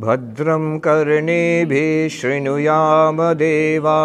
भद्रं 0.00 0.78
कर्णेभिः 0.78 2.08
शृणुयाम 2.08 3.34
देवा 3.34 4.00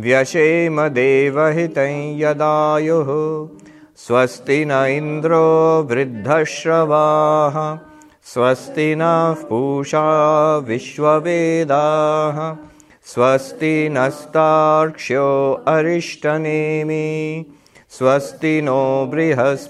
व्यशेम 0.00 0.88
देवहितं 0.88 2.18
यदायुः। 2.18 3.48
स्वस्ति 3.96 4.64
न 4.64 4.70
इन्द्रो 4.70 5.88
वृद्धश्रवाः। 5.90 7.78
स्वस्ति 8.24 8.94
नः 8.98 9.32
पूषा 9.32 10.58
विश्ववेदाः 10.58 12.73
स्वस्ति 13.13 13.73
नस्तार्क्ष्यो 13.91 15.27
अरिष्टनेमि 15.67 17.05
स्वस्ति 17.97 18.61
नो 18.61 18.81
बृहस्पतिर्दधातु 19.11 19.69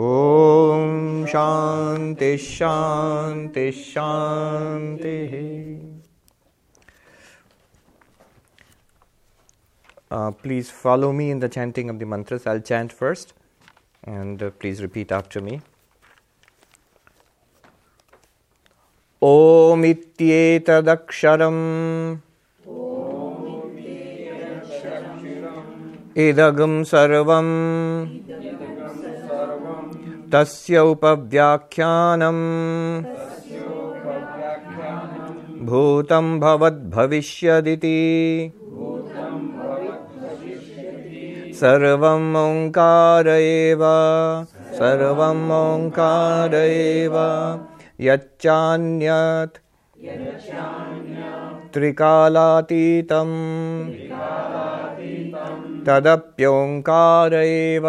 ॐ 0.00 1.26
शान्तिः 1.32 2.36
शान्तिः 2.36 3.70
शान्तिः 3.92 5.34
Uh, 10.10 10.32
please 10.32 10.68
follow 10.68 11.12
me 11.12 11.30
in 11.30 11.38
the 11.38 11.48
chanting 11.48 11.88
of 11.88 12.00
the 12.00 12.04
mantras. 12.04 12.44
I'll 12.44 12.58
chant 12.58 12.92
first, 12.92 13.32
and 14.02 14.42
uh, 14.42 14.50
please 14.50 14.82
repeat 14.82 15.12
after 15.12 15.40
me. 15.40 15.60
ओमित्येतदक्षरम्। 19.21 20.17
इदगं 26.17 26.83
सर्वं 26.83 27.47
तस्य 30.31 30.79
उपव्याख्यानम्। 30.79 32.35
भूतं 35.65 36.39
भवद्भविष्यदिति। 36.39 37.99
सर्वम् 41.53 42.35
ओङ्कार 42.35 43.27
एव। 43.27 43.79
सर्वम् 44.73 45.51
ओङ्कार 45.51 46.55
एव 46.55 47.13
यच्चान्यत् 48.01 49.57
त्रिकालातीतं 51.73 53.29
तदप्योङ्कार 55.85 57.33
एव 57.33 57.85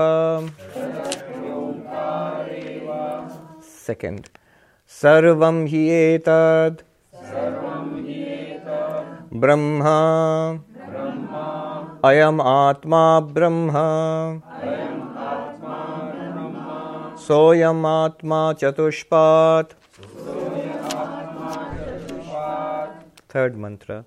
सेकेण्ड् 3.87 4.27
सर्वं 5.03 5.67
हि 5.67 5.83
एतद् 5.89 6.85
ब्रह्म। 9.35 9.83
अयम् 12.05 12.41
आत्मा 12.41 13.21
ब्रह्म। 13.21 13.73
सोऽयम् 17.27 17.87
आत्मा 17.87 18.53
चतुष्पात्। 18.53 19.86
थर्ड 23.37 23.57
मंत्र 23.67 24.03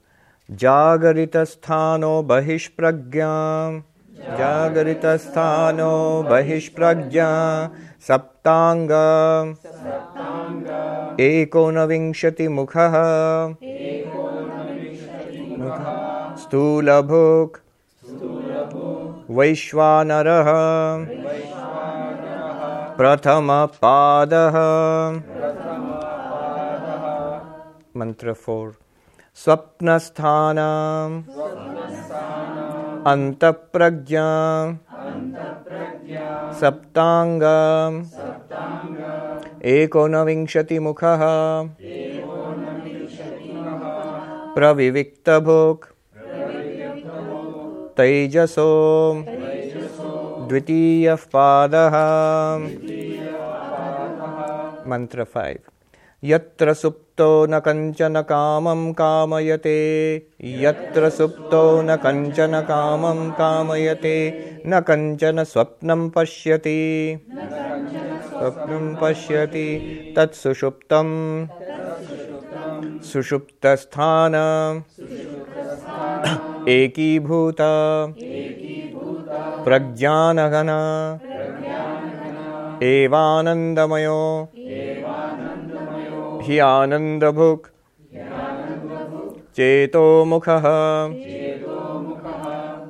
जागरित 0.50 1.38
स्थानो 1.54 2.12
बहिष्प्रज्ञा 2.30 3.34
जागरित 4.38 5.06
स्थानो 5.26 5.92
बहिष्प्रज्ञा 6.30 7.28
सप्तांग 8.08 8.92
एकोनविंशति 11.22 12.48
मुखः 12.58 12.96
स्थूलभुक् 16.44 17.58
वैश्वानरः 19.38 20.50
प्रथमपादः 22.98 24.56
मन्त्र 28.00 28.34
फोर् 28.46 28.72
स्वप्नस्थानाम्। 29.36 31.24
अन्तःप्रज्ञाम्। 33.08 34.78
सप्ताङ्गम्। 36.54 38.06
एकोनविंशतिमुखः। 39.64 41.22
प्रविविक्तभोक्। 44.56 45.86
तैजसो। 47.98 48.70
द्वितीयः 50.48 51.16
पादः 51.16 51.96
मन्त्र 54.90 55.24
फैव् 55.24 55.72
यत्र 56.24 56.74
सुप् 56.74 57.09
सुप्तो 57.20 57.46
न 57.46 57.60
कञ्चन 57.60 58.22
कामं 58.22 58.94
कामयते, 58.94 60.16
यत्र 60.42 61.10
सुप्तो 61.10 61.82
न 61.82 61.96
कञ्चन 61.96 62.62
कामं 62.62 63.32
कामयते, 63.32 64.32
न 64.68 64.80
कञ्चन 64.80 65.44
स्वप्नं 65.44 66.10
पश्यति। 66.10 67.20
स्वप्नं 68.30 68.96
पश्यति 68.96 70.14
तत्सुषुप्तं 70.18 71.48
सुषुप्तस्थान। 73.02 74.36
एकीभूत। 76.70 77.58
प्रज्ञानघन। 79.66 80.70
एवानन्दमयो। 82.84 84.48
हि 86.50 86.60
आनन्दभुक् 86.60 87.68
चेतोमुखः 89.56 90.64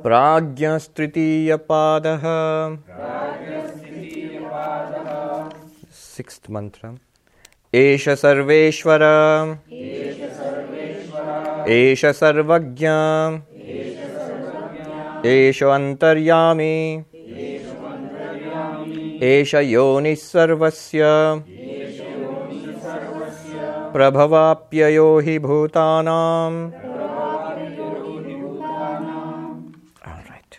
प्राज्ञस्तृतीयपादः 0.03 1.17
सिक्स्त् 5.93 6.51
मन्त्रम् 6.51 6.97
एष 7.75 8.09
सर्वेश्वर। 8.09 9.01
एष 11.69 12.05
सर्वज्ञ। 12.05 12.87
एष 15.29 15.63
अन्तर्यामी। 15.63 17.03
एष 19.23 19.53
योनिः 19.53 20.15
सर्वस्य। 20.15 21.01
प्रभवाप्ययो 23.94 25.08
हि 25.26 25.38
भूतानाम् 25.46 26.58
All 30.06 30.22
right. 30.28 30.58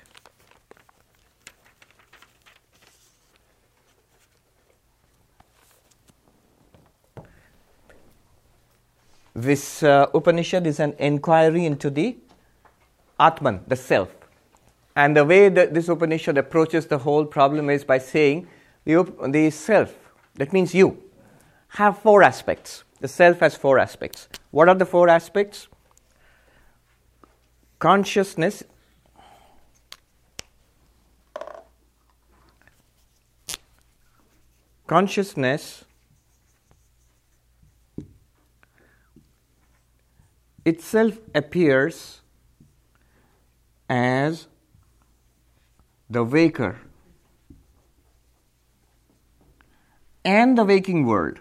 This 9.33 9.83
uh, 9.83 10.07
Upanishad 10.13 10.65
is 10.65 10.79
an 10.79 10.93
inquiry 10.97 11.65
into 11.65 11.89
the 11.89 12.17
Atman, 13.19 13.61
the 13.67 13.75
self. 13.75 14.09
And 14.95 15.15
the 15.15 15.25
way 15.25 15.49
that 15.49 15.73
this 15.73 15.89
Upanishad 15.89 16.37
approaches 16.37 16.85
the 16.87 16.99
whole 16.99 17.25
problem 17.25 17.69
is 17.69 17.83
by 17.83 17.97
saying 17.97 18.47
the, 18.85 18.95
up- 18.95 19.31
the 19.31 19.49
self, 19.49 19.93
that 20.35 20.53
means 20.53 20.73
you, 20.73 21.03
have 21.69 21.97
four 21.99 22.23
aspects. 22.23 22.83
The 23.00 23.08
self 23.08 23.40
has 23.40 23.56
four 23.56 23.78
aspects. 23.78 24.28
What 24.50 24.68
are 24.68 24.74
the 24.74 24.84
four 24.84 25.08
aspects? 25.08 25.68
Consciousness. 27.78 28.62
Consciousness 34.86 35.84
itself 40.64 41.18
appears 41.34 42.20
as 43.88 44.46
the 46.10 46.24
waker 46.24 46.80
and 50.24 50.58
the 50.58 50.64
waking 50.64 51.06
world. 51.06 51.38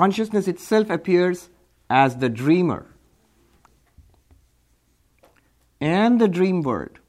Consciousness 0.00 0.48
itself 0.48 0.88
appears 0.88 1.50
as 1.90 2.16
the 2.16 2.28
dreamer 2.30 2.86
and 5.78 6.18
the 6.18 6.26
dream 6.26 6.62
world. 6.62 7.00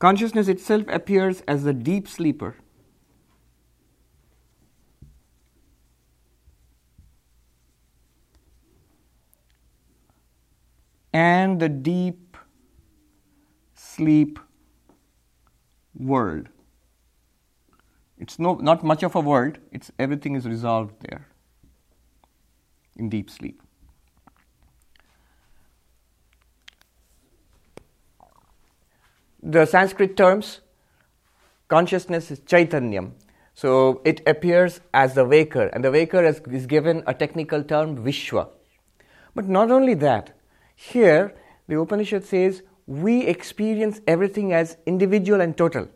Consciousness 0.00 0.48
itself 0.48 0.82
appears 0.88 1.44
as 1.46 1.62
the 1.62 1.72
deep 1.72 2.08
sleeper. 2.08 2.56
And 11.12 11.60
the 11.60 11.68
deep 11.68 12.36
sleep 13.74 14.40
world. 15.94 16.48
It's 18.20 18.38
no, 18.38 18.54
not 18.56 18.84
much 18.84 19.02
of 19.02 19.14
a 19.16 19.20
world, 19.20 19.58
it's, 19.72 19.90
everything 19.98 20.34
is 20.36 20.46
resolved 20.46 20.94
there 21.08 21.26
in 22.94 23.08
deep 23.08 23.30
sleep. 23.30 23.62
The 29.42 29.64
Sanskrit 29.64 30.18
terms, 30.18 30.60
consciousness 31.68 32.30
is 32.30 32.40
Chaitanyam. 32.40 33.12
So 33.54 34.02
it 34.04 34.20
appears 34.26 34.80
as 34.92 35.14
the 35.14 35.24
waker, 35.24 35.68
and 35.68 35.82
the 35.82 35.90
waker 35.90 36.22
is, 36.22 36.40
is 36.50 36.66
given 36.66 37.02
a 37.06 37.14
technical 37.14 37.64
term, 37.64 38.04
Vishwa. 38.04 38.48
But 39.34 39.48
not 39.48 39.70
only 39.70 39.94
that, 39.94 40.36
here 40.76 41.34
the 41.68 41.80
Upanishad 41.80 42.24
says 42.24 42.62
we 42.86 43.22
experience 43.22 44.00
everything 44.06 44.52
as 44.52 44.76
individual 44.84 45.40
and 45.40 45.56
total. 45.56 45.88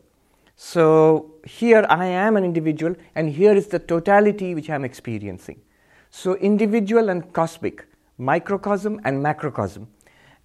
So 0.56 1.34
here 1.44 1.84
I 1.88 2.06
am 2.06 2.36
an 2.36 2.44
individual, 2.44 2.94
and 3.14 3.30
here 3.30 3.54
is 3.54 3.68
the 3.68 3.78
totality 3.78 4.54
which 4.54 4.70
I 4.70 4.74
am 4.74 4.84
experiencing. 4.84 5.60
So, 6.10 6.36
individual 6.36 7.08
and 7.08 7.32
cosmic, 7.32 7.86
microcosm 8.18 9.00
and 9.04 9.20
macrocosm. 9.20 9.88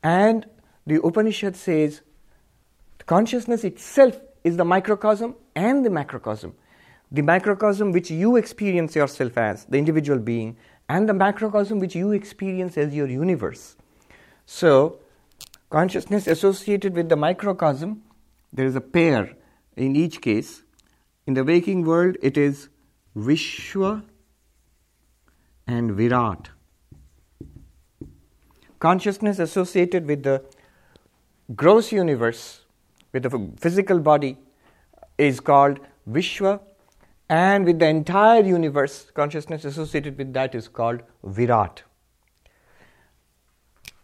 And 0.02 0.48
the 0.88 1.00
Upanishad 1.04 1.56
says 1.56 2.02
consciousness 3.06 3.64
itself 3.64 4.20
is 4.44 4.58
the 4.58 4.66
microcosm 4.66 5.36
and 5.56 5.86
the 5.86 5.92
macrocosm. 5.92 6.54
The 7.12 7.22
microcosm 7.22 7.92
which 7.92 8.10
you 8.10 8.36
experience 8.36 8.96
yourself 8.96 9.38
as, 9.38 9.66
the 9.66 9.78
individual 9.78 10.20
being, 10.20 10.58
and 10.88 11.08
the 11.08 11.14
macrocosm 11.14 11.80
which 11.80 11.96
you 11.96 12.12
experience 12.12 12.78
as 12.78 12.94
your 12.94 13.08
universe. 13.08 13.76
So, 14.48 15.00
consciousness 15.70 16.26
associated 16.26 16.96
with 16.96 17.10
the 17.10 17.16
microcosm, 17.16 18.02
there 18.52 18.66
is 18.66 18.76
a 18.76 18.82
pair 18.82 19.36
in 19.80 19.96
each 19.96 20.22
case. 20.22 20.64
In 21.26 21.34
the 21.34 21.44
waking 21.44 21.86
world, 21.86 22.18
it 22.22 22.38
is 22.38 22.70
Vishwa 23.16 24.04
and 25.68 25.92
Virat. 25.94 26.50
Consciousness 28.80 29.40
associated 29.40 30.06
with 30.06 30.24
the 30.24 30.44
gross 31.56 31.92
universe, 31.92 32.62
with 33.14 33.24
the 33.24 33.52
physical 33.58 34.00
body, 34.00 34.38
is 35.18 35.40
called 35.40 35.80
Vishwa, 36.10 36.60
and 37.30 37.66
with 37.66 37.80
the 37.80 37.88
entire 37.88 38.44
universe, 38.44 39.12
consciousness 39.14 39.66
associated 39.66 40.18
with 40.18 40.34
that 40.34 40.56
is 40.56 40.68
called 40.68 41.04
Virat. 41.24 41.84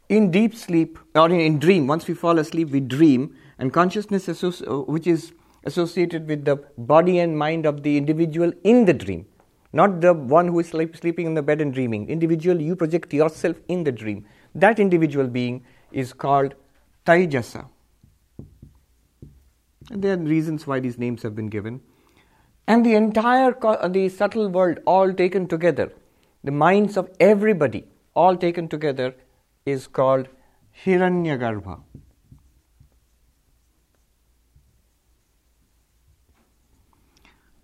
In 0.09 0.29
deep 0.29 0.55
sleep, 0.55 0.99
or 1.15 1.29
in, 1.31 1.57
dream, 1.57 1.87
once 1.87 2.07
we 2.07 2.13
fall 2.13 2.37
asleep, 2.37 2.69
we 2.69 2.79
dream, 2.79 3.35
and 3.57 3.73
consciousness, 3.73 4.27
which 4.27 5.07
is 5.07 5.33
associated 5.65 6.27
with 6.27 6.45
the 6.45 6.57
body 6.77 7.19
and 7.19 7.37
mind 7.37 7.65
of 7.65 7.83
the 7.83 7.97
individual 7.97 8.51
in 8.63 8.85
the 8.85 8.93
dream, 8.93 9.25
not 9.73 10.01
the 10.01 10.13
one 10.13 10.47
who 10.47 10.59
is 10.59 10.69
sleep, 10.69 10.95
sleeping 10.95 11.25
in 11.25 11.33
the 11.33 11.41
bed 11.41 11.61
and 11.61 11.73
dreaming. 11.73 12.07
Individual, 12.09 12.61
you 12.61 12.75
project 12.75 13.13
yourself 13.13 13.57
in 13.67 13.83
the 13.83 13.91
dream. 13.91 14.25
That 14.53 14.79
individual 14.79 15.27
being 15.27 15.65
is 15.91 16.13
called 16.13 16.55
Taijasa. 17.05 17.67
And 19.91 20.01
there 20.01 20.13
are 20.13 20.17
reasons 20.17 20.65
why 20.65 20.79
these 20.79 20.97
names 20.97 21.21
have 21.23 21.35
been 21.35 21.47
given. 21.47 21.81
And 22.67 22.85
the 22.85 22.95
entire, 22.95 23.53
co- 23.53 23.69
uh, 23.69 23.87
the 23.87 24.09
subtle 24.09 24.49
world, 24.49 24.79
all 24.85 25.13
taken 25.13 25.47
together, 25.47 25.91
the 26.43 26.51
minds 26.51 26.97
of 26.97 27.09
everybody, 27.19 27.85
all 28.15 28.35
taken 28.35 28.67
together, 28.67 29.15
is 29.65 29.87
called 29.87 30.27
Hiranyagarbha. 30.83 31.81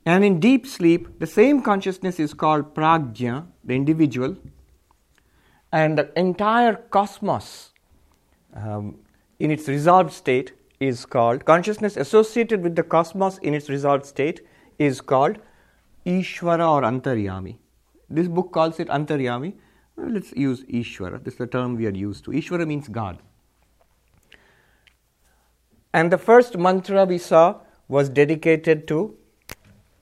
And 0.06 0.24
in 0.24 0.40
deep 0.40 0.66
sleep, 0.66 1.20
the 1.20 1.28
same 1.28 1.62
consciousness 1.62 2.20
is 2.20 2.34
called 2.34 2.74
prajna, 2.74 3.46
the 3.64 3.76
individual, 3.76 4.36
and 5.72 5.98
the 5.98 6.12
entire 6.20 6.76
cosmos 6.76 7.72
um, 8.56 9.00
in 9.40 9.52
its 9.52 9.68
resolved 9.68 10.12
state 10.12 10.54
is 10.80 11.06
called 11.06 11.46
consciousness 11.46 11.96
associated 11.96 12.64
with 12.64 12.76
the 12.76 12.84
cosmos 12.84 13.38
in 13.40 13.54
its 13.54 13.70
resolved 13.70 14.06
state 14.06 14.42
is 14.80 15.00
called 15.00 15.38
Ishvara 16.06 16.68
or 16.68 16.82
Antaryami. 16.82 17.58
This 18.10 18.28
book 18.28 18.52
calls 18.52 18.80
it 18.80 18.88
Antaryami. 18.88 19.54
Well, 19.96 20.10
let's 20.10 20.32
use 20.34 20.64
Ishvara. 20.64 21.24
This 21.24 21.36
is 21.36 21.38
the 21.38 21.48
term 21.48 21.76
we 21.76 21.86
are 21.86 21.92
used 21.92 22.26
to. 22.26 22.32
Ishvara 22.32 22.68
means 22.68 22.88
God. 22.88 23.20
And 25.94 26.12
the 26.12 26.18
first 26.18 26.58
mantra 26.58 27.06
we 27.06 27.20
saw 27.20 27.62
was 27.88 28.10
dedicated 28.10 28.88
to 28.88 29.16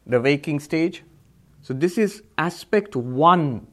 the 0.10 0.20
waking 0.20 0.60
stage. 0.60 1.04
So, 1.62 1.74
this 1.74 1.98
is 1.98 2.24
aspect 2.38 2.96
one 2.96 3.68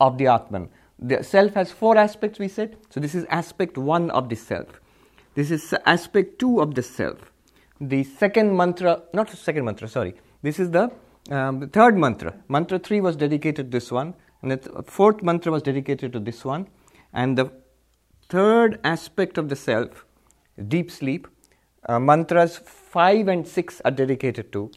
of 0.00 0.18
the 0.18 0.26
Atman. 0.26 0.68
The 0.98 1.22
self 1.22 1.54
has 1.54 1.70
four 1.70 1.96
aspects, 1.96 2.38
we 2.38 2.48
said. 2.48 2.76
So, 2.90 3.00
this 3.00 3.14
is 3.14 3.24
aspect 3.30 3.78
one 3.78 4.10
of 4.10 4.28
the 4.28 4.36
self. 4.36 4.80
This 5.34 5.50
is 5.50 5.72
aspect 5.86 6.38
two 6.38 6.60
of 6.60 6.74
the 6.74 6.82
self. 6.82 7.32
The 7.80 8.02
second 8.02 8.56
mantra, 8.56 9.02
not 9.14 9.30
the 9.30 9.36
second 9.36 9.64
mantra, 9.64 9.86
sorry. 9.88 10.14
This 10.42 10.58
is 10.58 10.72
the, 10.72 10.90
um, 11.30 11.60
the 11.60 11.68
third 11.68 11.96
mantra. 11.96 12.34
Mantra 12.48 12.80
three 12.80 13.00
was 13.00 13.14
dedicated 13.14 13.70
to 13.70 13.78
this 13.78 13.92
one, 13.92 14.14
and 14.42 14.50
the 14.50 14.82
fourth 14.82 15.22
mantra 15.22 15.52
was 15.52 15.62
dedicated 15.62 16.12
to 16.14 16.18
this 16.18 16.44
one. 16.44 16.66
And 17.12 17.38
the 17.38 17.52
third 18.28 18.80
aspect 18.82 19.38
of 19.38 19.48
the 19.48 19.56
self, 19.56 20.04
deep 20.66 20.90
sleep, 20.90 21.28
uh, 21.88 22.00
mantras 22.00 22.58
five 22.58 23.28
and 23.28 23.46
six 23.46 23.80
are 23.84 23.92
dedicated 23.92 24.52
to 24.52 24.72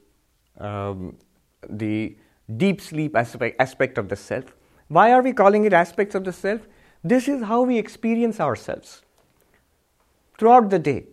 um, 0.61 1.17
the 1.69 2.17
deep 2.57 2.81
sleep 2.81 3.15
aspect, 3.15 3.59
aspect 3.59 3.97
of 3.97 4.09
the 4.09 4.15
self. 4.15 4.55
Why 4.87 5.11
are 5.11 5.21
we 5.21 5.33
calling 5.33 5.65
it 5.65 5.73
aspects 5.73 6.15
of 6.15 6.23
the 6.23 6.33
self? 6.33 6.61
This 7.03 7.27
is 7.27 7.43
how 7.43 7.63
we 7.63 7.77
experience 7.77 8.39
ourselves. 8.39 9.01
Throughout 10.37 10.69
the 10.69 10.79
day, 10.79 11.05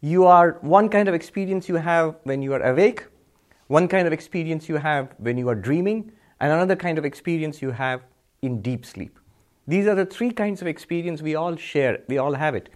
you 0.00 0.24
are 0.26 0.58
one 0.60 0.88
kind 0.88 1.08
of 1.08 1.14
experience 1.14 1.68
you 1.68 1.76
have 1.76 2.16
when 2.24 2.42
you 2.42 2.52
are 2.52 2.62
awake, 2.62 3.06
one 3.68 3.88
kind 3.88 4.06
of 4.06 4.12
experience 4.12 4.68
you 4.68 4.76
have 4.76 5.14
when 5.18 5.38
you 5.38 5.48
are 5.48 5.54
dreaming, 5.54 6.12
and 6.40 6.52
another 6.52 6.76
kind 6.76 6.98
of 6.98 7.04
experience 7.04 7.62
you 7.62 7.70
have 7.70 8.02
in 8.42 8.60
deep 8.60 8.84
sleep. 8.84 9.18
These 9.66 9.86
are 9.86 9.94
the 9.94 10.06
three 10.06 10.30
kinds 10.30 10.60
of 10.60 10.68
experience 10.68 11.22
we 11.22 11.34
all 11.34 11.56
share, 11.56 12.00
we 12.08 12.18
all 12.18 12.34
have 12.34 12.54
it. 12.54 12.68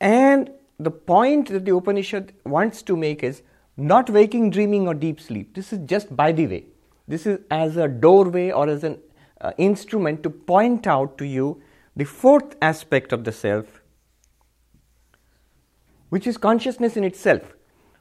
And 0.00 0.50
the 0.78 0.90
point 0.90 1.48
that 1.48 1.64
the 1.64 1.74
Upanishad 1.74 2.32
wants 2.44 2.82
to 2.82 2.96
make 2.96 3.22
is 3.22 3.42
not 3.76 4.08
waking, 4.08 4.50
dreaming, 4.50 4.88
or 4.88 4.94
deep 4.94 5.20
sleep. 5.20 5.54
This 5.54 5.72
is 5.72 5.80
just 5.86 6.14
by 6.16 6.32
the 6.32 6.46
way. 6.46 6.66
This 7.06 7.26
is 7.26 7.40
as 7.50 7.76
a 7.76 7.88
doorway 7.88 8.50
or 8.50 8.68
as 8.68 8.84
an 8.84 8.98
uh, 9.40 9.52
instrument 9.58 10.22
to 10.22 10.30
point 10.30 10.86
out 10.86 11.18
to 11.18 11.26
you 11.26 11.62
the 11.94 12.04
fourth 12.04 12.56
aspect 12.60 13.12
of 13.12 13.24
the 13.24 13.32
self, 13.32 13.82
which 16.08 16.26
is 16.26 16.36
consciousness 16.36 16.96
in 16.96 17.04
itself. 17.04 17.54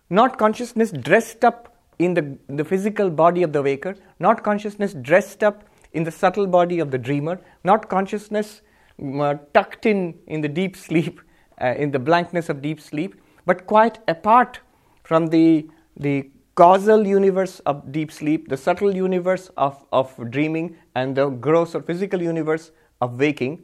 Not 0.10 0.38
consciousness 0.38 0.92
dressed 0.92 1.44
up 1.44 1.78
in 1.98 2.14
the, 2.14 2.38
the 2.48 2.66
physical 2.66 3.10
body 3.10 3.44
of 3.44 3.54
the 3.54 3.62
waker, 3.62 3.96
not 4.20 4.44
consciousness 4.44 4.94
dressed 4.94 5.44
up 5.44 5.64
in 5.94 6.04
the 6.04 6.12
subtle 6.12 6.48
body 6.48 6.80
of 6.80 6.92
the 6.92 6.98
dreamer, 6.98 7.40
not 7.64 7.90
consciousness 7.90 8.62
uh, 9.02 9.36
tucked 9.54 9.86
in 9.86 10.18
in 10.28 10.42
the 10.42 10.50
deep 10.50 10.76
sleep, 10.88 11.22
uh, 11.62 11.74
in 11.78 11.92
the 11.92 12.00
blankness 12.00 12.50
of 12.50 12.62
deep 12.62 12.82
sleep, 12.82 13.16
but 13.46 13.66
quite 13.66 14.00
apart 14.08 14.60
from 15.06 15.28
the, 15.28 15.70
the 15.96 16.30
causal 16.56 17.06
universe 17.06 17.60
of 17.60 17.92
deep 17.92 18.12
sleep, 18.12 18.50
the 18.50 18.58
subtle 18.58 18.94
universe 18.96 19.50
of, 19.56 19.86
of 19.94 20.14
dreaming, 20.32 20.76
and 20.96 21.16
the 21.16 21.30
gross 21.30 21.76
or 21.76 21.82
physical 21.82 22.22
universe 22.22 22.72
of 23.02 23.20
waking, 23.20 23.64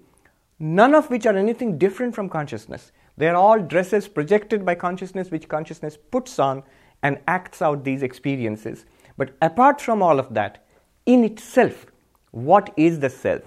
none 0.59 0.93
of 0.93 1.09
which 1.09 1.25
are 1.25 1.35
anything 1.35 1.77
different 1.77 2.13
from 2.13 2.29
consciousness. 2.29 2.91
They 3.17 3.27
are 3.27 3.35
all 3.35 3.59
dresses 3.59 4.07
projected 4.07 4.65
by 4.65 4.75
consciousness, 4.75 5.31
which 5.31 5.47
consciousness 5.47 5.97
puts 5.97 6.37
on 6.37 6.63
and 7.01 7.19
acts 7.27 7.61
out 7.61 7.83
these 7.83 8.03
experiences. 8.03 8.85
But 9.17 9.35
apart 9.41 9.81
from 9.81 10.03
all 10.03 10.19
of 10.19 10.33
that, 10.35 10.63
in 11.07 11.23
itself, 11.23 11.87
what 12.29 12.71
is 12.77 12.99
the 12.99 13.09
self? 13.09 13.41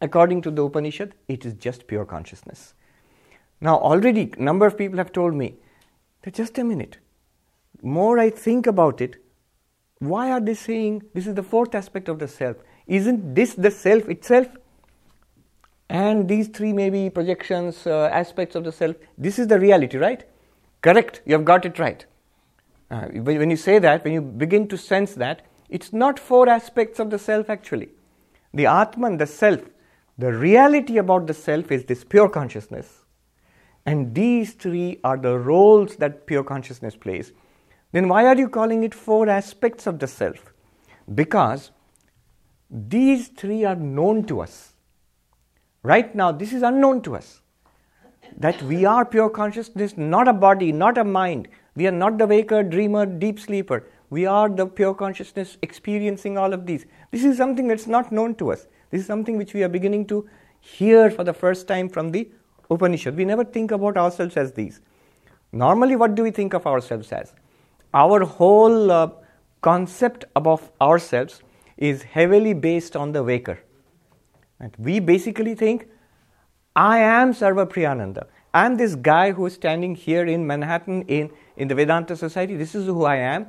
According 0.00 0.42
to 0.42 0.50
the 0.50 0.64
Upanishad, 0.64 1.14
it 1.28 1.46
is 1.46 1.54
just 1.54 1.86
pure 1.86 2.04
consciousness. 2.04 2.74
Now, 3.60 3.76
already, 3.78 4.32
a 4.36 4.42
number 4.42 4.66
of 4.66 4.76
people 4.76 4.98
have 4.98 5.12
told 5.12 5.34
me 5.34 5.54
that 6.22 6.34
just 6.34 6.58
a 6.58 6.64
minute, 6.64 6.98
more 7.86 8.18
I 8.18 8.30
think 8.30 8.66
about 8.66 9.00
it, 9.00 9.16
why 10.00 10.30
are 10.32 10.40
they 10.40 10.54
saying 10.54 11.04
this 11.14 11.26
is 11.26 11.34
the 11.34 11.42
fourth 11.42 11.74
aspect 11.74 12.08
of 12.08 12.18
the 12.18 12.26
self? 12.28 12.56
Isn't 12.86 13.34
this 13.34 13.54
the 13.54 13.70
self 13.70 14.08
itself? 14.08 14.48
And 15.88 16.28
these 16.28 16.48
three 16.48 16.72
maybe 16.72 17.08
projections, 17.10 17.86
uh, 17.86 18.10
aspects 18.12 18.56
of 18.56 18.64
the 18.64 18.72
self, 18.72 18.96
this 19.16 19.38
is 19.38 19.46
the 19.46 19.60
reality, 19.60 19.98
right? 19.98 20.24
Correct, 20.82 21.22
you 21.24 21.34
have 21.34 21.44
got 21.44 21.64
it 21.64 21.78
right. 21.78 22.04
Uh, 22.90 23.06
when 23.06 23.50
you 23.50 23.56
say 23.56 23.78
that, 23.78 24.04
when 24.04 24.12
you 24.12 24.20
begin 24.20 24.66
to 24.68 24.76
sense 24.76 25.14
that, 25.14 25.42
it's 25.68 25.92
not 25.92 26.18
four 26.18 26.48
aspects 26.48 26.98
of 26.98 27.10
the 27.10 27.18
self 27.18 27.48
actually. 27.48 27.90
The 28.52 28.66
Atman, 28.66 29.18
the 29.18 29.26
self, 29.26 29.60
the 30.18 30.32
reality 30.32 30.98
about 30.98 31.28
the 31.28 31.34
self 31.34 31.70
is 31.70 31.84
this 31.84 32.02
pure 32.02 32.28
consciousness. 32.28 33.04
And 33.84 34.12
these 34.12 34.54
three 34.54 34.98
are 35.04 35.16
the 35.16 35.38
roles 35.38 35.96
that 35.96 36.26
pure 36.26 36.42
consciousness 36.42 36.96
plays. 36.96 37.32
Then 37.96 38.08
why 38.08 38.26
are 38.26 38.36
you 38.36 38.50
calling 38.50 38.84
it 38.84 38.94
four 38.94 39.26
aspects 39.26 39.86
of 39.86 39.98
the 40.00 40.06
self? 40.06 40.52
Because 41.14 41.70
these 42.70 43.28
three 43.28 43.64
are 43.64 43.74
known 43.74 44.24
to 44.24 44.42
us. 44.42 44.74
Right 45.82 46.14
now, 46.14 46.30
this 46.30 46.52
is 46.52 46.60
unknown 46.60 47.00
to 47.04 47.16
us. 47.16 47.40
That 48.36 48.60
we 48.64 48.84
are 48.84 49.06
pure 49.06 49.30
consciousness, 49.30 49.96
not 49.96 50.28
a 50.28 50.34
body, 50.34 50.72
not 50.72 50.98
a 50.98 51.04
mind. 51.04 51.48
We 51.74 51.86
are 51.86 51.96
not 52.02 52.18
the 52.18 52.26
waker, 52.26 52.62
dreamer, 52.62 53.06
deep 53.06 53.40
sleeper. 53.40 53.88
We 54.10 54.26
are 54.26 54.50
the 54.50 54.66
pure 54.66 54.92
consciousness 54.92 55.56
experiencing 55.62 56.36
all 56.36 56.52
of 56.52 56.66
these. 56.66 56.84
This 57.12 57.24
is 57.24 57.38
something 57.38 57.66
that's 57.66 57.86
not 57.86 58.12
known 58.12 58.34
to 58.34 58.52
us. 58.52 58.66
This 58.90 59.00
is 59.00 59.06
something 59.06 59.38
which 59.38 59.54
we 59.54 59.62
are 59.62 59.70
beginning 59.70 60.06
to 60.08 60.28
hear 60.60 61.10
for 61.10 61.24
the 61.24 61.32
first 61.32 61.66
time 61.66 61.88
from 61.88 62.12
the 62.12 62.28
Upanishad. 62.70 63.16
We 63.16 63.24
never 63.24 63.42
think 63.42 63.70
about 63.70 63.96
ourselves 63.96 64.36
as 64.36 64.52
these. 64.52 64.82
Normally, 65.50 65.96
what 65.96 66.14
do 66.14 66.22
we 66.22 66.30
think 66.30 66.52
of 66.52 66.66
ourselves 66.66 67.10
as? 67.10 67.32
Our 67.94 68.24
whole 68.24 68.90
uh, 68.90 69.10
concept 69.62 70.24
of 70.34 70.70
ourselves 70.80 71.42
is 71.76 72.02
heavily 72.02 72.54
based 72.54 72.96
on 72.96 73.12
the 73.12 73.22
waker. 73.22 73.58
And 74.60 74.74
we 74.78 75.00
basically 75.00 75.54
think, 75.54 75.88
I 76.74 76.98
am 76.98 77.32
Sarvapriyananda. 77.32 78.26
I'm 78.54 78.76
this 78.76 78.94
guy 78.94 79.32
who 79.32 79.46
is 79.46 79.54
standing 79.54 79.94
here 79.94 80.26
in 80.26 80.46
Manhattan 80.46 81.02
in, 81.02 81.30
in 81.56 81.68
the 81.68 81.74
Vedanta 81.74 82.16
Society. 82.16 82.56
This 82.56 82.74
is 82.74 82.86
who 82.86 83.04
I 83.04 83.16
am. 83.16 83.46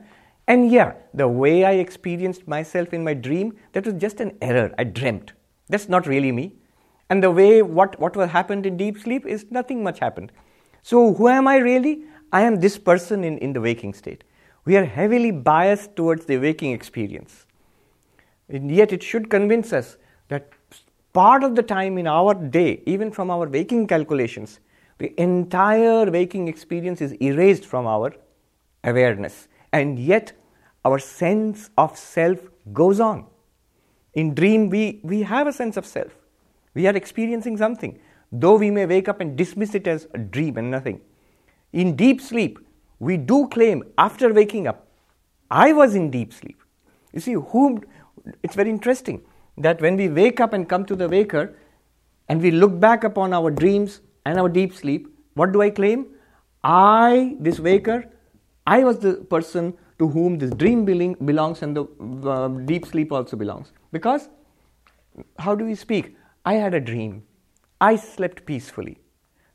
And 0.48 0.72
yeah, 0.72 0.94
the 1.14 1.28
way 1.28 1.66
I 1.66 1.74
experienced 1.74 2.48
myself 2.48 2.94
in 2.94 3.04
my 3.04 3.14
dream, 3.14 3.58
that 3.74 3.86
was 3.86 3.96
just 3.96 4.20
an 4.22 4.38
error. 4.42 4.74
I 4.78 4.86
dreamt. 4.86 5.34
That's 5.70 5.90
not 5.90 6.08
really 6.08 6.32
me. 6.32 6.54
And 7.10 7.24
the 7.24 7.32
way 7.32 7.62
what, 7.62 8.00
what 8.00 8.16
happened 8.30 8.66
in 8.66 8.78
deep 8.78 8.98
sleep 8.98 9.26
is 9.26 9.46
nothing 9.50 9.84
much 9.84 10.00
happened. 10.00 10.32
So, 10.84 11.14
who 11.14 11.28
am 11.28 11.48
I 11.48 11.58
really? 11.58 12.04
I 12.32 12.42
am 12.42 12.60
this 12.60 12.78
person 12.78 13.24
in, 13.24 13.38
in 13.38 13.54
the 13.54 13.62
waking 13.62 13.94
state. 13.94 14.24
We 14.66 14.76
are 14.76 14.86
heavily 14.86 15.32
biased 15.32 15.96
towards 15.96 16.26
the 16.26 16.38
waking 16.38 16.74
experience. 16.74 17.46
And 18.50 18.72
yet, 18.72 18.92
it 18.92 19.04
should 19.04 19.30
convince 19.30 19.74
us 19.74 19.98
that 20.30 20.50
part 21.14 21.44
of 21.44 21.56
the 21.56 21.64
time 21.64 21.98
in 21.98 22.08
our 22.08 22.34
day, 22.34 22.82
even 22.86 23.12
from 23.12 23.30
our 23.30 23.48
waking 23.48 23.88
calculations, 23.88 24.60
the 24.98 25.14
entire 25.22 26.10
waking 26.10 26.48
experience 26.48 27.02
is 27.02 27.14
erased 27.22 27.66
from 27.66 27.86
our 27.86 28.14
awareness. 28.84 29.48
And 29.72 30.00
yet, 30.00 30.34
our 30.84 31.00
sense 31.00 31.70
of 31.78 31.98
self 31.98 32.40
goes 32.74 33.00
on. 33.00 33.26
In 34.14 34.34
dream, 34.34 34.70
we, 34.70 35.00
we 35.04 35.22
have 35.22 35.48
a 35.48 35.54
sense 35.54 35.78
of 35.78 35.86
self. 35.86 36.12
We 36.74 36.88
are 36.88 36.96
experiencing 36.96 37.58
something, 37.58 38.00
though 38.32 38.56
we 38.56 38.72
may 38.72 38.86
wake 38.86 39.08
up 39.08 39.20
and 39.20 39.38
dismiss 39.38 39.76
it 39.76 39.88
as 39.88 40.08
a 40.14 40.18
dream 40.18 40.58
and 40.58 40.72
nothing. 40.72 41.02
In 41.74 41.96
deep 41.96 42.22
sleep, 42.22 42.60
we 43.00 43.18
do 43.18 43.48
claim 43.50 43.84
after 43.98 44.34
waking 44.34 44.68
up, 44.68 44.88
I 45.52 45.74
was 45.74 45.96
in 45.96 46.10
deep 46.10 46.34
sleep. 46.34 46.62
You 47.14 47.20
see, 47.20 47.34
whom 47.34 47.84
it's 48.44 48.56
very 48.56 48.70
interesting 48.70 49.22
that 49.58 49.82
when 49.82 49.98
we 49.98 50.10
wake 50.10 50.40
up 50.40 50.54
and 50.54 50.68
come 50.68 50.86
to 50.86 50.96
the 50.96 51.08
waker 51.08 51.56
and 52.30 52.42
we 52.42 52.52
look 52.52 52.80
back 52.80 53.04
upon 53.04 53.34
our 53.34 53.50
dreams 53.50 54.02
and 54.26 54.40
our 54.40 54.50
deep 54.50 54.74
sleep, 54.74 55.08
what 55.34 55.52
do 55.52 55.62
I 55.62 55.70
claim? 55.70 56.08
I, 56.64 57.36
this 57.40 57.60
waker, 57.60 58.10
I 58.66 58.84
was 58.84 59.00
the 59.00 59.14
person 59.16 59.74
to 60.00 60.08
whom 60.08 60.38
this 60.38 60.52
dream 60.52 60.86
belongs 60.86 61.62
and 61.62 61.76
the 61.76 61.86
uh, 62.30 62.50
deep 62.66 62.86
sleep 62.86 63.12
also 63.12 63.38
belongs. 63.38 63.72
Because, 63.92 64.30
how 65.40 65.56
do 65.56 65.66
we 65.66 65.76
speak? 65.76 66.16
I 66.46 66.56
had 66.56 66.74
a 66.74 66.80
dream. 66.80 67.24
I 67.80 67.96
slept 67.96 68.46
peacefully. 68.46 69.00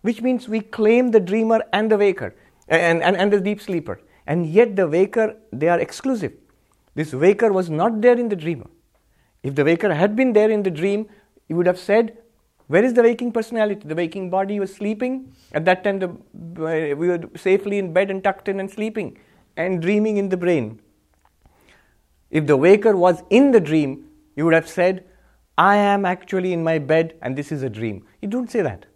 Which 0.03 0.21
means 0.21 0.49
we 0.49 0.61
claim 0.61 1.11
the 1.11 1.21
dreamer 1.21 1.63
and 1.73 1.91
the 1.91 1.97
waker 1.97 2.35
and, 2.69 3.03
and, 3.03 3.17
and 3.17 3.33
the 3.33 3.41
deep 3.41 3.61
sleeper. 3.61 4.01
And 4.27 4.47
yet, 4.47 4.77
the 4.77 4.87
waker, 4.89 5.37
they 5.53 5.69
are 5.69 5.81
exclusive. 5.81 6.33
This 6.95 7.13
waker 7.13 7.53
was 7.53 7.71
not 7.71 8.01
there 8.01 8.19
in 8.19 8.29
the 8.29 8.37
dreamer. 8.37 8.69
If 9.43 9.55
the 9.55 9.65
waker 9.65 9.93
had 9.93 10.15
been 10.15 10.33
there 10.33 10.51
in 10.51 10.63
the 10.63 10.71
dream, 10.71 11.09
he 11.49 11.55
would 11.55 11.67
have 11.67 11.79
said, 11.79 12.19
Where 12.69 12.85
is 12.85 12.95
the 12.95 13.03
waking 13.03 13.33
personality? 13.33 13.89
The 13.89 13.95
waking 13.95 14.31
body 14.31 14.61
was 14.61 14.75
sleeping. 14.75 15.33
At 15.53 15.65
that 15.65 15.83
time, 15.83 15.99
the, 15.99 16.09
uh, 16.09 16.97
we 16.97 17.09
were 17.09 17.21
safely 17.37 17.79
in 17.79 17.93
bed 17.93 18.11
and 18.11 18.23
tucked 18.23 18.49
in 18.49 18.61
and 18.61 18.71
sleeping 18.71 19.19
and 19.57 19.83
dreaming 19.83 20.17
in 20.17 20.29
the 20.29 20.37
brain. 20.37 20.81
If 22.31 22.47
the 22.47 22.57
waker 22.57 22.97
was 22.97 23.23
in 23.29 23.51
the 23.51 23.61
dream, 23.61 24.05
you 24.37 24.45
would 24.45 24.55
have 24.55 24.69
said, 24.69 25.05
I 25.59 25.77
am 25.77 26.05
actually 26.05 26.53
in 26.53 26.65
my 26.65 26.79
bed 26.79 27.15
and 27.21 27.37
this 27.37 27.53
is 27.53 27.63
a 27.63 27.69
dream. 27.69 28.07
You 28.23 28.29
don't 28.29 28.51
say 28.51 28.63
that. 28.63 28.87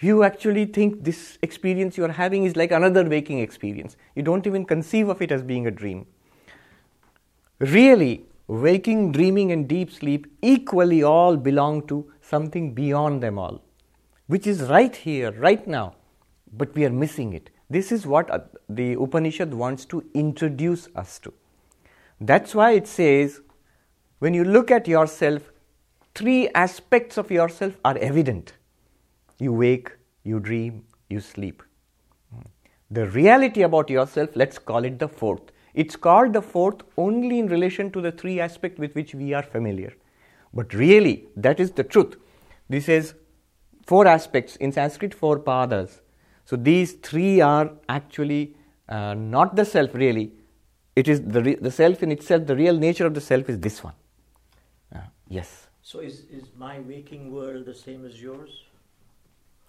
You 0.00 0.24
actually 0.24 0.66
think 0.66 1.04
this 1.04 1.38
experience 1.42 1.96
you 1.96 2.04
are 2.04 2.12
having 2.12 2.44
is 2.44 2.54
like 2.54 2.70
another 2.70 3.08
waking 3.08 3.38
experience. 3.38 3.96
You 4.14 4.22
don't 4.22 4.46
even 4.46 4.66
conceive 4.66 5.08
of 5.08 5.22
it 5.22 5.32
as 5.32 5.42
being 5.42 5.66
a 5.66 5.70
dream. 5.70 6.06
Really, 7.58 8.26
waking, 8.46 9.12
dreaming, 9.12 9.52
and 9.52 9.66
deep 9.66 9.90
sleep 9.90 10.26
equally 10.42 11.02
all 11.02 11.36
belong 11.36 11.86
to 11.86 12.12
something 12.20 12.74
beyond 12.74 13.22
them 13.22 13.38
all, 13.38 13.62
which 14.26 14.46
is 14.46 14.62
right 14.64 14.94
here, 14.94 15.32
right 15.32 15.66
now, 15.66 15.94
but 16.52 16.74
we 16.74 16.84
are 16.84 16.90
missing 16.90 17.32
it. 17.32 17.48
This 17.70 17.90
is 17.90 18.06
what 18.06 18.30
uh, 18.30 18.40
the 18.68 18.92
Upanishad 18.94 19.54
wants 19.54 19.86
to 19.86 20.04
introduce 20.12 20.88
us 20.94 21.18
to. 21.20 21.32
That's 22.20 22.54
why 22.54 22.72
it 22.72 22.86
says, 22.86 23.40
when 24.18 24.34
you 24.34 24.44
look 24.44 24.70
at 24.70 24.86
yourself, 24.86 25.50
three 26.14 26.48
aspects 26.50 27.16
of 27.16 27.30
yourself 27.30 27.74
are 27.84 27.96
evident. 27.98 28.52
You 29.38 29.52
wake, 29.52 29.90
you 30.24 30.40
dream, 30.40 30.84
you 31.08 31.20
sleep. 31.20 31.62
The 32.90 33.06
reality 33.08 33.62
about 33.62 33.90
yourself, 33.90 34.30
let's 34.34 34.58
call 34.58 34.84
it 34.84 34.98
the 34.98 35.08
fourth. 35.08 35.42
It's 35.74 35.96
called 35.96 36.32
the 36.32 36.40
fourth 36.40 36.82
only 36.96 37.38
in 37.38 37.48
relation 37.48 37.90
to 37.92 38.00
the 38.00 38.12
three 38.12 38.40
aspects 38.40 38.78
with 38.78 38.94
which 38.94 39.14
we 39.14 39.34
are 39.34 39.42
familiar. 39.42 39.92
But 40.54 40.72
really, 40.72 41.28
that 41.36 41.60
is 41.60 41.72
the 41.72 41.84
truth. 41.84 42.16
This 42.68 42.88
is 42.88 43.14
four 43.84 44.06
aspects, 44.06 44.56
in 44.56 44.72
Sanskrit, 44.72 45.12
four 45.12 45.38
padas. 45.38 46.00
So 46.44 46.56
these 46.56 46.92
three 46.94 47.40
are 47.40 47.72
actually 47.88 48.54
uh, 48.88 49.14
not 49.14 49.56
the 49.56 49.64
self, 49.64 49.94
really. 49.94 50.32
It 50.94 51.08
is 51.08 51.20
the, 51.22 51.42
re- 51.42 51.56
the 51.56 51.70
self 51.70 52.02
in 52.02 52.10
itself, 52.12 52.46
the 52.46 52.56
real 52.56 52.76
nature 52.78 53.04
of 53.04 53.14
the 53.14 53.20
self 53.20 53.50
is 53.50 53.58
this 53.58 53.82
one. 53.82 53.94
Uh, 54.94 55.00
yes. 55.28 55.66
So 55.82 55.98
is, 55.98 56.24
is 56.30 56.44
my 56.56 56.80
waking 56.80 57.32
world 57.32 57.66
the 57.66 57.74
same 57.74 58.06
as 58.06 58.22
yours? 58.22 58.65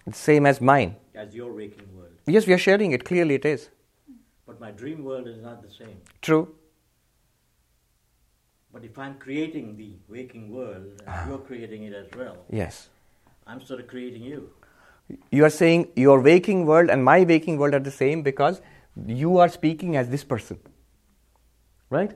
It's 0.08 0.18
same 0.18 0.46
as 0.46 0.62
mine. 0.62 0.96
As 1.14 1.36
your 1.36 1.54
waking 1.54 1.90
world? 1.96 2.14
Yes, 2.26 2.48
we 2.48 2.54
are 2.54 2.58
sharing 2.58 2.94
it. 2.94 3.04
Clearly, 3.04 3.36
it 3.36 3.46
is. 3.46 3.70
But 4.46 4.62
my 4.62 4.72
dream 4.72 5.04
world 5.04 5.28
is 5.28 5.42
not 5.42 5.62
the 5.62 5.70
same. 5.70 5.98
True. 6.22 6.56
But 8.72 8.86
if 8.86 8.98
I'm 8.98 9.16
creating 9.16 9.76
the 9.76 9.92
waking 10.08 10.50
world, 10.50 10.86
and 11.00 11.08
ah. 11.08 11.28
you're 11.28 11.40
creating 11.40 11.84
it 11.84 11.94
as 11.94 12.08
well. 12.18 12.38
Yes. 12.50 12.90
I'm 13.46 13.62
sort 13.62 13.82
of 13.82 13.88
creating 13.88 14.24
you. 14.24 14.50
You 15.32 15.44
are 15.46 15.50
saying 15.50 15.90
your 15.96 16.22
waking 16.22 16.66
world 16.66 16.90
and 16.90 17.04
my 17.04 17.24
waking 17.24 17.58
world 17.58 17.74
are 17.74 17.80
the 17.80 17.92
same 17.92 18.22
because 18.22 18.62
you 19.06 19.38
are 19.38 19.50
speaking 19.50 19.96
as 19.98 20.10
this 20.10 20.24
person. 20.24 20.60
Right? 21.90 22.14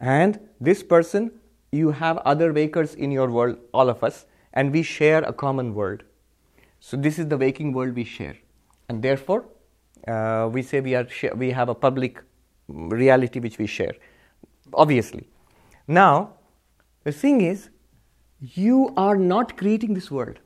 And 0.00 0.40
this 0.60 0.82
person, 0.82 1.30
you 1.72 1.90
have 1.90 2.18
other 2.18 2.52
wakers 2.52 2.94
in 2.94 3.10
your 3.10 3.30
world, 3.30 3.58
all 3.72 3.88
of 3.88 4.04
us, 4.04 4.26
and 4.52 4.72
we 4.72 4.82
share 4.82 5.22
a 5.22 5.32
common 5.32 5.74
world. 5.74 6.02
So, 6.86 6.98
this 6.98 7.18
is 7.18 7.28
the 7.28 7.38
waking 7.38 7.72
world 7.72 7.94
we 7.96 8.04
share. 8.04 8.36
And 8.90 9.02
therefore, 9.02 9.46
uh, 10.06 10.50
we 10.52 10.60
say 10.60 10.82
we, 10.82 10.94
are 10.94 11.08
sh- 11.08 11.32
we 11.34 11.50
have 11.50 11.70
a 11.70 11.74
public 11.74 12.20
reality 12.68 13.40
which 13.40 13.56
we 13.56 13.66
share, 13.66 13.94
obviously. 14.74 15.26
Now, 15.88 16.34
the 17.04 17.12
thing 17.12 17.40
is, 17.40 17.70
you 18.38 18.92
are 18.98 19.16
not 19.16 19.56
creating 19.56 19.94
this 19.94 20.10
world. 20.10 20.40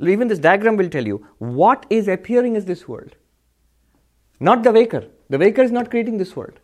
Even 0.00 0.28
this 0.28 0.38
diagram 0.38 0.78
will 0.78 0.88
tell 0.88 1.06
you 1.06 1.26
what 1.40 1.84
is 1.90 2.08
appearing 2.08 2.56
as 2.56 2.64
this 2.64 2.88
world. 2.88 3.14
Not 4.40 4.62
the 4.62 4.72
waker. 4.72 5.04
The 5.28 5.36
waker 5.36 5.60
is 5.62 5.72
not 5.72 5.90
creating 5.90 6.16
this 6.16 6.34
world. 6.34 6.58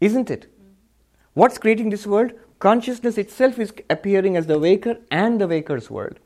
Isn't 0.00 0.30
it? 0.30 0.50
What's 1.34 1.58
creating 1.58 1.90
this 1.90 2.06
world? 2.06 2.32
Consciousness 2.58 3.18
itself 3.18 3.58
is 3.58 3.74
appearing 3.90 4.38
as 4.38 4.46
the 4.46 4.58
waker 4.58 4.96
and 5.10 5.38
the 5.38 5.46
waker's 5.46 5.90
world. 5.90 6.18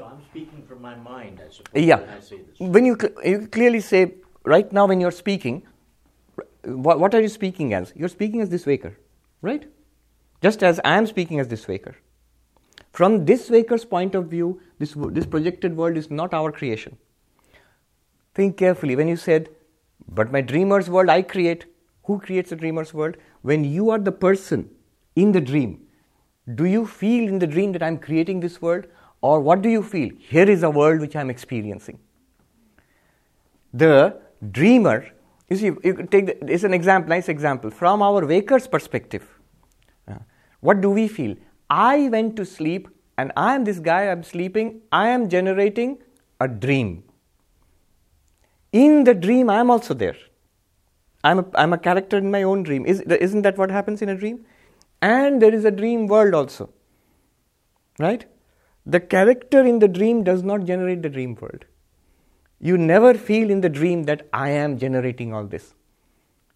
So 0.00 0.06
I'm 0.06 0.24
speaking 0.30 0.62
from 0.66 0.80
my 0.80 0.94
mind, 0.94 1.42
I 1.46 1.50
suppose. 1.50 1.84
Yeah. 1.84 1.96
When, 1.96 2.08
I 2.08 2.20
say 2.20 2.38
this. 2.38 2.58
when 2.58 2.86
you, 2.86 2.96
cl- 2.98 3.22
you 3.22 3.46
clearly 3.48 3.80
say, 3.80 4.14
right 4.46 4.72
now 4.72 4.86
when 4.86 4.98
you're 4.98 5.10
speaking, 5.10 5.62
what, 6.64 6.98
what 6.98 7.14
are 7.14 7.20
you 7.20 7.28
speaking 7.28 7.74
as? 7.74 7.92
You're 7.94 8.08
speaking 8.08 8.40
as 8.40 8.48
this 8.48 8.64
waker, 8.64 8.96
right? 9.42 9.68
Just 10.42 10.62
as 10.62 10.80
I 10.86 10.96
am 10.96 11.06
speaking 11.06 11.38
as 11.38 11.48
this 11.48 11.68
waker. 11.68 11.96
From 12.92 13.26
this 13.26 13.50
waker's 13.50 13.84
point 13.84 14.14
of 14.14 14.28
view, 14.28 14.62
this, 14.78 14.94
this 14.96 15.26
projected 15.26 15.76
world 15.76 15.98
is 15.98 16.10
not 16.10 16.32
our 16.32 16.50
creation. 16.50 16.96
Think 18.34 18.56
carefully. 18.56 18.96
When 18.96 19.06
you 19.06 19.16
said, 19.16 19.50
but 20.08 20.32
my 20.32 20.40
dreamer's 20.40 20.88
world 20.88 21.10
I 21.10 21.20
create, 21.20 21.66
who 22.04 22.18
creates 22.20 22.48
the 22.48 22.56
dreamer's 22.56 22.94
world? 22.94 23.18
When 23.42 23.64
you 23.64 23.90
are 23.90 23.98
the 23.98 24.12
person 24.12 24.70
in 25.14 25.32
the 25.32 25.42
dream, 25.42 25.82
do 26.54 26.64
you 26.64 26.86
feel 26.86 27.28
in 27.28 27.38
the 27.38 27.46
dream 27.46 27.72
that 27.72 27.82
I'm 27.82 27.98
creating 27.98 28.40
this 28.40 28.62
world? 28.62 28.86
Or 29.22 29.40
what 29.40 29.62
do 29.62 29.68
you 29.68 29.82
feel? 29.82 30.10
Here 30.18 30.48
is 30.48 30.62
a 30.62 30.70
world 30.70 31.00
which 31.00 31.14
I'm 31.14 31.30
experiencing. 31.30 31.98
The 33.72 34.20
dreamer, 34.50 35.06
you 35.48 35.56
see, 35.56 35.66
you 35.66 35.94
could 35.94 36.10
take 36.10 36.26
the, 36.26 36.52
it's 36.52 36.64
an 36.64 36.72
example, 36.74 37.10
nice 37.10 37.28
example. 37.28 37.70
From 37.70 38.02
our 38.02 38.26
waker's 38.26 38.66
perspective, 38.66 39.28
uh, 40.08 40.14
what 40.60 40.80
do 40.80 40.90
we 40.90 41.06
feel? 41.06 41.36
I 41.68 42.08
went 42.08 42.36
to 42.36 42.44
sleep 42.44 42.88
and 43.18 43.32
I 43.36 43.54
am 43.54 43.64
this 43.64 43.78
guy, 43.78 44.10
I'm 44.10 44.22
sleeping, 44.22 44.80
I 44.90 45.08
am 45.08 45.28
generating 45.28 45.98
a 46.40 46.48
dream. 46.48 47.04
In 48.72 49.04
the 49.04 49.14
dream, 49.14 49.50
I 49.50 49.60
am 49.60 49.70
also 49.70 49.94
there. 49.94 50.16
I'm 51.22 51.40
a, 51.40 51.44
I'm 51.54 51.72
a 51.74 51.78
character 51.78 52.16
in 52.16 52.30
my 52.30 52.42
own 52.44 52.62
dream. 52.62 52.86
Is, 52.86 53.00
isn't 53.00 53.42
that 53.42 53.58
what 53.58 53.70
happens 53.70 54.00
in 54.00 54.08
a 54.08 54.16
dream? 54.16 54.46
And 55.02 55.42
there 55.42 55.54
is 55.54 55.64
a 55.64 55.70
dream 55.70 56.06
world 56.06 56.34
also. 56.34 56.70
Right? 57.98 58.24
The 58.90 58.98
character 58.98 59.60
in 59.64 59.78
the 59.78 59.86
dream 59.86 60.24
does 60.24 60.42
not 60.42 60.64
generate 60.64 61.02
the 61.02 61.08
dream 61.08 61.36
world. 61.40 61.64
You 62.58 62.76
never 62.76 63.14
feel 63.14 63.48
in 63.48 63.60
the 63.60 63.68
dream 63.68 64.02
that 64.04 64.28
I 64.32 64.48
am 64.50 64.78
generating 64.78 65.32
all 65.32 65.44
this. 65.44 65.74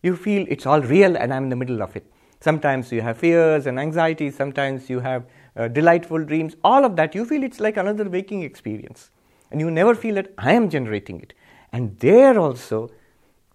You 0.02 0.16
feel 0.16 0.44
it's 0.48 0.66
all 0.66 0.80
real 0.80 1.16
and 1.16 1.32
I'm 1.32 1.44
in 1.44 1.50
the 1.50 1.56
middle 1.62 1.80
of 1.80 1.94
it. 1.94 2.04
Sometimes 2.40 2.90
you 2.90 3.02
have 3.02 3.18
fears 3.18 3.66
and 3.66 3.78
anxieties, 3.78 4.34
sometimes 4.34 4.90
you 4.90 4.98
have 4.98 5.26
uh, 5.56 5.68
delightful 5.68 6.24
dreams. 6.24 6.56
All 6.64 6.84
of 6.84 6.96
that, 6.96 7.14
you 7.14 7.24
feel 7.24 7.44
it's 7.44 7.60
like 7.60 7.76
another 7.76 8.10
waking 8.10 8.42
experience. 8.42 9.10
And 9.52 9.60
you 9.60 9.70
never 9.70 9.94
feel 9.94 10.16
that 10.16 10.32
I 10.36 10.54
am 10.54 10.68
generating 10.68 11.20
it. 11.20 11.34
And 11.72 11.96
there 12.00 12.36
also, 12.36 12.90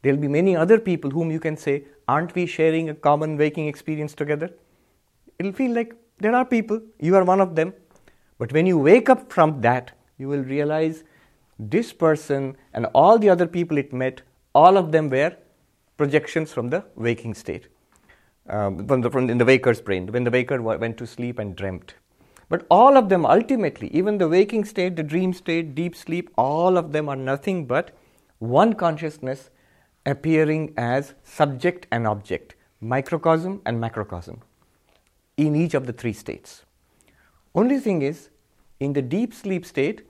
there'll 0.03 0.21
be 0.21 0.29
many 0.29 0.55
other 0.55 0.79
people 0.79 1.11
whom 1.11 1.31
you 1.31 1.41
can 1.41 1.57
say, 1.57 1.83
Aren't 2.07 2.33
we 2.33 2.45
sharing 2.45 2.87
a 2.87 2.95
common 2.95 3.35
waking 3.35 3.67
experience 3.67 4.13
together? 4.15 4.49
It'll 5.37 5.51
feel 5.51 5.73
like 5.73 5.93
there 6.19 6.33
are 6.33 6.45
people, 6.45 6.81
you 6.97 7.17
are 7.17 7.25
one 7.25 7.41
of 7.41 7.55
them. 7.55 7.73
But 8.39 8.51
when 8.53 8.65
you 8.65 8.79
wake 8.79 9.09
up 9.09 9.31
from 9.31 9.61
that, 9.61 9.91
you 10.17 10.27
will 10.27 10.43
realize 10.43 11.03
this 11.59 11.93
person 11.93 12.55
and 12.73 12.87
all 12.95 13.19
the 13.19 13.29
other 13.29 13.45
people 13.45 13.77
it 13.77 13.93
met, 13.93 14.21
all 14.55 14.77
of 14.77 14.91
them 14.91 15.09
were 15.09 15.35
projections 15.97 16.51
from 16.51 16.69
the 16.69 16.83
waking 16.95 17.33
state, 17.35 17.67
um, 18.47 18.87
from, 18.87 19.01
the, 19.01 19.11
from 19.11 19.29
in 19.29 19.37
the 19.37 19.45
waker's 19.45 19.81
brain, 19.81 20.07
when 20.07 20.23
the 20.23 20.31
waker 20.31 20.61
went 20.61 20.97
to 20.97 21.05
sleep 21.05 21.37
and 21.37 21.55
dreamt. 21.55 21.95
But 22.47 22.65
all 22.71 22.97
of 22.97 23.09
them 23.09 23.25
ultimately, 23.25 23.89
even 23.89 24.17
the 24.17 24.29
waking 24.29 24.65
state, 24.65 24.95
the 24.95 25.03
dream 25.03 25.33
state, 25.33 25.75
deep 25.75 25.95
sleep, 25.95 26.31
all 26.35 26.77
of 26.77 26.93
them 26.93 27.09
are 27.09 27.15
nothing 27.15 27.65
but 27.65 27.91
one 28.39 28.73
consciousness 28.73 29.49
appearing 30.05 30.73
as 30.77 31.13
subject 31.23 31.85
and 31.91 32.07
object, 32.07 32.55
microcosm 32.79 33.61
and 33.65 33.79
macrocosm 33.79 34.41
in 35.35 35.55
each 35.55 35.73
of 35.73 35.85
the 35.85 35.93
three 35.93 36.13
states. 36.13 36.63
Only 37.55 37.79
thing 37.79 38.01
is, 38.01 38.29
in 38.79 38.93
the 38.93 39.01
deep 39.01 39.33
sleep 39.33 39.65
state, 39.65 40.03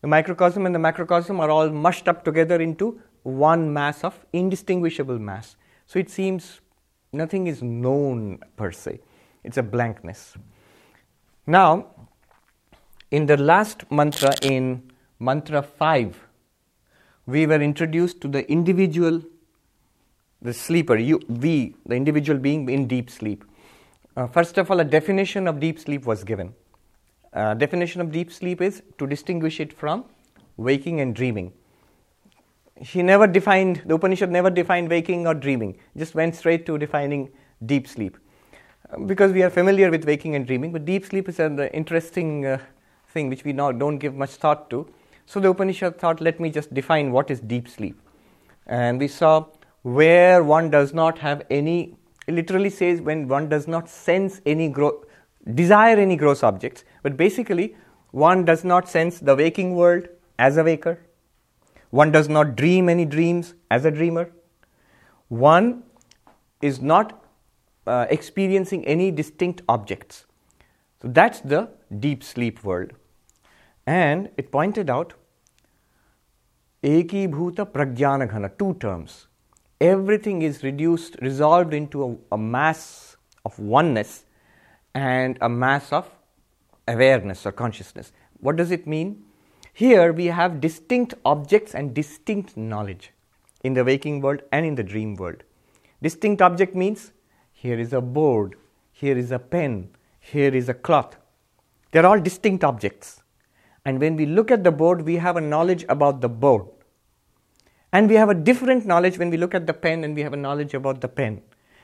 the 0.00 0.08
microcosm 0.08 0.66
and 0.66 0.74
the 0.74 0.78
macrocosm 0.78 1.40
are 1.40 1.50
all 1.50 1.68
mushed 1.68 2.08
up 2.08 2.24
together 2.24 2.60
into 2.60 3.00
one 3.22 3.72
mass 3.72 4.02
of 4.02 4.24
indistinguishable 4.32 5.18
mass. 5.18 5.56
So 5.86 5.98
it 5.98 6.08
seems 6.08 6.60
nothing 7.12 7.46
is 7.46 7.62
known 7.62 8.38
per 8.56 8.72
se, 8.72 9.00
it's 9.44 9.58
a 9.58 9.62
blankness. 9.62 10.36
Now, 11.46 11.86
in 13.10 13.26
the 13.26 13.36
last 13.36 13.90
mantra, 13.90 14.32
in 14.42 14.90
mantra 15.18 15.62
5, 15.62 16.16
we 17.26 17.46
were 17.46 17.60
introduced 17.60 18.20
to 18.22 18.28
the 18.28 18.50
individual, 18.50 19.22
the 20.40 20.54
sleeper, 20.54 20.96
you, 20.96 21.20
we, 21.28 21.74
the 21.84 21.94
individual 21.94 22.38
being 22.38 22.68
in 22.68 22.86
deep 22.86 23.10
sleep. 23.10 23.44
Uh, 24.16 24.26
first 24.26 24.58
of 24.58 24.70
all, 24.70 24.80
a 24.80 24.84
definition 24.84 25.46
of 25.46 25.60
deep 25.60 25.78
sleep 25.78 26.06
was 26.06 26.24
given. 26.24 26.54
Uh, 27.32 27.54
definition 27.54 28.00
of 28.00 28.10
deep 28.10 28.32
sleep 28.32 28.60
is 28.60 28.82
to 28.98 29.06
distinguish 29.06 29.60
it 29.60 29.72
from 29.72 30.04
waking 30.56 31.00
and 31.00 31.14
dreaming. 31.14 31.52
She 32.82 33.02
never 33.02 33.26
defined, 33.26 33.82
the 33.86 33.94
Upanishad 33.94 34.30
never 34.30 34.50
defined 34.50 34.88
waking 34.88 35.26
or 35.26 35.34
dreaming, 35.34 35.78
just 35.96 36.14
went 36.14 36.34
straight 36.34 36.66
to 36.66 36.78
defining 36.78 37.30
deep 37.66 37.86
sleep. 37.86 38.16
Uh, 38.90 39.00
because 39.00 39.32
we 39.32 39.42
are 39.42 39.50
familiar 39.50 39.90
with 39.90 40.04
waking 40.04 40.34
and 40.34 40.46
dreaming, 40.46 40.72
but 40.72 40.84
deep 40.84 41.04
sleep 41.04 41.28
is 41.28 41.38
an 41.38 41.60
interesting 41.68 42.46
uh, 42.46 42.58
thing 43.08 43.28
which 43.28 43.44
we 43.44 43.52
now 43.52 43.70
don't 43.70 43.98
give 43.98 44.14
much 44.14 44.30
thought 44.30 44.70
to. 44.70 44.88
So 45.26 45.38
the 45.38 45.50
Upanishad 45.50 45.98
thought, 45.98 46.20
let 46.20 46.40
me 46.40 46.50
just 46.50 46.72
define 46.74 47.12
what 47.12 47.30
is 47.30 47.40
deep 47.40 47.68
sleep. 47.68 48.00
And 48.66 48.98
we 48.98 49.08
saw 49.08 49.46
where 49.82 50.42
one 50.42 50.70
does 50.70 50.92
not 50.92 51.18
have 51.18 51.42
any 51.50 51.96
it 52.30 52.34
literally 52.34 52.70
says 52.70 53.00
when 53.00 53.26
one 53.26 53.48
does 53.48 53.66
not 53.66 53.88
sense 53.88 54.40
any 54.46 54.68
gross, 54.68 55.04
desire 55.54 55.96
any 55.96 56.16
gross 56.16 56.42
objects, 56.42 56.84
but 57.02 57.16
basically 57.16 57.76
one 58.10 58.44
does 58.44 58.64
not 58.64 58.88
sense 58.88 59.20
the 59.20 59.36
waking 59.36 59.74
world 59.74 60.08
as 60.38 60.56
a 60.56 60.64
waker. 60.64 60.98
One 61.90 62.12
does 62.12 62.28
not 62.28 62.56
dream 62.56 62.88
any 62.88 63.04
dreams 63.04 63.54
as 63.70 63.84
a 63.84 63.90
dreamer. 63.90 64.30
One 65.28 65.84
is 66.60 66.80
not 66.80 67.24
uh, 67.86 68.06
experiencing 68.10 68.84
any 68.86 69.10
distinct 69.10 69.62
objects. 69.68 70.26
So 71.02 71.08
that's 71.08 71.40
the 71.40 71.70
deep 71.98 72.22
sleep 72.22 72.62
world. 72.62 72.92
And 73.86 74.30
it 74.36 74.52
pointed 74.52 74.90
out 74.90 75.14
Ekibhuta 76.82 77.66
Pragyanaghana, 77.70 78.56
two 78.58 78.74
terms 78.74 79.26
everything 79.80 80.42
is 80.42 80.62
reduced, 80.62 81.16
resolved 81.22 81.72
into 81.72 82.04
a, 82.04 82.34
a 82.34 82.38
mass 82.38 83.16
of 83.44 83.58
oneness 83.58 84.24
and 84.94 85.38
a 85.40 85.48
mass 85.48 85.92
of 85.92 86.10
awareness 86.88 87.46
or 87.46 87.52
consciousness. 87.52 88.12
What 88.40 88.56
does 88.56 88.70
it 88.70 88.86
mean? 88.86 89.24
Here 89.72 90.12
we 90.12 90.26
have 90.26 90.60
distinct 90.60 91.14
objects 91.24 91.74
and 91.74 91.94
distinct 91.94 92.56
knowledge 92.56 93.12
in 93.62 93.74
the 93.74 93.84
waking 93.84 94.20
world 94.20 94.42
and 94.52 94.66
in 94.66 94.74
the 94.74 94.82
dream 94.82 95.14
world. 95.14 95.42
Distinct 96.02 96.42
object 96.42 96.74
means 96.74 97.12
here 97.52 97.78
is 97.78 97.92
a 97.92 98.00
board, 98.00 98.56
here 98.92 99.16
is 99.16 99.30
a 99.30 99.38
pen, 99.38 99.90
here 100.18 100.54
is 100.54 100.68
a 100.68 100.74
cloth. 100.74 101.16
They're 101.92 102.06
all 102.06 102.20
distinct 102.20 102.64
objects. 102.64 103.22
And 103.84 104.00
when 104.00 104.16
we 104.16 104.26
look 104.26 104.50
at 104.50 104.64
the 104.64 104.70
board, 104.70 105.02
we 105.02 105.16
have 105.16 105.36
a 105.36 105.40
knowledge 105.40 105.84
about 105.88 106.20
the 106.20 106.28
board. 106.28 106.66
And 107.92 108.08
we 108.08 108.14
have 108.14 108.28
a 108.28 108.34
different 108.34 108.86
knowledge 108.86 109.18
when 109.18 109.30
we 109.30 109.36
look 109.36 109.54
at 109.54 109.66
the 109.66 109.74
pen 109.74 110.04
and 110.04 110.14
we 110.14 110.22
have 110.22 110.32
a 110.32 110.36
knowledge 110.36 110.74
about 110.74 111.00
the 111.00 111.08
pen. 111.08 111.42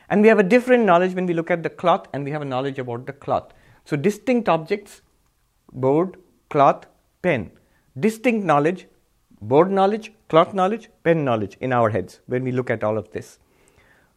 And 0.09 0.23
we 0.23 0.29
have 0.29 0.39
a 0.39 0.43
different 0.43 0.85
knowledge 0.85 1.15
when 1.15 1.27
we 1.27 1.35
look 1.35 1.51
at 1.51 1.63
the 1.63 1.71
cloth 1.71 2.07
and 2.13 2.25
we 2.25 2.31
have 2.31 2.43
a 2.43 2.45
knowledge 2.45 2.79
about 2.79 3.07
the 3.07 3.13
cloth. 3.13 3.53
So, 3.85 3.97
distinct 3.97 4.49
objects 4.49 5.03
board, 5.73 6.17
cloth, 6.49 6.87
pen. 7.23 7.51
Distinct 7.99 8.45
knowledge, 8.45 8.87
board 9.41 9.71
knowledge, 9.71 10.13
cloth 10.29 10.55
knowledge, 10.55 10.89
pen 11.03 11.25
knowledge 11.25 11.57
in 11.61 11.73
our 11.73 11.91
heads 11.91 12.21
when 12.27 12.45
we 12.45 12.53
look 12.53 12.71
at 12.71 12.85
all 12.85 12.99
of 12.99 13.11
this. 13.13 13.39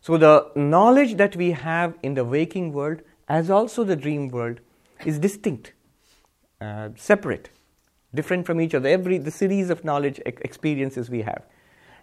So, 0.02 0.18
the 0.18 0.52
knowledge 0.56 1.16
that 1.16 1.36
we 1.36 1.52
have 1.52 1.96
in 2.04 2.14
the 2.14 2.26
waking 2.26 2.74
world, 2.74 3.02
as 3.28 3.50
also 3.50 3.84
the 3.84 3.96
dream 3.96 4.30
world, 4.30 4.60
is 5.06 5.20
distinct, 5.20 5.74
uh, 6.62 6.90
separate, 6.96 7.50
different 8.14 8.46
from 8.46 8.62
each 8.62 8.74
other. 8.74 8.90
Every 8.90 9.18
the 9.18 9.32
series 9.32 9.70
of 9.70 9.84
knowledge 9.84 10.20
experiences 10.26 11.10
we 11.10 11.22
have 11.22 11.44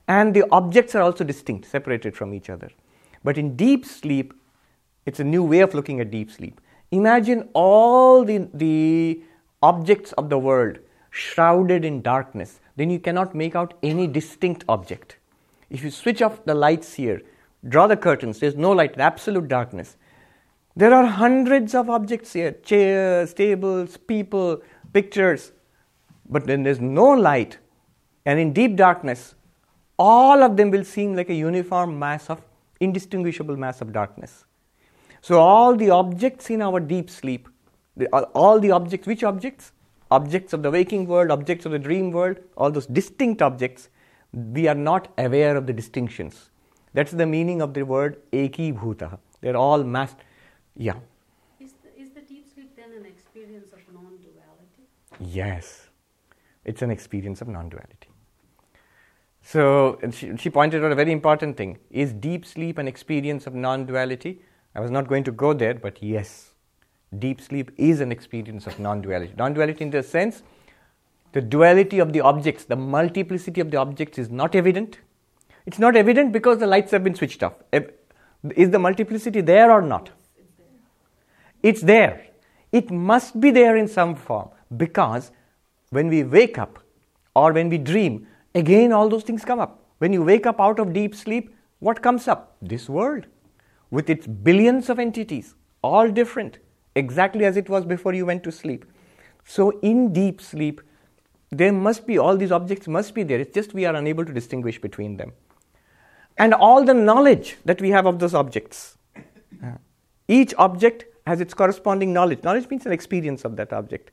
and 0.09 0.35
the 0.35 0.45
objects 0.51 0.95
are 0.95 1.03
also 1.03 1.25
distinct, 1.25 1.67
separated 1.67 2.17
from 2.17 2.33
each 2.33 2.49
other. 2.49 2.71
But 3.25 3.39
in 3.39 3.57
deep 3.57 3.85
sleep, 3.85 4.35
it's 5.05 5.21
a 5.21 5.25
new 5.25 5.43
way 5.43 5.61
of 5.61 5.75
looking 5.75 6.01
at 6.01 6.11
deep 6.11 6.31
sleep. 6.31 6.61
Imagine 6.91 7.49
all 7.53 8.25
the, 8.25 8.49
the 8.55 9.23
objects 9.63 10.13
of 10.13 10.29
the 10.29 10.39
world 10.39 10.79
shrouded 11.11 11.85
in 11.85 12.03
darkness, 12.03 12.61
then 12.77 12.91
you 12.91 12.99
cannot 12.99 13.35
make 13.35 13.57
out 13.57 13.75
any 13.83 14.07
distinct 14.07 14.65
object. 14.69 15.17
If 15.71 15.83
you 15.83 15.91
switch 15.91 16.23
off 16.23 16.45
the 16.45 16.55
lights 16.55 16.95
here, 16.95 17.23
draw 17.69 17.87
the 17.87 17.97
curtains, 17.97 18.39
there's 18.39 18.55
no 18.55 18.73
light, 18.73 18.99
absolute 18.99 19.49
darkness. 19.49 19.97
There 20.77 20.93
are 20.93 21.07
hundreds 21.07 21.75
of 21.75 21.89
objects 21.89 22.35
here 22.35 22.53
chairs, 22.63 23.33
tables, 23.33 23.97
people, 23.97 24.61
pictures, 24.93 25.53
but 26.29 26.47
then 26.47 26.63
there's 26.63 26.81
no 26.81 27.11
light. 27.13 27.59
And 28.27 28.39
in 28.39 28.53
deep 28.53 28.77
darkness, 28.77 29.35
all 29.99 30.43
of 30.43 30.57
them 30.57 30.71
will 30.71 30.85
seem 30.85 31.17
like 31.17 31.31
a 31.31 31.35
uniform 31.35 31.99
mass 31.99 32.29
of 32.29 32.43
indistinguishable 32.81 33.57
mass 33.57 33.81
of 33.81 33.93
darkness. 33.93 34.45
So, 35.21 35.41
all 35.41 35.77
the 35.77 35.91
objects 35.91 36.51
in 36.51 36.63
our 36.63 36.79
deep 36.81 37.11
sleep, 37.11 37.49
the, 37.97 38.07
all 38.09 38.61
the 38.61 38.71
objects, 38.71 39.07
which 39.07 39.25
objects? 39.25 39.73
Objects 40.11 40.53
of 40.53 40.63
the 40.63 40.71
waking 40.71 41.07
world, 41.07 41.31
objects 41.31 41.67
of 41.67 41.73
the 41.73 41.79
dream 41.79 42.13
world, 42.13 42.39
all 42.57 42.71
those 42.71 42.87
distinct 42.87 43.43
objects, 43.43 43.89
We 44.33 44.69
are 44.69 44.75
not 44.75 45.09
aware 45.17 45.57
of 45.57 45.67
the 45.67 45.73
distinctions. 45.73 46.51
That's 46.93 47.13
the 47.13 47.27
meaning 47.27 47.63
of 47.63 47.75
the 47.75 47.85
word 47.85 48.21
eki 48.33 48.79
bhuta. 48.79 49.19
They're 49.41 49.57
all 49.57 49.83
mass. 49.85 50.15
Yeah. 50.75 50.95
Is 51.61 51.73
the, 51.83 52.03
is 52.03 52.11
the 52.11 52.21
deep 52.21 52.47
sleep 52.53 52.77
then 52.77 52.93
an 52.93 53.07
experience 53.07 53.73
of 53.73 53.81
non 53.93 54.17
duality? 54.19 54.85
Yes. 55.21 55.89
It's 56.65 56.83
an 56.83 56.91
experience 56.91 57.41
of 57.41 57.49
non 57.49 57.69
duality. 57.69 58.06
So 59.49 59.97
she, 60.11 60.37
she 60.37 60.51
pointed 60.51 60.85
out 60.85 60.91
a 60.91 60.97
very 60.97 61.13
important 61.13 61.57
thing. 61.57 61.79
Is 61.93 62.13
deep 62.13 62.45
sleep 62.45 62.79
an 62.79 62.89
experience 62.89 63.47
of 63.47 63.55
non 63.55 63.87
duality? 63.87 64.41
I 64.75 64.81
was 64.81 64.91
not 64.91 65.07
going 65.07 65.23
to 65.23 65.31
go 65.31 65.53
there, 65.53 65.75
but 65.75 66.03
yes, 66.03 66.51
deep 67.17 67.41
sleep 67.41 67.71
is 67.77 68.01
an 68.01 68.11
experience 68.11 68.67
of 68.67 68.81
non 68.81 69.03
duality. 69.03 69.35
Non 69.39 69.55
duality 69.55 69.85
in 69.85 69.91
the 69.91 70.03
sense, 70.03 70.43
the 71.31 71.41
duality 71.41 72.01
of 72.01 72.13
the 72.13 72.23
objects, 72.23 72.65
the 72.65 72.75
multiplicity 72.75 73.61
of 73.61 73.71
the 73.71 73.77
objects 73.77 74.19
is 74.19 74.31
not 74.31 74.57
evident. 74.57 74.99
It's 75.65 75.79
not 75.79 75.95
evident 75.95 76.33
because 76.33 76.59
the 76.59 76.67
lights 76.67 76.91
have 76.91 77.05
been 77.05 77.15
switched 77.15 77.45
off. 77.45 77.55
Is 78.57 78.71
the 78.71 78.81
multiplicity 78.81 79.43
there 79.43 79.71
or 79.71 79.81
not? 79.81 80.11
It's 81.63 81.83
there. 81.83 82.27
It 82.73 82.91
must 82.91 83.41
be 83.41 83.53
there 83.53 83.77
in 83.77 83.87
some 83.87 84.17
form 84.17 84.49
because 84.77 85.31
when 85.91 86.09
we 86.09 86.25
wake 86.25 86.59
up 86.59 86.81
or 87.37 87.53
when 87.53 87.69
we 87.69 87.79
dream, 87.79 88.27
again 88.57 88.93
all 88.93 89.09
those 89.09 89.23
things 89.23 89.45
come 89.45 89.61
up. 89.61 89.83
When 89.99 90.13
you 90.13 90.23
wake 90.23 90.47
up 90.47 90.61
out 90.61 90.79
of 90.79 90.93
deep 90.93 91.15
sleep, 91.15 91.55
what 91.79 92.03
comes 92.03 92.27
up? 92.29 92.57
This 92.61 92.89
world 92.89 93.27
with 93.91 94.11
its 94.11 94.27
billions 94.27 94.89
of 94.91 94.99
entities, 94.99 95.55
all 95.83 96.11
different, 96.11 96.59
exactly 96.95 97.45
as 97.45 97.57
it 97.57 97.69
was 97.69 97.85
before 97.85 98.15
you 98.15 98.27
went 98.27 98.43
to 98.45 98.53
sleep. 98.53 98.85
So, 99.45 99.79
in 99.81 100.13
deep 100.13 100.41
sleep, 100.41 100.81
there 101.51 101.73
must 101.73 102.07
be 102.07 102.19
all 102.19 102.37
these 102.37 102.51
objects 102.51 102.89
must 102.89 103.15
be 103.15 103.23
there. 103.23 103.39
It's 103.39 103.55
just 103.55 103.75
we 103.75 103.85
are 103.85 103.95
unable 103.95 104.25
to 104.25 104.33
distinguish 104.33 104.81
between 104.81 105.17
them. 105.17 105.33
And 106.37 106.53
all 106.53 106.85
the 106.85 106.95
knowledge 106.95 107.57
that 107.65 107.81
we 107.81 107.91
have 107.91 108.07
of 108.07 108.19
those 108.19 108.35
objects. 108.35 108.99
Each 110.29 110.53
object 110.59 111.05
has 111.27 111.41
its 111.41 111.55
corresponding 111.55 112.13
knowledge. 112.13 112.43
Knowledge 112.43 112.69
means 112.69 112.85
an 112.87 112.93
experience 112.93 113.45
of 113.45 113.57
that 113.57 113.73
object. 113.73 114.11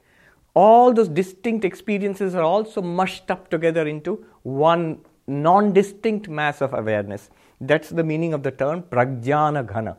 All 0.55 0.93
those 0.93 1.09
distinct 1.09 1.65
experiences 1.65 2.35
are 2.35 2.43
also 2.43 2.81
mushed 2.81 3.31
up 3.31 3.49
together 3.49 3.87
into 3.87 4.23
one 4.43 4.99
non 5.27 5.73
distinct 5.73 6.27
mass 6.29 6.61
of 6.61 6.73
awareness. 6.73 7.29
That's 7.59 7.89
the 7.89 8.03
meaning 8.03 8.33
of 8.33 8.43
the 8.43 8.51
term 8.51 8.83
pragyana 8.83 9.65
ghana. 9.67 9.97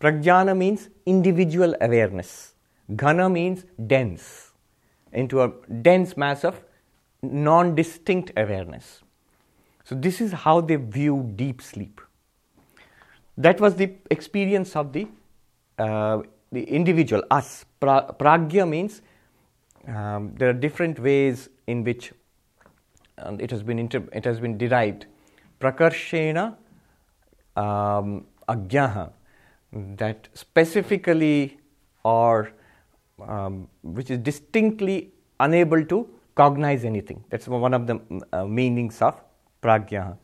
Pragyana 0.00 0.56
means 0.56 0.88
individual 1.06 1.74
awareness, 1.80 2.54
ghana 2.96 3.28
means 3.30 3.64
dense, 3.86 4.52
into 5.12 5.42
a 5.42 5.52
dense 5.82 6.16
mass 6.16 6.44
of 6.44 6.62
non 7.22 7.74
distinct 7.74 8.32
awareness. 8.36 9.02
So, 9.84 9.94
this 9.94 10.20
is 10.20 10.32
how 10.32 10.60
they 10.60 10.76
view 10.76 11.32
deep 11.36 11.60
sleep. 11.60 12.00
That 13.36 13.60
was 13.60 13.74
the 13.76 13.92
experience 14.10 14.76
of 14.76 14.92
the, 14.92 15.08
uh, 15.78 16.22
the 16.52 16.62
individual, 16.62 17.22
us. 17.30 17.66
Pra- 17.80 18.14
pragya 18.18 18.68
means 18.68 19.02
um, 19.88 20.34
there 20.36 20.48
are 20.50 20.54
different 20.54 20.98
ways 20.98 21.48
in 21.66 21.84
which 21.84 22.12
um, 23.18 23.40
it, 23.40 23.50
has 23.50 23.62
been 23.62 23.78
inter- 23.78 24.08
it 24.12 24.24
has 24.24 24.40
been 24.40 24.58
derived. 24.58 25.06
Prakarshena 25.60 26.56
um, 27.56 28.26
agyaha, 28.48 29.08
that 29.72 30.28
specifically 30.34 31.58
or 32.02 32.52
um, 33.20 33.68
which 33.82 34.10
is 34.10 34.18
distinctly 34.18 35.12
unable 35.40 35.84
to 35.84 36.08
cognize 36.34 36.84
anything. 36.84 37.24
That's 37.30 37.46
one 37.46 37.74
of 37.74 37.86
the 37.86 38.00
uh, 38.32 38.44
meanings 38.44 39.00
of 39.00 39.20
pragya. 39.62 40.16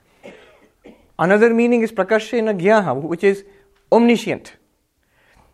Another 1.19 1.53
meaning 1.53 1.83
is 1.83 1.93
prakashena 1.93 2.59
gyaha, 2.59 2.95
which 2.95 3.25
is 3.25 3.45
omniscient. 3.93 4.57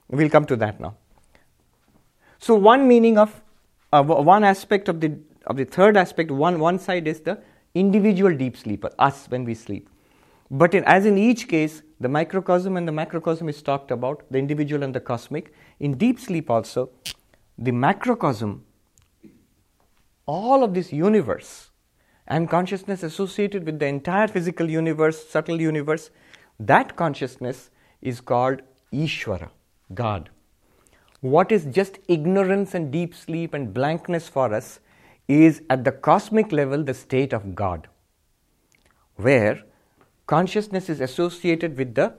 We'll 0.08 0.30
come 0.30 0.46
to 0.46 0.56
that 0.56 0.80
now. 0.80 0.96
So 2.38 2.54
one 2.54 2.86
meaning 2.86 3.18
of 3.18 3.42
uh, 3.92 4.02
one 4.02 4.44
aspect 4.44 4.88
of 4.88 5.00
the 5.00 5.18
of 5.46 5.56
the 5.56 5.64
third 5.64 5.96
aspect, 5.96 6.30
one 6.30 6.58
one 6.58 6.78
side 6.78 7.06
is 7.06 7.20
the 7.20 7.40
individual 7.74 8.34
deep 8.34 8.56
sleeper, 8.56 8.90
us 8.98 9.26
when 9.28 9.44
we 9.44 9.54
sleep. 9.54 9.88
But 10.50 10.74
in, 10.74 10.84
as 10.84 11.06
in 11.06 11.18
each 11.18 11.48
case, 11.48 11.82
the 12.00 12.08
microcosm 12.08 12.76
and 12.76 12.86
the 12.86 12.92
macrocosm 12.92 13.48
is 13.48 13.62
talked 13.62 13.90
about, 13.90 14.22
the 14.30 14.38
individual 14.38 14.82
and 14.82 14.94
the 14.94 15.00
cosmic. 15.00 15.52
In 15.80 15.96
deep 15.96 16.20
sleep 16.20 16.50
also, 16.50 16.90
the 17.58 17.72
macrocosm, 17.72 18.64
all 20.26 20.62
of 20.62 20.74
this 20.74 20.92
universe 20.92 21.70
and 22.26 22.48
consciousness 22.50 23.02
associated 23.02 23.64
with 23.64 23.78
the 23.78 23.86
entire 23.86 24.28
physical 24.28 24.68
universe, 24.68 25.28
subtle 25.28 25.60
universe, 25.60 26.10
that 26.58 26.96
consciousness 26.96 27.70
is 28.02 28.20
called 28.20 28.62
Ishvara, 28.92 29.50
God. 29.94 30.30
What 31.20 31.50
is 31.50 31.64
just 31.66 31.98
ignorance 32.08 32.74
and 32.74 32.92
deep 32.92 33.14
sleep 33.14 33.54
and 33.54 33.72
blankness 33.72 34.28
for 34.28 34.52
us 34.52 34.80
is 35.28 35.62
at 35.70 35.84
the 35.84 35.92
cosmic 35.92 36.52
level 36.52 36.82
the 36.82 36.94
state 36.94 37.32
of 37.32 37.54
God, 37.54 37.88
where 39.16 39.62
consciousness 40.26 40.88
is 40.88 41.00
associated 41.00 41.76
with 41.76 41.94
the 41.94 42.14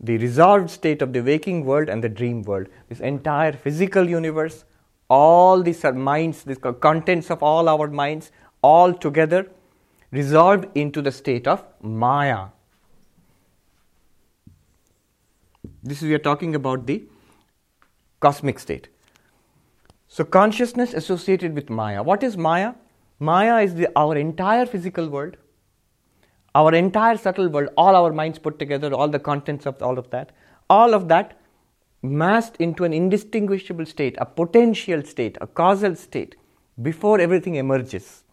the 0.00 0.16
resolved 0.18 0.70
state 0.70 1.02
of 1.02 1.12
the 1.12 1.20
waking 1.20 1.64
world 1.64 1.88
and 1.88 2.04
the 2.04 2.08
dream 2.08 2.42
world. 2.42 2.68
This 2.88 3.00
entire 3.00 3.52
physical 3.52 4.08
universe, 4.08 4.64
all 5.10 5.62
these 5.62 5.82
minds, 5.82 6.44
the 6.44 6.54
contents 6.54 7.30
of 7.30 7.42
all 7.42 7.68
our 7.68 7.88
minds, 7.88 8.30
all 8.62 8.94
together 8.94 9.50
resolved 10.12 10.66
into 10.76 11.02
the 11.02 11.10
state 11.10 11.48
of 11.48 11.64
Maya. 11.82 12.46
This 15.82 15.98
is 15.98 16.04
we 16.04 16.14
are 16.14 16.18
talking 16.18 16.54
about 16.54 16.86
the 16.86 17.02
cosmic 18.20 18.58
state. 18.58 18.88
So 20.08 20.24
consciousness 20.24 20.94
associated 20.94 21.54
with 21.54 21.70
Maya. 21.70 22.02
What 22.02 22.22
is 22.22 22.36
Maya? 22.36 22.74
Maya 23.18 23.60
is 23.62 23.74
the, 23.74 23.88
our 23.96 24.16
entire 24.16 24.66
physical 24.66 25.08
world 25.08 25.36
our 26.54 26.74
entire 26.74 27.16
subtle 27.16 27.48
world, 27.48 27.68
all 27.76 27.94
our 27.94 28.12
minds 28.12 28.38
put 28.38 28.58
together, 28.58 28.92
all 28.92 29.08
the 29.08 29.18
contents 29.18 29.66
of 29.66 29.82
all 29.82 29.98
of 29.98 30.10
that, 30.10 30.32
all 30.68 30.94
of 30.94 31.08
that 31.08 31.38
massed 32.02 32.56
into 32.56 32.84
an 32.84 32.92
indistinguishable 32.92 33.86
state, 33.86 34.16
a 34.18 34.26
potential 34.26 35.02
state, 35.04 35.36
a 35.40 35.46
causal 35.46 35.94
state, 35.94 36.36
before 36.80 37.20
everything 37.20 37.56
emerges. 37.56 38.24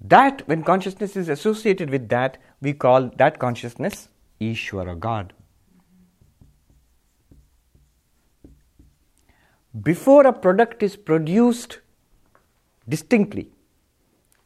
That, 0.00 0.46
when 0.46 0.62
consciousness 0.62 1.16
is 1.16 1.28
associated 1.28 1.90
with 1.90 2.08
that, 2.10 2.38
we 2.60 2.72
call 2.72 3.10
that 3.16 3.38
consciousness 3.38 4.08
Ishvara, 4.40 4.98
God. 4.98 5.32
Before 9.82 10.26
a 10.26 10.32
product 10.32 10.82
is 10.82 10.96
produced 10.96 11.80
distinctly, 12.88 13.50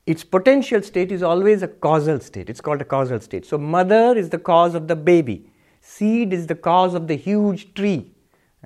its 0.06 0.24
potential 0.24 0.82
state 0.82 1.12
is 1.12 1.22
always 1.22 1.62
a 1.62 1.68
causal 1.68 2.18
state. 2.20 2.50
It's 2.50 2.60
called 2.60 2.80
a 2.80 2.84
causal 2.84 3.20
state. 3.20 3.46
So, 3.46 3.58
mother 3.58 4.16
is 4.16 4.30
the 4.30 4.38
cause 4.38 4.74
of 4.74 4.88
the 4.88 4.96
baby, 4.96 5.50
seed 5.80 6.32
is 6.32 6.46
the 6.46 6.54
cause 6.54 6.94
of 6.94 7.06
the 7.06 7.16
huge 7.16 7.74
tree. 7.74 8.12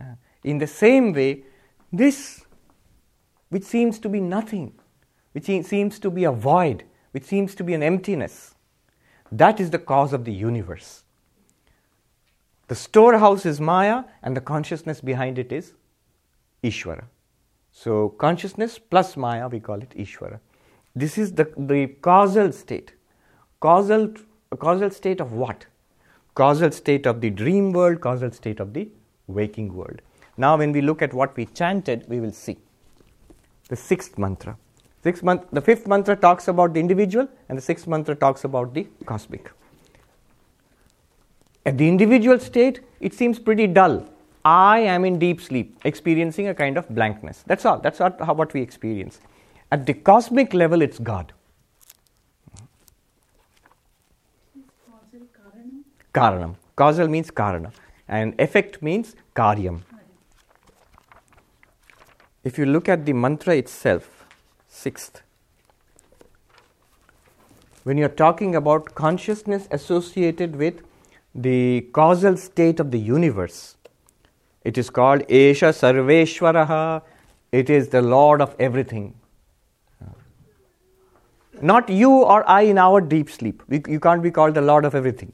Uh, 0.00 0.14
in 0.42 0.58
the 0.58 0.66
same 0.66 1.12
way, 1.12 1.44
this, 1.92 2.44
which 3.50 3.64
seems 3.64 3.98
to 3.98 4.08
be 4.08 4.20
nothing, 4.20 4.72
which 5.32 5.44
seems 5.44 5.98
to 5.98 6.10
be 6.10 6.24
a 6.24 6.32
void, 6.32 6.84
which 7.10 7.24
seems 7.24 7.54
to 7.56 7.64
be 7.64 7.74
an 7.74 7.82
emptiness, 7.82 8.54
that 9.30 9.60
is 9.60 9.70
the 9.70 9.78
cause 9.78 10.12
of 10.12 10.24
the 10.24 10.32
universe. 10.32 11.02
The 12.68 12.74
storehouse 12.74 13.44
is 13.44 13.60
Maya, 13.60 14.04
and 14.22 14.34
the 14.34 14.40
consciousness 14.40 15.00
behind 15.00 15.38
it 15.38 15.52
is 15.52 15.74
Ishvara. 16.64 17.04
So, 17.70 18.08
consciousness 18.24 18.78
plus 18.78 19.16
Maya, 19.16 19.48
we 19.48 19.60
call 19.60 19.82
it 19.82 19.90
Ishvara. 19.90 20.40
This 20.96 21.18
is 21.18 21.32
the, 21.32 21.52
the 21.56 21.86
causal 22.00 22.52
state. 22.52 22.92
Causal, 23.60 24.14
causal 24.58 24.90
state 24.90 25.20
of 25.20 25.32
what? 25.32 25.66
Causal 26.34 26.70
state 26.70 27.06
of 27.06 27.20
the 27.20 27.30
dream 27.30 27.72
world, 27.72 28.00
causal 28.00 28.30
state 28.30 28.60
of 28.60 28.72
the 28.72 28.88
waking 29.26 29.74
world. 29.74 30.00
Now, 30.36 30.56
when 30.56 30.72
we 30.72 30.80
look 30.80 31.02
at 31.02 31.12
what 31.12 31.36
we 31.36 31.46
chanted, 31.46 32.04
we 32.08 32.20
will 32.20 32.32
see 32.32 32.58
the 33.68 33.76
sixth 33.76 34.18
mantra. 34.18 34.56
Sixth 35.02 35.22
month, 35.22 35.42
the 35.52 35.60
fifth 35.60 35.86
mantra 35.86 36.16
talks 36.16 36.48
about 36.48 36.74
the 36.74 36.80
individual, 36.80 37.28
and 37.48 37.58
the 37.58 37.62
sixth 37.62 37.86
mantra 37.86 38.14
talks 38.14 38.44
about 38.44 38.72
the 38.72 38.86
cosmic. 39.04 39.50
At 41.66 41.78
the 41.78 41.88
individual 41.88 42.38
state, 42.38 42.80
it 43.00 43.14
seems 43.14 43.38
pretty 43.38 43.66
dull. 43.66 44.08
I 44.44 44.80
am 44.80 45.04
in 45.04 45.18
deep 45.18 45.40
sleep, 45.40 45.78
experiencing 45.84 46.48
a 46.48 46.54
kind 46.54 46.76
of 46.76 46.88
blankness. 46.88 47.42
That's 47.46 47.64
all. 47.64 47.78
That's 47.78 47.98
what, 47.98 48.20
how, 48.20 48.34
what 48.34 48.52
we 48.52 48.60
experience. 48.60 49.20
At 49.72 49.86
the 49.86 49.94
cosmic 49.94 50.52
level, 50.52 50.82
it's 50.82 50.98
God. 50.98 51.32
Karanam. 56.12 56.56
Causal 56.76 57.08
means 57.08 57.30
karana, 57.30 57.72
and 58.08 58.34
effect 58.40 58.82
means 58.82 59.14
karyam. 59.34 59.80
If 62.42 62.58
you 62.58 62.66
look 62.66 62.88
at 62.88 63.06
the 63.06 63.12
mantra 63.12 63.56
itself, 63.56 64.26
sixth, 64.68 65.22
when 67.84 67.96
you're 67.96 68.08
talking 68.08 68.54
about 68.54 68.94
consciousness 68.94 69.66
associated 69.70 70.56
with 70.56 70.82
the 71.34 71.82
causal 71.92 72.36
state 72.36 72.80
of 72.80 72.90
the 72.90 72.98
universe, 72.98 73.76
it 74.64 74.78
is 74.78 74.90
called 74.90 75.20
Esha 75.28 75.72
Sarveshwaraha, 75.72 77.02
it 77.52 77.70
is 77.70 77.88
the 77.88 78.02
Lord 78.02 78.40
of 78.40 78.56
everything. 78.58 79.14
Not 81.62 81.88
you 81.88 82.10
or 82.10 82.48
I 82.48 82.62
in 82.62 82.78
our 82.78 83.00
deep 83.00 83.30
sleep. 83.30 83.62
You 83.68 84.00
can't 84.00 84.22
be 84.22 84.30
called 84.30 84.54
the 84.54 84.60
Lord 84.60 84.84
of 84.84 84.94
everything. 84.94 85.32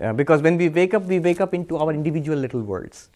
Uh, 0.00 0.12
because 0.12 0.42
when 0.42 0.56
we 0.56 0.68
wake 0.68 0.94
up, 0.94 1.04
we 1.04 1.18
wake 1.18 1.40
up 1.40 1.54
into 1.54 1.76
our 1.76 1.92
individual 1.92 2.38
little 2.38 2.60
worlds. 2.60 3.08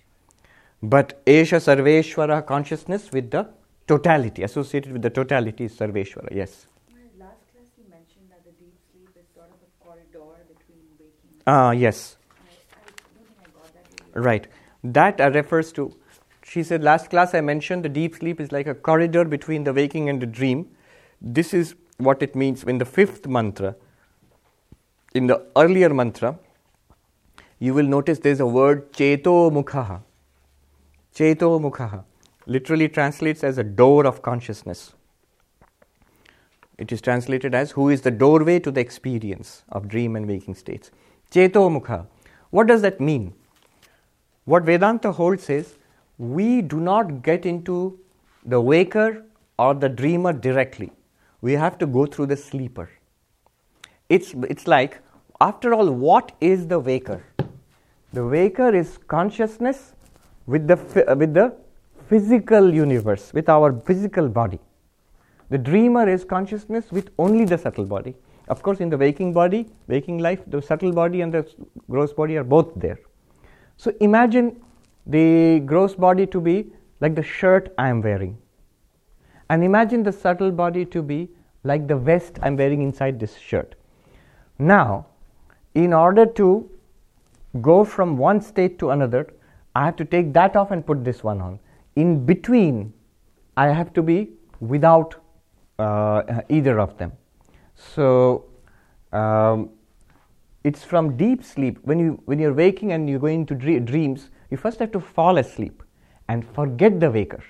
But 0.83 1.24
Esha 1.26 1.61
Sarveshwara 1.61 2.44
consciousness 2.44 3.12
with 3.12 3.31
the 3.31 3.48
totality, 3.87 4.42
associated 4.42 4.92
with 4.92 5.02
the 5.02 5.11
totality 5.11 5.64
is 5.64 5.74
Sarveshwara, 5.74 6.35
yes. 6.35 6.66
Last 7.18 7.37
class 7.52 7.68
you 7.78 7.85
mentioned 7.88 8.26
that 8.31 8.44
the 8.44 8.50
deep 8.52 8.74
sleep 8.90 9.11
is 9.14 9.26
sort 9.35 9.50
of 9.50 9.61
a 9.62 9.85
corridor 9.85 10.40
between 10.48 10.83
waking. 10.98 11.42
Ah, 11.46 11.70
yes, 11.70 12.16
I, 12.33 12.50
I 12.50 12.85
don't 12.88 13.26
think 13.26 13.38
I 13.38 13.61
got 13.61 13.74
that 13.74 14.16
really. 14.16 14.26
right. 14.26 14.46
That 14.85 15.21
uh, 15.21 15.31
refers 15.31 15.73
to, 15.73 15.97
she 16.42 16.62
said 16.62 16.83
last 16.83 17.11
class 17.11 17.35
I 17.35 17.40
mentioned 17.40 17.85
the 17.85 17.88
deep 17.88 18.16
sleep 18.16 18.40
is 18.40 18.51
like 18.53 18.66
a 18.66 18.75
corridor 18.75 19.25
between 19.25 19.64
the 19.64 19.73
waking 19.73 20.09
and 20.09 20.21
the 20.21 20.27
dream. 20.27 20.68
This 21.21 21.55
is 21.55 21.75
what 21.99 22.23
it 22.23 22.35
means 22.35 22.64
in 22.64 22.79
the 22.79 22.85
fifth 22.85 23.27
mantra. 23.27 23.77
In 25.14 25.27
the 25.27 25.47
earlier 25.57 25.92
mantra, 25.92 26.38
you 27.59 27.75
will 27.75 27.87
notice 27.87 28.18
there's 28.18 28.40
a 28.40 28.47
word 28.47 28.92
cheto 28.92 29.51
mukha. 29.53 30.03
Cheto 31.14 31.61
mukha 31.61 32.05
literally 32.47 32.88
translates 32.88 33.45
as 33.45 33.59
a 33.59 33.62
door 33.62 34.05
of 34.05 34.23
consciousness. 34.23 34.95
It 36.79 36.90
is 36.90 37.01
translated 37.01 37.55
as 37.55 37.71
who 37.73 37.88
is 37.88 38.01
the 38.01 38.11
doorway 38.11 38.59
to 38.59 38.73
the 38.73 38.81
experience 38.81 39.62
of 39.68 39.87
dream 39.87 40.16
and 40.16 40.27
waking 40.27 40.57
states. 40.57 40.90
Cheto 41.31 41.71
mukha. 41.71 42.07
What 42.51 42.66
does 42.66 42.83
that 42.83 43.01
mean? 43.01 43.35
What 44.44 44.64
Vedanta 44.64 45.12
holds 45.12 45.48
is 45.48 45.78
we 46.18 46.62
do 46.62 46.81
not 46.81 47.22
get 47.22 47.46
into 47.46 47.98
the 48.44 48.61
waker 48.61 49.24
or 49.59 49.74
the 49.74 49.88
dreamer 49.88 50.33
directly. 50.33 50.90
We 51.40 51.52
have 51.52 51.78
to 51.78 51.87
go 51.87 52.07
through 52.07 52.26
the 52.26 52.37
sleeper. 52.37 52.90
It's, 54.09 54.35
it's 54.48 54.66
like, 54.66 54.98
after 55.40 55.74
all, 55.74 55.90
what 55.90 56.33
is 56.40 56.66
the 56.66 56.78
waker? 56.78 57.22
The 58.12 58.26
waker 58.26 58.74
is 58.74 58.98
consciousness 59.09 59.94
with 60.46 60.66
the, 60.66 61.11
uh, 61.11 61.14
with 61.14 61.35
the 61.35 61.55
physical 62.09 62.74
universe, 62.74 63.33
with 63.33 63.48
our 63.48 63.72
physical 63.81 64.28
body. 64.28 64.59
The 65.50 65.59
dreamer 65.59 66.09
is 66.09 66.24
consciousness 66.24 66.90
with 66.90 67.11
only 67.18 67.44
the 67.44 67.59
subtle 67.59 67.85
body. 67.85 68.14
Of 68.48 68.62
course, 68.62 68.81
in 68.81 68.90
the 68.90 68.98
waking 68.98 69.33
body, 69.33 69.68
waking 69.87 70.18
life, 70.18 70.40
the 70.46 70.61
subtle 70.61 70.92
body 70.92 71.20
and 71.20 71.33
the 71.33 71.48
gross 71.88 72.12
body 72.12 72.37
are 72.37 72.44
both 72.44 72.72
there. 72.74 72.98
So 73.83 73.92
imagine 73.99 74.62
the 75.07 75.59
gross 75.66 75.97
body 75.97 76.25
to 76.29 76.40
be 76.40 76.66
like 77.01 77.16
the 77.16 77.23
shirt 77.25 77.75
I 77.77 77.88
am 77.88 78.01
wearing. 78.01 78.38
And 79.51 79.64
imagine 79.64 80.05
the 80.05 80.12
subtle 80.12 80.53
body 80.53 80.85
to 80.85 81.03
be 81.03 81.31
like 81.64 81.88
the 81.88 81.97
vest 81.97 82.38
I'm 82.42 82.57
wearing 82.57 82.81
inside 82.81 83.18
this 83.18 83.37
shirt. 83.37 83.75
Now, 84.61 85.07
in 85.75 85.92
order 85.92 86.27
to 86.27 86.71
go 87.61 87.83
from 87.83 88.16
one 88.16 88.40
state 88.40 88.79
to 88.79 88.90
another, 88.90 89.27
I 89.75 89.85
have 89.87 89.97
to 89.97 90.05
take 90.05 90.33
that 90.35 90.55
off 90.55 90.71
and 90.71 90.87
put 90.87 91.03
this 91.03 91.25
one 91.25 91.40
on. 91.40 91.59
In 91.97 92.25
between, 92.25 92.92
I 93.57 93.66
have 93.66 93.92
to 93.95 94.03
be 94.03 94.31
without 94.61 95.16
uh, 95.81 96.42
either 96.49 96.79
of 96.79 96.97
them. 96.99 97.11
So, 97.75 98.45
um, 99.12 99.71
it's 100.64 100.85
from 100.85 101.16
deep 101.16 101.44
sleep. 101.44 101.79
When, 101.83 101.98
you, 101.98 102.22
when 102.27 102.38
you're 102.38 102.55
waking 102.55 102.92
and 102.92 103.09
you're 103.09 103.18
going 103.18 103.46
to 103.46 103.55
dre- 103.55 103.81
dreams, 103.81 104.31
you 104.51 104.57
first 104.57 104.79
have 104.79 104.92
to 104.92 105.01
fall 105.01 105.38
asleep 105.38 105.83
and 106.29 106.46
forget 106.55 107.01
the 107.01 107.11
waker, 107.11 107.42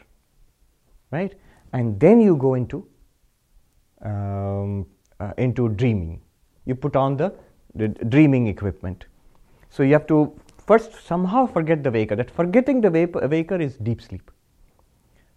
right? 1.11 1.35
And 1.73 1.99
then 2.01 2.21
you 2.21 2.37
go 2.37 2.55
into, 2.55 2.87
um, 4.03 4.87
uh, 5.21 5.33
into 5.39 5.69
dreaming. 5.69 6.21
You 6.65 6.75
put 6.75 6.97
on 6.97 7.17
the, 7.17 7.35
the 7.75 7.89
dreaming 7.89 8.47
equipment. 8.47 9.07
So 9.71 9.83
you 9.83 9.93
have 9.93 10.07
to 10.09 10.39
first 10.67 11.07
somehow 11.07 11.47
forget 11.47 11.83
the 11.83 11.91
waker. 11.91 12.17
That 12.17 12.31
forgetting 12.31 12.81
the 12.81 12.89
vap- 12.89 13.31
waker 13.31 13.57
is 13.57 13.77
deep 13.77 14.01
sleep. 14.01 14.31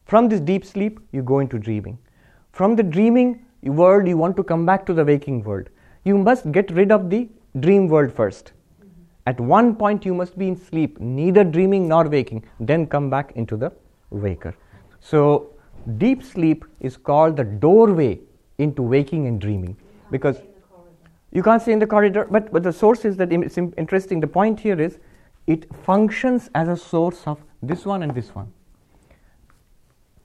From 0.05 0.29
this 0.29 0.39
deep 0.39 0.65
sleep, 0.65 0.99
you 1.11 1.23
go 1.23 1.39
into 1.39 1.57
dreaming. 1.57 1.97
From 2.51 2.75
the 2.75 2.83
dreaming 2.83 3.43
world, 3.63 4.07
you 4.07 4.17
want 4.17 4.37
to 4.37 4.43
come 4.43 4.65
back 4.65 4.85
to 4.85 4.93
the 4.93 5.03
waking 5.03 5.43
world. 5.43 5.69
You 6.03 6.17
must 6.17 6.51
get 6.51 6.69
rid 6.71 6.91
of 6.91 7.09
the 7.09 7.27
dream 7.59 7.87
world 7.87 8.13
first. 8.13 8.51
At 9.27 9.39
one 9.39 9.75
point, 9.75 10.05
you 10.05 10.13
must 10.13 10.37
be 10.37 10.47
in 10.47 10.55
sleep, 10.55 10.99
neither 10.99 11.43
dreaming 11.43 11.87
nor 11.87 12.07
waking, 12.07 12.45
then 12.59 12.85
come 12.85 13.09
back 13.09 13.31
into 13.35 13.57
the 13.57 13.71
waker. 14.11 14.55
So, 14.99 15.53
deep 15.97 16.23
sleep 16.23 16.65
is 16.79 16.97
called 16.97 17.37
the 17.37 17.43
doorway 17.43 18.19
into 18.57 18.81
waking 18.81 19.27
and 19.27 19.41
dreaming 19.41 19.77
because 20.11 20.37
you 21.31 21.43
can't 21.43 21.61
stay 21.61 21.73
in 21.73 21.79
the 21.79 21.87
corridor, 21.87 22.27
but, 22.29 22.51
but 22.51 22.63
the 22.63 22.71
source 22.71 23.03
is 23.03 23.17
that 23.17 23.33
it's 23.33 23.57
interesting. 23.57 24.19
The 24.19 24.27
point 24.27 24.59
here 24.59 24.79
is 24.79 24.99
it 25.47 25.67
functions 25.83 26.49
as 26.55 26.67
a 26.67 26.77
source 26.77 27.23
of 27.25 27.43
this 27.61 27.85
one 27.85 28.03
and 28.03 28.13
this 28.13 28.33
one. 28.33 28.51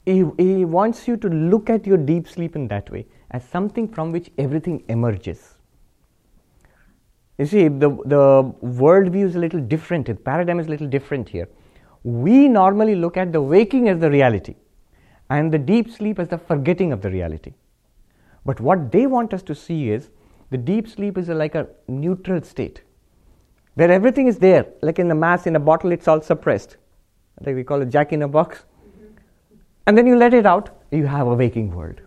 He, 0.06 0.24
he 0.38 0.64
wants 0.64 1.08
you 1.08 1.16
to 1.18 1.28
look 1.28 1.70
at 1.70 1.86
your 1.86 1.96
deep 1.96 2.28
sleep 2.28 2.54
in 2.54 2.68
that 2.68 2.90
way 2.90 3.06
as 3.30 3.44
something 3.44 3.88
from 3.88 4.12
which 4.12 4.30
everything 4.38 4.82
emerges. 4.88 5.56
You 7.40 7.46
see, 7.46 7.68
the, 7.68 7.88
the 8.04 8.52
worldview 8.62 9.24
is 9.24 9.34
a 9.34 9.38
little 9.38 9.60
different, 9.60 10.04
the 10.04 10.14
paradigm 10.14 10.60
is 10.60 10.66
a 10.66 10.68
little 10.68 10.86
different 10.86 11.26
here. 11.26 11.48
We 12.04 12.48
normally 12.48 12.94
look 12.94 13.16
at 13.16 13.32
the 13.32 13.40
waking 13.40 13.88
as 13.88 13.98
the 13.98 14.10
reality 14.10 14.56
and 15.30 15.50
the 15.50 15.58
deep 15.58 15.90
sleep 15.90 16.18
as 16.18 16.28
the 16.28 16.36
forgetting 16.36 16.92
of 16.92 17.00
the 17.00 17.10
reality. 17.10 17.54
But 18.44 18.60
what 18.60 18.92
they 18.92 19.06
want 19.06 19.32
us 19.32 19.42
to 19.44 19.54
see 19.54 19.90
is 19.90 20.10
the 20.50 20.58
deep 20.58 20.86
sleep 20.86 21.16
is 21.16 21.30
a, 21.30 21.34
like 21.34 21.54
a 21.54 21.66
neutral 21.88 22.42
state 22.42 22.82
where 23.72 23.90
everything 23.90 24.26
is 24.26 24.38
there, 24.38 24.66
like 24.82 24.98
in 24.98 25.08
the 25.08 25.14
mass 25.14 25.46
in 25.46 25.56
a 25.56 25.60
bottle, 25.60 25.92
it's 25.92 26.08
all 26.08 26.20
suppressed. 26.20 26.76
Like 27.40 27.54
we 27.54 27.64
call 27.64 27.80
it 27.80 27.88
jack 27.88 28.12
in 28.12 28.20
a 28.20 28.28
box. 28.28 28.64
Mm-hmm. 28.86 29.14
And 29.86 29.96
then 29.96 30.06
you 30.06 30.16
let 30.16 30.34
it 30.34 30.44
out, 30.44 30.68
you 30.90 31.06
have 31.06 31.26
a 31.26 31.34
waking 31.34 31.74
world. 31.74 32.02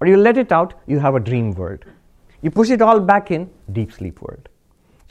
Or 0.00 0.08
you 0.08 0.18
let 0.18 0.36
it 0.36 0.52
out, 0.52 0.74
you 0.86 0.98
have 0.98 1.14
a 1.14 1.20
dream 1.20 1.52
world. 1.52 1.86
You 2.42 2.50
push 2.50 2.68
it 2.68 2.82
all 2.82 3.00
back 3.00 3.30
in, 3.30 3.48
deep 3.72 3.90
sleep 3.90 4.20
world. 4.20 4.50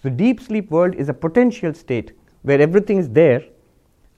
So, 0.03 0.09
deep 0.09 0.41
sleep 0.41 0.69
world 0.69 0.95
is 0.95 1.07
a 1.07 1.13
potential 1.13 1.73
state 1.73 2.11
where 2.41 2.59
everything 2.59 2.97
is 2.97 3.09
there 3.09 3.41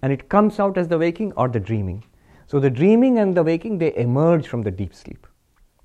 and 0.02 0.12
it 0.12 0.30
comes 0.30 0.60
out 0.60 0.80
as 0.80 0.88
the 0.88 0.98
waking 0.98 1.32
or 1.34 1.48
the 1.48 1.60
dreaming. 1.60 2.04
So, 2.48 2.60
the 2.60 2.72
dreaming 2.72 3.20
and 3.20 3.38
the 3.38 3.44
waking 3.44 3.78
they 3.78 3.96
emerge 3.96 4.48
from 4.48 4.64
the 4.64 4.72
deep 4.72 4.96
sleep. 4.96 5.28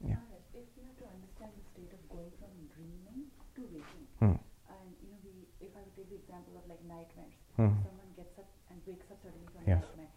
Yeah. 0.02 0.16
If 0.54 0.64
you 0.78 0.84
have 0.88 0.96
to 1.02 1.06
understand 1.12 1.52
the 1.52 1.64
state 1.74 1.92
of 1.92 2.00
going 2.08 2.32
from 2.40 2.48
dreaming 2.72 3.28
to 3.56 3.60
waking, 3.74 4.04
Hmm. 4.20 4.40
and 4.72 4.88
you 5.04 5.08
know, 5.12 5.20
we, 5.22 5.66
if 5.66 5.68
I 5.76 5.80
would 5.84 5.94
take 5.96 6.08
the 6.08 6.16
example 6.16 6.56
of 6.56 6.64
like 6.72 6.80
nightmares, 6.88 7.36
Hmm. 7.56 7.76
someone 7.84 8.10
gets 8.16 8.38
up 8.38 8.48
and 8.70 8.80
wakes 8.86 9.04
up 9.12 9.18
suddenly 9.22 9.48
from 9.52 9.68
Yes. 9.68 9.84
a 9.84 10.00
nightmare. 10.00 10.12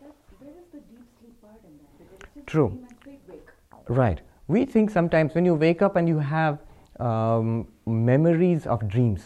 That, 0.00 0.14
where 0.40 0.56
is 0.56 0.68
the 0.72 0.80
deep 0.88 1.04
sleep 1.20 1.36
part 1.42 1.60
in 1.68 1.76
that? 1.76 2.46
True. 2.46 2.68
dream 2.70 2.86
and 2.88 3.00
quick 3.02 3.20
wake. 3.28 3.48
Right. 3.88 4.20
We 4.48 4.64
think 4.64 4.88
sometimes 4.90 5.34
when 5.34 5.44
you 5.44 5.54
wake 5.54 5.82
up 5.82 5.96
and 5.96 6.08
you 6.08 6.20
have 6.20 6.58
um, 7.00 7.68
memories 7.86 8.66
of 8.66 8.88
dreams, 8.88 9.22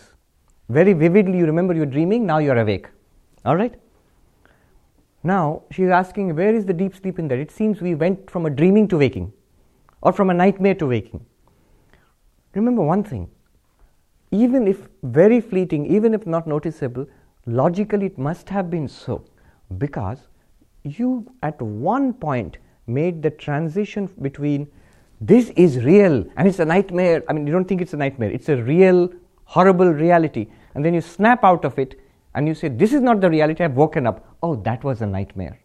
very 0.69 0.93
vividly 0.93 1.39
you 1.39 1.47
remember 1.47 1.75
you're 1.75 1.87
dreaming, 1.87 2.27
now 2.27 2.39
you're 2.39 2.59
awake. 2.59 2.89
All 3.45 3.57
right? 3.57 3.75
Now, 5.23 5.63
she's 5.71 5.89
asking, 5.89 6.35
where 6.37 6.55
is 6.55 6.67
the 6.67 6.73
deep 6.73 6.95
sleep 6.95 7.19
in 7.19 7.29
that? 7.29 7.39
It 7.39 7.51
seems 7.51 7.81
we 7.81 7.95
went 7.95 8.31
from 8.31 8.47
a 8.47 8.51
dreaming 8.51 8.89
to 8.89 8.99
waking, 8.99 9.33
or 10.03 10.13
from 10.13 10.31
a 10.31 10.35
nightmare 10.35 10.75
to 10.77 10.87
waking. 10.87 11.25
Remember 12.55 12.83
one 12.83 13.05
thing 13.05 13.31
even 14.31 14.69
if 14.69 14.89
very 15.03 15.41
fleeting, 15.41 15.87
even 15.87 16.15
if 16.15 16.27
not 16.27 16.47
noticeable, 16.47 17.07
logically 17.47 18.07
it 18.07 18.19
must 18.19 18.49
have 18.49 18.71
been 18.71 18.87
so 18.87 19.25
because 19.79 20.29
you 20.85 21.27
at 21.43 21.61
one 21.61 22.13
point 22.13 22.59
made 22.87 23.23
the 23.23 23.31
transition 23.31 24.09
between 24.21 24.69
this 25.21 25.51
is 25.51 25.85
real 25.85 26.25
and 26.37 26.49
it's 26.49 26.59
a 26.59 26.65
nightmare. 26.65 27.23
I 27.29 27.35
mean, 27.35 27.47
you 27.47 27.53
don't 27.53 27.67
think 27.67 27.83
it's 27.83 27.93
a 27.93 27.97
nightmare, 27.97 28.31
it's 28.31 28.49
a 28.49 28.57
real, 28.57 29.11
horrible 29.45 29.89
reality. 29.89 30.49
And 30.75 30.85
then 30.85 30.95
you 30.95 31.01
snap 31.01 31.45
out 31.45 31.65
of 31.65 31.79
it 31.79 32.01
and 32.35 32.49
you 32.49 32.55
say, 32.55 32.69
This 32.69 32.93
is 32.93 33.01
not 33.01 33.21
the 33.21 33.29
reality, 33.29 33.63
I've 33.63 33.77
woken 33.77 34.07
up. 34.07 34.37
Oh, 34.43 34.57
that 34.57 34.83
was 34.83 35.03
a 35.03 35.07
nightmare. 35.07 35.61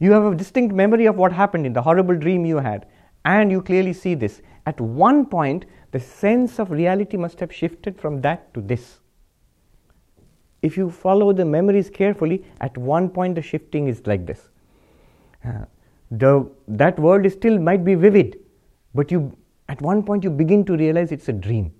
You 0.00 0.10
have 0.12 0.24
a 0.24 0.34
distinct 0.34 0.74
memory 0.74 1.06
of 1.06 1.16
what 1.16 1.32
happened 1.32 1.64
in 1.64 1.72
the 1.72 1.82
horrible 1.82 2.16
dream 2.16 2.44
you 2.44 2.56
had, 2.56 2.86
and 3.24 3.52
you 3.52 3.62
clearly 3.62 3.92
see 3.92 4.14
this. 4.14 4.42
At 4.66 4.80
one 4.80 5.26
point, 5.26 5.64
the 5.92 6.00
sense 6.00 6.58
of 6.58 6.72
reality 6.72 7.16
must 7.16 7.38
have 7.38 7.52
shifted 7.52 8.00
from 8.00 8.20
that 8.22 8.52
to 8.54 8.60
this. 8.60 8.98
If 10.60 10.76
you 10.76 10.90
follow 10.90 11.32
the 11.32 11.44
memories 11.44 11.88
carefully, 11.90 12.44
at 12.60 12.76
one 12.76 13.10
point 13.10 13.36
the 13.36 13.42
shifting 13.42 13.86
is 13.86 14.04
like 14.06 14.26
this. 14.26 14.48
Uh, 15.44 15.66
the, 16.12 16.48
that 16.68 16.98
world 16.98 17.26
is 17.26 17.32
still 17.32 17.58
might 17.58 17.84
be 17.84 17.94
vivid, 17.94 18.38
but 18.94 19.10
you 19.10 19.36
At 19.72 19.80
one 19.80 20.02
point, 20.02 20.24
you 20.24 20.30
begin 20.38 20.64
to 20.66 20.76
realize 20.76 21.12
it's 21.12 21.28
a 21.28 21.32
dream, 21.32 21.72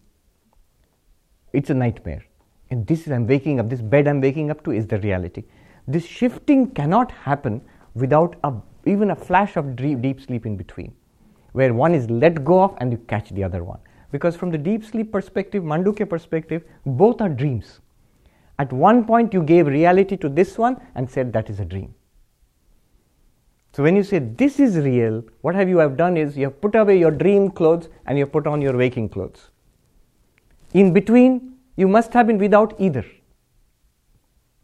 it's 1.52 1.70
a 1.70 1.74
nightmare. 1.74 2.24
And 2.70 2.86
this 2.86 3.06
is, 3.06 3.12
I'm 3.12 3.26
waking 3.26 3.60
up, 3.60 3.68
this 3.68 3.82
bed 3.82 4.08
I'm 4.08 4.22
waking 4.22 4.50
up 4.50 4.64
to 4.64 4.70
is 4.70 4.86
the 4.86 4.98
reality. 5.00 5.42
This 5.86 6.06
shifting 6.06 6.70
cannot 6.78 7.10
happen 7.10 7.60
without 7.94 8.36
a, 8.44 8.52
even 8.86 9.10
a 9.10 9.16
flash 9.16 9.56
of 9.56 9.76
dream, 9.76 10.00
deep 10.00 10.22
sleep 10.22 10.46
in 10.46 10.56
between, 10.56 10.94
where 11.52 11.74
one 11.74 11.94
is 11.94 12.08
let 12.08 12.42
go 12.44 12.62
of 12.62 12.74
and 12.78 12.92
you 12.92 12.98
catch 13.14 13.28
the 13.30 13.44
other 13.44 13.62
one. 13.62 13.80
Because 14.10 14.36
from 14.36 14.50
the 14.50 14.58
deep 14.58 14.84
sleep 14.84 15.12
perspective, 15.12 15.62
Mandukya 15.62 16.08
perspective, 16.08 16.64
both 16.86 17.20
are 17.20 17.28
dreams. 17.28 17.80
At 18.58 18.72
one 18.72 19.04
point, 19.04 19.34
you 19.34 19.42
gave 19.42 19.66
reality 19.66 20.16
to 20.16 20.28
this 20.28 20.56
one 20.56 20.80
and 20.94 21.10
said 21.10 21.32
that 21.34 21.50
is 21.50 21.60
a 21.60 21.64
dream. 21.64 21.94
So 23.74 23.82
when 23.82 23.96
you 23.96 24.02
say 24.02 24.18
this 24.18 24.61
is 24.61 24.76
real, 24.76 25.24
what 25.40 25.54
have 25.54 25.68
you 25.68 25.78
have 25.78 25.96
done 25.96 26.18
is 26.18 26.37
you 26.37 26.44
have 26.44 26.61
put 26.61 26.74
away 26.74 26.98
your 26.98 27.11
dream 27.11 27.50
clothes 27.50 27.88
and 28.06 28.18
you 28.18 28.24
have 28.24 28.32
put 28.32 28.46
on 28.46 28.61
your 28.61 28.76
waking 28.76 29.08
clothes. 29.08 29.48
In 30.74 30.92
between, 30.92 31.54
you 31.76 31.88
must 31.88 32.12
have 32.12 32.26
been 32.26 32.38
without 32.38 32.74
either. 32.78 33.04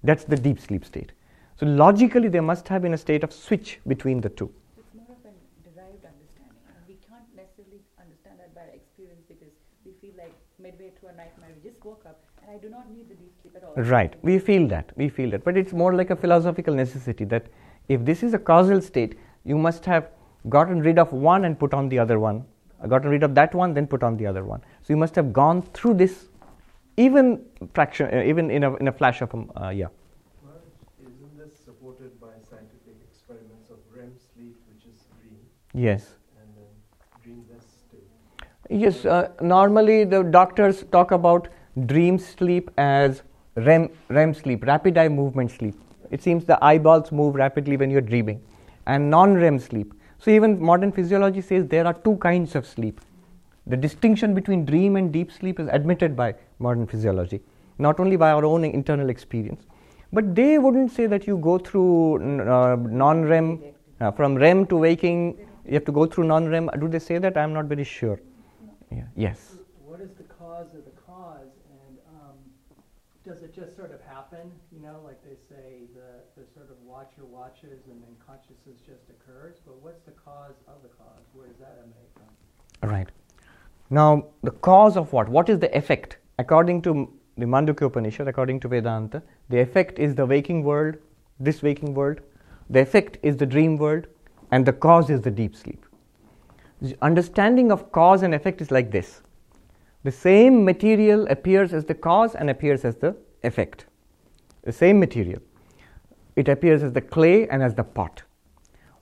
That's 0.03 0.25
the 0.25 0.37
deep 0.37 0.61
sleep 0.61 0.85
state. 0.85 1.13
So 1.59 1.67
logically, 1.67 2.29
there 2.29 2.43
must 2.43 2.69
have 2.69 2.83
been 2.83 2.95
a 2.95 2.99
state 2.99 3.25
of 3.25 3.33
switch 3.33 3.81
between 3.87 4.21
the 4.21 4.29
two. 4.29 4.53
It's 4.77 4.95
more 4.95 5.07
of 5.09 5.25
a 5.25 5.33
derived 5.69 6.05
understanding. 6.05 6.61
We 6.87 6.97
can't 7.09 7.25
necessarily 7.35 7.81
understand 7.99 8.39
that 8.39 8.55
by 8.55 8.63
experience 8.75 9.25
because 9.27 9.53
we 9.85 9.93
feel 10.03 10.13
like 10.19 10.35
midway 10.59 10.93
through 11.01 11.09
a 11.09 11.17
nightmare, 11.17 11.49
we 11.57 11.69
just 11.69 11.83
woke 11.83 12.05
up 12.07 12.23
and 12.43 12.51
I 12.57 12.59
do 12.61 12.69
not 12.69 12.91
need 12.91 13.09
the 13.09 13.15
deep 13.15 13.33
sleep 13.41 13.57
at 13.57 13.65
all. 13.65 13.75
Right. 13.75 14.15
We 14.23 14.39
feel 14.39 14.69
that. 14.69 14.93
We 14.97 15.09
feel 15.09 15.31
that. 15.31 15.45
But 15.45 15.57
it's 15.57 15.73
more 15.73 15.95
like 15.95 16.11
a 16.11 16.17
philosophical 16.17 16.75
necessity 16.75 17.25
that 17.25 17.47
if 17.89 18.05
this 18.05 18.23
is 18.23 18.35
a 18.35 18.39
causal 18.39 18.81
state, 18.81 19.19
you 19.45 19.57
must 19.57 19.85
have 19.85 20.11
gotten 20.49 20.81
rid 20.81 20.99
of 20.99 21.13
one 21.13 21.45
and 21.45 21.59
put 21.59 21.75
on 21.75 21.89
the 21.89 21.99
other 21.99 22.19
one, 22.21 22.45
gotten 22.89 23.11
rid 23.11 23.23
of 23.23 23.35
that 23.35 23.55
one, 23.55 23.75
then 23.75 23.87
put 23.87 24.03
on 24.03 24.17
the 24.17 24.27
other 24.27 24.45
one. 24.45 24.61
So 24.83 24.93
you 24.93 24.97
must 24.97 25.15
have 25.17 25.33
gone 25.33 25.63
through 25.63 25.95
this, 25.95 26.27
even 26.97 27.45
fraction, 27.75 28.09
uh, 28.13 28.23
even 28.23 28.51
in 28.51 28.65
a 28.65 28.75
in 28.77 28.89
a 28.89 28.93
flash 28.93 29.23
of 29.23 29.35
a 29.35 29.65
uh, 29.65 29.71
yeah. 29.71 29.87
Isn't 31.01 31.39
this 31.39 31.59
supported 31.65 32.21
by 32.21 32.29
scientific 32.51 32.97
experiments 33.11 33.71
of 33.71 33.79
REM 33.95 34.13
sleep, 34.33 34.57
which 34.69 34.85
is 34.93 35.05
dream, 35.21 35.39
Yes. 35.75 36.15
and 36.41 36.49
then 36.57 36.67
dreamless 37.23 37.65
state? 37.89 38.49
Yes. 38.71 39.05
Uh, 39.05 39.31
normally, 39.41 40.05
the 40.05 40.23
doctors 40.23 40.85
talk 40.93 41.11
about 41.11 41.49
dream 41.87 42.19
sleep 42.19 42.71
as 42.77 43.23
REM 43.57 43.91
REM 44.09 44.35
sleep, 44.35 44.65
rapid 44.65 44.99
eye 44.99 45.09
movement 45.09 45.51
sleep. 45.51 45.75
It 46.11 46.23
seems 46.23 46.45
the 46.45 46.63
eyeballs 46.65 47.13
move 47.13 47.35
rapidly 47.35 47.77
when 47.77 47.91
you're 47.91 48.01
dreaming, 48.01 48.41
and 48.87 49.11
non-REM 49.11 49.59
sleep. 49.59 49.95
So 50.19 50.31
even 50.31 50.61
modern 50.61 50.93
physiology 50.93 51.41
says 51.41 51.67
there 51.67 51.87
are 51.87 51.95
two 51.95 52.17
kinds 52.17 52.55
of 52.55 52.67
sleep. 52.67 53.01
The 53.67 53.77
distinction 53.77 54.35
between 54.35 54.65
dream 54.65 54.97
and 54.97 55.13
deep 55.13 55.31
sleep 55.31 55.61
is 55.61 55.69
admitted 55.69 56.17
by 56.17 56.35
modern 56.59 56.87
physiology, 56.87 57.41
not 57.79 58.01
only 58.01 58.17
by 58.17 58.31
our 58.33 58.45
own 58.45 58.65
internal 58.65 59.11
experience, 59.11 59.67
but 60.13 60.35
they 60.35 60.59
wouldn't 60.59 60.91
say 60.91 61.07
that 61.07 61.27
you 61.27 61.37
go 61.37 61.59
through 61.59 62.17
uh, 62.41 62.77
non-REM 62.77 63.63
uh, 64.01 64.11
from 64.13 64.37
REM 64.37 64.67
to 64.67 64.77
waking. 64.77 65.39
You 65.67 65.75
have 65.75 65.85
to 65.85 65.93
go 65.93 66.07
through 66.07 66.25
non-REM. 66.25 66.71
Do 66.81 66.89
they 66.89 66.99
say 66.99 67.19
that? 67.19 67.37
I'm 67.37 67.53
not 67.53 67.67
very 67.67 67.85
sure. 67.85 68.19
Yeah. 68.91 69.03
Yes. 69.15 69.57
What 69.85 70.01
is 70.01 70.15
the 70.15 70.23
cause 70.23 70.69
of 70.75 70.85
the 70.87 70.97
cause, 71.07 71.53
and 71.71 71.99
um, 72.17 72.37
does 73.27 73.43
it 73.43 73.55
just 73.55 73.77
sort 73.77 73.93
of 73.93 74.01
happen? 74.01 74.51
You 74.73 74.81
know, 74.81 75.01
like 75.05 75.23
they 75.23 75.37
say, 75.55 75.83
the, 76.39 76.45
sort 76.55 76.71
of 76.71 76.77
watcher 76.85 77.25
watches, 77.25 77.81
and 77.91 78.03
then 78.03 78.15
consciousness 78.25 78.79
just 78.87 79.03
occurs. 79.11 79.57
But 79.67 79.83
what's 79.83 80.01
the 80.03 80.13
cause 80.13 80.55
of 80.67 80.83
the 80.83 80.89
cause? 80.89 81.25
Where 81.33 81.49
does 81.49 81.57
that 81.59 81.79
emanate 81.79 82.11
from? 82.15 82.89
Right. 82.89 83.09
Now, 83.91 84.27
the 84.43 84.51
cause 84.51 84.97
of 84.97 85.13
what? 85.13 85.29
What 85.29 85.49
is 85.49 85.59
the 85.59 85.77
effect? 85.77 86.19
According 86.39 86.83
to 86.83 87.13
the 87.37 87.47
Mandukya 87.47 87.87
Upanishad, 87.87 88.29
according 88.29 88.61
to 88.61 88.69
Vedanta, 88.69 89.23
the 89.49 89.59
effect 89.61 89.99
is 89.99 90.15
the 90.15 90.27
waking 90.27 90.63
world, 90.63 90.97
this 91.41 91.63
waking 91.63 91.95
world. 91.95 92.21
The 92.71 92.81
effect 92.81 93.19
is 93.23 93.37
the 93.37 93.47
dream 93.47 93.77
world, 93.77 94.07
and 94.51 94.65
the 94.65 94.73
cause 94.73 95.11
is 95.11 95.23
the 95.23 95.31
deep 95.31 95.57
sleep. 95.57 95.85
The 96.81 96.97
understanding 97.03 97.73
of 97.73 97.91
cause 97.91 98.23
and 98.23 98.35
effect 98.35 98.61
is 98.61 98.71
like 98.71 98.91
this 98.91 99.23
the 100.05 100.13
same 100.13 100.65
material 100.65 101.27
appears 101.29 101.75
as 101.75 101.85
the 101.85 101.95
cause 101.95 102.35
and 102.35 102.49
appears 102.49 102.85
as 102.85 102.97
the 102.97 103.17
effect. 103.43 103.87
The 104.63 104.73
same 104.73 105.01
material. 105.01 105.43
It 106.39 106.49
appears 106.49 106.85
as 106.85 106.93
the 106.93 107.01
clay 107.01 107.49
and 107.49 107.65
as 107.65 107.75
the 107.75 107.83
pot. 107.83 108.23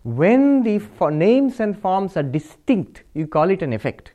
When 0.04 0.62
the 0.62 0.78
names 1.10 1.60
and 1.60 1.78
forms 1.78 2.16
are 2.16 2.22
distinct, 2.22 3.02
you 3.12 3.26
call 3.26 3.50
it 3.50 3.60
an 3.60 3.74
effect. 3.74 4.12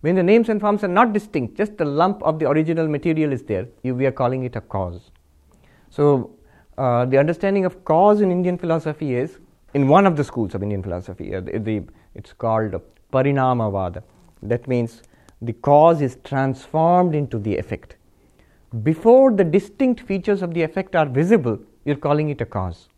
When 0.00 0.14
the 0.14 0.22
names 0.22 0.48
and 0.48 0.58
forms 0.58 0.82
are 0.82 0.88
not 0.88 1.12
distinct, 1.12 1.58
just 1.58 1.76
the 1.76 1.84
lump 1.84 2.22
of 2.22 2.38
the 2.38 2.48
original 2.48 2.88
material 2.88 3.32
is 3.32 3.42
there, 3.42 3.66
you, 3.82 3.94
we 3.94 4.06
are 4.06 4.12
calling 4.22 4.44
it 4.44 4.56
a 4.56 4.62
cause. 4.62 5.10
So, 5.90 6.30
uh, 6.78 7.04
the 7.04 7.18
understanding 7.18 7.66
of 7.66 7.84
cause 7.84 8.22
in 8.22 8.30
Indian 8.30 8.56
philosophy 8.56 9.14
is, 9.16 9.38
in 9.74 9.86
one 9.86 10.06
of 10.06 10.16
the 10.16 10.24
schools 10.24 10.54
of 10.54 10.62
Indian 10.62 10.82
philosophy, 10.82 11.34
uh, 11.34 11.40
the, 11.40 11.58
the, 11.58 11.82
it's 12.14 12.32
called 12.32 12.80
Parinamavada. 13.12 14.02
That 14.42 14.66
means 14.66 15.02
the 15.42 15.52
cause 15.52 16.00
is 16.00 16.16
transformed 16.24 17.14
into 17.14 17.38
the 17.38 17.54
effect. 17.56 17.96
Before 18.82 19.30
the 19.30 19.44
distinct 19.44 20.00
features 20.00 20.40
of 20.40 20.54
the 20.54 20.62
effect 20.62 20.96
are 20.96 21.06
visible, 21.06 21.58
you're 21.86 21.96
calling 21.96 22.28
it 22.28 22.40
a 22.40 22.46
cause. 22.46 22.88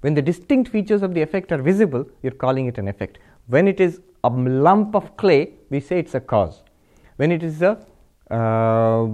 When 0.00 0.14
the 0.14 0.22
distinct 0.22 0.70
features 0.70 1.02
of 1.02 1.14
the 1.14 1.22
effect 1.22 1.52
are 1.52 1.62
visible, 1.62 2.04
you're 2.22 2.32
calling 2.32 2.66
it 2.66 2.76
an 2.76 2.88
effect. 2.88 3.18
When 3.46 3.68
it 3.68 3.80
is 3.80 4.00
a 4.24 4.30
lump 4.30 4.94
of 4.94 5.16
clay, 5.16 5.54
we 5.70 5.80
say 5.80 5.98
it's 6.00 6.14
a 6.14 6.20
cause. 6.20 6.62
When 7.16 7.30
it 7.30 7.42
is 7.42 7.62
a 7.62 7.78
uh, 8.30 9.06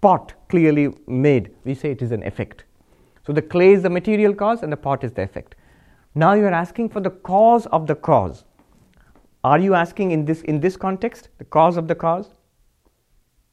pot 0.00 0.34
clearly 0.48 0.94
made, 1.06 1.50
we 1.64 1.74
say 1.74 1.90
it 1.90 2.02
is 2.02 2.12
an 2.12 2.22
effect. 2.22 2.64
So 3.26 3.32
the 3.32 3.42
clay 3.42 3.72
is 3.72 3.82
the 3.82 3.90
material 3.90 4.34
cause 4.34 4.62
and 4.62 4.72
the 4.72 4.76
pot 4.76 5.02
is 5.02 5.12
the 5.12 5.22
effect. 5.22 5.56
Now 6.14 6.34
you 6.34 6.44
are 6.44 6.52
asking 6.52 6.90
for 6.90 7.00
the 7.00 7.10
cause 7.10 7.66
of 7.66 7.86
the 7.86 7.94
cause. 7.94 8.44
Are 9.42 9.58
you 9.58 9.74
asking 9.74 10.12
in 10.12 10.24
this 10.24 10.42
in 10.42 10.60
this 10.60 10.76
context 10.76 11.28
the 11.38 11.44
cause 11.44 11.76
of 11.76 11.88
the 11.88 11.94
cause? 11.94 12.28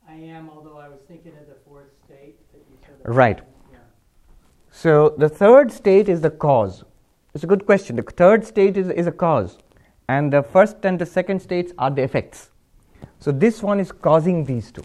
I 0.08 0.14
am, 0.14 0.50
although 0.50 0.78
I 0.78 0.88
was 0.88 1.00
thinking 1.08 1.34
of 1.42 1.48
the 1.48 1.58
fourth 1.66 1.90
state 2.06 2.38
that 2.52 2.62
you 2.70 3.10
of. 3.10 3.16
Right. 3.16 3.42
So 4.82 5.14
the 5.16 5.30
third 5.30 5.72
state 5.72 6.10
is 6.10 6.22
the 6.22 6.32
cause. 6.32 6.84
It's 7.36 7.44
a 7.44 7.48
good 7.48 7.68
question. 7.68 7.98
The 7.98 8.02
third 8.02 8.44
state 8.44 8.78
is, 8.78 8.90
is 8.90 9.06
a 9.06 9.12
cause, 9.12 9.60
and 10.10 10.34
the 10.34 10.42
first 10.42 10.78
and 10.84 10.98
the 10.98 11.06
second 11.06 11.40
states 11.40 11.72
are 11.78 11.92
the 11.92 12.02
effects. 12.02 12.50
So 13.20 13.32
this 13.32 13.62
one 13.62 13.80
is 13.80 13.92
causing 13.92 14.44
these 14.44 14.72
two. 14.72 14.84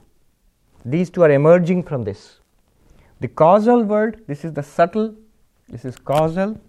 These 0.84 1.08
two 1.08 1.22
are 1.22 1.30
emerging 1.30 1.84
from 1.84 2.04
this. 2.04 2.40
The 3.20 3.28
causal 3.28 3.84
world, 3.84 4.16
this 4.26 4.44
is 4.44 4.52
the 4.52 4.62
subtle, 4.62 5.14
this 5.70 5.86
is 5.86 5.96
causal, 5.96 6.60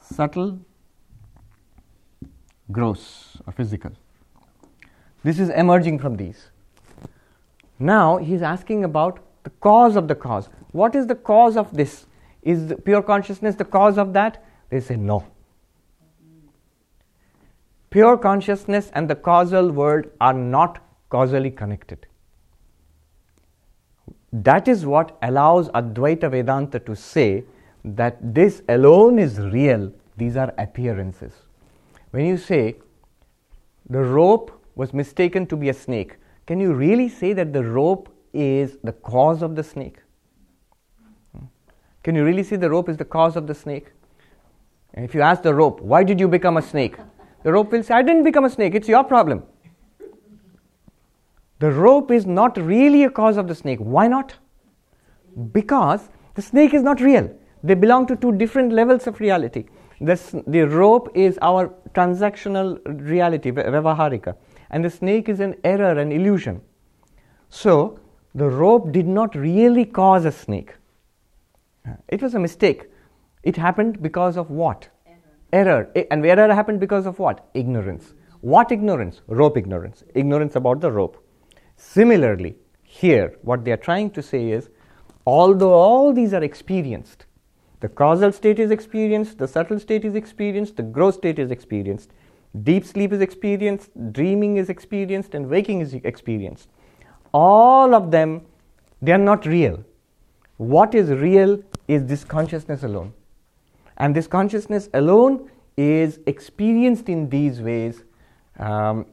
subtle, 0.00 0.58
gross, 2.72 3.36
or 3.46 3.52
physical. 3.52 3.92
This 5.22 5.38
is 5.38 5.50
emerging 5.50 5.98
from 5.98 6.16
these. 6.16 6.48
Now 7.78 8.16
he 8.16 8.32
is 8.32 8.40
asking 8.40 8.84
about 8.84 9.20
the 9.42 9.50
cause 9.50 9.96
of 9.96 10.08
the 10.08 10.14
cause. 10.14 10.48
What 10.72 10.94
is 10.94 11.06
the 11.06 11.14
cause 11.14 11.56
of 11.56 11.74
this? 11.74 12.06
Is 12.42 12.74
pure 12.84 13.02
consciousness 13.02 13.54
the 13.54 13.64
cause 13.64 13.98
of 13.98 14.12
that? 14.14 14.44
They 14.70 14.80
say 14.80 14.96
no. 14.96 15.26
Pure 17.90 18.18
consciousness 18.18 18.90
and 18.94 19.10
the 19.10 19.16
causal 19.16 19.70
world 19.70 20.06
are 20.20 20.32
not 20.32 20.78
causally 21.08 21.50
connected. 21.50 22.06
That 24.32 24.68
is 24.68 24.86
what 24.86 25.18
allows 25.22 25.68
Advaita 25.70 26.30
Vedanta 26.30 26.78
to 26.80 26.94
say 26.94 27.44
that 27.84 28.16
this 28.34 28.62
alone 28.68 29.18
is 29.18 29.40
real, 29.40 29.92
these 30.16 30.36
are 30.36 30.54
appearances. 30.56 31.32
When 32.10 32.26
you 32.26 32.36
say 32.36 32.76
the 33.88 34.02
rope 34.02 34.52
was 34.76 34.94
mistaken 34.94 35.46
to 35.46 35.56
be 35.56 35.68
a 35.68 35.74
snake, 35.74 36.16
can 36.46 36.60
you 36.60 36.72
really 36.72 37.08
say 37.08 37.32
that 37.32 37.52
the 37.52 37.64
rope 37.64 38.08
is 38.32 38.78
the 38.82 38.92
cause 38.92 39.42
of 39.42 39.56
the 39.56 39.62
snake? 39.62 39.98
Can 42.02 42.14
you 42.14 42.24
really 42.24 42.42
see 42.42 42.56
the 42.56 42.70
rope 42.70 42.88
is 42.88 42.96
the 42.96 43.04
cause 43.04 43.36
of 43.36 43.46
the 43.46 43.54
snake? 43.54 43.92
And 44.94 45.04
if 45.04 45.14
you 45.14 45.20
ask 45.20 45.42
the 45.42 45.54
rope, 45.54 45.80
why 45.80 46.02
did 46.02 46.18
you 46.18 46.28
become 46.28 46.56
a 46.56 46.62
snake? 46.62 46.96
The 47.42 47.52
rope 47.52 47.72
will 47.72 47.82
say, 47.82 47.94
I 47.94 48.02
didn't 48.02 48.24
become 48.24 48.44
a 48.44 48.50
snake, 48.50 48.74
it's 48.74 48.88
your 48.88 49.04
problem. 49.04 49.42
The 51.58 51.70
rope 51.70 52.10
is 52.10 52.24
not 52.24 52.56
really 52.56 53.04
a 53.04 53.10
cause 53.10 53.36
of 53.36 53.46
the 53.46 53.54
snake. 53.54 53.78
Why 53.80 54.08
not? 54.08 54.34
Because 55.52 56.08
the 56.34 56.42
snake 56.42 56.72
is 56.72 56.82
not 56.82 57.00
real. 57.00 57.30
They 57.62 57.74
belong 57.74 58.06
to 58.06 58.16
two 58.16 58.32
different 58.32 58.72
levels 58.72 59.06
of 59.06 59.20
reality. 59.20 59.66
The, 60.00 60.42
the 60.46 60.62
rope 60.62 61.10
is 61.14 61.38
our 61.42 61.74
transactional 61.94 62.80
reality, 62.86 63.50
vyavaharika, 63.50 64.36
and 64.70 64.82
the 64.82 64.88
snake 64.88 65.28
is 65.28 65.40
an 65.40 65.56
error, 65.62 65.98
an 65.98 66.10
illusion. 66.10 66.62
So, 67.50 68.00
the 68.34 68.48
rope 68.48 68.92
did 68.92 69.06
not 69.06 69.34
really 69.34 69.84
cause 69.84 70.24
a 70.24 70.32
snake. 70.32 70.74
It 72.08 72.22
was 72.22 72.34
a 72.34 72.38
mistake. 72.38 72.88
It 73.42 73.56
happened 73.56 74.02
because 74.02 74.36
of 74.36 74.50
what? 74.50 74.88
Error. 75.52 75.90
I- 75.96 76.00
eh, 76.00 76.04
And 76.10 76.24
error 76.24 76.54
happened 76.54 76.80
because 76.80 77.06
of 77.06 77.18
what? 77.18 77.46
Ignorance. 77.54 78.14
What 78.40 78.70
ignorance? 78.70 79.22
Rope 79.26 79.56
ignorance. 79.56 80.04
Ignorance 80.14 80.56
about 80.56 80.80
the 80.80 80.92
rope. 80.92 81.16
Similarly, 81.76 82.56
here, 82.82 83.36
what 83.42 83.64
they 83.64 83.72
are 83.72 83.76
trying 83.76 84.10
to 84.10 84.22
say 84.22 84.50
is 84.50 84.70
although 85.26 85.72
all 85.72 86.12
these 86.12 86.32
are 86.34 86.42
experienced, 86.42 87.26
the 87.80 87.88
causal 87.88 88.32
state 88.32 88.58
is 88.58 88.70
experienced, 88.70 89.38
the 89.38 89.48
subtle 89.48 89.78
state 89.78 90.04
is 90.04 90.14
experienced, 90.14 90.76
the 90.76 90.82
gross 90.82 91.16
state 91.16 91.38
is 91.38 91.50
experienced, 91.50 92.12
deep 92.62 92.84
sleep 92.84 93.12
is 93.12 93.20
experienced, 93.20 93.90
dreaming 94.12 94.56
is 94.56 94.68
experienced, 94.68 95.34
and 95.34 95.48
waking 95.48 95.80
is 95.80 95.94
experienced. 95.94 96.68
All 97.32 97.94
of 97.94 98.10
them, 98.10 98.42
they 99.00 99.12
are 99.12 99.18
not 99.18 99.46
real. 99.46 99.84
What 100.56 100.94
is 100.94 101.10
real 101.10 101.62
is 101.88 102.06
this 102.06 102.24
consciousness 102.24 102.82
alone. 102.82 103.12
And 103.96 104.14
this 104.14 104.26
consciousness 104.26 104.88
alone 104.94 105.50
is 105.76 106.18
experienced 106.26 107.08
in 107.08 107.28
these 107.28 107.60
ways. 107.60 108.04
Um, 108.58 109.06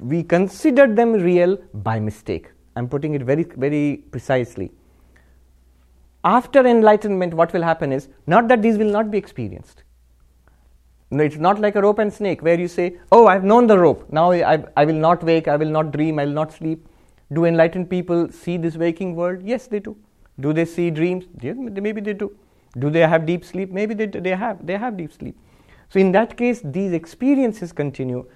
we 0.00 0.22
consider 0.22 0.86
them 0.86 1.12
real 1.12 1.56
by 1.72 2.00
mistake. 2.00 2.50
I'm 2.76 2.88
putting 2.88 3.14
it 3.14 3.22
very, 3.22 3.44
very 3.44 4.04
precisely. 4.10 4.72
After 6.24 6.66
enlightenment, 6.66 7.34
what 7.34 7.52
will 7.52 7.62
happen 7.62 7.92
is 7.92 8.08
not 8.26 8.48
that 8.48 8.62
these 8.62 8.78
will 8.78 8.90
not 8.90 9.10
be 9.10 9.18
experienced. 9.18 9.82
No, 11.10 11.22
it's 11.22 11.36
not 11.36 11.60
like 11.60 11.76
a 11.76 11.82
rope 11.82 11.98
and 11.98 12.12
snake 12.12 12.42
where 12.42 12.58
you 12.58 12.66
say, 12.66 12.96
Oh, 13.12 13.26
I've 13.26 13.44
known 13.44 13.66
the 13.66 13.78
rope. 13.78 14.10
Now 14.10 14.32
I, 14.32 14.64
I 14.76 14.84
will 14.84 14.94
not 14.94 15.22
wake, 15.22 15.48
I 15.48 15.56
will 15.56 15.70
not 15.70 15.92
dream, 15.92 16.18
I 16.18 16.24
will 16.24 16.32
not 16.32 16.52
sleep. 16.52 16.88
Do 17.32 17.44
enlightened 17.44 17.90
people 17.90 18.30
see 18.30 18.56
this 18.56 18.76
waking 18.76 19.16
world? 19.16 19.42
Yes, 19.42 19.66
they 19.66 19.80
do. 19.80 19.96
Do 20.40 20.52
they 20.52 20.64
see 20.64 20.90
dreams? 20.90 21.24
Maybe 21.42 22.00
they 22.00 22.12
do. 22.12 22.36
Do 22.78 22.90
they 22.90 23.00
have 23.00 23.24
deep 23.24 23.44
sleep? 23.44 23.70
Maybe 23.70 23.94
they, 23.94 24.06
they 24.06 24.30
have. 24.30 24.66
They 24.66 24.76
have 24.76 24.96
deep 24.96 25.12
sleep. 25.12 25.36
So, 25.88 26.00
in 26.00 26.12
that 26.12 26.36
case, 26.36 26.60
these 26.64 26.92
experiences 26.92 27.72
continue, 27.72 28.26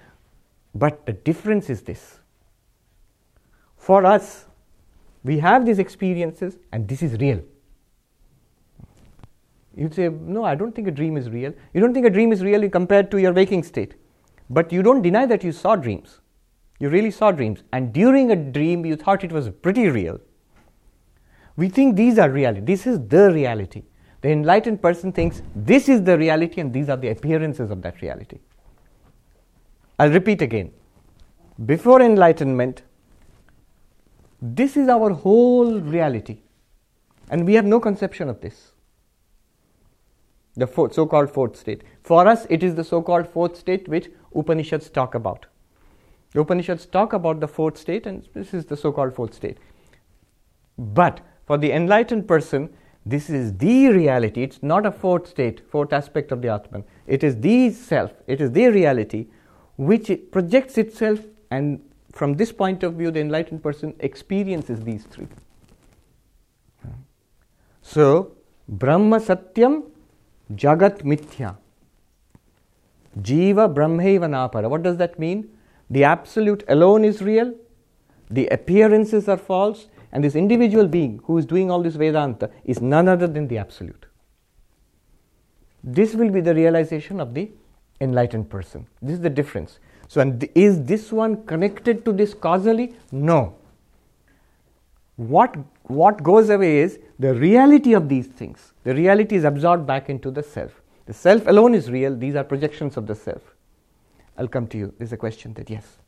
but 0.73 1.05
the 1.05 1.13
difference 1.13 1.69
is 1.69 1.81
this. 1.81 2.19
For 3.77 4.05
us, 4.05 4.45
we 5.23 5.39
have 5.39 5.65
these 5.65 5.79
experiences, 5.79 6.57
and 6.71 6.87
this 6.87 7.01
is 7.01 7.19
real. 7.19 7.41
You'd 9.75 9.93
say, 9.93 10.09
No, 10.09 10.43
I 10.43 10.55
don't 10.55 10.73
think 10.73 10.87
a 10.87 10.91
dream 10.91 11.17
is 11.17 11.29
real. 11.29 11.53
You 11.73 11.81
don't 11.81 11.93
think 11.93 12.05
a 12.05 12.09
dream 12.09 12.31
is 12.31 12.43
real 12.43 12.69
compared 12.69 13.11
to 13.11 13.19
your 13.19 13.33
waking 13.33 13.63
state. 13.63 13.95
But 14.49 14.71
you 14.71 14.81
don't 14.81 15.01
deny 15.01 15.25
that 15.25 15.43
you 15.43 15.51
saw 15.51 15.75
dreams. 15.75 16.21
You 16.79 16.89
really 16.89 17.11
saw 17.11 17.31
dreams. 17.31 17.63
And 17.73 17.93
during 17.93 18.31
a 18.31 18.35
dream, 18.35 18.85
you 18.85 18.95
thought 18.95 19.23
it 19.23 19.31
was 19.31 19.49
pretty 19.49 19.89
real. 19.89 20.19
We 21.57 21.67
think 21.67 21.97
these 21.97 22.17
are 22.17 22.29
reality. 22.29 22.61
This 22.61 22.87
is 22.87 23.05
the 23.07 23.31
reality. 23.31 23.83
The 24.21 24.31
enlightened 24.31 24.81
person 24.81 25.11
thinks 25.11 25.41
this 25.55 25.89
is 25.89 26.03
the 26.03 26.17
reality 26.17 26.61
and 26.61 26.73
these 26.73 26.89
are 26.89 26.97
the 26.97 27.09
appearances 27.09 27.69
of 27.69 27.81
that 27.81 28.01
reality. 28.01 28.39
I'll 29.97 30.09
repeat 30.09 30.41
again. 30.41 30.71
Before 31.65 32.01
enlightenment, 32.01 32.83
this 34.41 34.77
is 34.77 34.87
our 34.87 35.11
whole 35.11 35.79
reality. 35.81 36.39
And 37.29 37.45
we 37.45 37.53
have 37.55 37.65
no 37.65 37.79
conception 37.81 38.29
of 38.29 38.39
this. 38.39 38.71
The 40.55 40.67
so 40.91 41.05
called 41.05 41.29
fourth 41.29 41.57
state. 41.57 41.83
For 42.01 42.25
us, 42.27 42.47
it 42.49 42.63
is 42.63 42.75
the 42.75 42.83
so 42.83 43.01
called 43.01 43.27
fourth 43.27 43.57
state 43.57 43.87
which 43.87 44.09
Upanishads 44.33 44.89
talk 44.89 45.15
about. 45.15 45.45
The 46.33 46.41
Upanishads 46.41 46.85
talk 46.85 47.13
about 47.13 47.39
the 47.39 47.47
fourth 47.47 47.77
state, 47.77 48.05
and 48.05 48.27
this 48.33 48.53
is 48.53 48.65
the 48.65 48.77
so 48.77 48.91
called 48.91 49.15
fourth 49.15 49.33
state. 49.33 49.57
But 50.77 51.21
for 51.45 51.57
the 51.57 51.71
enlightened 51.71 52.27
person, 52.27 52.69
this 53.05 53.29
is 53.29 53.57
the 53.57 53.89
reality. 53.89 54.43
It's 54.43 54.61
not 54.61 54.85
a 54.85 54.91
fourth 54.91 55.27
state, 55.27 55.61
fourth 55.71 55.91
aspect 55.91 56.31
of 56.31 56.41
the 56.41 56.49
Atman. 56.49 56.83
It 57.07 57.23
is 57.23 57.37
the 57.37 57.71
self, 57.71 58.13
it 58.27 58.41
is 58.41 58.51
the 58.51 58.67
reality 58.67 59.27
which 59.77 60.09
it 60.09 60.31
projects 60.31 60.77
itself, 60.77 61.19
and 61.49 61.81
from 62.11 62.33
this 62.33 62.51
point 62.51 62.83
of 62.83 62.95
view, 62.95 63.11
the 63.11 63.21
enlightened 63.21 63.63
person 63.63 63.95
experiences 63.99 64.81
these 64.81 65.05
three. 65.05 65.27
So, 67.81 68.33
Brahma 68.67 69.19
Satyam 69.19 69.89
Jagat 70.53 71.03
Mithya. 71.03 71.55
Jiva 73.19 73.73
Brahmaiva 73.73 74.27
Napara. 74.29 74.69
What 74.69 74.83
does 74.83 74.97
that 74.97 75.17
mean? 75.17 75.49
The 75.89 76.03
absolute 76.03 76.63
alone 76.67 77.03
is 77.03 77.21
real, 77.21 77.53
the 78.29 78.47
appearances 78.47 79.27
are 79.27 79.37
false, 79.37 79.87
and 80.11 80.23
this 80.23 80.35
individual 80.35 80.87
being 80.87 81.19
who 81.25 81.37
is 81.37 81.45
doing 81.45 81.71
all 81.71 81.81
this 81.81 81.95
Vedanta 81.95 82.49
is 82.63 82.81
none 82.81 83.07
other 83.07 83.27
than 83.27 83.47
the 83.47 83.57
absolute. 83.57 84.05
This 85.83 86.13
will 86.13 86.29
be 86.29 86.41
the 86.41 86.53
realization 86.53 87.19
of 87.19 87.33
the 87.33 87.49
enlightened 88.01 88.49
person. 88.49 88.87
This 89.01 89.13
is 89.13 89.21
the 89.21 89.29
difference. 89.29 89.79
So, 90.07 90.21
and 90.21 90.47
is 90.55 90.83
this 90.83 91.11
one 91.11 91.43
connected 91.45 92.03
to 92.05 92.11
this 92.11 92.33
causally? 92.33 92.95
No. 93.11 93.55
What, 95.15 95.55
what 95.83 96.23
goes 96.23 96.49
away 96.49 96.79
is 96.79 96.99
the 97.19 97.33
reality 97.33 97.93
of 97.93 98.09
these 98.09 98.27
things. 98.27 98.73
The 98.83 98.95
reality 98.95 99.35
is 99.35 99.43
absorbed 99.43 99.85
back 99.85 100.09
into 100.09 100.31
the 100.31 100.43
self. 100.43 100.81
The 101.05 101.13
self 101.13 101.47
alone 101.47 101.75
is 101.75 101.89
real, 101.89 102.15
these 102.15 102.35
are 102.35 102.43
projections 102.43 102.97
of 102.97 103.07
the 103.07 103.15
self. 103.15 103.41
I'll 104.39 104.47
come 104.47 104.67
to 104.67 104.77
you. 104.77 104.93
There's 104.97 105.11
a 105.11 105.17
question 105.19 105.53
that, 105.55 105.69
yes. 105.69 105.99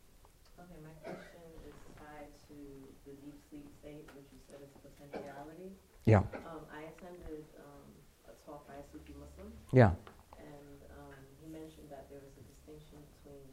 Okay, 0.56 0.80
my 0.80 0.96
question 1.04 1.44
is 1.68 1.76
tied 2.00 2.32
to 2.48 2.56
the 3.04 3.12
deep 3.20 3.36
sleep 3.52 3.68
state, 3.84 4.08
which 4.16 4.32
you 4.32 4.40
said 4.48 4.64
is 4.64 4.72
potentiality. 4.80 5.76
Yeah. 6.08 6.24
Um, 6.48 6.64
I 6.72 6.88
attended 6.96 7.44
um, 7.60 7.84
a 8.32 8.34
talk 8.48 8.64
by 8.72 8.80
a 8.80 8.86
Sufi 8.88 9.12
Muslim, 9.20 9.52
Yeah. 9.76 9.92
and 10.40 10.80
um, 10.96 11.12
he 11.44 11.52
mentioned 11.52 11.92
that 11.92 12.08
there 12.08 12.24
was 12.24 12.32
a 12.40 12.46
distinction 12.48 13.04
between 13.20 13.44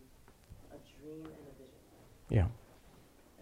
a 0.71 0.79
dream 0.95 1.27
and 1.27 1.43
a 1.51 1.55
vision, 1.59 1.83
Yeah. 2.31 2.47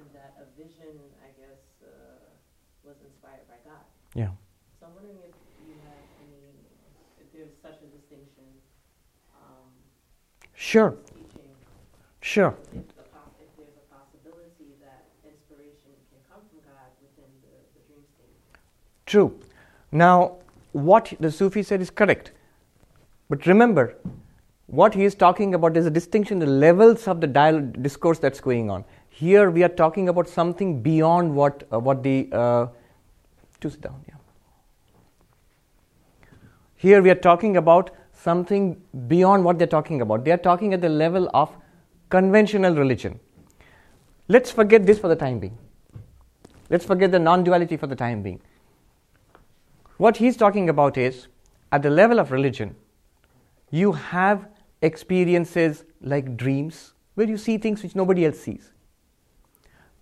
and 0.01 0.09
that 0.16 0.41
a 0.41 0.49
vision, 0.57 0.97
I 1.20 1.37
guess, 1.37 1.61
uh, 1.84 2.32
was 2.80 2.97
inspired 3.05 3.45
by 3.45 3.61
God. 3.61 3.84
Yeah. 4.16 4.32
So 4.80 4.89
I'm 4.89 4.97
wondering 4.97 5.20
if 5.20 5.37
you 5.68 5.76
have 5.84 6.01
any, 6.24 6.49
if 7.20 7.28
there's 7.37 7.53
such 7.61 7.84
a 7.84 7.89
distinction. 7.93 8.49
Um, 9.37 9.68
Sure. 10.57 10.97
Sure. 12.37 12.55
if, 12.74 12.87
the 12.89 13.03
pos- 13.05 13.32
if 13.41 13.57
there's 13.57 13.68
a 13.78 13.95
possibility 13.95 14.74
that 14.82 15.07
inspiration 15.24 15.93
can 16.11 16.20
come 16.30 16.43
from 16.51 16.61
God 16.68 16.91
within 17.01 17.30
the, 17.41 17.57
the 17.72 17.80
dream 17.89 18.05
state. 18.14 18.61
True. 19.07 19.41
Now, 19.91 20.37
what 20.72 21.14
the 21.18 21.32
Sufi 21.32 21.62
said 21.62 21.80
is 21.80 21.89
correct. 21.89 22.32
But 23.30 23.47
remember, 23.47 23.97
what 24.66 24.93
he 24.93 25.07
is 25.07 25.14
talking 25.14 25.55
about 25.55 25.78
is 25.78 25.87
a 25.87 25.91
distinction, 25.91 26.43
in 26.43 26.47
the 26.47 26.55
levels 26.55 27.09
of 27.09 27.22
the 27.22 27.26
dial- 27.26 27.72
discourse 27.80 28.18
that's 28.18 28.39
going 28.39 28.68
on. 28.68 28.84
Here 29.09 29.51
we 29.51 29.64
are 29.64 29.74
talking 29.82 30.11
about 30.11 30.28
something 30.28 30.82
beyond 30.82 31.34
what, 31.34 31.66
uh, 31.72 31.78
what 31.78 32.03
the. 32.03 32.28
Uh, 32.30 32.66
to 33.62 33.70
sit 33.70 33.80
down, 33.80 34.05
yeah. 34.07 34.14
Here 36.74 37.01
we 37.01 37.09
are 37.09 37.22
talking 37.30 37.57
about 37.57 37.93
something 38.12 38.78
beyond 39.09 39.43
what 39.43 39.57
they're 39.57 39.66
talking 39.66 40.03
about. 40.03 40.26
They 40.26 40.32
are 40.32 40.37
talking 40.37 40.74
at 40.74 40.82
the 40.82 40.91
level 40.91 41.30
of 41.32 41.51
conventional 42.09 42.74
religion. 42.74 43.18
Let's 44.28 44.50
forget 44.50 44.86
this 44.86 44.98
for 44.98 45.09
the 45.09 45.16
time 45.16 45.38
being. 45.38 45.57
Let's 46.70 46.84
forget 46.84 47.12
the 47.12 47.18
non 47.18 47.44
duality 47.44 47.76
for 47.76 47.86
the 47.86 47.96
time 47.96 48.22
being. 48.22 48.40
What 49.98 50.16
he's 50.16 50.36
talking 50.36 50.68
about 50.68 50.96
is 50.96 51.28
at 51.72 51.82
the 51.82 51.90
level 51.90 52.20
of 52.20 52.30
religion, 52.32 52.74
you 53.70 53.92
have 53.92 54.48
experiences 54.82 55.84
like 56.00 56.36
dreams 56.36 56.92
where 57.14 57.26
you 57.26 57.36
see 57.36 57.59
things 57.59 57.82
which 57.82 57.96
nobody 57.96 58.26
else 58.26 58.38
sees. 58.38 58.72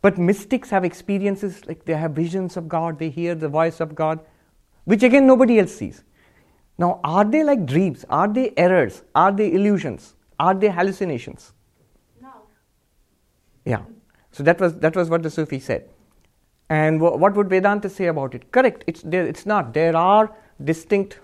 But 0.02 0.18
mystics 0.18 0.68
have 0.70 0.84
experiences 0.84 1.66
like 1.66 1.86
they 1.86 1.94
have 1.94 2.10
visions 2.10 2.58
of 2.58 2.68
God, 2.68 2.98
they 2.98 3.08
hear 3.08 3.34
the 3.34 3.48
voice 3.48 3.80
of 3.80 3.94
God, 3.94 4.20
which 4.84 5.02
again 5.02 5.26
nobody 5.26 5.58
else 5.58 5.74
sees. 5.74 6.04
Now, 6.76 7.00
are 7.04 7.24
they 7.24 7.42
like 7.42 7.64
dreams? 7.64 8.04
Are 8.10 8.28
they 8.28 8.52
errors? 8.56 9.02
Are 9.14 9.32
they 9.32 9.50
illusions? 9.52 10.14
Are 10.38 10.54
they 10.54 10.68
hallucinations? 10.68 11.53
Yeah. 13.64 13.82
So 14.32 14.42
that 14.42 14.60
was 14.60 14.74
that 14.80 14.96
was 14.96 15.10
what 15.10 15.22
the 15.22 15.30
Sufi 15.30 15.58
said. 15.60 15.88
And 16.68 17.00
wh- 17.00 17.18
what 17.18 17.34
would 17.34 17.48
Vedanta 17.48 17.88
say 17.88 18.06
about 18.06 18.34
it? 18.34 18.50
Correct. 18.52 18.84
It's 18.86 19.02
there. 19.02 19.26
It's 19.26 19.46
not. 19.46 19.74
There 19.74 19.96
are 19.96 20.34
distinct. 20.62 21.20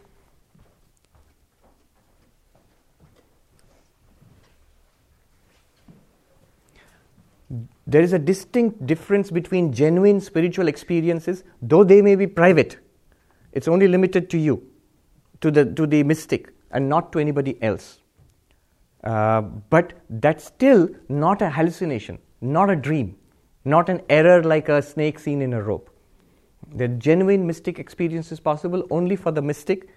There 7.86 8.02
is 8.02 8.12
a 8.12 8.18
distinct 8.18 8.86
difference 8.86 9.30
between 9.30 9.72
genuine 9.72 10.20
spiritual 10.20 10.68
experiences, 10.68 11.42
though 11.60 11.82
they 11.82 12.00
may 12.02 12.14
be 12.14 12.26
private. 12.26 12.78
It's 13.52 13.66
only 13.66 13.88
limited 13.88 14.30
to 14.30 14.38
you, 14.38 14.62
to 15.40 15.50
the 15.50 15.64
to 15.74 15.86
the 15.86 16.02
mystic, 16.04 16.52
and 16.70 16.88
not 16.88 17.12
to 17.12 17.18
anybody 17.18 17.60
else. 17.62 17.98
Uh, 19.02 19.40
but 19.40 19.94
that's 20.10 20.44
still 20.44 20.88
not 21.08 21.42
a 21.42 21.50
hallucination, 21.50 22.18
not 22.40 22.70
a 22.70 22.76
dream, 22.76 23.16
not 23.64 23.88
an 23.88 24.02
error 24.08 24.42
like 24.42 24.68
a 24.68 24.82
snake 24.82 25.18
seen 25.18 25.42
in 25.42 25.52
a 25.52 25.62
rope. 25.62 25.90
The 26.74 26.88
genuine 26.88 27.46
mystic 27.46 27.78
experience 27.78 28.32
is 28.32 28.40
possible 28.40 28.86
only 28.90 29.16
for 29.16 29.32
the 29.32 29.42
mystic, 29.42 29.88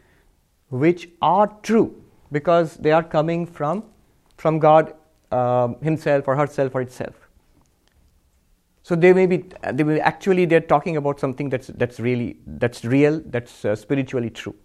which 0.69 1.09
are 1.21 1.47
true 1.61 2.01
because 2.31 2.75
they 2.77 2.91
are 2.91 3.03
coming 3.03 3.45
from, 3.45 3.83
from 4.37 4.59
God 4.59 4.93
um, 5.31 5.75
himself 5.81 6.27
or 6.27 6.35
herself 6.35 6.75
or 6.75 6.81
itself. 6.81 7.15
So 8.81 8.95
they 8.95 9.13
may 9.13 9.25
be, 9.25 9.45
they 9.71 9.83
may 9.83 9.99
actually 10.01 10.45
they're 10.45 10.59
talking 10.59 10.97
about 10.97 11.19
something 11.19 11.49
that's 11.49 11.67
that's 11.67 12.01
really 12.01 12.37
that's 12.45 12.83
real, 12.83 13.21
that's 13.27 13.63
uh, 13.63 13.75
spiritually 13.75 14.29
true. 14.29 14.55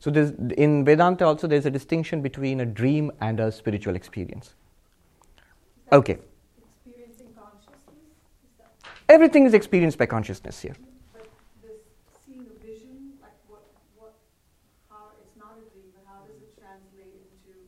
So 0.00 0.10
in 0.56 0.84
Vedanta 0.84 1.24
also 1.24 1.46
there's 1.46 1.64
a 1.64 1.70
distinction 1.70 2.22
between 2.22 2.60
a 2.60 2.66
dream 2.66 3.12
and 3.20 3.38
a 3.38 3.52
spiritual 3.52 3.94
experience. 3.94 4.56
Okay. 5.92 6.18
Experiencing 6.84 7.28
consciousness? 7.38 7.76
Is 8.42 8.58
that, 8.58 8.72
Everything 9.08 9.46
is 9.46 9.54
experienced 9.54 9.98
by 9.98 10.06
consciousness 10.06 10.60
here. 10.60 10.76
but 11.12 11.28
this 11.62 11.80
seeing 12.24 12.40
a 12.40 12.64
vision, 12.64 13.14
like 13.20 13.32
what, 13.48 13.62
what, 13.96 14.14
how, 14.90 15.10
it's 15.22 15.36
not 15.36 15.56
a 15.58 15.70
dream, 15.72 15.90
but 15.94 16.04
how 16.06 16.20
does 16.26 16.40
it 16.40 16.54
translate 16.58 17.14
into 17.30 17.58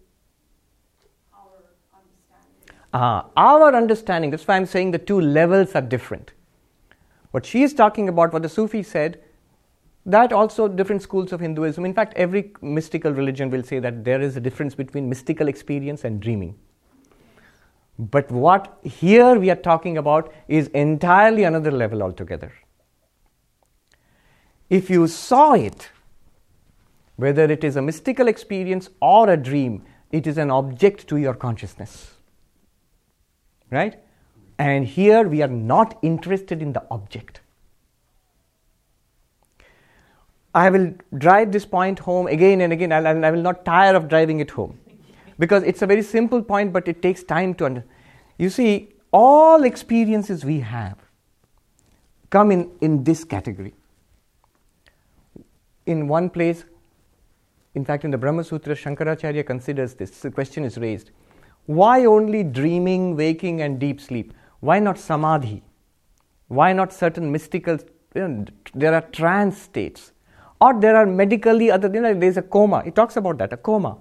our 1.34 1.74
understanding? 1.92 2.76
Ah, 2.92 3.26
our 3.36 3.74
understanding, 3.74 4.30
that's 4.30 4.46
why 4.46 4.56
I'm 4.56 4.66
saying 4.66 4.92
the 4.92 4.98
two 4.98 5.20
levels 5.20 5.74
are 5.74 5.82
different. 5.82 6.32
What 7.32 7.44
she 7.44 7.62
is 7.62 7.74
talking 7.74 8.08
about, 8.08 8.32
what 8.32 8.42
the 8.42 8.48
Sufi 8.48 8.82
said, 8.82 9.20
that 10.06 10.32
also 10.32 10.68
different 10.68 11.02
schools 11.02 11.32
of 11.32 11.40
Hinduism, 11.40 11.84
in 11.84 11.94
fact, 11.94 12.12
every 12.14 12.52
mystical 12.60 13.12
religion 13.12 13.50
will 13.50 13.62
say 13.62 13.78
that 13.80 14.04
there 14.04 14.20
is 14.20 14.36
a 14.36 14.40
difference 14.40 14.74
between 14.74 15.08
mystical 15.08 15.48
experience 15.48 16.04
and 16.04 16.20
dreaming. 16.20 16.54
But 17.98 18.30
what 18.30 18.78
here 18.82 19.38
we 19.38 19.50
are 19.50 19.56
talking 19.56 19.96
about 19.98 20.32
is 20.48 20.68
entirely 20.68 21.44
another 21.44 21.70
level 21.70 22.02
altogether. 22.02 22.52
If 24.68 24.90
you 24.90 25.06
saw 25.06 25.52
it, 25.52 25.90
whether 27.16 27.44
it 27.44 27.62
is 27.62 27.76
a 27.76 27.82
mystical 27.82 28.26
experience 28.26 28.90
or 29.00 29.30
a 29.30 29.36
dream, 29.36 29.84
it 30.10 30.26
is 30.26 30.38
an 30.38 30.50
object 30.50 31.06
to 31.08 31.16
your 31.16 31.34
consciousness. 31.34 32.14
Right? 33.70 34.00
And 34.58 34.86
here 34.86 35.28
we 35.28 35.42
are 35.42 35.48
not 35.48 35.98
interested 36.02 36.62
in 36.62 36.72
the 36.72 36.82
object. 36.90 37.40
I 40.54 40.70
will 40.70 40.94
drive 41.16 41.50
this 41.50 41.64
point 41.64 41.98
home 42.00 42.28
again 42.28 42.60
and 42.60 42.72
again, 42.72 42.92
and 42.92 43.26
I 43.26 43.30
will 43.30 43.42
not 43.42 43.64
tire 43.64 43.94
of 43.94 44.08
driving 44.08 44.40
it 44.40 44.50
home. 44.50 44.78
Because 45.38 45.62
it's 45.62 45.82
a 45.82 45.86
very 45.86 46.02
simple 46.02 46.42
point, 46.42 46.72
but 46.72 46.88
it 46.88 47.02
takes 47.02 47.22
time 47.22 47.54
to 47.54 47.66
understand. 47.66 47.90
You 48.38 48.50
see, 48.50 48.90
all 49.12 49.64
experiences 49.64 50.44
we 50.44 50.60
have 50.60 50.98
come 52.30 52.50
in, 52.50 52.70
in 52.80 53.04
this 53.04 53.24
category. 53.24 53.74
In 55.86 56.08
one 56.08 56.30
place, 56.30 56.64
in 57.74 57.84
fact, 57.84 58.04
in 58.04 58.10
the 58.10 58.18
Brahma 58.18 58.44
Sutra, 58.44 58.74
Shankaracharya 58.74 59.44
considers 59.46 59.94
this. 59.94 60.20
The 60.20 60.30
question 60.30 60.64
is 60.64 60.78
raised 60.78 61.10
why 61.66 62.04
only 62.04 62.42
dreaming, 62.42 63.16
waking, 63.16 63.62
and 63.62 63.78
deep 63.78 64.00
sleep? 64.00 64.34
Why 64.60 64.78
not 64.80 64.98
samadhi? 64.98 65.62
Why 66.48 66.72
not 66.72 66.92
certain 66.92 67.32
mystical? 67.32 67.78
You 68.14 68.28
know, 68.28 68.44
there 68.74 68.94
are 68.94 69.00
trance 69.00 69.58
states, 69.58 70.12
or 70.60 70.78
there 70.78 70.96
are 70.96 71.06
medically 71.06 71.70
other. 71.70 71.90
You 71.92 72.02
know, 72.02 72.14
there's 72.14 72.36
a 72.36 72.42
coma. 72.42 72.82
It 72.84 72.94
talks 72.94 73.16
about 73.16 73.38
that, 73.38 73.52
a 73.52 73.56
coma. 73.56 73.96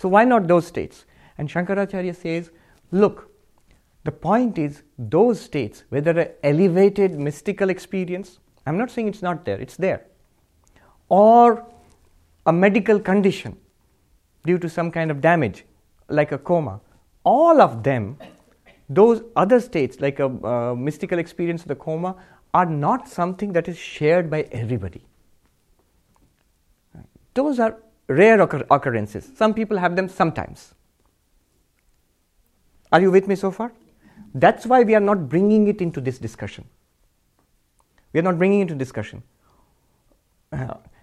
So 0.00 0.08
why 0.08 0.24
not 0.24 0.48
those 0.48 0.66
states? 0.66 1.04
And 1.36 1.46
Shankaracharya 1.46 2.16
says, 2.16 2.50
look, 2.90 3.30
the 4.04 4.12
point 4.12 4.56
is 4.56 4.82
those 4.98 5.38
states, 5.38 5.84
whether 5.90 6.18
an 6.18 6.28
elevated 6.42 7.18
mystical 7.18 7.68
experience, 7.68 8.38
I'm 8.64 8.78
not 8.78 8.90
saying 8.90 9.08
it's 9.08 9.20
not 9.20 9.44
there, 9.44 9.60
it's 9.60 9.76
there, 9.76 10.06
or 11.10 11.66
a 12.46 12.52
medical 12.52 12.98
condition 12.98 13.58
due 14.46 14.56
to 14.58 14.70
some 14.70 14.90
kind 14.90 15.10
of 15.10 15.20
damage, 15.20 15.66
like 16.08 16.32
a 16.32 16.38
coma, 16.38 16.80
all 17.22 17.60
of 17.60 17.82
them, 17.82 18.16
those 18.88 19.22
other 19.36 19.60
states, 19.60 20.00
like 20.00 20.18
a 20.18 20.26
uh, 20.26 20.74
mystical 20.74 21.18
experience 21.18 21.60
of 21.60 21.68
the 21.68 21.76
coma, 21.76 22.16
are 22.54 22.64
not 22.64 23.06
something 23.06 23.52
that 23.52 23.68
is 23.68 23.76
shared 23.76 24.30
by 24.30 24.42
everybody. 24.50 25.04
Those 27.34 27.60
are 27.60 27.76
rare 28.10 28.40
occur- 28.40 28.66
occurrences. 28.70 29.30
Some 29.36 29.54
people 29.54 29.78
have 29.78 29.96
them 29.96 30.08
sometimes. 30.08 30.74
Are 32.92 33.00
you 33.00 33.10
with 33.10 33.28
me 33.28 33.36
so 33.36 33.50
far? 33.50 33.72
That's 34.34 34.66
why 34.66 34.82
we 34.82 34.94
are 34.94 35.00
not 35.00 35.28
bringing 35.28 35.68
it 35.68 35.80
into 35.80 36.00
this 36.00 36.18
discussion. 36.18 36.64
We 38.12 38.20
are 38.20 38.24
not 38.24 38.38
bringing 38.38 38.60
it 38.60 38.62
into 38.62 38.74
discussion. 38.74 39.22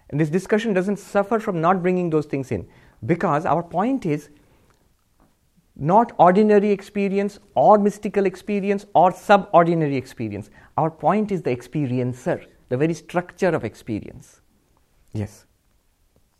And 0.09 0.19
this 0.19 0.29
discussion 0.29 0.73
doesn't 0.73 0.97
suffer 0.97 1.39
from 1.39 1.61
not 1.61 1.81
bringing 1.81 2.09
those 2.09 2.25
things 2.25 2.51
in 2.51 2.67
because 3.05 3.45
our 3.45 3.63
point 3.63 4.05
is 4.05 4.29
not 5.75 6.11
ordinary 6.17 6.71
experience 6.71 7.39
or 7.55 7.77
mystical 7.77 8.25
experience 8.25 8.85
or 8.93 9.11
subordinary 9.11 9.95
experience. 9.95 10.49
Our 10.77 10.89
point 10.89 11.31
is 11.31 11.43
the 11.43 11.55
experiencer, 11.55 12.45
the 12.69 12.77
very 12.77 12.93
structure 12.93 13.49
of 13.49 13.63
experience. 13.63 14.41
Yes. 15.13 15.45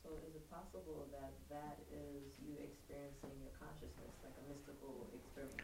So 0.03 0.09
is 0.27 0.35
it 0.35 0.49
possible 0.51 1.07
that 1.11 1.31
that 1.49 1.77
is 1.91 2.23
you 2.45 2.55
experiencing 2.63 3.31
your 3.41 3.53
consciousness, 3.59 4.13
like 4.23 4.33
a 4.41 4.43
mystical 4.51 5.07
experience? 5.13 5.55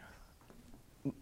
No, 1.04 1.12
the- 1.12 1.14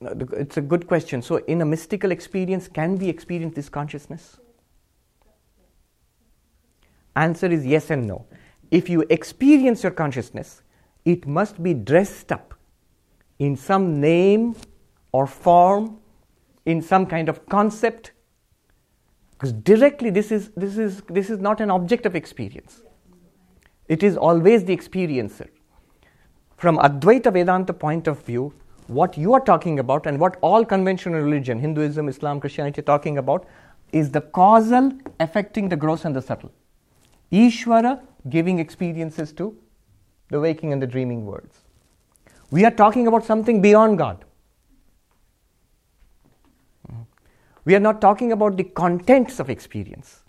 It's 0.00 0.56
a 0.56 0.62
good 0.62 0.86
question. 0.86 1.20
So, 1.20 1.36
in 1.36 1.60
a 1.60 1.64
mystical 1.64 2.10
experience, 2.10 2.68
can 2.68 2.96
we 2.96 3.08
experience 3.08 3.54
this 3.54 3.68
consciousness? 3.68 4.38
Answer 7.16 7.48
is 7.48 7.66
yes 7.66 7.90
and 7.90 8.06
no. 8.06 8.26
If 8.70 8.88
you 8.88 9.04
experience 9.10 9.82
your 9.82 9.92
consciousness, 9.92 10.62
it 11.04 11.26
must 11.26 11.62
be 11.62 11.74
dressed 11.74 12.32
up 12.32 12.54
in 13.38 13.56
some 13.56 14.00
name 14.00 14.56
or 15.12 15.26
form, 15.26 15.98
in 16.64 16.80
some 16.80 17.04
kind 17.04 17.28
of 17.28 17.46
concept. 17.46 18.12
Because 19.32 19.52
directly, 19.52 20.10
this 20.10 20.30
is, 20.30 20.50
this, 20.56 20.78
is, 20.78 21.02
this 21.08 21.28
is 21.28 21.40
not 21.40 21.60
an 21.60 21.70
object 21.70 22.06
of 22.06 22.14
experience. 22.14 22.82
It 23.88 24.02
is 24.02 24.16
always 24.16 24.64
the 24.64 24.76
experiencer. 24.76 25.48
From 26.56 26.76
Advaita 26.78 27.32
Vedanta 27.32 27.72
point 27.72 28.06
of 28.06 28.22
view, 28.24 28.54
what 28.90 29.16
you 29.16 29.32
are 29.34 29.40
talking 29.40 29.78
about 29.78 30.06
and 30.06 30.18
what 30.18 30.36
all 30.40 30.64
conventional 30.64 31.20
religion, 31.20 31.60
Hinduism, 31.60 32.08
Islam, 32.08 32.40
Christianity, 32.40 32.80
are 32.80 32.84
talking 32.84 33.18
about 33.18 33.46
is 33.92 34.10
the 34.10 34.20
causal 34.20 34.92
affecting 35.20 35.68
the 35.68 35.76
gross 35.76 36.04
and 36.04 36.14
the 36.14 36.20
subtle. 36.20 36.50
Ishvara 37.30 38.00
giving 38.28 38.58
experiences 38.58 39.32
to 39.34 39.56
the 40.28 40.40
waking 40.40 40.72
and 40.72 40.82
the 40.82 40.88
dreaming 40.88 41.24
worlds. 41.24 41.60
We 42.50 42.64
are 42.64 42.70
talking 42.72 43.06
about 43.06 43.24
something 43.24 43.62
beyond 43.62 43.98
God. 43.98 44.24
Mm-hmm. 46.90 47.02
We 47.64 47.76
are 47.76 47.80
not 47.80 48.00
talking 48.00 48.32
about 48.32 48.56
the 48.56 48.64
contents 48.64 49.38
of 49.38 49.50
experience. 49.50 50.24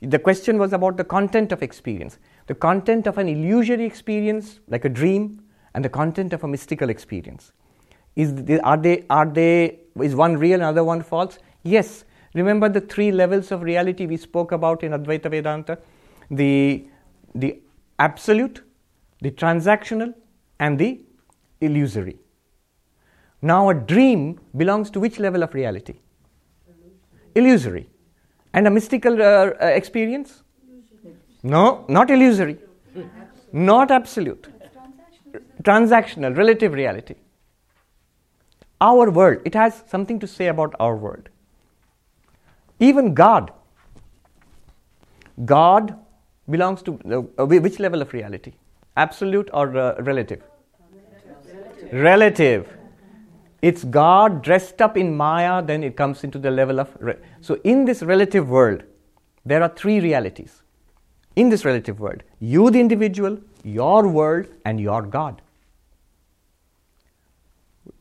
The 0.00 0.20
question 0.20 0.56
was 0.56 0.72
about 0.72 0.96
the 0.96 1.04
content 1.04 1.50
of 1.50 1.64
experience. 1.64 2.18
The 2.46 2.54
content 2.54 3.08
of 3.08 3.18
an 3.18 3.28
illusory 3.28 3.84
experience, 3.84 4.60
like 4.68 4.84
a 4.84 4.88
dream, 4.88 5.42
and 5.74 5.84
the 5.84 5.88
content 5.88 6.32
of 6.32 6.44
a 6.44 6.48
mystical 6.48 6.88
experience. 6.88 7.52
Is 8.14 8.60
are 8.62 8.76
they, 8.76 9.04
are 9.08 9.26
they, 9.26 9.78
is 10.00 10.14
one 10.14 10.36
real 10.36 10.60
another 10.60 10.84
one 10.84 11.02
false? 11.02 11.38
Yes. 11.62 12.04
Remember 12.34 12.68
the 12.68 12.80
three 12.80 13.12
levels 13.12 13.52
of 13.52 13.62
reality 13.62 14.06
we 14.06 14.16
spoke 14.16 14.52
about 14.52 14.82
in 14.82 14.92
Advaita 14.92 15.30
Vedanta? 15.30 15.78
The, 16.30 16.86
the 17.34 17.60
absolute, 17.98 18.62
the 19.20 19.30
transactional, 19.30 20.14
and 20.58 20.78
the 20.78 21.00
illusory. 21.60 22.18
Now, 23.42 23.70
a 23.70 23.74
dream 23.74 24.40
belongs 24.56 24.90
to 24.90 25.00
which 25.00 25.18
level 25.18 25.42
of 25.42 25.52
reality? 25.52 25.94
Illusory. 27.34 27.88
And 28.54 28.66
a 28.66 28.70
mystical 28.70 29.20
uh, 29.20 29.24
uh, 29.24 29.66
experience? 29.66 30.42
No, 31.42 31.84
not 31.88 32.10
illusory. 32.10 32.58
Not 33.52 33.90
absolute. 33.90 34.48
Transactional, 35.62 36.36
relative 36.36 36.72
reality. 36.72 37.16
Our 38.82 39.10
world, 39.10 39.42
it 39.44 39.54
has 39.54 39.82
something 39.86 40.18
to 40.18 40.26
say 40.26 40.48
about 40.48 40.74
our 40.80 40.96
world. 40.96 41.28
Even 42.80 43.14
God. 43.14 43.52
God 45.44 45.96
belongs 46.50 46.82
to 46.82 47.26
uh, 47.38 47.46
which 47.46 47.78
level 47.78 48.02
of 48.02 48.12
reality? 48.12 48.54
Absolute 48.96 49.48
or 49.52 49.76
uh, 49.76 50.02
relative? 50.02 50.42
Relative. 51.92 52.68
It's 53.62 53.84
God 53.84 54.42
dressed 54.42 54.82
up 54.82 54.96
in 54.96 55.16
Maya, 55.16 55.62
then 55.62 55.84
it 55.84 55.96
comes 55.96 56.24
into 56.24 56.38
the 56.38 56.50
level 56.50 56.80
of. 56.80 56.90
Re- 56.98 57.18
so, 57.40 57.60
in 57.62 57.84
this 57.84 58.02
relative 58.02 58.48
world, 58.48 58.82
there 59.44 59.62
are 59.62 59.68
three 59.68 60.00
realities. 60.00 60.62
In 61.36 61.48
this 61.48 61.64
relative 61.64 62.00
world, 62.00 62.24
you, 62.40 62.70
the 62.70 62.80
individual, 62.80 63.38
your 63.62 64.08
world, 64.08 64.46
and 64.64 64.80
your 64.80 65.02
God. 65.02 65.41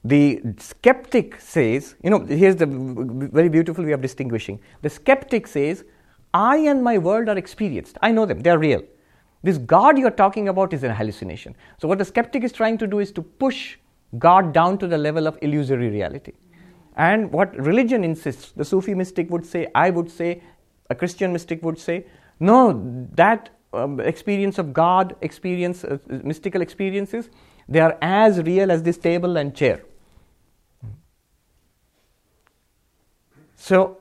The 0.04 0.42
skeptic 0.58 1.40
says, 1.40 1.96
you 2.04 2.10
know, 2.10 2.26
here's 2.26 2.56
the 2.56 2.66
very 2.66 3.50
beautiful 3.50 3.86
way 3.86 3.92
of 3.92 4.02
distinguishing. 4.02 4.60
The 4.82 4.90
skeptic 4.90 5.46
says, 5.46 5.84
I 6.34 6.58
and 6.58 6.84
my 6.84 6.98
world 6.98 7.30
are 7.30 7.38
experienced. 7.38 7.98
I 8.02 8.12
know 8.12 8.26
them, 8.26 8.40
they 8.40 8.50
are 8.50 8.58
real. 8.58 8.82
This 9.44 9.58
God 9.58 9.98
you're 9.98 10.12
talking 10.12 10.50
about 10.50 10.74
is 10.74 10.84
a 10.84 10.94
hallucination. 10.94 11.56
So, 11.80 11.88
what 11.88 11.98
the 11.98 12.06
skeptic 12.06 12.44
is 12.44 12.52
trying 12.52 12.78
to 12.80 12.88
do 12.88 13.00
is 13.00 13.12
to 13.14 13.22
push 13.22 13.78
God 14.18 14.54
down 14.54 14.78
to 14.80 14.88
the 14.88 14.98
level 14.98 15.28
of 15.28 15.38
illusory 15.42 15.90
reality. 15.90 16.34
And 16.96 17.32
what 17.32 17.56
religion 17.56 18.04
insists, 18.04 18.52
the 18.52 18.66
Sufi 18.66 18.94
mystic 18.94 19.30
would 19.30 19.46
say, 19.46 19.68
I 19.74 19.90
would 19.90 20.12
say, 20.12 20.44
a 20.90 20.96
Christian 20.96 21.32
mystic 21.32 21.64
would 21.64 21.80
say, 21.80 22.06
no, 22.40 23.08
that 23.14 23.50
um, 23.74 24.00
experience 24.00 24.58
of 24.60 24.74
God, 24.74 25.16
experience, 25.22 25.84
uh, 25.84 25.98
mystical 26.10 26.62
experiences, 26.62 27.30
they 27.70 27.80
are 27.80 27.98
as 28.02 28.42
real 28.42 28.72
as 28.72 28.84
this 28.84 28.98
table 28.98 29.38
and 29.38 29.56
chair. 29.56 29.82
So, 33.62 34.00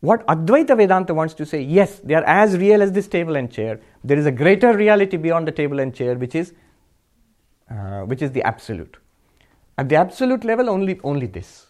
what 0.00 0.26
Advaita 0.26 0.76
Vedanta 0.76 1.14
wants 1.14 1.32
to 1.34 1.46
say, 1.46 1.62
yes, 1.62 2.00
they 2.00 2.12
are 2.12 2.24
as 2.24 2.58
real 2.58 2.82
as 2.82 2.92
this 2.92 3.08
table 3.08 3.36
and 3.36 3.50
chair. 3.50 3.80
There 4.04 4.18
is 4.18 4.26
a 4.26 4.30
greater 4.30 4.76
reality 4.76 5.16
beyond 5.16 5.48
the 5.48 5.52
table 5.52 5.80
and 5.80 5.94
chair, 5.94 6.16
which 6.16 6.34
is, 6.34 6.52
uh, 7.70 8.02
which 8.02 8.20
is 8.20 8.30
the 8.32 8.42
absolute. 8.42 8.98
At 9.78 9.88
the 9.88 9.96
absolute 9.96 10.44
level, 10.44 10.68
only, 10.68 11.00
only 11.02 11.26
this. 11.26 11.68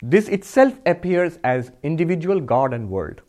This 0.00 0.28
itself 0.28 0.78
appears 0.86 1.40
as 1.42 1.72
individual 1.82 2.40
God 2.40 2.72
and 2.72 2.88
world. 2.88 3.22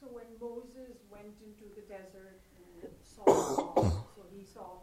So 0.00 0.08
when 0.10 0.26
Moses 0.40 0.96
went 1.08 1.34
into 1.46 1.72
the 1.76 1.82
desert 1.82 2.40
and 2.82 2.90
saw 3.00 3.24
God, 3.74 3.92
so 4.16 4.22
he 4.36 4.44
saw 4.44 4.82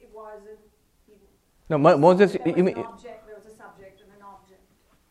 it 0.00 0.10
wasn't. 0.14 0.58
He, 1.06 1.14
No, 1.68 1.78
Mo- 1.78 1.98
Moses, 1.98 2.32
there 2.32 2.48
you 2.56 2.64
mean, 2.64 2.76
an 2.76 2.84
object, 2.84 3.26
there 3.26 3.36
was 3.36 3.46
a 3.46 3.56
subject 3.56 4.00
and 4.02 4.10
an 4.16 4.22
object 4.22 4.62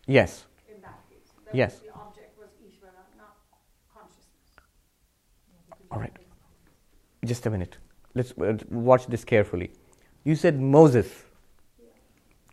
yes, 0.07 0.45
in 0.67 0.81
that 0.81 0.99
case. 1.09 1.31
The, 1.51 1.57
Yes. 1.57 1.79
The 1.79 1.93
object 1.93 2.37
was 2.37 2.49
Ishvara, 2.67 3.03
not 3.17 3.35
consciousness. 3.93 4.27
all 5.91 5.99
right. 5.99 6.17
Just 7.25 7.45
a 7.45 7.49
minute. 7.49 7.77
Let's 8.15 8.31
uh, 8.37 8.57
watch 8.69 9.07
this 9.07 9.23
carefully. 9.25 9.71
You 10.23 10.35
said 10.35 10.59
Moses, 10.59 11.25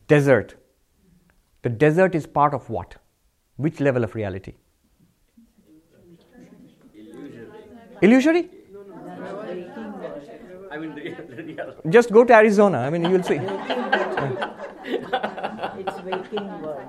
desert. 0.09 0.57
The 1.63 1.71
desert 1.71 2.15
is 2.15 2.27
part 2.27 2.55
of 2.55 2.69
what? 2.71 2.97
Which 3.57 3.81
level 3.81 4.05
of 4.05 4.15
reality? 4.15 4.55
Illusory? 8.03 8.51
I 10.71 10.79
mean, 10.79 10.93
real, 10.95 11.17
real. 11.45 11.75
Just 11.89 12.13
go 12.13 12.25
to 12.25 12.35
Arizona. 12.35 12.79
I 12.79 12.91
mean, 12.91 13.05
you'll 13.05 13.23
see. 13.23 13.41
It's 15.79 16.03
waking 16.03 16.63
world. 16.63 16.89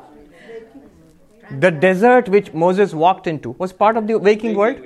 The 1.60 1.72
desert 1.72 2.28
which 2.28 2.54
Moses 2.54 2.94
walked 2.94 3.28
into 3.28 3.52
was 3.52 3.72
part 3.72 3.98
of 3.98 4.08
the 4.08 4.18
waking 4.20 4.56
world. 4.56 4.78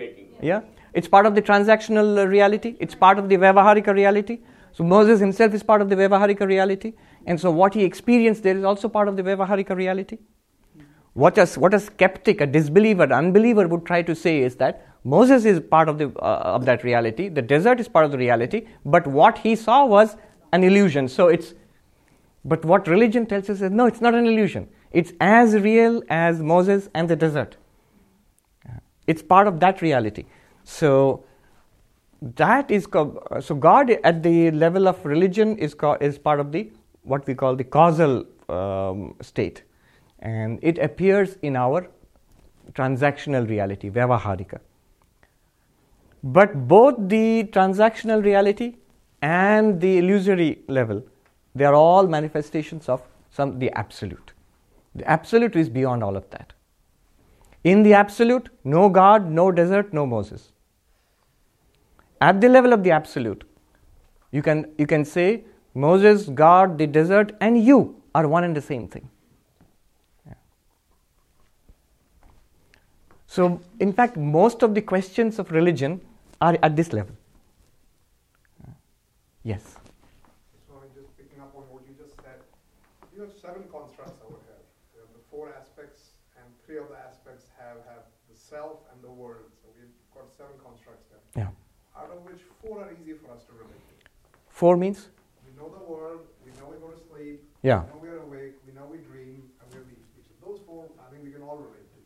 Yeah, 0.41 0.61
it's 0.93 1.07
part 1.07 1.25
of 1.25 1.35
the 1.35 1.41
transactional 1.41 2.19
uh, 2.19 2.27
reality. 2.27 2.75
It's 2.79 2.93
part 2.95 3.17
of 3.17 3.29
the 3.29 3.37
Vyavaharika 3.37 3.93
reality. 3.93 4.39
So 4.73 4.83
Moses 4.83 5.19
himself 5.19 5.53
is 5.53 5.63
part 5.63 5.81
of 5.81 5.89
the 5.89 5.95
Vyavaharika 5.95 6.45
reality, 6.47 6.93
and 7.25 7.39
so 7.39 7.51
what 7.51 7.73
he 7.73 7.83
experienced 7.83 8.43
there 8.43 8.57
is 8.57 8.63
also 8.63 8.87
part 8.89 9.07
of 9.07 9.17
the 9.17 9.23
Vyavaharika 9.23 9.75
reality. 9.75 10.19
What 11.13 11.37
a, 11.37 11.45
what 11.59 11.73
a 11.73 11.79
skeptic, 11.79 12.39
a 12.39 12.45
disbeliever, 12.47 13.11
unbeliever 13.11 13.67
would 13.67 13.85
try 13.85 14.01
to 14.01 14.15
say 14.15 14.39
is 14.39 14.55
that 14.57 14.87
Moses 15.03 15.45
is 15.45 15.59
part 15.59 15.89
of 15.89 15.97
the 15.97 16.09
uh, 16.19 16.55
of 16.55 16.65
that 16.65 16.83
reality. 16.83 17.27
The 17.29 17.41
desert 17.41 17.79
is 17.79 17.87
part 17.87 18.05
of 18.05 18.11
the 18.11 18.17
reality, 18.17 18.67
but 18.85 19.07
what 19.07 19.39
he 19.39 19.55
saw 19.55 19.85
was 19.85 20.15
an 20.51 20.63
illusion. 20.63 21.07
So 21.07 21.27
it's, 21.27 21.53
but 22.45 22.63
what 22.65 22.87
religion 22.87 23.25
tells 23.25 23.49
us 23.49 23.61
is 23.61 23.71
no, 23.71 23.85
it's 23.85 24.01
not 24.01 24.13
an 24.13 24.27
illusion. 24.27 24.67
It's 24.91 25.13
as 25.19 25.55
real 25.55 26.03
as 26.09 26.41
Moses 26.41 26.89
and 26.93 27.09
the 27.09 27.15
desert. 27.15 27.57
It's 29.07 29.23
part 29.23 29.47
of 29.47 29.59
that 29.61 29.81
reality. 29.81 30.25
So 30.63 31.23
that 32.21 32.69
is 32.69 32.87
so 33.39 33.55
God 33.55 33.89
at 34.03 34.21
the 34.21 34.51
level 34.51 34.87
of 34.87 35.03
religion 35.05 35.57
is 35.57 35.75
is 35.99 36.19
part 36.19 36.39
of 36.39 36.51
the 36.51 36.71
what 37.03 37.25
we 37.25 37.33
call 37.33 37.55
the 37.55 37.63
causal 37.63 38.25
um, 38.49 39.15
state, 39.21 39.63
and 40.19 40.59
it 40.61 40.77
appears 40.77 41.37
in 41.41 41.55
our 41.55 41.87
transactional 42.73 43.49
reality, 43.49 43.89
vyavaharika. 43.89 44.59
But 46.23 46.67
both 46.67 46.95
the 46.97 47.45
transactional 47.51 48.23
reality 48.23 48.75
and 49.21 49.81
the 49.81 49.97
illusory 49.97 50.59
level, 50.67 51.03
they 51.55 51.65
are 51.65 51.73
all 51.73 52.07
manifestations 52.07 52.87
of 52.89 53.01
some 53.31 53.59
the 53.59 53.71
absolute. 53.71 54.33
The 54.95 55.05
absolute 55.09 55.55
is 55.55 55.69
beyond 55.69 56.03
all 56.03 56.15
of 56.15 56.29
that. 56.31 56.53
In 57.63 57.83
the 57.83 57.93
absolute, 57.93 58.49
no 58.63 58.89
God, 58.89 59.29
no 59.29 59.51
desert, 59.51 59.93
no 59.93 60.05
Moses. 60.05 60.51
At 62.19 62.41
the 62.41 62.49
level 62.49 62.73
of 62.73 62.83
the 62.83 62.91
absolute, 62.91 63.43
you 64.31 64.41
can, 64.41 64.71
you 64.77 64.85
can 64.85 65.05
say 65.05 65.43
Moses, 65.73 66.27
God, 66.27 66.77
the 66.77 66.87
desert, 66.87 67.35
and 67.39 67.63
you 67.63 68.01
are 68.13 68.27
one 68.27 68.43
and 68.43 68.55
the 68.55 68.61
same 68.61 68.87
thing. 68.87 69.09
So, 73.27 73.61
in 73.79 73.93
fact, 73.93 74.17
most 74.17 74.61
of 74.61 74.75
the 74.75 74.81
questions 74.81 75.39
of 75.39 75.51
religion 75.51 76.01
are 76.41 76.57
at 76.63 76.75
this 76.75 76.91
level. 76.91 77.15
Yes. 79.43 79.77
So 80.67 80.73
I'm 80.77 80.89
just 80.93 81.09
picking 81.17 81.39
up 81.41 81.53
on 81.55 81.63
what 81.73 81.81
you 81.87 81.93
just 81.97 82.13
said. 82.21 82.41
You 83.15 83.21
have 83.25 83.33
seven 83.33 83.63
constructs 83.71 84.21
over 84.21 84.37
here. 84.45 84.61
You 84.93 85.01
have 85.01 85.09
the 85.17 85.23
four 85.31 85.49
aspects, 85.53 86.13
and 86.37 86.45
three 86.65 86.77
of 86.77 86.89
the 86.89 86.97
aspects 86.97 87.45
have, 87.57 87.81
have 87.89 88.05
the 88.29 88.37
self 88.37 88.85
and 88.93 89.01
the 89.01 89.09
world. 89.09 89.49
So 89.61 89.69
we've 89.73 89.89
got 90.13 90.29
seven 90.29 90.53
constructs 90.61 91.05
there. 91.09 91.21
Yeah. 91.41 91.49
Out 91.97 92.13
of 92.13 92.21
which 92.21 92.41
four 92.61 92.85
are 92.85 92.93
easy 93.01 93.13
for 93.17 93.33
us 93.33 93.41
to 93.49 93.53
relate 93.57 93.81
to. 93.89 93.95
Four 94.49 94.77
means? 94.77 95.09
We 95.41 95.57
know 95.57 95.69
the 95.73 95.83
world, 95.89 96.21
we 96.45 96.51
know 96.61 96.69
we 96.69 96.77
go 96.77 96.93
to 96.93 97.01
sleep, 97.09 97.41
Yeah. 97.63 97.81
we 97.81 97.89
know 97.89 97.99
we're 98.01 98.21
awake, 98.21 98.55
we 98.67 98.73
know 98.77 98.85
we 98.85 98.97
dream, 99.09 99.49
and 99.57 99.65
we're 99.73 99.89
deep 99.89 100.05
sleep. 100.13 100.25
So 100.29 100.33
those 100.45 100.59
four, 100.69 100.85
I 101.01 101.09
think 101.09 101.23
we 101.25 101.31
can 101.33 101.41
all 101.41 101.57
relate 101.57 101.89
to. 101.89 101.99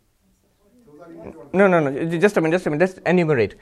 Those 0.87 0.99
are 1.03 1.11
easy 1.11 1.19
to 1.35 1.39
understand. 1.43 1.53
No, 1.53 1.67
no, 1.67 1.79
no. 1.83 2.17
Just 2.17 2.37
a 2.37 2.41
minute. 2.41 2.55
Just 2.55 2.65
a 2.67 2.69
minute. 2.71 2.87
Let's 2.87 2.99
enumerate. 3.05 3.55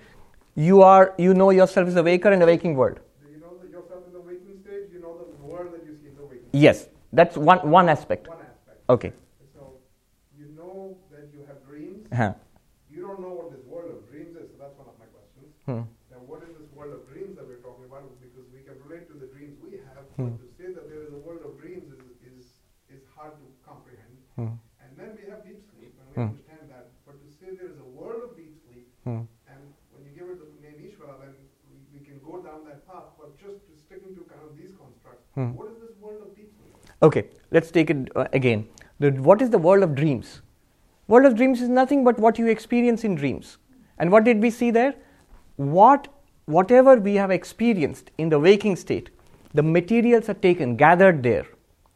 You 0.55 0.81
are. 0.81 1.13
You 1.17 1.33
know 1.33 1.49
yourself 1.49 1.87
as 1.87 1.95
a 1.95 2.03
waker 2.03 2.31
in 2.31 2.39
the 2.39 2.45
waking 2.45 2.75
world. 2.75 2.99
Do 3.23 3.29
you 3.31 3.39
know 3.41 3.53
that 3.59 3.69
yourself 3.71 4.05
in 4.07 4.13
the 4.13 4.21
waking 4.21 4.55
stage? 4.61 4.91
You 4.93 4.99
know 4.99 5.25
the 5.31 5.41
world 5.51 5.73
that 5.73 5.81
you 5.85 5.93
see 5.99 6.07
in 6.07 6.15
the 6.15 6.23
waking 6.23 6.49
Yes. 6.53 6.87
That's 7.11 7.37
one 7.37 7.59
one 7.69 7.89
aspect. 7.89 8.29
One 8.29 8.45
aspect. 8.45 8.89
Okay. 8.89 9.13
So 9.53 9.73
you 10.37 10.45
know 10.55 10.97
that 11.11 11.25
you 11.33 11.41
have 11.49 11.57
dreams. 11.65 12.05
Uh-huh. 12.11 12.33
You 12.93 13.01
don't 13.01 13.19
know 13.21 13.33
what 13.33 13.49
this 13.49 13.65
world 13.65 13.89
of 13.89 14.05
dreams 14.09 14.35
is, 14.37 14.49
so 14.53 14.57
that's 14.61 14.77
one 14.77 14.87
of 14.87 14.97
my 15.01 15.09
questions. 15.09 15.49
Hmm. 15.65 15.81
Now, 16.13 16.21
what 16.29 16.41
is 16.45 16.53
this 16.53 16.69
world 16.77 16.93
of 16.93 17.01
dreams 17.09 17.33
that 17.37 17.45
we're 17.49 17.61
talking 17.65 17.85
about? 17.89 18.05
Because 18.21 18.45
we 18.53 18.61
can 18.61 18.77
relate 18.85 19.09
to 19.09 19.15
the 19.17 19.25
dreams 19.33 19.57
we 19.57 19.81
have, 19.81 20.05
Hmm. 20.17 20.37
but 20.37 20.45
to 20.45 20.49
say 20.53 20.69
that 20.69 20.85
there 20.85 21.01
is 21.01 21.09
a 21.17 21.21
world 21.25 21.41
of 21.41 21.57
dreams 21.57 21.89
is, 21.89 22.05
is, 22.29 22.45
is 22.93 23.01
hard 23.17 23.33
to 23.41 23.45
comprehend. 23.65 24.13
Hmm. 24.37 24.53
And 24.85 24.91
then 24.93 25.09
we 25.17 25.25
have 25.33 25.41
deep 25.41 25.57
sleep, 25.73 25.97
and 25.97 26.05
we 26.13 26.13
Hmm. 26.13 26.29
understand 26.37 26.65
that. 26.69 26.85
But 27.09 27.17
to 27.25 27.29
say 27.33 27.49
there 27.57 27.69
is 27.73 27.81
a 27.81 27.89
world 27.97 28.21
of 28.29 28.31
deep 28.37 28.53
sleep, 28.61 28.85
Hmm. 29.05 29.25
and 29.49 29.61
when 29.93 30.01
you 30.05 30.11
give 30.13 30.29
it 30.29 30.37
the 30.45 30.49
name 30.61 30.77
Ishvara, 30.85 31.17
then 31.21 31.33
we, 31.69 31.77
we 31.97 31.99
can 32.05 32.17
go 32.21 32.37
down 32.45 32.61
that 32.69 32.85
path. 32.85 33.09
But 33.17 33.33
just 33.41 33.65
to 33.65 33.73
sticking 33.73 34.13
to 34.17 34.21
kind 34.29 34.43
of 34.45 34.53
these 34.53 34.73
constructs, 34.77 35.25
Hmm. 35.33 35.57
what 35.57 35.69
is 35.73 35.77
this 35.81 35.97
world 35.97 36.21
of 36.29 36.29
deep 36.37 36.49
sleep? 36.53 36.77
Okay. 37.01 37.23
Let's 37.53 37.71
take 37.71 37.89
it 37.89 38.09
uh, 38.15 38.25
again. 38.33 38.67
The, 38.99 39.11
what 39.11 39.41
is 39.41 39.51
the 39.51 39.57
world 39.57 39.83
of 39.83 39.95
dreams? 39.95 40.41
World 41.07 41.25
of 41.25 41.35
dreams 41.35 41.61
is 41.61 41.69
nothing 41.69 42.03
but 42.03 42.19
what 42.19 42.39
you 42.39 42.47
experience 42.47 43.03
in 43.03 43.15
dreams. 43.15 43.57
And 43.99 44.11
what 44.11 44.23
did 44.23 44.41
we 44.41 44.49
see 44.49 44.71
there? 44.71 44.95
What 45.55 46.07
whatever 46.45 46.95
we 46.95 47.15
have 47.15 47.31
experienced 47.31 48.11
in 48.17 48.29
the 48.29 48.39
waking 48.39 48.75
state, 48.75 49.11
the 49.53 49.63
materials 49.63 50.27
are 50.29 50.33
taken, 50.33 50.75
gathered 50.75 51.23
there, 51.23 51.45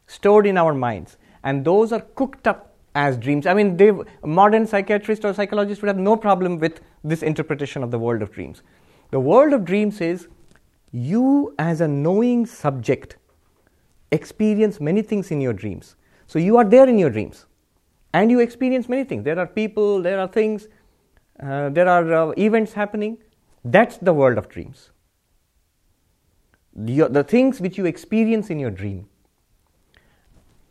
stored 0.06 0.46
in 0.46 0.56
our 0.56 0.72
minds, 0.72 1.16
and 1.42 1.64
those 1.64 1.92
are 1.92 2.00
cooked 2.14 2.46
up 2.46 2.76
as 2.94 3.16
dreams. 3.16 3.46
I 3.46 3.52
mean, 3.52 3.76
they, 3.76 3.92
modern 4.24 4.66
psychiatrists 4.66 5.24
or 5.24 5.34
psychologists 5.34 5.82
would 5.82 5.88
have 5.88 5.98
no 5.98 6.16
problem 6.16 6.58
with 6.58 6.80
this 7.04 7.22
interpretation 7.22 7.82
of 7.82 7.90
the 7.90 7.98
world 7.98 8.22
of 8.22 8.32
dreams. 8.32 8.62
The 9.10 9.20
world 9.20 9.52
of 9.52 9.64
dreams 9.64 10.00
is 10.00 10.28
you, 10.92 11.54
as 11.58 11.80
a 11.80 11.88
knowing 11.88 12.46
subject, 12.46 13.16
experience 14.10 14.80
many 14.80 15.02
things 15.02 15.30
in 15.30 15.40
your 15.40 15.52
dreams. 15.52 15.96
So 16.26 16.38
you 16.38 16.56
are 16.56 16.64
there 16.64 16.88
in 16.88 16.98
your 16.98 17.10
dreams, 17.10 17.46
and 18.12 18.30
you 18.30 18.40
experience 18.40 18.88
many 18.88 19.04
things. 19.04 19.24
There 19.24 19.38
are 19.38 19.46
people, 19.46 20.02
there 20.02 20.20
are 20.20 20.28
things, 20.28 20.68
uh, 21.40 21.70
there 21.70 21.88
are 21.88 22.12
uh, 22.12 22.32
events 22.36 22.72
happening. 22.72 23.18
That's 23.64 23.98
the 23.98 24.12
world 24.12 24.38
of 24.38 24.48
dreams. 24.48 24.90
The, 26.74 27.08
the 27.08 27.24
things 27.24 27.60
which 27.60 27.76
you 27.76 27.86
experience 27.86 28.50
in 28.50 28.58
your 28.58 28.70
dream. 28.70 29.08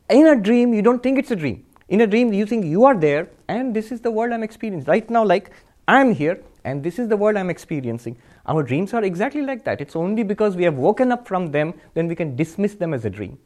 In 0.10 0.28
a 0.28 0.36
dream, 0.36 0.74
you 0.74 0.82
don't 0.82 1.04
think 1.04 1.20
it's 1.20 1.32
a 1.32 1.36
dream. 1.36 1.66
In 1.90 2.02
a 2.02 2.08
dream, 2.08 2.34
you 2.34 2.46
think 2.46 2.66
you 2.66 2.86
are 2.86 2.96
there, 2.96 3.30
and 3.48 3.76
this 3.76 3.92
is 3.92 4.02
the 4.02 4.12
world 4.12 4.32
I'm 4.32 4.44
experiencing. 4.44 4.88
Right 4.88 5.10
now, 5.10 5.24
like 5.26 5.52
I'm 5.88 6.14
here, 6.14 6.44
and 6.64 6.84
this 6.84 7.00
is 7.00 7.08
the 7.08 7.18
world 7.18 7.38
I'm 7.38 7.50
experiencing. 7.50 8.18
Our 8.48 8.64
dreams 8.64 8.94
are 8.94 9.04
exactly 9.04 9.42
like 9.42 9.64
that. 9.66 9.82
It's 9.82 9.96
only 9.96 10.24
because 10.24 10.56
we 10.56 10.64
have 10.64 10.76
woken 10.76 11.12
up 11.12 11.28
from 11.28 11.48
them 11.52 11.74
then 11.94 12.08
we 12.08 12.16
can 12.16 12.36
dismiss 12.36 12.76
them 12.76 12.94
as 12.94 13.06
a 13.06 13.10
dream. 13.10 13.38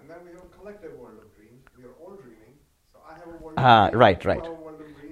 And 0.00 0.10
then 0.10 0.16
we 0.24 0.32
have 0.32 0.42
a 0.42 0.56
collective 0.58 0.92
world 0.98 1.18
of 1.22 1.36
dreams. 1.36 1.62
We 1.76 1.84
are 1.84 1.94
all 2.04 2.16
dreaming. 2.16 2.54
So 2.92 2.98
I 3.08 3.14
have 3.14 3.28
a 3.28 3.44
world 3.44 3.54
ah, 3.56 3.86
of 3.86 3.92
dreams. 3.92 4.00
Right, 4.00 4.24
right. 4.24 4.48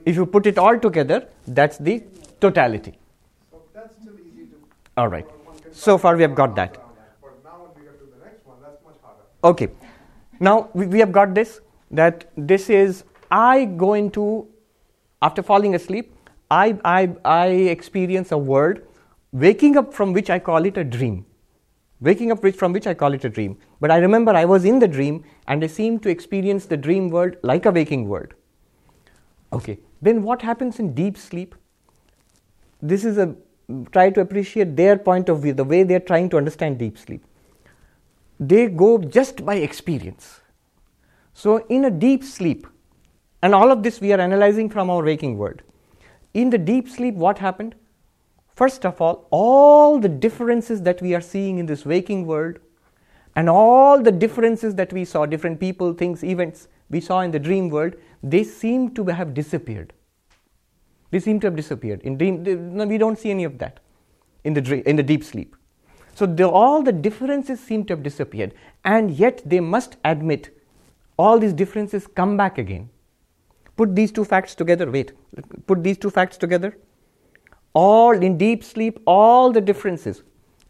If 0.04 0.16
you 0.16 0.26
put 0.26 0.46
it 0.46 0.58
all 0.58 0.78
together, 0.78 1.28
that's 1.46 1.78
the 1.78 2.02
totality. 2.40 2.98
So 3.50 3.62
that's 3.74 3.96
still 3.96 4.14
easy 4.20 4.46
to. 4.46 4.56
All 4.96 5.08
right. 5.08 5.26
So 5.72 5.98
far, 5.98 6.16
we 6.16 6.22
have 6.22 6.34
got 6.34 6.54
that. 6.56 6.78
Okay. 9.44 9.68
Now 10.40 10.70
we, 10.74 10.86
we 10.86 10.98
have 10.98 11.12
got 11.12 11.34
this 11.34 11.60
that 11.90 12.24
this 12.36 12.68
is 12.68 13.04
I 13.30 13.64
go 13.64 13.94
into, 13.94 14.48
after 15.22 15.42
falling 15.42 15.74
asleep, 15.74 16.12
I, 16.50 16.78
I, 16.84 17.14
I 17.24 17.46
experience 17.46 18.32
a 18.32 18.38
world, 18.38 18.80
waking 19.32 19.76
up 19.76 19.92
from 19.92 20.12
which 20.12 20.30
I 20.30 20.38
call 20.38 20.64
it 20.64 20.76
a 20.76 20.84
dream. 20.84 21.26
Waking 22.00 22.30
up 22.30 22.44
from 22.54 22.72
which 22.72 22.86
I 22.86 22.94
call 22.94 23.14
it 23.14 23.24
a 23.24 23.28
dream. 23.28 23.56
But 23.80 23.90
I 23.90 23.98
remember 23.98 24.32
I 24.32 24.44
was 24.44 24.64
in 24.64 24.78
the 24.78 24.88
dream 24.88 25.24
and 25.48 25.64
I 25.64 25.66
seem 25.66 25.98
to 26.00 26.10
experience 26.10 26.66
the 26.66 26.76
dream 26.76 27.08
world 27.08 27.36
like 27.42 27.66
a 27.66 27.70
waking 27.70 28.08
world. 28.08 28.34
Okay. 29.52 29.78
Then 30.02 30.22
what 30.22 30.42
happens 30.42 30.78
in 30.78 30.94
deep 30.94 31.16
sleep? 31.16 31.54
This 32.82 33.04
is 33.04 33.16
a 33.16 33.34
try 33.90 34.10
to 34.10 34.20
appreciate 34.20 34.76
their 34.76 34.96
point 34.96 35.28
of 35.28 35.42
view, 35.42 35.52
the 35.52 35.64
way 35.64 35.82
they're 35.82 35.98
trying 35.98 36.28
to 36.30 36.36
understand 36.36 36.78
deep 36.78 36.98
sleep 36.98 37.24
they 38.38 38.68
go 38.68 38.98
just 38.98 39.44
by 39.44 39.56
experience. 39.56 40.40
So, 41.34 41.66
in 41.68 41.84
a 41.84 41.90
deep 41.90 42.24
sleep, 42.24 42.66
and 43.42 43.54
all 43.54 43.70
of 43.70 43.82
this 43.82 44.00
we 44.00 44.12
are 44.12 44.20
analyzing 44.20 44.70
from 44.70 44.90
our 44.90 45.02
waking 45.02 45.36
world. 45.36 45.62
In 46.36 46.50
the 46.50 46.58
deep 46.58 46.86
sleep, 46.86 47.14
what 47.14 47.38
happened? 47.38 47.74
First 48.54 48.84
of 48.84 49.00
all, 49.00 49.26
all 49.30 49.98
the 49.98 50.08
differences 50.08 50.82
that 50.82 51.00
we 51.00 51.14
are 51.14 51.20
seeing 51.22 51.56
in 51.56 51.64
this 51.64 51.86
waking 51.86 52.26
world, 52.26 52.58
and 53.34 53.48
all 53.48 54.02
the 54.02 54.12
differences 54.12 54.74
that 54.74 54.92
we 54.92 55.06
saw, 55.06 55.24
different 55.24 55.58
people, 55.60 55.94
things, 55.94 56.22
events 56.22 56.68
we 56.90 57.00
saw 57.00 57.20
in 57.20 57.30
the 57.30 57.38
dream 57.38 57.70
world, 57.70 57.94
they 58.22 58.44
seem 58.44 58.94
to 58.96 59.06
have 59.06 59.32
disappeared. 59.32 59.94
They 61.10 61.20
seem 61.20 61.40
to 61.40 61.46
have 61.46 61.56
disappeared. 61.56 62.02
In 62.02 62.18
dream, 62.18 62.44
they- 62.44 62.54
no, 62.54 62.86
we 62.86 62.98
don't 62.98 63.18
see 63.18 63.30
any 63.30 63.44
of 63.44 63.56
that 63.60 63.80
in 64.44 64.52
the, 64.52 64.60
dream, 64.60 64.82
in 64.84 64.96
the 64.96 65.02
deep 65.02 65.24
sleep. 65.24 65.56
So 66.14 66.26
the, 66.26 66.46
all 66.46 66.82
the 66.82 66.92
differences 66.92 67.60
seem 67.60 67.86
to 67.86 67.94
have 67.94 68.02
disappeared, 68.02 68.52
and 68.84 69.10
yet 69.10 69.40
they 69.46 69.60
must 69.60 69.96
admit 70.04 70.50
all 71.16 71.38
these 71.38 71.54
differences 71.54 72.06
come 72.06 72.36
back 72.36 72.58
again. 72.58 72.90
Put 73.76 73.94
these 73.94 74.10
two 74.10 74.24
facts 74.24 74.54
together. 74.54 74.90
Wait, 74.90 75.12
put 75.66 75.82
these 75.82 75.98
two 75.98 76.10
facts 76.10 76.36
together. 76.36 76.76
All 77.74 78.12
in 78.12 78.38
deep 78.38 78.64
sleep, 78.64 79.00
all 79.06 79.52
the 79.52 79.60
differences, 79.60 80.22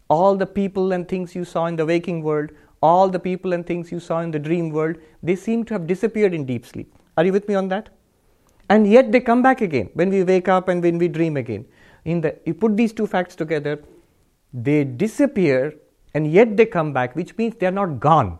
all 0.09 0.35
the 0.35 0.45
people 0.45 0.91
and 0.91 1.07
things 1.07 1.35
you 1.35 1.45
saw 1.45 1.67
in 1.67 1.75
the 1.75 1.85
waking 1.85 2.21
world, 2.21 2.51
all 2.81 3.09
the 3.09 3.19
people 3.19 3.53
and 3.53 3.65
things 3.65 3.91
you 3.91 3.99
saw 3.99 4.19
in 4.19 4.31
the 4.31 4.39
dream 4.39 4.69
world, 4.69 4.97
they 5.23 5.35
seem 5.35 5.63
to 5.65 5.73
have 5.73 5.87
disappeared 5.87 6.33
in 6.33 6.45
deep 6.45 6.65
sleep. 6.65 6.93
Are 7.15 7.25
you 7.25 7.31
with 7.31 7.47
me 7.47 7.55
on 7.55 7.69
that? 7.69 7.89
And 8.69 8.85
yet 8.85 9.11
they 9.11 9.21
come 9.21 9.41
back 9.41 9.61
again 9.61 9.89
when 9.93 10.09
we 10.09 10.23
wake 10.23 10.49
up 10.49 10.67
and 10.67 10.83
when 10.83 10.97
we 10.97 11.07
dream 11.07 11.37
again. 11.37 11.65
In 12.03 12.21
the, 12.21 12.37
you 12.45 12.53
put 12.53 12.75
these 12.75 12.93
two 12.93 13.07
facts 13.07 13.35
together, 13.35 13.81
they 14.53 14.83
disappear 14.83 15.73
and 16.13 16.31
yet 16.31 16.57
they 16.57 16.65
come 16.65 16.93
back, 16.93 17.15
which 17.15 17.37
means 17.37 17.55
they 17.55 17.67
are 17.67 17.71
not 17.71 17.99
gone. 17.99 18.39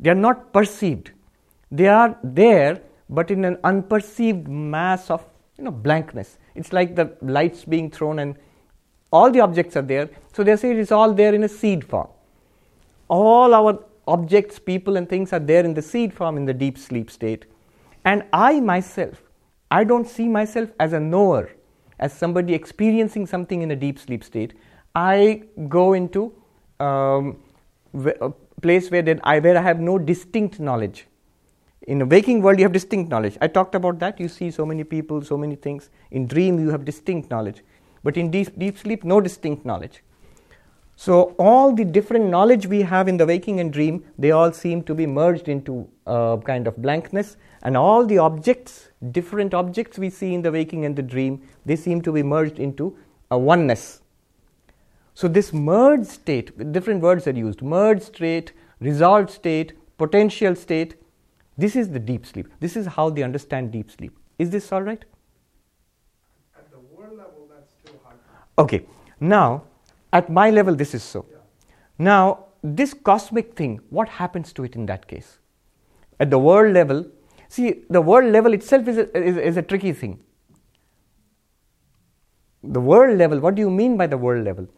They 0.00 0.10
are 0.10 0.14
not 0.14 0.52
perceived. 0.52 1.12
They 1.70 1.88
are 1.88 2.18
there, 2.22 2.80
but 3.08 3.30
in 3.30 3.44
an 3.44 3.56
unperceived 3.64 4.48
mass 4.48 5.10
of 5.10 5.24
you 5.56 5.64
know 5.64 5.70
blankness. 5.70 6.38
It's 6.54 6.72
like 6.72 6.94
the 6.94 7.16
lights 7.22 7.64
being 7.64 7.90
thrown 7.90 8.18
and 8.18 8.36
all 9.10 9.30
the 9.30 9.40
objects 9.40 9.76
are 9.76 9.82
there. 9.82 10.10
So 10.34 10.44
they 10.44 10.56
say 10.56 10.70
it 10.70 10.78
is 10.78 10.92
all 10.92 11.12
there 11.12 11.34
in 11.34 11.42
a 11.44 11.48
seed 11.48 11.84
form. 11.84 12.08
All 13.08 13.54
our 13.54 13.84
objects, 14.06 14.58
people, 14.58 14.96
and 14.96 15.08
things 15.08 15.32
are 15.32 15.38
there 15.38 15.64
in 15.64 15.74
the 15.74 15.82
seed 15.82 16.12
form 16.12 16.36
in 16.36 16.44
the 16.44 16.54
deep 16.54 16.78
sleep 16.78 17.10
state. 17.10 17.46
And 18.04 18.24
I 18.32 18.60
myself, 18.60 19.22
I 19.70 19.84
don't 19.84 20.06
see 20.06 20.28
myself 20.28 20.70
as 20.78 20.92
a 20.92 21.00
knower, 21.00 21.50
as 21.98 22.12
somebody 22.12 22.54
experiencing 22.54 23.26
something 23.26 23.62
in 23.62 23.70
a 23.70 23.76
deep 23.76 23.98
sleep 23.98 24.24
state. 24.24 24.54
I 24.94 25.42
go 25.68 25.92
into 25.94 26.32
um, 26.80 27.38
a 27.94 28.30
place 28.62 28.90
where, 28.90 29.18
I, 29.24 29.38
where 29.38 29.56
I 29.56 29.62
have 29.62 29.80
no 29.80 29.98
distinct 29.98 30.60
knowledge. 30.60 31.06
In 31.88 32.02
a 32.02 32.04
waking 32.04 32.42
world, 32.42 32.58
you 32.58 32.66
have 32.66 32.72
distinct 32.72 33.10
knowledge. 33.10 33.38
I 33.40 33.46
talked 33.48 33.74
about 33.74 33.98
that. 34.00 34.20
You 34.20 34.28
see 34.28 34.50
so 34.50 34.66
many 34.66 34.84
people, 34.84 35.22
so 35.22 35.38
many 35.38 35.56
things. 35.56 35.88
In 36.10 36.26
dream, 36.26 36.60
you 36.60 36.68
have 36.68 36.84
distinct 36.84 37.30
knowledge. 37.30 37.62
But 38.04 38.18
in 38.18 38.30
deep, 38.30 38.58
deep 38.58 38.76
sleep, 38.76 39.04
no 39.04 39.22
distinct 39.22 39.64
knowledge. 39.64 40.02
So, 40.96 41.34
all 41.38 41.72
the 41.74 41.86
different 41.86 42.26
knowledge 42.26 42.66
we 42.66 42.82
have 42.82 43.08
in 43.08 43.16
the 43.16 43.24
waking 43.24 43.60
and 43.60 43.72
dream, 43.72 44.04
they 44.18 44.32
all 44.32 44.52
seem 44.52 44.82
to 44.82 44.94
be 44.94 45.06
merged 45.06 45.48
into 45.48 45.88
a 46.06 46.38
kind 46.44 46.66
of 46.66 46.76
blankness. 46.76 47.38
And 47.62 47.74
all 47.74 48.04
the 48.04 48.18
objects, 48.18 48.90
different 49.10 49.54
objects 49.54 49.98
we 49.98 50.10
see 50.10 50.34
in 50.34 50.42
the 50.42 50.52
waking 50.52 50.84
and 50.84 50.94
the 50.94 51.02
dream, 51.02 51.40
they 51.64 51.76
seem 51.76 52.02
to 52.02 52.12
be 52.12 52.22
merged 52.22 52.58
into 52.58 52.98
a 53.30 53.38
oneness. 53.38 54.02
So, 55.14 55.26
this 55.26 55.54
merged 55.54 56.08
state, 56.08 56.70
different 56.70 57.00
words 57.00 57.26
are 57.26 57.38
used 57.46 57.62
merged 57.62 58.02
state, 58.02 58.52
resolved 58.78 59.30
state, 59.30 59.72
potential 59.96 60.54
state. 60.54 60.96
This 61.58 61.74
is 61.74 61.90
the 61.90 61.98
deep 61.98 62.24
sleep. 62.24 62.48
This 62.60 62.76
is 62.76 62.86
how 62.86 63.10
they 63.10 63.24
understand 63.24 63.72
deep 63.72 63.90
sleep. 63.90 64.16
Is 64.38 64.50
this 64.50 64.70
all 64.72 64.82
right? 64.82 65.04
At 66.56 66.70
the 66.70 66.78
world 66.78 67.18
level, 67.18 67.48
that's 67.52 67.72
still 67.82 68.00
hard. 68.04 68.16
Okay, 68.58 68.86
now 69.20 69.64
at 70.12 70.30
my 70.30 70.50
level, 70.50 70.74
this 70.74 70.94
is 70.94 71.02
so. 71.02 71.26
Now, 71.98 72.44
this 72.62 72.94
cosmic 72.94 73.54
thing, 73.56 73.80
what 73.90 74.08
happens 74.08 74.52
to 74.54 74.64
it 74.64 74.76
in 74.76 74.86
that 74.86 75.06
case? 75.08 75.38
At 76.20 76.30
the 76.30 76.38
world 76.38 76.72
level, 76.72 77.04
see, 77.48 77.82
the 77.90 78.00
world 78.00 78.32
level 78.32 78.52
itself 78.52 78.88
is 78.88 78.98
a, 78.98 79.16
is, 79.16 79.36
is 79.36 79.56
a 79.56 79.62
tricky 79.62 79.92
thing. 79.92 80.20
The 82.62 82.80
world 82.80 83.18
level, 83.18 83.40
what 83.40 83.56
do 83.56 83.62
you 83.62 83.70
mean 83.70 83.96
by 83.96 84.06
the 84.06 84.18
world 84.18 84.44
level? 84.44 84.68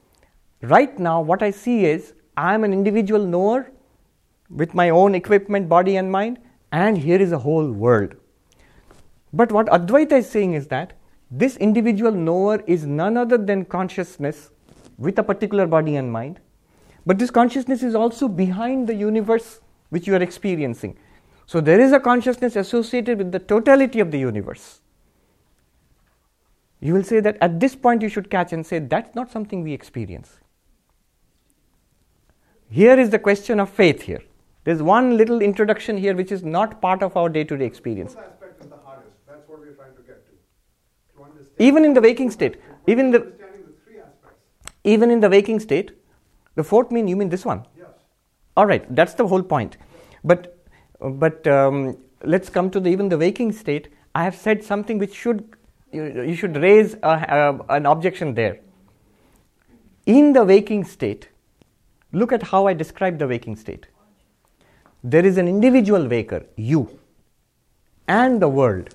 Right 0.63 0.99
now, 0.99 1.21
what 1.21 1.43
I 1.43 1.51
see 1.51 1.85
is 1.85 2.15
I 2.37 2.55
am 2.55 2.65
an 2.65 2.73
individual 2.73 3.25
knower 3.25 3.71
with 4.49 4.75
my 4.75 4.91
own 4.91 5.15
equipment, 5.15 5.69
body, 5.69 5.97
and 5.97 6.11
mind, 6.11 6.39
and 6.73 6.99
here 6.99 7.21
is 7.21 7.33
a 7.33 7.39
whole 7.39 7.71
world. 7.71 8.15
But 9.33 9.53
what 9.53 9.67
Advaita 9.67 10.13
is 10.13 10.29
saying 10.29 10.55
is 10.55 10.67
that 10.69 10.95
this 11.31 11.57
individual 11.57 12.13
knower 12.13 12.63
is 12.67 12.85
none 12.85 13.17
other 13.17 13.39
than 13.39 13.65
consciousness 13.65 14.51
with 14.99 15.19
a 15.19 15.23
particular 15.23 15.67
body 15.67 15.97
and 15.97 16.13
mind. 16.13 16.41
But 17.07 17.19
this 17.19 17.31
consciousness 17.31 17.83
is 17.83 17.95
also 17.95 18.29
behind 18.29 18.89
the 18.89 18.95
universe 18.95 19.61
which 19.91 20.07
you 20.07 20.15
are 20.15 20.23
experiencing. 20.23 20.99
So 21.47 21.61
there 21.61 21.81
is 21.81 21.93
a 21.93 22.01
consciousness 22.01 22.57
associated 22.57 23.19
with 23.19 23.33
the 23.33 23.39
totality 23.39 24.01
of 24.01 24.11
the 24.11 24.19
universe. 24.19 24.81
You 26.81 26.95
will 26.95 27.05
say 27.05 27.21
that 27.21 27.37
at 27.41 27.61
this 27.61 27.75
point 27.75 28.03
you 28.03 28.09
should 28.09 28.31
catch 28.31 28.53
and 28.53 28.65
say 28.65 28.79
that's 28.79 29.15
not 29.15 29.31
something 29.31 29.63
we 29.63 29.73
experience. 29.73 30.39
Here 32.69 32.99
is 32.99 33.11
the 33.11 33.19
question 33.19 33.61
of 33.61 33.69
faith 33.69 34.03
here. 34.03 34.23
There's 34.65 34.83
one 34.83 35.17
little 35.17 35.41
introduction 35.41 35.97
here 35.97 36.15
which 36.15 36.31
is 36.31 36.43
not 36.45 36.81
part 36.81 37.03
of 37.03 37.17
our 37.17 37.29
day 37.29 37.45
to 37.45 37.57
day 37.57 37.65
experience. 37.65 38.15
This 38.15 38.25
aspect 38.25 38.61
is 38.63 38.69
the 38.69 38.77
hardest. 38.77 39.17
That's 39.27 39.49
what 39.49 39.61
we're 39.61 39.73
trying 39.73 39.95
to 39.97 40.03
get 40.03 40.27
to. 40.27 40.33
To 41.17 41.25
understand. 41.25 41.57
Even 41.59 41.85
in 41.85 41.95
the 41.95 42.01
waking 42.01 42.31
state, 42.31 42.61
even 42.87 43.11
the 43.11 43.21
the 43.21 43.31
even 44.85 45.11
in 45.11 45.21
the 45.21 45.31
waking 45.31 45.61
state, 45.61 45.93
the 46.57 46.65
fourth 46.65 46.91
mean 46.91 47.09
you 47.09 47.17
mean 47.17 47.31
this 47.31 47.45
one. 47.45 47.67
Yes. 47.79 47.89
All 48.57 48.67
right, 48.67 48.95
that's 48.95 49.15
the 49.15 49.27
whole 49.27 49.43
point. 49.43 49.77
But 50.25 50.59
but 51.01 51.47
um, 51.47 51.97
let's 52.25 52.51
come 52.51 52.71
to 52.71 52.81
the 52.81 52.91
even 52.91 53.09
the 53.09 53.19
waking 53.19 53.53
state. 53.53 53.89
I 54.15 54.25
have 54.25 54.35
said 54.35 54.63
something 54.63 54.99
which 54.99 55.15
should 55.15 55.57
you, 55.93 56.23
you 56.23 56.35
should 56.35 56.57
raise 56.57 56.95
a, 57.03 57.09
a, 57.09 57.75
an 57.77 57.87
objection 57.87 58.35
there. 58.35 58.61
In 60.07 60.33
the 60.33 60.45
waking 60.45 60.85
state, 60.85 61.29
look 62.13 62.33
at 62.33 62.43
how 62.43 62.67
I 62.67 62.75
describe 62.75 63.19
the 63.19 63.29
waking 63.29 63.57
state. 63.57 63.87
There 65.03 65.25
is 65.25 65.39
an 65.39 65.49
individual 65.49 66.07
waker, 66.07 66.45
you, 66.57 66.99
and 68.07 68.41
the 68.41 68.49
world. 68.49 68.95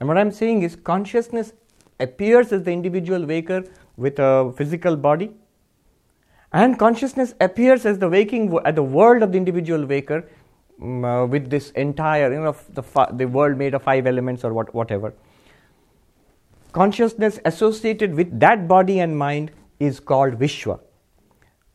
And 0.00 0.08
what 0.08 0.16
I'm 0.16 0.30
saying 0.30 0.62
is, 0.62 0.76
consciousness 0.76 1.52
appears 2.00 2.52
as 2.52 2.62
the 2.62 2.70
individual 2.70 3.26
waker 3.26 3.64
with 3.96 4.18
a 4.18 4.52
physical 4.56 4.96
body, 4.96 5.34
and 6.52 6.78
consciousness 6.78 7.34
appears 7.40 7.84
as 7.84 7.98
the 7.98 8.08
waking 8.08 8.58
at 8.64 8.74
the 8.74 8.82
world 8.82 9.22
of 9.22 9.32
the 9.32 9.38
individual 9.38 9.84
waker 9.84 10.26
mm, 10.80 11.04
uh, 11.04 11.26
with 11.26 11.50
this 11.50 11.70
entire 11.72 12.32
you 12.32 12.40
know 12.40 12.56
the 12.70 12.82
the 13.12 13.26
world 13.26 13.58
made 13.58 13.74
of 13.74 13.82
five 13.82 14.06
elements 14.06 14.44
or 14.44 14.54
what 14.54 14.72
whatever 14.74 15.12
consciousness 16.72 17.38
associated 17.44 18.14
with 18.14 18.38
that 18.40 18.66
body 18.66 19.00
and 19.00 19.18
mind 19.18 19.50
is 19.78 20.00
called 20.00 20.38
vishwa 20.38 20.78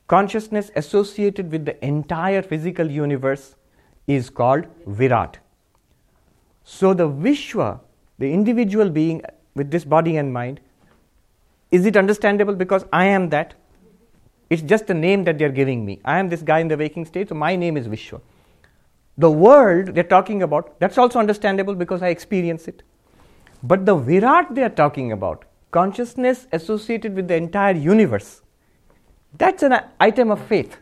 consciousness 0.08 0.72
associated 0.76 1.52
with 1.52 1.66
the 1.66 1.86
entire 1.86 2.42
physical 2.42 2.90
universe 2.90 3.56
is 4.08 4.30
called 4.30 4.66
virat 4.86 5.40
so 6.64 6.94
the 6.94 7.08
vishwa 7.08 7.80
the 8.20 8.32
individual 8.32 8.90
being 8.90 9.22
with 9.56 9.72
this 9.72 9.86
body 9.86 10.18
and 10.18 10.34
mind 10.34 10.60
is 11.72 11.86
it 11.86 11.98
understandable 11.98 12.56
because 12.56 12.86
i 12.92 13.06
am 13.06 13.30
that 13.30 13.54
it's 14.54 14.62
just 14.62 14.90
a 14.92 14.94
name 14.94 15.24
that 15.24 15.40
they're 15.40 15.50
giving 15.50 15.84
me. 15.84 16.00
I 16.06 16.20
am 16.20 16.30
this 16.30 16.44
guy 16.44 16.60
in 16.60 16.68
the 16.68 16.78
waking 16.78 17.06
state, 17.06 17.30
so 17.30 17.36
my 17.36 17.56
name 17.56 17.76
is 17.76 17.88
Vishwa. 17.88 18.22
The 19.18 19.32
world 19.32 19.96
they're 19.96 20.04
talking 20.04 20.44
about, 20.44 20.80
that's 20.80 21.00
also 21.00 21.18
understandable 21.18 21.74
because 21.74 22.04
I 22.04 22.10
experience 22.10 22.68
it. 22.68 22.84
But 23.64 23.88
the 23.88 23.96
Virat 23.96 24.54
they 24.54 24.62
are 24.62 24.70
talking 24.70 25.12
about, 25.12 25.46
consciousness 25.72 26.46
associated 26.52 27.16
with 27.16 27.28
the 27.28 27.36
entire 27.36 27.74
universe, 27.74 28.44
that's 29.38 29.64
an 29.64 29.80
item 30.00 30.32
of 30.32 30.42
faith. 30.46 30.78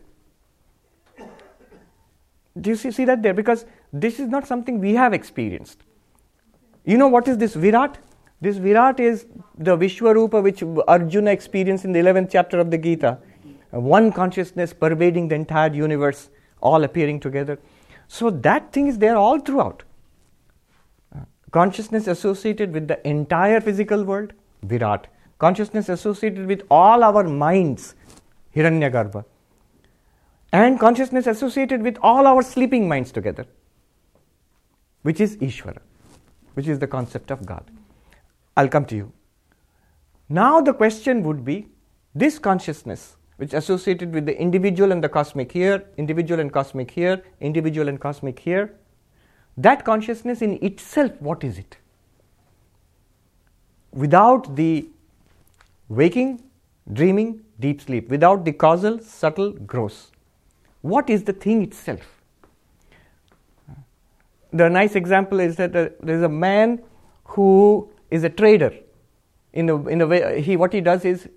Do 2.60 2.70
you 2.70 2.76
see, 2.76 2.92
see 2.92 3.06
that 3.06 3.22
there? 3.24 3.34
Because 3.34 3.66
this 3.94 4.20
is 4.20 4.28
not 4.28 4.46
something 4.46 4.80
we 4.80 4.94
have 4.96 5.14
experienced. 5.14 5.84
You 6.84 6.98
know 6.98 7.08
what 7.08 7.28
is 7.28 7.38
this 7.38 7.54
Virat? 7.54 7.98
This 8.42 8.58
Virat 8.58 9.00
is 9.00 9.28
the 9.58 9.78
Vishwarupa 9.78 10.42
which 10.42 10.64
Arjuna 10.88 11.32
experienced 11.32 11.86
in 11.86 11.92
the 11.92 12.00
11th 12.00 12.30
chapter 12.32 12.60
of 12.60 12.72
the 12.72 12.78
Gita. 12.78 13.20
One 13.70 14.12
consciousness 14.12 14.74
pervading 14.74 15.30
the 15.30 15.36
entire 15.36 15.72
universe, 15.74 16.30
all 16.62 16.84
appearing 16.84 17.20
together. 17.20 17.60
So 18.08 18.30
that 18.30 18.74
thing 18.74 18.88
is 18.88 18.98
there 18.98 19.16
all 19.16 19.40
throughout. 19.40 19.84
Consciousness 21.52 22.08
associated 22.08 22.74
with 22.74 22.88
the 22.88 23.08
entire 23.08 23.62
physical 23.62 24.04
world, 24.04 24.34
Virat. 24.64 25.08
Consciousness 25.40 25.88
associated 25.88 26.48
with 26.48 26.64
all 26.70 27.04
our 27.04 27.24
minds, 27.24 27.96
Hiranyagarbha. 28.56 29.26
And 30.54 30.80
consciousness 30.80 31.28
associated 31.28 31.82
with 31.82 31.98
all 32.02 32.28
our 32.28 32.42
sleeping 32.42 32.88
minds 32.88 33.12
together, 33.12 33.46
which 35.04 35.22
is 35.22 35.38
Ishvara, 35.38 35.80
which 36.56 36.68
is 36.68 36.80
the 36.80 36.88
concept 36.88 37.32
of 37.32 37.46
God. 37.46 37.64
I'll 38.58 38.68
come 38.68 38.86
to 38.86 38.96
you. 38.96 39.14
Now 40.28 40.60
the 40.62 40.74
question 40.74 41.24
would 41.24 41.46
be 41.46 41.68
this 42.14 42.38
consciousness, 42.38 43.16
which 43.38 43.54
associated 43.54 44.14
with 44.14 44.26
the 44.26 44.38
individual 44.40 44.92
and 44.92 45.04
the 45.04 45.10
cosmic 45.10 45.52
here, 45.52 45.86
individual 45.98 46.40
and 46.40 46.52
cosmic 46.52 46.92
here, 46.92 47.24
individual 47.40 47.88
and 47.88 48.00
cosmic 48.00 48.40
here, 48.40 48.74
that 49.58 49.86
consciousness 49.86 50.42
in 50.42 50.60
itself, 50.62 51.12
what 51.20 51.44
is 51.44 51.58
it? 51.58 51.78
Without 53.94 54.56
the 54.56 54.88
waking, 55.90 56.44
dreaming, 56.92 57.44
deep 57.62 57.82
sleep, 57.82 58.10
without 58.10 58.44
the 58.46 58.52
causal, 58.52 59.00
subtle, 59.00 59.52
gross. 59.52 60.12
What 60.82 61.10
is 61.10 61.24
the 61.24 61.34
thing 61.34 61.62
itself? 61.64 62.02
The 64.52 64.70
nice 64.70 64.96
example 64.96 65.40
is 65.40 65.56
that 65.56 65.76
uh, 65.76 65.90
there 66.02 66.16
is 66.16 66.24
a 66.24 66.30
man 66.30 66.82
who 67.24 67.90
is 68.10 68.24
a 68.24 68.30
trader. 68.30 68.74
In 69.54 69.70
a, 69.70 69.88
in 69.88 70.02
a 70.02 70.08
way, 70.08 70.42
he, 70.42 70.58
what 70.58 70.74
he 70.74 70.82
does 70.82 71.06
is 71.06 71.30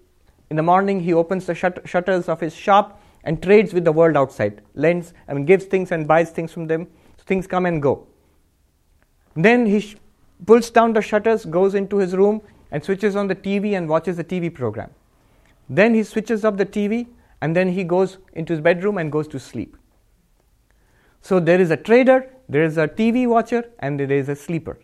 in 0.51 0.57
the 0.57 0.63
morning 0.63 1.01
he 1.01 1.13
opens 1.13 1.47
the 1.47 1.55
shut- 1.55 1.87
shutters 1.89 2.29
of 2.29 2.41
his 2.41 2.55
shop 2.55 3.01
and 3.23 3.43
trades 3.43 3.73
with 3.73 3.85
the 3.85 3.93
world 3.93 4.17
outside, 4.17 4.63
lends, 4.75 5.15
I 5.29 5.35
mean, 5.35 5.45
gives 5.45 5.65
things 5.65 5.93
and 5.93 6.07
buys 6.07 6.31
things 6.31 6.53
from 6.53 6.67
them. 6.67 6.89
So 7.17 7.25
things 7.27 7.47
come 7.47 7.67
and 7.67 7.81
go. 7.81 8.07
Then 9.35 9.67
he 9.67 9.81
sh- 9.81 9.97
pulls 10.47 10.71
down 10.71 10.93
the 10.93 11.03
shutters, 11.03 11.45
goes 11.45 11.75
into 11.75 11.97
his 11.97 12.15
room, 12.15 12.43
and 12.71 12.85
switches 12.85 13.17
on 13.17 13.29
the 13.29 13.35
TV 13.35 13.77
and 13.77 13.89
watches 13.89 14.17
the 14.17 14.25
TV 14.25 14.53
program. 14.53 14.91
Then 15.69 15.95
he 15.95 16.03
switches 16.03 16.45
off 16.45 16.57
the 16.57 16.67
TV 16.67 17.07
and 17.41 17.55
then 17.55 17.69
he 17.69 17.85
goes 17.85 18.19
into 18.33 18.53
his 18.53 18.61
bedroom 18.61 18.99
and 18.99 19.11
goes 19.11 19.29
to 19.29 19.39
sleep. 19.39 19.77
So 21.21 21.41
there 21.41 21.61
is 21.61 21.71
a 21.71 21.77
trader, 21.77 22.31
there 22.49 22.63
is 22.65 22.77
a 22.77 22.87
TV 22.87 23.27
watcher, 23.27 23.65
and 23.79 23.99
there 23.99 24.13
is 24.13 24.29
a 24.29 24.37
sleeper. 24.37 24.79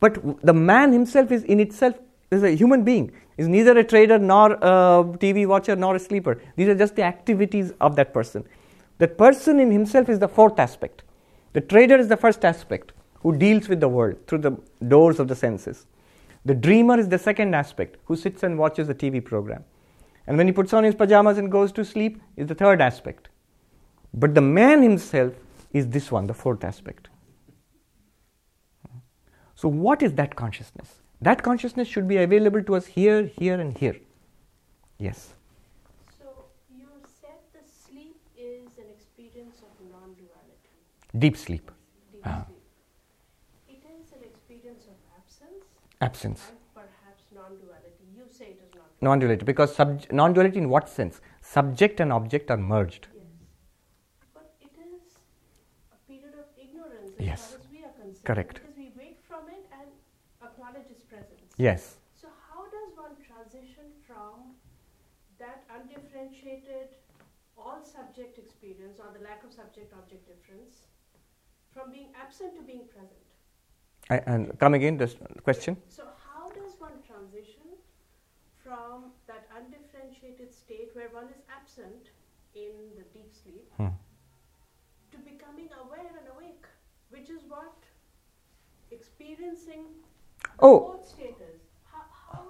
But 0.00 0.44
the 0.44 0.54
man 0.54 0.92
himself 0.92 1.30
is 1.30 1.44
in 1.44 1.60
itself 1.60 1.94
is 2.30 2.42
a 2.42 2.50
human 2.50 2.84
being. 2.84 3.12
Is 3.36 3.48
neither 3.48 3.76
a 3.78 3.84
trader 3.84 4.18
nor 4.18 4.52
a 4.52 5.04
TV 5.18 5.46
watcher 5.46 5.76
nor 5.76 5.94
a 5.96 5.98
sleeper. 5.98 6.40
These 6.56 6.68
are 6.68 6.74
just 6.74 6.96
the 6.96 7.02
activities 7.02 7.72
of 7.80 7.96
that 7.96 8.14
person. 8.14 8.44
That 8.98 9.18
person 9.18 9.60
in 9.60 9.70
himself 9.70 10.08
is 10.08 10.18
the 10.18 10.28
fourth 10.28 10.58
aspect. 10.58 11.02
The 11.52 11.60
trader 11.60 11.96
is 11.96 12.08
the 12.08 12.16
first 12.16 12.44
aspect 12.44 12.92
who 13.20 13.36
deals 13.36 13.68
with 13.68 13.80
the 13.80 13.88
world 13.88 14.16
through 14.26 14.38
the 14.38 14.56
doors 14.88 15.20
of 15.20 15.28
the 15.28 15.34
senses. 15.34 15.86
The 16.46 16.54
dreamer 16.54 16.96
is 16.96 17.08
the 17.08 17.18
second 17.18 17.56
aspect 17.56 17.96
who 18.04 18.14
sits 18.14 18.44
and 18.44 18.56
watches 18.56 18.86
the 18.86 18.94
TV 18.94 19.22
program. 19.22 19.64
And 20.28 20.38
when 20.38 20.46
he 20.46 20.52
puts 20.52 20.72
on 20.72 20.84
his 20.84 20.94
pajamas 20.94 21.38
and 21.38 21.50
goes 21.50 21.72
to 21.72 21.84
sleep 21.84 22.22
is 22.36 22.46
the 22.46 22.54
third 22.54 22.80
aspect. 22.80 23.28
But 24.14 24.36
the 24.36 24.40
man 24.40 24.80
himself 24.80 25.34
is 25.72 25.88
this 25.88 26.12
one, 26.12 26.28
the 26.28 26.34
fourth 26.34 26.62
aspect. 26.62 27.08
So, 29.56 29.68
what 29.68 30.04
is 30.04 30.12
that 30.14 30.36
consciousness? 30.36 30.94
That 31.20 31.42
consciousness 31.42 31.88
should 31.88 32.06
be 32.06 32.18
available 32.18 32.62
to 32.62 32.76
us 32.76 32.86
here, 32.86 33.24
here, 33.24 33.58
and 33.58 33.76
here. 33.76 33.96
Yes. 34.98 35.34
So, 36.16 36.26
you 36.70 36.86
said 37.20 37.40
the 37.54 37.64
sleep 37.68 38.20
is 38.36 38.78
an 38.78 38.84
experience 38.96 39.62
of 39.66 39.90
non 39.90 40.14
duality. 40.14 40.74
Deep 41.18 41.36
sleep. 41.36 41.72
Deep 42.12 42.22
Ah. 42.24 42.44
sleep. 42.46 42.62
It 43.68 43.82
is 43.98 44.12
an 44.12 44.22
experience 44.22 44.84
of 44.86 44.96
absence 46.10 46.52
non 47.36 47.56
duality. 47.62 48.04
You 48.16 48.24
say 48.38 48.46
it 48.54 48.60
is 48.66 48.74
not. 48.74 48.86
Non 49.08 49.18
duality. 49.18 49.44
Because 49.44 49.74
sub- 49.74 50.10
non 50.20 50.32
duality 50.32 50.58
in 50.64 50.68
what 50.74 50.88
sense? 50.88 51.20
Subject 51.56 52.00
and 52.00 52.12
object 52.18 52.50
are 52.50 52.56
merged. 52.74 53.08
Yes. 53.14 53.26
But 54.36 54.48
it 54.66 54.74
is 54.84 55.18
a 55.96 55.98
period 56.10 56.34
of 56.42 56.46
ignorance 56.66 57.12
as 57.18 57.26
Yes. 57.30 57.42
far 57.50 57.60
as 57.60 57.68
we 57.74 57.78
are 57.88 57.94
concerned. 58.00 58.24
Correct. 58.30 58.54
Because 58.62 58.76
we 58.84 58.88
wake 59.02 59.20
from 59.28 59.48
it 59.56 59.64
and 59.80 59.88
acknowledge 60.48 60.88
its 60.96 61.04
presence. 61.12 61.52
Yes. 61.68 61.98
So, 62.22 62.28
how 62.48 62.64
does 62.76 62.96
one 63.06 63.14
transition 63.28 63.86
from 64.06 64.56
that 65.38 65.64
undifferentiated, 65.76 66.88
all 67.58 67.84
subject 67.84 68.38
experience 68.38 68.98
or 68.98 69.12
the 69.16 69.22
lack 69.28 69.44
of 69.44 69.52
subject 69.52 69.92
object 70.00 70.26
difference 70.32 70.86
from 71.74 71.92
being 71.92 72.08
absent 72.24 72.56
to 72.56 72.62
being 72.72 72.86
present? 72.96 73.25
I, 74.10 74.16
and 74.26 74.56
come 74.58 74.74
again, 74.74 74.96
the 74.96 75.08
question? 75.42 75.76
So, 75.88 76.04
how 76.24 76.48
does 76.50 76.74
one 76.78 76.92
transition 77.06 77.62
from 78.62 79.10
that 79.26 79.48
undifferentiated 79.56 80.52
state 80.52 80.90
where 80.94 81.08
one 81.08 81.26
is 81.26 81.40
absent 81.50 82.10
in 82.54 82.72
the 82.96 83.04
deep 83.12 83.32
sleep 83.34 83.66
Hmm. 83.76 83.88
to 85.12 85.18
becoming 85.18 85.68
aware 85.82 86.06
and 86.20 86.28
awake, 86.36 86.66
which 87.10 87.30
is 87.30 87.42
what 87.48 87.74
experiencing 88.90 89.84
Oh. 90.60 90.78
both 90.80 91.06
state 91.08 91.36
is? 91.54 91.60
How, 91.84 92.02
how 92.30 92.42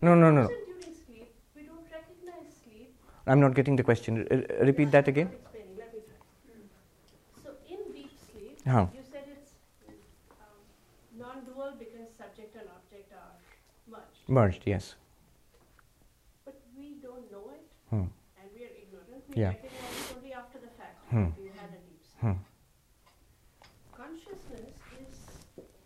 No, 0.00 0.14
no, 0.14 0.30
no. 0.30 0.46
during 0.48 0.94
sleep, 0.94 1.34
we 1.56 1.62
don't 1.64 1.86
recognize 1.90 2.54
sleep. 2.62 2.94
I'm 3.26 3.40
not 3.40 3.54
getting 3.54 3.76
the 3.76 3.82
question. 3.84 4.26
R- 4.30 4.38
r- 4.38 4.66
repeat 4.66 4.90
that 4.92 5.08
again. 5.08 5.30
Let 5.78 5.94
me 5.94 6.00
try. 6.06 6.16
So, 7.42 7.50
in 7.68 7.92
deep 7.92 8.10
sleep, 8.30 8.58
Huh. 8.66 8.86
you 8.94 9.02
said 9.02 9.24
it's 9.36 9.52
um, 10.40 10.58
non-dual 11.18 11.74
because 11.78 12.08
subject 12.18 12.56
and 12.56 12.68
object 12.76 13.12
are 13.12 13.32
merged. 14.32 14.62
Yes. 14.66 14.94
But 16.44 16.56
we 16.76 16.96
don't 17.04 17.30
know 17.30 17.50
it, 17.52 17.66
Hmm. 17.90 18.08
and 18.40 18.46
we 18.54 18.64
are 18.64 18.74
ignorant. 18.82 19.28
We 19.28 19.36
Yeah. 19.42 19.48
recognize 19.50 20.10
it 20.10 20.16
only 20.16 20.32
after 20.32 20.58
the 20.58 20.70
fact. 20.80 21.04
Hmm. 21.10 21.28
We 21.38 21.48
had 21.48 21.70
a 21.78 21.80
deep 21.88 22.02
sleep. 22.02 22.20
Hmm. 22.22 22.38
Consciousness 23.92 24.72
is 25.04 25.16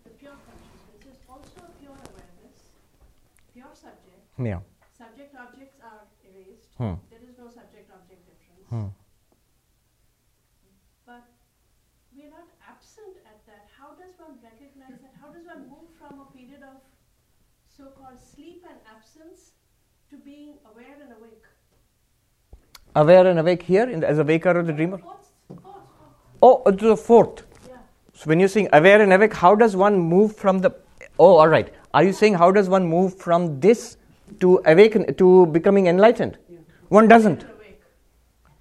the 0.05 0.11
pure 0.21 0.39
consciousness 0.47 1.03
is 1.13 1.19
also 1.29 1.59
a 1.67 1.73
pure 1.81 1.99
awareness, 2.11 2.59
pure 3.53 3.75
subject. 3.75 4.23
Yeah. 4.39 4.61
Subject 4.97 5.35
objects 5.35 5.81
are 5.83 6.07
erased. 6.25 6.71
Hmm. 6.79 6.95
There 7.11 7.23
is 7.29 7.37
no 7.37 7.51
subject 7.51 7.91
object 7.91 8.23
difference. 8.31 8.69
Hmm. 8.71 8.89
But 11.05 11.25
we 12.15 12.25
are 12.27 12.31
not 12.31 12.49
absent 12.67 13.17
at 13.27 13.45
that. 13.47 13.69
How 13.79 13.95
does 13.95 14.19
one 14.19 14.39
recognize 14.43 15.01
that? 15.03 15.15
How 15.21 15.31
does 15.33 15.47
one 15.47 15.69
move 15.69 15.91
from 15.99 16.21
a 16.21 16.27
period 16.33 16.63
of 16.63 16.81
so 17.77 17.85
called 17.99 18.19
sleep 18.35 18.65
and 18.69 18.79
absence 18.97 19.51
to 20.09 20.17
being 20.17 20.55
aware 20.73 20.97
and 21.03 21.13
awake? 21.19 21.45
Aware 22.95 23.27
and 23.27 23.39
awake 23.39 23.63
here 23.63 23.89
in 23.89 24.01
the, 24.01 24.09
as 24.09 24.19
a 24.19 24.25
waker 24.25 24.59
or 24.59 24.63
the 24.63 24.73
dreamer? 24.73 24.97
Fourth, 24.97 25.29
fourth, 25.49 25.63
fourth. 26.41 26.65
Oh, 26.67 26.71
to 26.71 26.89
the 26.89 26.97
fourth. 26.97 27.43
Yeah. 27.69 27.77
So 28.15 28.29
when 28.31 28.41
you're 28.41 28.49
saying 28.49 28.71
aware 28.73 29.03
and 29.03 29.13
awake, 29.13 29.35
how 29.35 29.55
does 29.55 29.77
one 29.77 29.99
move 29.99 30.35
from 30.35 30.61
the? 30.61 30.71
Oh, 31.19 31.37
all 31.37 31.49
right. 31.49 31.73
Are 31.93 32.03
you 32.03 32.15
saying 32.15 32.35
how 32.35 32.51
does 32.51 32.71
one 32.71 32.87
move 32.87 33.19
from 33.19 33.61
this 33.61 33.99
to 34.41 34.63
awaken 34.65 35.15
to 35.15 35.47
becoming 35.47 35.87
enlightened? 35.87 36.39
Yeah. 36.49 36.59
One 36.89 37.09
doesn't. 37.09 37.43
Awake. 37.43 37.83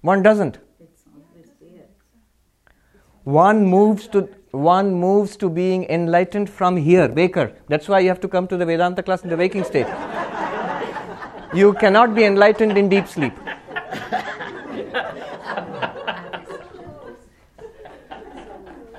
One 0.02 0.22
doesn't. 0.22 0.58
It's 0.78 1.04
always 1.14 1.48
there. 1.60 1.86
One 3.24 3.64
moves 3.64 4.08
to 4.08 4.28
one 4.56 4.94
moves 4.94 5.36
to 5.36 5.48
being 5.48 5.84
enlightened 5.84 6.48
from 6.48 6.76
here, 6.76 7.08
waker. 7.08 7.52
That's 7.68 7.88
why 7.88 8.00
you 8.00 8.08
have 8.08 8.20
to 8.20 8.28
come 8.28 8.48
to 8.48 8.56
the 8.56 8.66
Vedanta 8.66 9.02
class 9.02 9.22
in 9.22 9.30
the 9.30 9.36
waking 9.36 9.64
state. 9.64 9.86
you 11.54 11.74
cannot 11.74 12.14
be 12.14 12.24
enlightened 12.24 12.76
in 12.76 12.88
deep 12.88 13.06
sleep. 13.06 13.32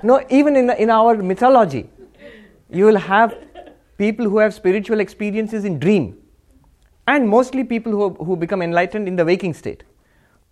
No, 0.02 0.24
even 0.30 0.54
in, 0.56 0.70
in 0.70 0.90
our 0.90 1.16
mythology, 1.16 1.90
you 2.70 2.84
will 2.84 2.98
have 2.98 3.36
people 3.96 4.28
who 4.28 4.38
have 4.38 4.54
spiritual 4.54 5.00
experiences 5.00 5.64
in 5.64 5.78
dream, 5.80 6.16
and 7.08 7.28
mostly 7.28 7.64
people 7.64 7.90
who, 7.90 8.10
who 8.24 8.36
become 8.36 8.62
enlightened 8.62 9.08
in 9.08 9.16
the 9.16 9.24
waking 9.24 9.54
state. 9.54 9.82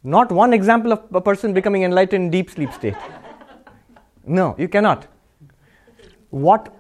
Not 0.03 0.33
one 0.33 0.53
example 0.53 0.93
of 0.93 1.05
a 1.15 1.21
person 1.21 1.53
becoming 1.53 1.85
enlightened 1.85 2.25
in 2.25 2.31
deep 2.31 2.51
sleep 2.51 2.73
state. 2.73 2.97
No, 4.27 4.57
you 4.59 4.69
cannot. 4.69 5.07
What, 6.31 6.75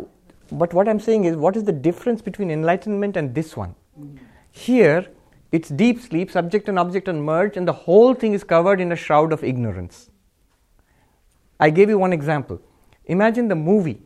but 0.50 0.74
what 0.74 0.88
I'm 0.88 1.00
saying 1.00 1.24
is, 1.24 1.36
what 1.36 1.56
is 1.56 1.64
the 1.64 1.72
difference 1.72 2.20
between 2.20 2.50
enlightenment 2.50 3.16
and 3.16 3.34
this 3.34 3.56
one? 3.56 3.74
Here, 4.50 5.06
it's 5.52 5.68
deep 5.68 6.00
sleep, 6.00 6.30
subject 6.30 6.68
and 6.68 6.78
object 6.78 7.08
are 7.08 7.12
merged, 7.12 7.56
and 7.56 7.66
the 7.66 7.72
whole 7.72 8.14
thing 8.14 8.32
is 8.32 8.42
covered 8.42 8.80
in 8.80 8.90
a 8.90 8.96
shroud 8.96 9.32
of 9.32 9.44
ignorance. 9.44 10.10
I 11.60 11.70
gave 11.70 11.88
you 11.88 11.98
one 11.98 12.12
example. 12.12 12.60
Imagine 13.06 13.48
the 13.48 13.54
movie. 13.54 14.02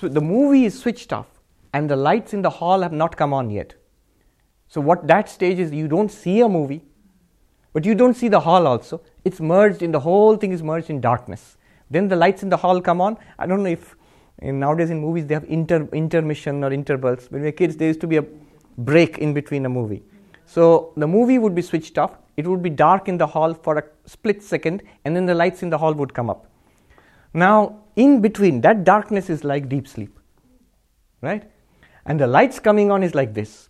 The 0.00 0.20
movie 0.20 0.64
is 0.64 0.78
switched 0.78 1.12
off, 1.12 1.26
and 1.72 1.90
the 1.90 1.96
lights 1.96 2.32
in 2.32 2.42
the 2.42 2.50
hall 2.50 2.82
have 2.82 2.92
not 2.92 3.16
come 3.16 3.32
on 3.32 3.50
yet. 3.50 3.74
So, 4.68 4.80
what 4.80 5.06
that 5.08 5.28
stage 5.28 5.58
is, 5.58 5.72
you 5.72 5.88
don't 5.88 6.10
see 6.10 6.40
a 6.40 6.48
movie, 6.48 6.84
but 7.72 7.84
you 7.84 7.94
don't 7.94 8.14
see 8.14 8.28
the 8.28 8.40
hall 8.40 8.66
also. 8.66 9.02
It's 9.24 9.40
merged 9.40 9.82
in 9.82 9.90
the 9.92 10.00
whole 10.00 10.36
thing 10.36 10.52
is 10.52 10.62
merged 10.62 10.88
in 10.88 11.00
darkness. 11.00 11.56
Then 11.90 12.08
the 12.08 12.16
lights 12.16 12.42
in 12.42 12.48
the 12.48 12.56
hall 12.56 12.80
come 12.80 13.00
on. 13.00 13.16
I 13.38 13.46
don't 13.46 13.62
know 13.62 13.70
if 13.70 13.96
in 14.38 14.58
nowadays 14.58 14.90
in 14.90 15.00
movies 15.00 15.26
they 15.26 15.34
have 15.34 15.44
inter, 15.44 15.88
intermission 15.92 16.64
or 16.64 16.72
intervals. 16.72 17.30
When 17.30 17.42
we 17.42 17.48
were 17.48 17.52
kids, 17.52 17.76
there 17.76 17.88
used 17.88 18.00
to 18.00 18.06
be 18.06 18.16
a 18.16 18.24
break 18.78 19.18
in 19.18 19.34
between 19.34 19.64
a 19.66 19.68
movie. 19.68 20.02
So 20.46 20.92
the 20.96 21.06
movie 21.06 21.38
would 21.38 21.54
be 21.54 21.62
switched 21.62 21.98
off. 21.98 22.18
It 22.36 22.46
would 22.46 22.62
be 22.62 22.70
dark 22.70 23.08
in 23.08 23.16
the 23.16 23.26
hall 23.26 23.54
for 23.54 23.78
a 23.78 23.84
split 24.06 24.42
second, 24.42 24.82
and 25.04 25.14
then 25.14 25.24
the 25.24 25.34
lights 25.34 25.62
in 25.62 25.70
the 25.70 25.78
hall 25.78 25.94
would 25.94 26.12
come 26.12 26.28
up. 26.28 26.46
Now, 27.32 27.80
in 27.96 28.20
between, 28.20 28.60
that 28.62 28.84
darkness 28.84 29.30
is 29.30 29.44
like 29.44 29.68
deep 29.68 29.86
sleep, 29.86 30.18
right? 31.20 31.48
And 32.06 32.18
the 32.18 32.26
lights 32.26 32.58
coming 32.58 32.90
on 32.90 33.02
is 33.02 33.14
like 33.14 33.34
this. 33.34 33.68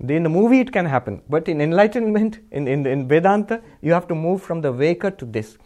In 0.00 0.22
the 0.22 0.28
movie, 0.28 0.60
it 0.60 0.70
can 0.70 0.84
happen, 0.84 1.22
but 1.30 1.48
in 1.48 1.60
enlightenment, 1.60 2.40
in, 2.50 2.68
in, 2.68 2.86
in 2.86 3.08
Vedanta, 3.08 3.62
you 3.80 3.92
have 3.92 4.06
to 4.08 4.14
move 4.14 4.42
from 4.42 4.60
the 4.60 4.72
waker 4.72 5.10
to 5.10 5.24
this. 5.24 5.56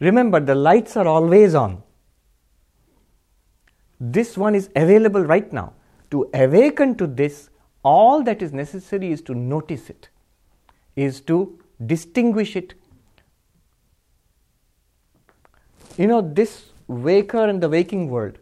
Remember, 0.00 0.40
the 0.40 0.54
lights 0.54 0.96
are 0.96 1.06
always 1.06 1.54
on. 1.54 1.82
This 3.98 4.36
one 4.36 4.54
is 4.54 4.68
available 4.76 5.24
right 5.24 5.50
now. 5.52 5.72
To 6.10 6.28
awaken 6.34 6.96
to 6.96 7.06
this, 7.06 7.50
all 7.82 8.22
that 8.24 8.42
is 8.42 8.52
necessary 8.52 9.10
is 9.10 9.22
to 9.22 9.34
notice 9.34 9.88
it, 9.90 10.08
is 10.96 11.20
to 11.22 11.58
distinguish 11.84 12.56
it. 12.56 12.74
You 15.96 16.06
know, 16.06 16.20
this 16.20 16.66
waker 16.86 17.48
and 17.48 17.62
the 17.62 17.68
waking 17.68 18.08
world, 18.10 18.38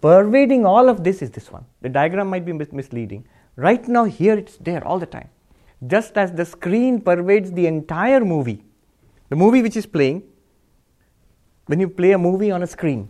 pervading 0.00 0.64
all 0.64 0.88
of 0.88 1.04
this 1.04 1.20
is 1.20 1.30
this 1.30 1.52
one. 1.52 1.66
The 1.82 1.88
diagram 1.88 2.28
might 2.28 2.44
be 2.44 2.52
mis- 2.52 2.72
misleading. 2.72 3.26
Right 3.56 3.86
now, 3.86 4.04
here 4.04 4.36
it's 4.36 4.56
there 4.56 4.86
all 4.86 4.98
the 4.98 5.06
time. 5.06 5.28
Just 5.86 6.16
as 6.16 6.32
the 6.32 6.44
screen 6.44 7.00
pervades 7.00 7.52
the 7.52 7.66
entire 7.66 8.24
movie, 8.24 8.64
the 9.28 9.36
movie 9.36 9.62
which 9.62 9.76
is 9.76 9.86
playing, 9.86 10.22
when 11.66 11.80
you 11.80 11.88
play 11.88 12.12
a 12.12 12.18
movie 12.18 12.50
on 12.50 12.62
a 12.62 12.66
screen, 12.66 13.08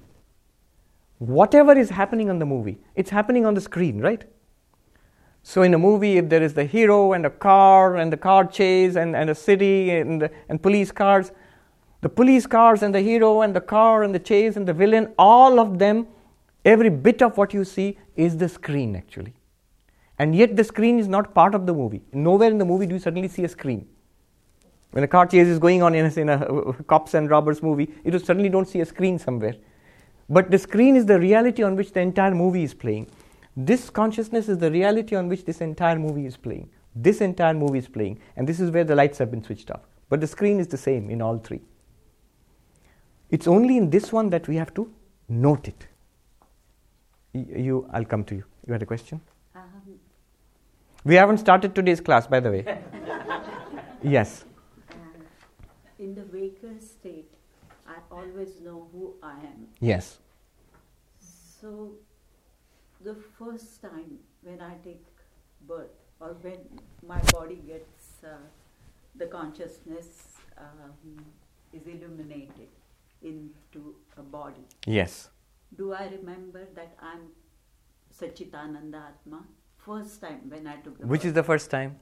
whatever 1.19 1.77
is 1.77 1.91
happening 1.91 2.31
on 2.31 2.39
the 2.39 2.47
movie, 2.47 2.79
it's 2.95 3.11
happening 3.11 3.45
on 3.45 3.55
the 3.55 3.61
screen, 3.61 4.01
right? 4.01 4.25
So 5.43 5.63
in 5.63 5.75
a 5.75 5.79
movie, 5.79 6.17
if 6.17 6.29
there 6.29 6.43
is 6.43 6.55
the 6.55 6.65
hero 6.65 7.13
and 7.13 7.25
a 7.25 7.31
car 7.31 7.97
and 7.97 8.13
the 8.13 8.17
car 8.17 8.45
chase 8.47 8.97
and, 8.97 9.15
and 9.15 9.31
a 9.31 9.35
city 9.35 9.91
and, 9.91 10.29
and 10.49 10.61
police 10.61 10.91
cars, 10.91 11.31
the 12.01 12.09
police 12.09 12.47
cars 12.47 12.83
and 12.83 12.95
the 12.95 13.01
hero 13.01 13.43
and 13.43 13.55
the 13.55 13.61
car 13.61 14.03
and 14.03 14.15
the 14.15 14.19
chase 14.19 14.57
and 14.57 14.67
the 14.67 14.73
villain, 14.73 15.15
all 15.19 15.61
of 15.61 15.79
them, 15.79 16.07
every 16.65 16.91
bit 16.91 17.23
of 17.23 17.37
what 17.37 17.55
you 17.55 17.65
see 17.65 17.97
is 18.17 18.37
the 18.37 18.49
screen 18.49 18.97
actually. 18.97 19.35
And 20.19 20.35
yet 20.35 20.57
the 20.57 20.65
screen 20.65 20.99
is 20.99 21.09
not 21.09 21.35
part 21.35 21.55
of 21.55 21.67
the 21.67 21.75
movie. 21.75 22.03
Nowhere 22.13 22.51
in 22.51 22.59
the 22.59 22.65
movie 22.65 22.87
do 22.87 22.95
you 22.95 23.01
suddenly 23.01 23.29
see 23.29 23.45
a 23.45 23.49
screen. 23.49 23.87
When 24.97 25.05
a 25.05 25.09
car 25.09 25.27
chase 25.27 25.47
is 25.47 25.59
going 25.59 25.83
on 25.83 25.95
in 25.95 26.07
a, 26.07 26.21
in 26.21 26.31
a 26.31 26.73
cops 26.85 27.13
and 27.13 27.29
robbers 27.29 27.63
movie, 27.63 27.93
you 28.03 28.19
suddenly 28.19 28.49
don't 28.49 28.67
see 28.67 28.81
a 28.81 28.87
screen 28.87 29.19
somewhere. 29.19 29.55
But 30.31 30.51
the 30.51 30.59
screen 30.59 30.97
is 30.97 31.05
the 31.05 31.21
reality 31.21 31.63
on 31.63 31.77
which 31.77 31.93
the 31.93 32.01
entire 32.01 32.35
movie 32.35 32.63
is 32.63 32.73
playing. 32.73 33.11
This 33.55 33.91
consciousness 33.91 34.49
is 34.49 34.57
the 34.57 34.71
reality 34.71 35.15
on 35.15 35.29
which 35.29 35.45
this 35.45 35.61
entire 35.61 35.99
movie 35.99 36.25
is 36.25 36.39
playing. 36.39 36.71
This 36.95 37.21
entire 37.21 37.53
movie 37.53 37.81
is 37.81 37.89
playing, 37.89 38.21
and 38.37 38.49
this 38.49 38.59
is 38.59 38.71
where 38.71 38.85
the 38.85 38.95
lights 38.95 39.19
have 39.19 39.31
been 39.31 39.45
switched 39.45 39.71
off. 39.71 39.83
But 40.09 40.23
the 40.23 40.27
screen 40.27 40.59
is 40.61 40.67
the 40.67 40.79
same 40.79 41.11
in 41.11 41.21
all 41.21 41.37
three. 41.37 41.61
It's 43.29 43.47
only 43.47 43.77
in 43.77 43.91
this 43.91 44.15
one 44.15 44.31
that 44.31 44.49
we 44.49 44.57
have 44.57 44.73
to 44.73 44.91
note 45.29 45.69
it. 45.69 45.87
You, 47.35 47.87
I'll 47.93 48.07
come 48.07 48.25
to 48.25 48.35
you. 48.35 48.45
You 48.67 48.73
had 48.73 48.83
a 48.83 48.87
question? 48.87 49.21
Um, 49.55 49.63
We 51.05 51.17
haven't 51.17 51.37
started 51.37 51.75
today's 51.75 52.01
class, 52.01 52.27
by 52.27 52.41
the 52.41 52.51
way. 52.51 52.79
yes. 54.03 54.46
In 56.07 56.15
the 56.15 56.27
waker 56.33 56.75
state, 56.79 57.33
I 57.89 57.97
always 58.13 58.61
know 58.61 58.87
who 58.93 59.15
I 59.21 59.33
am. 59.53 59.67
Yes. 59.81 60.19
So, 61.61 61.95
the 63.03 63.17
first 63.37 63.83
time 63.83 64.21
when 64.43 64.61
I 64.61 64.75
take 64.85 65.05
birth, 65.67 65.97
or 66.21 66.37
when 66.43 66.61
my 67.05 67.21
body 67.33 67.57
gets 67.67 68.23
uh, 68.23 68.37
the 69.17 69.27
consciousness 69.27 70.07
um, 70.57 71.25
is 71.73 71.89
illuminated 71.89 72.71
into 73.25 73.97
a 74.17 74.23
body, 74.23 74.65
Yes. 74.87 75.29
do 75.77 75.93
I 75.93 76.07
remember 76.07 76.69
that 76.77 76.97
I'm 77.03 77.23
Satchidananda 78.17 79.03
Atma? 79.11 79.43
First 79.79 80.21
time 80.21 80.43
when 80.55 80.69
I 80.69 80.77
took 80.77 81.01
the 81.01 81.07
Which 81.09 81.25
is 81.25 81.33
the 81.33 81.43
first 81.43 81.69
time? 81.69 81.99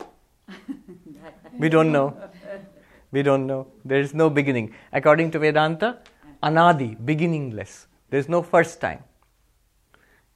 We 1.58 1.70
don't 1.70 1.90
know. 1.90 2.08
We 3.14 3.22
don't 3.22 3.46
know. 3.46 3.60
There 3.84 4.00
is 4.04 4.12
no 4.20 4.28
beginning. 4.38 4.74
According 4.92 5.30
to 5.32 5.38
Vedanta, 5.38 5.98
anadi, 6.42 6.88
beginningless. 7.10 7.86
There 8.10 8.18
is 8.18 8.28
no 8.28 8.42
first 8.42 8.80
time. 8.80 9.02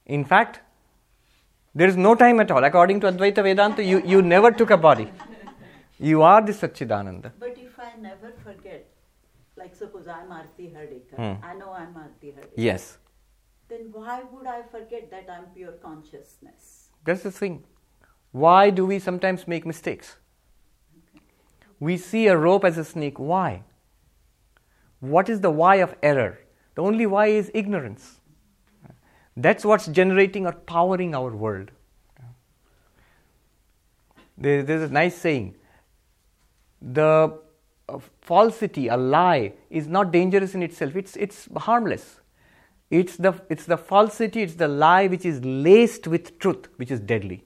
In 0.05 0.23
fact, 0.25 0.61
there 1.75 1.89
is 1.93 1.97
no 1.97 2.13
time 2.15 2.39
at 2.43 2.51
all. 2.51 2.63
According 2.63 3.01
to 3.01 3.11
Advaita 3.11 3.43
Vedanta, 3.43 3.83
you, 3.83 4.01
you 4.13 4.21
never 4.21 4.51
took 4.51 4.71
a 4.71 4.77
body. 4.77 5.11
You 5.99 6.21
are 6.21 6.41
the 6.41 6.53
Satchidananda. 6.53 7.31
But 7.39 7.57
if 7.57 7.77
I 7.87 7.91
never 7.99 8.31
forget, 8.45 8.87
like 9.57 9.75
suppose 9.75 10.07
I'm 10.07 10.31
Arti 10.31 10.71
Hardikar, 10.77 11.17
Hmm. 11.17 11.45
I 11.45 11.53
know 11.55 11.73
I'm 11.73 11.95
Arti 12.03 12.33
Hardikar. 12.37 12.53
Yes. 12.69 12.97
Then 13.67 13.89
why 13.91 14.23
would 14.31 14.47
I 14.47 14.61
forget 14.71 15.11
that 15.11 15.27
I'm 15.29 15.47
pure 15.53 15.73
consciousness? 15.83 16.87
That's 17.03 17.23
the 17.23 17.31
thing. 17.31 17.63
Why 18.31 18.69
do 18.69 18.85
we 18.85 18.99
sometimes 18.99 19.47
make 19.47 19.65
mistakes? 19.65 20.15
We 21.79 21.97
see 21.97 22.27
a 22.27 22.37
rope 22.37 22.65
as 22.65 22.77
a 22.77 22.83
snake. 22.83 23.19
Why? 23.19 23.63
What 24.99 25.29
is 25.29 25.41
the 25.41 25.49
why 25.49 25.75
of 25.75 25.95
error? 26.03 26.39
The 26.75 26.81
only 26.81 27.05
why 27.05 27.27
is 27.27 27.51
ignorance. 27.53 28.19
That's 29.35 29.63
what's 29.63 29.87
generating 29.87 30.45
or 30.45 30.51
powering 30.51 31.15
our 31.15 31.31
world. 31.35 31.71
There's 34.37 34.83
a 34.83 34.93
nice 34.93 35.17
saying 35.17 35.55
the 36.81 37.37
uh, 37.89 37.99
falsity, 38.21 38.87
a 38.87 38.95
lie, 38.95 39.53
is 39.69 39.87
not 39.87 40.11
dangerous 40.11 40.55
in 40.55 40.63
itself, 40.63 40.95
it's, 40.95 41.15
it's 41.17 41.49
harmless. 41.57 42.21
It's 42.89 43.17
the, 43.17 43.33
it's 43.49 43.65
the 43.65 43.77
falsity, 43.77 44.41
it's 44.41 44.55
the 44.55 44.67
lie 44.67 45.07
which 45.07 45.25
is 45.25 45.43
laced 45.43 46.07
with 46.07 46.39
truth, 46.39 46.67
which 46.77 46.89
is 46.89 46.99
deadly. 46.99 47.43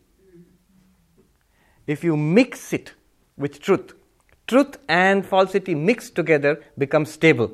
If 1.86 2.04
you 2.04 2.16
mix 2.16 2.72
it 2.72 2.94
with 3.38 3.60
truth, 3.60 3.94
truth 4.48 4.78
and 4.88 5.26
falsity 5.26 5.76
mixed 5.76 6.16
together 6.16 6.64
become 6.78 7.06
stable. 7.06 7.52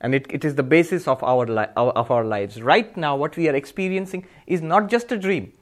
And 0.00 0.14
it, 0.14 0.26
it 0.30 0.44
is 0.44 0.54
the 0.54 0.62
basis 0.62 1.08
of 1.08 1.22
our, 1.22 1.46
li- 1.46 1.72
of 1.76 2.10
our 2.10 2.24
lives. 2.24 2.60
Right 2.60 2.94
now, 2.96 3.16
what 3.16 3.36
we 3.36 3.48
are 3.48 3.54
experiencing 3.54 4.26
is 4.46 4.60
not 4.60 4.88
just 4.88 5.10
a 5.12 5.16
dream. 5.16 5.52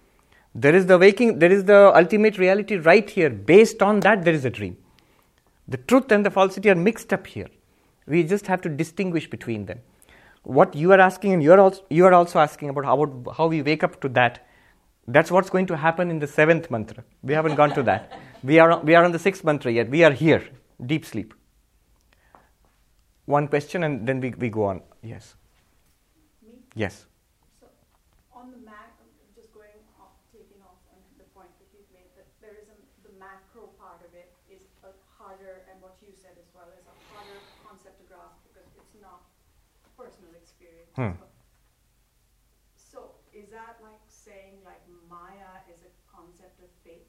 There 0.55 0.75
is 0.75 0.87
the 0.87 0.99
waking, 0.99 1.39
there 1.39 1.53
is 1.53 1.65
the 1.65 1.93
ultimate 1.97 2.39
reality 2.39 2.77
right 2.77 3.09
here. 3.09 3.31
Based 3.31 3.83
on 3.83 4.01
that, 4.01 4.25
there 4.25 4.35
is 4.35 4.45
a 4.45 4.51
dream. 4.51 4.77
The 5.69 5.77
truth 5.77 6.11
and 6.11 6.27
the 6.27 6.31
falsity 6.31 6.69
are 6.71 6.75
mixed 6.75 7.13
up 7.13 7.27
here. 7.27 7.49
We 8.07 8.25
just 8.25 8.49
have 8.49 8.61
to 8.63 8.69
distinguish 8.69 9.31
between 9.31 9.67
them. 9.67 9.81
What 10.43 10.75
you 10.75 10.91
are 10.93 10.99
asking, 10.99 11.33
and 11.35 11.43
you 11.43 11.53
are 11.53 11.61
also, 11.61 11.85
you 11.89 12.05
are 12.05 12.13
also 12.13 12.41
asking 12.41 12.69
about 12.69 12.85
how, 12.85 13.33
how 13.37 13.47
we 13.47 13.63
wake 13.63 13.85
up 13.85 14.01
to 14.01 14.09
that. 14.11 14.45
That's 15.07 15.31
what's 15.31 15.51
going 15.51 15.67
to 15.67 15.77
happen 15.77 16.11
in 16.11 16.19
the 16.19 16.27
seventh 16.27 16.71
mantra. 16.71 17.05
We 17.23 17.33
haven't 17.35 17.55
gone 17.55 17.75
to 17.75 17.83
that. 17.85 18.21
We 18.43 18.59
are, 18.59 18.81
we 18.81 18.97
are 18.97 19.05
on 19.05 19.13
the 19.13 19.21
sixth 19.21 19.45
mantra 19.45 19.71
yet. 19.71 19.89
We 19.89 20.03
are 20.03 20.11
here, 20.11 20.45
deep 20.87 21.05
sleep. 21.05 21.35
One 23.27 23.49
question 23.49 23.83
and 23.85 24.07
then 24.07 24.21
we, 24.21 24.31
we 24.31 24.49
go 24.51 24.65
on. 24.65 24.83
Yes. 25.03 25.35
Me? 26.43 26.53
Yes. 26.75 27.07
So, 27.61 27.67
on 28.35 28.51
the 28.51 28.59
mac, 28.59 28.99
just 29.35 29.53
going 29.55 29.79
off, 29.99 30.15
taking 30.33 30.59
off 30.63 30.79
on 30.93 30.99
the 31.19 31.25
point 31.35 31.51
that 31.59 31.69
you've 31.75 31.89
made, 31.95 32.11
that 32.19 32.27
there 32.43 32.55
is 32.59 32.67
a, 32.71 32.77
the 33.07 33.15
macro 33.19 33.71
part 33.79 34.03
of 34.03 34.11
it 34.15 34.31
is 34.51 34.67
a 34.83 34.91
harder, 35.19 35.63
and 35.71 35.81
what 35.83 35.95
you 36.03 36.11
said 36.15 36.35
as 36.39 36.49
well, 36.55 36.69
is 36.75 36.83
a 36.87 36.97
harder 37.15 37.39
concept 37.63 37.99
to 38.03 38.05
grasp 38.11 38.43
because 38.51 38.67
it's 38.79 38.97
not 39.01 39.23
personal 39.97 40.35
experience. 40.35 40.91
Hmm. 40.99 41.15
So, 42.77 43.13
is 43.33 43.51
that 43.51 43.79
like 43.83 44.03
saying 44.09 44.61
like 44.65 44.83
Maya 45.09 45.63
is 45.73 45.81
a 45.87 45.93
concept 46.11 46.61
of 46.61 46.69
faith? 46.85 47.09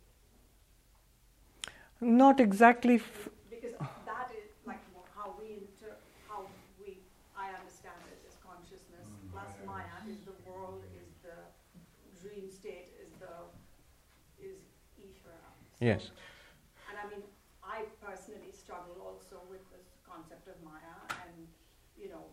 Not 2.02 2.40
exactly. 2.40 2.96
F- 2.96 3.30
Because 3.50 3.74
that 4.06 4.32
is 4.36 4.50
like 4.66 4.82
wh- 4.94 5.08
how 5.16 5.36
we 5.40 5.64
inter, 5.64 5.96
how 6.28 6.48
we, 6.80 7.00
I 7.38 7.50
understand 7.60 8.00
it, 8.12 8.20
is 8.28 8.36
con- 8.44 8.60
the 10.26 10.36
world 10.50 10.84
is 10.96 11.10
the 11.24 11.38
dream 12.22 12.50
state, 12.52 12.90
is 13.02 13.12
the 13.20 13.34
is 14.42 14.58
Ishvara. 15.00 15.50
So- 15.73 15.73
Yes. 15.84 16.16
And 16.88 16.96
I 16.96 17.04
mean, 17.12 17.24
I 17.60 17.84
personally 18.00 18.56
struggle 18.56 18.96
also 19.04 19.44
with 19.52 19.64
this 19.76 20.00
concept 20.08 20.48
of 20.48 20.56
Maya, 20.64 20.96
and 21.28 21.48
you 22.00 22.08
know, 22.08 22.24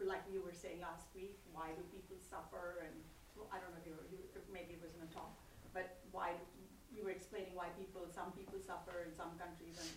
like 0.00 0.24
you 0.32 0.40
were 0.40 0.56
saying 0.56 0.80
last 0.80 1.12
week, 1.12 1.36
why 1.52 1.68
do 1.76 1.82
people 1.92 2.16
suffer? 2.16 2.80
And 2.88 2.96
well, 3.36 3.52
I 3.52 3.60
don't 3.60 3.76
know 3.76 3.80
if 3.84 3.86
you, 3.86 3.92
were, 3.92 4.08
you 4.08 4.24
maybe 4.48 4.80
it 4.80 4.82
was 4.82 4.96
in 4.96 5.04
a 5.04 5.10
talk, 5.12 5.36
but 5.76 6.00
why 6.16 6.32
do, 6.32 6.44
you 6.96 7.04
were 7.04 7.12
explaining 7.12 7.52
why 7.52 7.68
people, 7.76 8.08
some 8.08 8.32
people 8.32 8.56
suffer 8.60 9.04
in 9.04 9.12
some 9.12 9.36
countries 9.36 9.76
and 9.76 9.92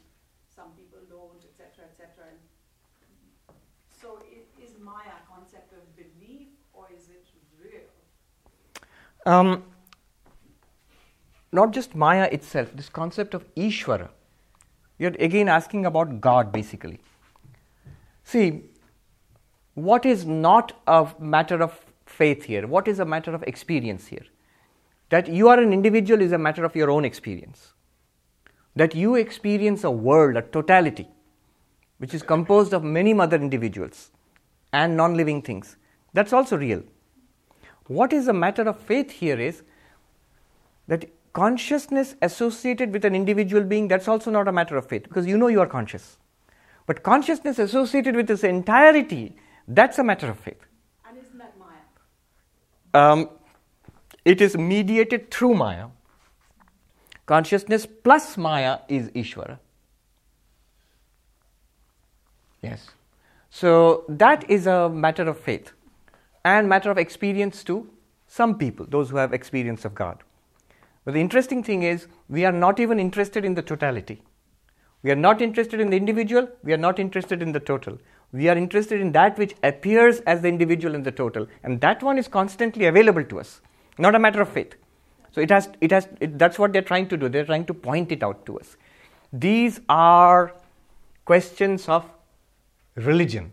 some 0.52 0.72
people 0.76 1.00
don't, 1.08 1.40
etc., 1.48 1.88
etc. 1.88 2.28
So, 3.88 4.20
i- 4.24 4.48
is 4.60 4.76
Maya 4.80 5.16
a 5.20 5.24
concept 5.28 5.72
of 5.74 5.84
belief 5.96 6.52
or 6.76 6.88
is 6.92 7.08
it 7.10 7.24
real? 7.60 7.88
Um, 9.26 9.64
not 11.56 11.72
just 11.72 11.96
Maya 11.96 12.30
itself, 12.32 12.70
this 12.76 12.90
concept 12.90 13.34
of 13.34 13.46
Ishvara. 13.56 14.10
You're 14.98 15.16
again 15.20 15.50
asking 15.50 15.86
about 15.86 16.22
God 16.22 16.52
basically. 16.52 17.00
See, 18.24 18.64
what 19.74 20.06
is 20.06 20.26
not 20.26 20.74
a 20.88 21.08
matter 21.20 21.62
of 21.62 21.80
faith 22.06 22.44
here? 22.44 22.66
What 22.68 22.88
is 22.88 23.00
a 23.00 23.06
matter 23.06 23.34
of 23.34 23.44
experience 23.44 24.08
here? 24.08 24.26
That 25.10 25.28
you 25.28 25.50
are 25.50 25.60
an 25.60 25.74
individual 25.74 26.22
is 26.22 26.32
a 26.32 26.38
matter 26.38 26.64
of 26.64 26.76
your 26.76 26.90
own 26.90 27.06
experience. 27.06 27.74
That 28.76 28.96
you 28.96 29.16
experience 29.16 29.84
a 29.84 29.92
world, 29.92 30.38
a 30.38 30.42
totality, 30.42 31.08
which 31.98 32.14
is 32.14 32.24
composed 32.24 32.74
of 32.74 32.84
many 32.84 33.14
other 33.20 33.38
individuals 33.38 34.12
and 34.74 34.98
non 34.98 35.16
living 35.16 35.42
things. 35.42 35.76
That's 36.14 36.34
also 36.34 36.58
real. 36.58 36.84
What 37.88 38.14
is 38.14 38.28
a 38.28 38.34
matter 38.34 38.64
of 38.64 38.80
faith 38.80 39.12
here 39.12 39.40
is 39.40 39.62
that 40.88 41.06
consciousness 41.36 42.16
associated 42.22 42.94
with 42.94 43.04
an 43.04 43.14
individual 43.14 43.64
being, 43.64 43.90
that's 43.90 44.08
also 44.08 44.32
not 44.32 44.48
a 44.48 44.52
matter 44.54 44.78
of 44.78 44.88
faith 44.88 45.04
because 45.04 45.28
you 45.28 45.38
know 45.38 45.48
you 45.48 45.60
are 45.60 45.68
conscious. 45.68 46.18
But 46.88 47.04
consciousness 47.04 47.60
associated 47.60 48.16
with 48.16 48.28
this 48.28 48.44
entirety, 48.44 49.36
that's 49.68 50.00
a 50.00 50.04
matter 50.04 50.30
of 50.30 50.40
faith. 50.40 50.66
And 51.08 51.18
isn't 51.18 51.38
that 51.38 51.54
Maya? 51.60 53.12
Um, 53.12 53.30
it 54.24 54.40
is 54.40 54.56
mediated 54.58 55.30
through 55.30 55.56
Maya. 55.56 55.88
Consciousness 57.26 57.86
plus 57.86 58.38
Maya 58.38 58.80
is 58.88 59.10
Ishvara. 59.10 59.60
Yes. 62.62 62.92
So 63.50 64.06
that 64.08 64.50
is 64.50 64.68
a 64.68 64.88
matter 64.90 65.28
of 65.28 65.38
faith 65.40 65.74
and 66.46 66.70
matter 66.70 66.92
of 66.92 66.98
experience 66.98 67.64
to 67.66 67.90
some 68.28 68.58
people, 68.58 68.86
those 68.88 69.10
who 69.10 69.18
have 69.18 69.34
experience 69.34 69.84
of 69.84 69.94
God. 69.96 70.24
But 71.06 71.14
the 71.14 71.22
interesting 71.22 71.64
thing 71.64 71.84
is, 71.84 72.08
we 72.28 72.46
are 72.46 72.52
not 72.52 72.80
even 72.80 73.00
interested 73.00 73.46
in 73.46 73.54
the 73.54 73.62
totality. 73.62 74.24
We 75.04 75.12
are 75.12 75.16
not 75.16 75.40
interested 75.40 75.80
in 75.80 75.92
the 75.92 75.98
individual, 75.98 76.50
we 76.64 76.74
are 76.74 76.78
not 76.78 77.00
interested 77.00 77.44
in 77.44 77.52
the 77.52 77.60
total. 77.60 78.00
We 78.32 78.50
are 78.50 78.58
interested 78.58 79.00
in 79.00 79.12
that 79.12 79.38
which 79.38 79.56
appears 79.62 80.20
as 80.22 80.42
the 80.42 80.48
individual 80.48 80.96
in 80.96 81.04
the 81.04 81.12
total, 81.12 81.48
and 81.64 81.80
that 81.82 82.02
one 82.02 82.18
is 82.18 82.28
constantly 82.28 82.88
available 82.88 83.24
to 83.24 83.40
us, 83.40 83.62
not 84.00 84.16
a 84.16 84.20
matter 84.20 84.42
of 84.42 84.50
faith. 84.50 84.74
So 85.32 85.42
it 85.42 85.52
has, 85.52 85.70
it 85.80 85.92
has, 85.92 86.08
it, 86.20 86.40
that's 86.40 86.58
what 86.58 86.74
they're 86.74 86.82
trying 86.82 87.08
to 87.10 87.18
do. 87.18 87.30
They're 87.30 87.46
trying 87.46 87.66
to 87.66 87.74
point 87.74 88.12
it 88.12 88.24
out 88.24 88.46
to 88.48 88.58
us. 88.58 88.78
These 89.32 89.82
are 89.90 90.56
questions 91.26 91.88
of 91.88 92.06
religion. 92.96 93.52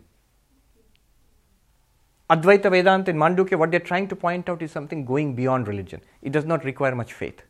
Advaita 2.33 2.69
Vedanta 2.71 3.11
in 3.11 3.17
Mandukya, 3.17 3.57
what 3.59 3.69
they're 3.71 3.87
trying 3.91 4.07
to 4.07 4.15
point 4.15 4.49
out 4.49 4.61
is 4.61 4.71
something 4.71 5.05
going 5.05 5.35
beyond 5.35 5.67
religion. 5.67 6.01
It 6.21 6.31
does 6.31 6.45
not 6.45 6.63
require 6.63 6.95
much 6.95 7.13
faith. 7.13 7.41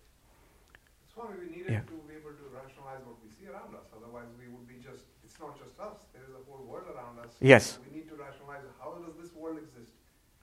Swami, 1.13 1.36
we 1.41 1.47
needed 1.55 1.71
Yeah. 1.71 1.81
to 1.91 1.97
be 2.09 2.15
able 2.21 2.34
to 2.41 2.45
rationalize 2.59 3.01
what 3.09 3.17
we 3.23 3.29
see 3.36 3.47
around 3.51 3.73
us. 3.79 3.86
Otherwise, 3.97 4.29
we 4.41 4.47
would 4.53 4.67
be 4.67 4.77
just, 4.88 5.03
it's 5.23 5.39
not 5.39 5.53
just 5.61 5.79
us, 5.79 5.97
there 6.13 6.23
is 6.29 6.34
a 6.41 6.43
whole 6.49 6.65
world 6.71 6.88
around 6.93 7.19
us. 7.25 7.31
Yes. 7.39 7.79
We 7.86 7.97
need 7.97 8.09
to 8.09 8.15
rationalize 8.15 8.63
how 8.81 8.91
does 9.05 9.15
this 9.21 9.31
world 9.34 9.57
exist? 9.57 9.93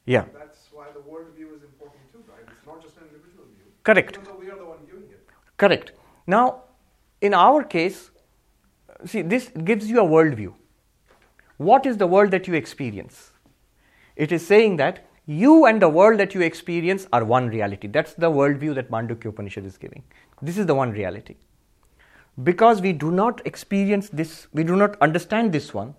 Yeah. 0.07 0.25
That's 0.33 0.63
why 0.73 0.87
the 0.93 1.05
world 1.11 1.29
view 1.37 1.49
is 1.57 1.63
important 1.63 2.03
too, 2.13 2.23
right? 2.33 2.47
It's 2.57 2.67
not 2.67 2.81
just 2.83 2.97
an 2.97 3.05
individual 3.11 3.45
view. 3.57 3.67
Correct. 3.83 4.13
Even 4.15 4.25
though 4.25 4.41
we 4.45 4.51
are 4.51 4.57
the 4.57 4.69
one 4.75 4.79
viewing 4.87 5.11
it. 5.11 5.27
Correct. 5.57 5.93
Now, 6.27 6.63
in 7.21 7.35
our 7.35 7.63
case, 7.65 8.11
see, 9.05 9.23
this 9.23 9.51
gives 9.65 9.91
you 9.91 10.01
a 10.01 10.09
worldview. 10.15 10.55
What 11.59 11.85
is 11.85 11.99
the 11.99 12.07
world 12.07 12.31
that 12.31 12.49
you 12.49 12.55
experience? 12.55 13.30
It 14.17 14.33
is 14.33 14.47
saying 14.47 14.77
that 14.77 15.07
you 15.27 15.67
and 15.67 15.81
the 15.81 15.89
world 15.89 16.19
that 16.19 16.35
you 16.35 16.41
experience 16.41 17.07
are 17.13 17.25
one 17.25 17.49
reality. 17.49 17.87
That's 17.87 18.15
the 18.15 18.31
worldview 18.31 18.75
that 18.75 18.91
Mandukya 18.91 19.27
Upanishad 19.27 19.65
is 19.65 19.77
giving. 19.77 20.03
This 20.43 20.59
is 20.59 20.67
the 20.67 20.75
one 20.75 20.91
reality. 20.91 21.37
Because 22.43 22.81
we 22.81 22.93
do 22.93 23.11
not 23.11 23.45
experience 23.47 24.09
this, 24.09 24.49
we 24.53 24.65
do 24.65 24.77
not 24.77 25.01
understand 25.01 25.53
this 25.53 25.75
one, 25.75 25.95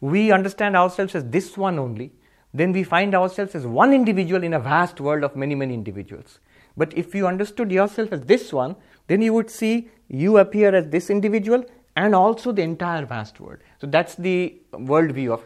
we 0.00 0.30
understand 0.30 0.76
ourselves 0.76 1.14
as 1.14 1.24
this 1.24 1.56
one 1.56 1.78
only, 1.78 2.12
then 2.54 2.72
we 2.72 2.82
find 2.84 3.14
ourselves 3.14 3.54
as 3.54 3.66
one 3.66 3.92
individual 3.92 4.42
in 4.42 4.54
a 4.54 4.60
vast 4.60 5.00
world 5.00 5.24
of 5.24 5.36
many, 5.36 5.54
many 5.54 5.74
individuals. 5.74 6.38
But 6.76 6.96
if 6.96 7.14
you 7.14 7.26
understood 7.26 7.70
yourself 7.72 8.12
as 8.12 8.22
this 8.22 8.52
one, 8.52 8.76
then 9.06 9.22
you 9.22 9.32
would 9.34 9.50
see 9.50 9.88
you 10.08 10.38
appear 10.38 10.74
as 10.74 10.88
this 10.88 11.10
individual 11.10 11.64
and 11.96 12.14
also 12.14 12.52
the 12.52 12.62
entire 12.62 13.04
vast 13.04 13.40
world. 13.40 13.58
So 13.80 13.86
that's 13.86 14.14
the 14.14 14.56
worldview 14.72 15.32
of 15.32 15.44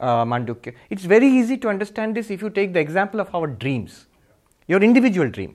uh, 0.00 0.24
Mandukya. 0.24 0.74
It's 0.88 1.04
very 1.04 1.28
easy 1.28 1.56
to 1.58 1.68
understand 1.68 2.16
this 2.16 2.30
if 2.30 2.42
you 2.42 2.50
take 2.50 2.72
the 2.72 2.80
example 2.80 3.20
of 3.20 3.34
our 3.34 3.46
dreams, 3.46 4.06
your 4.66 4.82
individual 4.82 5.28
dream. 5.28 5.54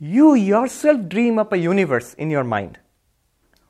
You 0.00 0.34
yourself 0.34 1.08
dream 1.08 1.38
up 1.38 1.52
a 1.52 1.58
universe 1.58 2.14
in 2.14 2.30
your 2.30 2.44
mind 2.44 2.78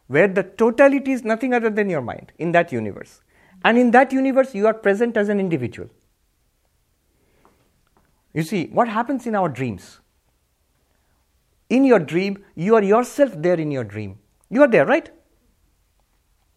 where 0.07 0.29
the 0.29 0.43
totality 0.43 1.13
is 1.13 1.25
nothing 1.25 1.55
other 1.55 1.71
than 1.71 1.91
your 1.91 2.01
mind 2.01 2.33
in 2.39 2.53
that 2.53 2.73
universe. 2.73 3.21
And 3.65 3.77
in 3.77 3.91
that 3.93 4.13
universe, 4.13 4.55
you 4.55 4.67
are 4.67 4.75
present 4.75 5.17
as 5.17 5.29
an 5.29 5.41
individual. 5.41 5.89
You 8.33 8.43
see, 8.43 8.67
what 8.67 8.89
happens 8.89 9.27
in 9.27 9.35
our 9.35 9.49
dreams? 9.49 10.01
In 11.69 11.85
your 11.85 11.99
dream, 11.99 12.45
you 12.55 12.75
are 12.75 12.83
yourself 12.83 13.33
there 13.37 13.59
in 13.59 13.71
your 13.71 13.85
dream. 13.85 14.19
You 14.49 14.63
are 14.63 14.69
there, 14.69 14.87
right? 14.87 15.11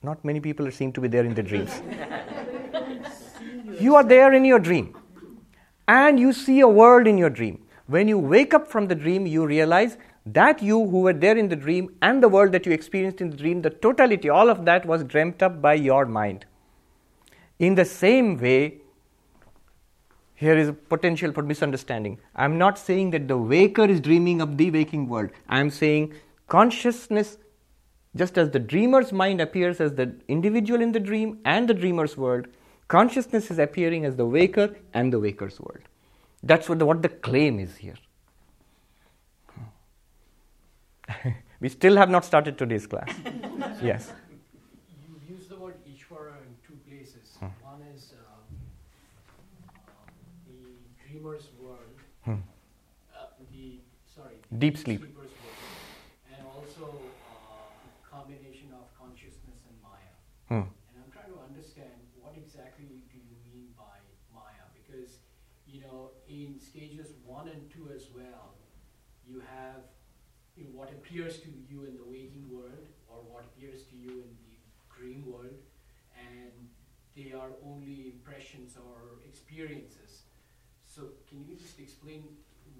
Not 0.03 0.23
many 0.23 0.39
people 0.39 0.69
seem 0.71 0.93
to 0.93 1.01
be 1.01 1.07
there 1.07 1.25
in 1.25 1.33
their 1.33 1.43
dreams. 1.43 1.81
you 3.81 3.95
are 3.95 4.03
there 4.03 4.33
in 4.33 4.45
your 4.45 4.59
dream. 4.59 4.95
And 5.87 6.19
you 6.19 6.31
see 6.31 6.59
a 6.59 6.67
world 6.67 7.07
in 7.07 7.17
your 7.17 7.29
dream. 7.29 7.63
When 7.87 8.07
you 8.07 8.17
wake 8.17 8.53
up 8.53 8.67
from 8.67 8.87
the 8.87 8.95
dream, 8.95 9.25
you 9.25 9.45
realize 9.45 9.97
that 10.25 10.61
you 10.61 10.77
who 10.87 11.01
were 11.01 11.13
there 11.13 11.37
in 11.37 11.49
the 11.49 11.55
dream 11.55 11.95
and 12.01 12.21
the 12.21 12.29
world 12.29 12.51
that 12.51 12.65
you 12.65 12.71
experienced 12.71 13.21
in 13.21 13.31
the 13.31 13.37
dream, 13.37 13.61
the 13.61 13.69
totality, 13.69 14.29
all 14.29 14.49
of 14.49 14.65
that 14.65 14.85
was 14.85 15.03
dreamt 15.03 15.41
up 15.41 15.61
by 15.61 15.73
your 15.73 16.05
mind. 16.05 16.45
In 17.59 17.75
the 17.75 17.85
same 17.85 18.37
way, 18.39 18.77
here 20.35 20.57
is 20.57 20.69
a 20.69 20.73
potential 20.73 21.31
for 21.31 21.43
misunderstanding. 21.43 22.19
I'm 22.35 22.57
not 22.57 22.79
saying 22.79 23.11
that 23.11 23.27
the 23.27 23.37
waker 23.37 23.85
is 23.85 23.99
dreaming 23.99 24.41
of 24.41 24.57
the 24.57 24.71
waking 24.71 25.07
world. 25.07 25.29
I'm 25.47 25.69
saying 25.69 26.13
consciousness, 26.47 27.37
just 28.15 28.37
as 28.37 28.49
the 28.49 28.59
dreamer's 28.59 29.11
mind 29.11 29.41
appears 29.41 29.79
as 29.79 29.93
the 29.93 30.15
individual 30.27 30.81
in 30.81 30.91
the 30.91 30.99
dream 30.99 31.39
and 31.45 31.67
the 31.67 31.73
dreamer's 31.73 32.17
world, 32.17 32.47
consciousness 32.93 33.49
is 33.51 33.59
appearing 33.65 34.05
as 34.05 34.15
the 34.21 34.25
waker 34.25 34.75
and 34.93 35.13
the 35.13 35.19
waker's 35.19 35.59
world. 35.59 35.83
That's 36.43 36.67
what 36.69 36.79
the, 36.79 36.85
what 36.85 37.01
the 37.01 37.09
claim 37.09 37.59
is 37.59 37.77
here. 37.77 37.99
we 41.59 41.69
still 41.69 41.97
have 41.97 42.09
not 42.09 42.25
started 42.25 42.57
today's 42.57 42.87
class. 42.87 43.09
yes. 43.81 44.11
You 45.07 45.35
use 45.35 45.47
the 45.47 45.55
word 45.55 45.75
Ishvara 45.85 46.35
in 46.47 46.55
two 46.65 46.77
places. 46.87 47.37
Hmm. 47.39 47.47
One 47.63 47.81
is 47.95 48.13
um, 48.17 48.43
uh, 49.69 49.81
the 50.47 50.59
dreamer's 51.03 51.49
world, 51.59 51.95
Hmm. 52.25 52.41
uh, 53.15 53.25
the 53.51 53.79
sorry, 54.15 54.35
the 54.51 54.57
Deep 54.57 54.77
sleep. 54.77 54.99
sleeper's 55.01 55.33
world, 55.41 55.61
and 56.37 56.45
also 56.47 56.85
uh, 56.85 58.15
combination 58.15 58.69
of 58.73 58.85
consciousness 58.97 59.59
and 59.69 59.77
Maya. 59.81 60.15
Hmm. 60.49 60.67
And 60.93 61.03
I'm 61.03 61.11
trying 61.11 61.31
to 61.33 61.39
understand 61.49 61.91
what 62.21 62.33
exactly 62.37 62.85
do 63.11 63.17
you 63.17 63.35
mean 63.51 63.73
by 63.77 63.97
Maya? 64.33 64.65
Because 64.77 65.17
you 65.67 65.81
know, 65.81 66.11
in 66.29 66.59
stages 66.59 67.13
one 67.25 67.47
and 67.47 67.69
two 67.71 67.89
as 67.95 68.07
well, 68.15 68.55
you 69.27 69.41
have 69.41 69.83
you 70.57 70.65
know, 70.65 70.71
what 70.73 70.91
appears 71.21 71.39
to 71.39 71.49
you 71.69 71.83
in 71.83 71.95
the 71.95 72.03
waking 72.03 72.45
world 72.51 72.87
or 73.07 73.17
what 73.29 73.45
appears 73.45 73.83
to 73.83 73.95
you 73.95 74.09
in 74.09 74.31
the 74.41 74.97
dream 74.97 75.23
world, 75.31 75.53
and 76.17 76.51
they 77.15 77.31
are 77.31 77.49
only 77.63 78.13
impressions 78.15 78.75
or 78.75 79.19
experiences. 79.27 80.23
So, 80.87 81.03
can 81.29 81.45
you 81.47 81.55
just 81.55 81.79
explain 81.79 82.23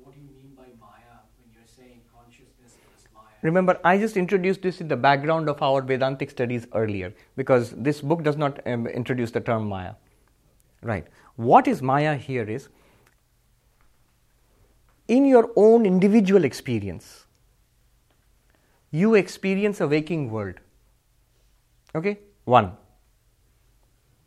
what 0.03 0.15
you 0.15 0.23
mean 0.23 0.53
by 0.55 0.65
Maya 0.79 1.21
when 1.39 1.53
you're 1.53 1.67
saying 1.67 2.01
consciousness 2.13 2.73
is 2.97 3.07
Maya? 3.13 3.37
Remember, 3.43 3.79
I 3.83 3.97
just 3.97 4.17
introduced 4.17 4.63
this 4.63 4.81
in 4.81 4.87
the 4.87 4.97
background 4.97 5.47
of 5.47 5.61
our 5.61 5.81
Vedantic 5.81 6.31
studies 6.31 6.65
earlier 6.73 7.13
because 7.35 7.71
this 7.71 8.01
book 8.01 8.23
does 8.23 8.37
not 8.37 8.65
um, 8.65 8.87
introduce 8.87 9.29
the 9.31 9.41
term 9.41 9.67
Maya. 9.67 9.93
Right. 10.81 11.05
What 11.35 11.67
is 11.67 11.81
Maya 11.81 12.15
here 12.15 12.49
is 12.49 12.69
in 15.07 15.25
your 15.25 15.51
own 15.55 15.85
individual 15.85 16.43
experience, 16.43 17.20
you 18.91 19.15
experience 19.15 19.79
a 19.81 19.87
waking 19.87 20.29
world. 20.29 20.55
Okay? 21.95 22.19
One. 22.45 22.73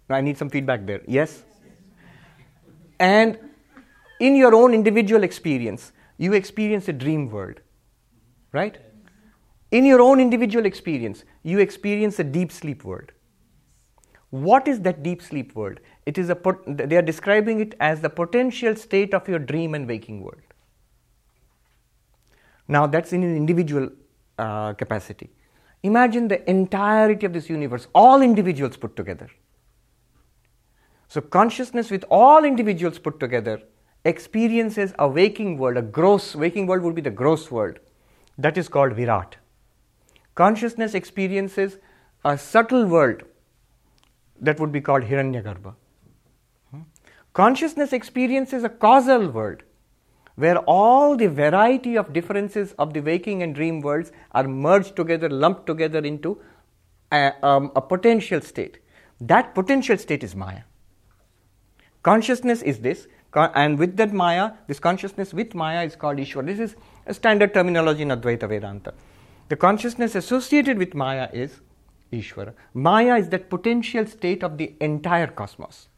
Now 0.08 0.16
I 0.16 0.20
need 0.20 0.38
some 0.38 0.50
feedback 0.50 0.86
there. 0.86 1.02
Yes? 1.06 1.44
And 2.98 3.38
in 4.20 4.36
your 4.36 4.54
own 4.54 4.74
individual 4.74 5.22
experience, 5.22 5.92
you 6.16 6.32
experience 6.32 6.88
a 6.88 6.92
dream 6.92 7.30
world. 7.30 7.60
Right? 8.52 8.78
In 9.70 9.84
your 9.84 10.00
own 10.00 10.20
individual 10.20 10.64
experience, 10.66 11.24
you 11.42 11.58
experience 11.58 12.18
a 12.18 12.24
deep 12.24 12.52
sleep 12.52 12.84
world. 12.84 13.12
What 14.30 14.68
is 14.68 14.80
that 14.82 15.02
deep 15.02 15.22
sleep 15.22 15.54
world? 15.54 15.80
It 16.06 16.18
is 16.18 16.28
a 16.28 16.36
pot- 16.36 16.62
they 16.66 16.96
are 16.96 17.02
describing 17.02 17.60
it 17.60 17.74
as 17.80 18.00
the 18.00 18.10
potential 18.10 18.76
state 18.76 19.14
of 19.14 19.28
your 19.28 19.38
dream 19.38 19.74
and 19.74 19.86
waking 19.86 20.22
world. 20.22 20.42
Now 22.68 22.86
that's 22.86 23.12
in 23.12 23.22
an 23.22 23.36
individual 23.36 23.90
uh, 24.38 24.72
capacity. 24.74 25.30
Imagine 25.82 26.28
the 26.28 26.48
entirety 26.48 27.26
of 27.26 27.32
this 27.32 27.50
universe, 27.50 27.86
all 27.94 28.22
individuals 28.22 28.76
put 28.76 28.96
together. 28.96 29.28
So 31.08 31.20
consciousness 31.20 31.90
with 31.90 32.04
all 32.10 32.44
individuals 32.44 32.98
put 32.98 33.20
together 33.20 33.62
experiences 34.04 34.92
a 34.98 35.08
waking 35.08 35.58
world, 35.58 35.76
a 35.76 35.82
gross 35.82 36.34
waking 36.34 36.66
world 36.66 36.82
would 36.82 36.94
be 36.94 37.00
the 37.00 37.10
gross 37.10 37.50
world. 37.50 37.78
That 38.36 38.58
is 38.58 38.68
called 38.68 38.94
Virat. 38.94 39.36
Consciousness 40.34 40.94
experiences 40.94 41.78
a 42.24 42.36
subtle 42.36 42.86
world 42.86 43.22
that 44.40 44.58
would 44.58 44.72
be 44.72 44.80
called 44.80 45.04
Hiranyagarbha. 45.04 45.74
Hmm? 46.70 46.80
Consciousness 47.32 47.92
experiences 47.92 48.64
a 48.64 48.68
causal 48.68 49.28
world 49.28 49.62
where 50.36 50.58
all 50.60 51.16
the 51.16 51.28
variety 51.28 51.96
of 51.96 52.12
differences 52.12 52.74
of 52.78 52.92
the 52.92 53.00
waking 53.00 53.42
and 53.42 53.54
dream 53.54 53.80
worlds 53.80 54.10
are 54.32 54.48
merged 54.48 54.96
together, 54.96 55.28
lumped 55.28 55.66
together 55.66 56.00
into 56.00 56.40
a, 57.12 57.32
um, 57.42 57.70
a 57.76 57.80
potential 57.80 58.40
state. 58.40 58.78
That 59.20 59.54
potential 59.54 59.96
state 59.96 60.24
is 60.24 60.34
Maya. 60.34 60.62
Consciousness 62.02 62.62
is 62.62 62.80
this, 62.80 63.06
and 63.34 63.78
with 63.78 63.96
that 63.96 64.12
Maya, 64.12 64.52
this 64.66 64.78
consciousness 64.78 65.32
with 65.32 65.54
Maya 65.54 65.84
is 65.84 65.96
called 65.96 66.18
Ishwar. 66.18 66.44
This 66.44 66.58
is 66.58 66.76
a 67.06 67.14
standard 67.14 67.54
terminology 67.54 68.02
in 68.02 68.08
Advaita 68.08 68.48
Vedanta. 68.48 68.92
The 69.48 69.56
consciousness 69.56 70.14
associated 70.14 70.78
with 70.78 70.94
Maya 70.94 71.28
is 71.32 71.60
Ishvara. 72.12 72.54
Maya 72.72 73.16
is 73.16 73.28
that 73.30 73.50
potential 73.50 74.06
state 74.06 74.42
of 74.42 74.58
the 74.58 74.74
entire 74.80 75.26
cosmos. 75.26 75.88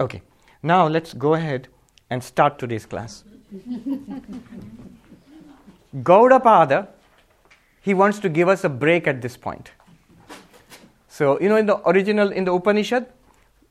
Okay, 0.00 0.22
now 0.62 0.86
let's 0.88 1.12
go 1.14 1.34
ahead 1.34 1.68
and 2.14 2.22
start 2.22 2.58
today's 2.58 2.86
class. 2.86 3.24
Gaudapada, 6.10 6.88
he 7.80 7.94
wants 8.02 8.18
to 8.20 8.28
give 8.28 8.48
us 8.48 8.64
a 8.64 8.68
break 8.84 9.06
at 9.06 9.20
this 9.20 9.36
point. 9.36 9.70
So, 11.08 11.38
you 11.40 11.48
know, 11.48 11.56
in 11.56 11.66
the 11.66 11.76
original, 11.88 12.32
in 12.32 12.44
the 12.44 12.52
Upanishad, 12.52 13.06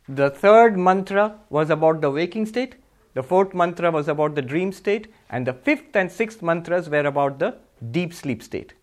the 0.07 0.29
third 0.29 0.77
mantra 0.77 1.25
was 1.49 1.69
about 1.69 2.01
the 2.01 2.11
waking 2.11 2.45
state, 2.45 2.75
the 3.13 3.23
fourth 3.23 3.53
mantra 3.53 3.91
was 3.91 4.07
about 4.07 4.35
the 4.35 4.41
dream 4.41 4.71
state, 4.71 5.07
and 5.29 5.47
the 5.47 5.53
fifth 5.53 5.95
and 5.95 6.11
sixth 6.11 6.41
mantras 6.41 6.89
were 6.89 7.05
about 7.11 7.39
the 7.39 7.55
deep 7.91 8.13
sleep 8.13 8.41
state. 8.43 8.73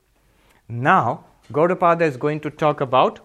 Now, 0.68 1.24
Gaudapada 1.52 2.02
is 2.02 2.16
going 2.16 2.40
to 2.40 2.50
talk 2.50 2.80
about, 2.80 3.20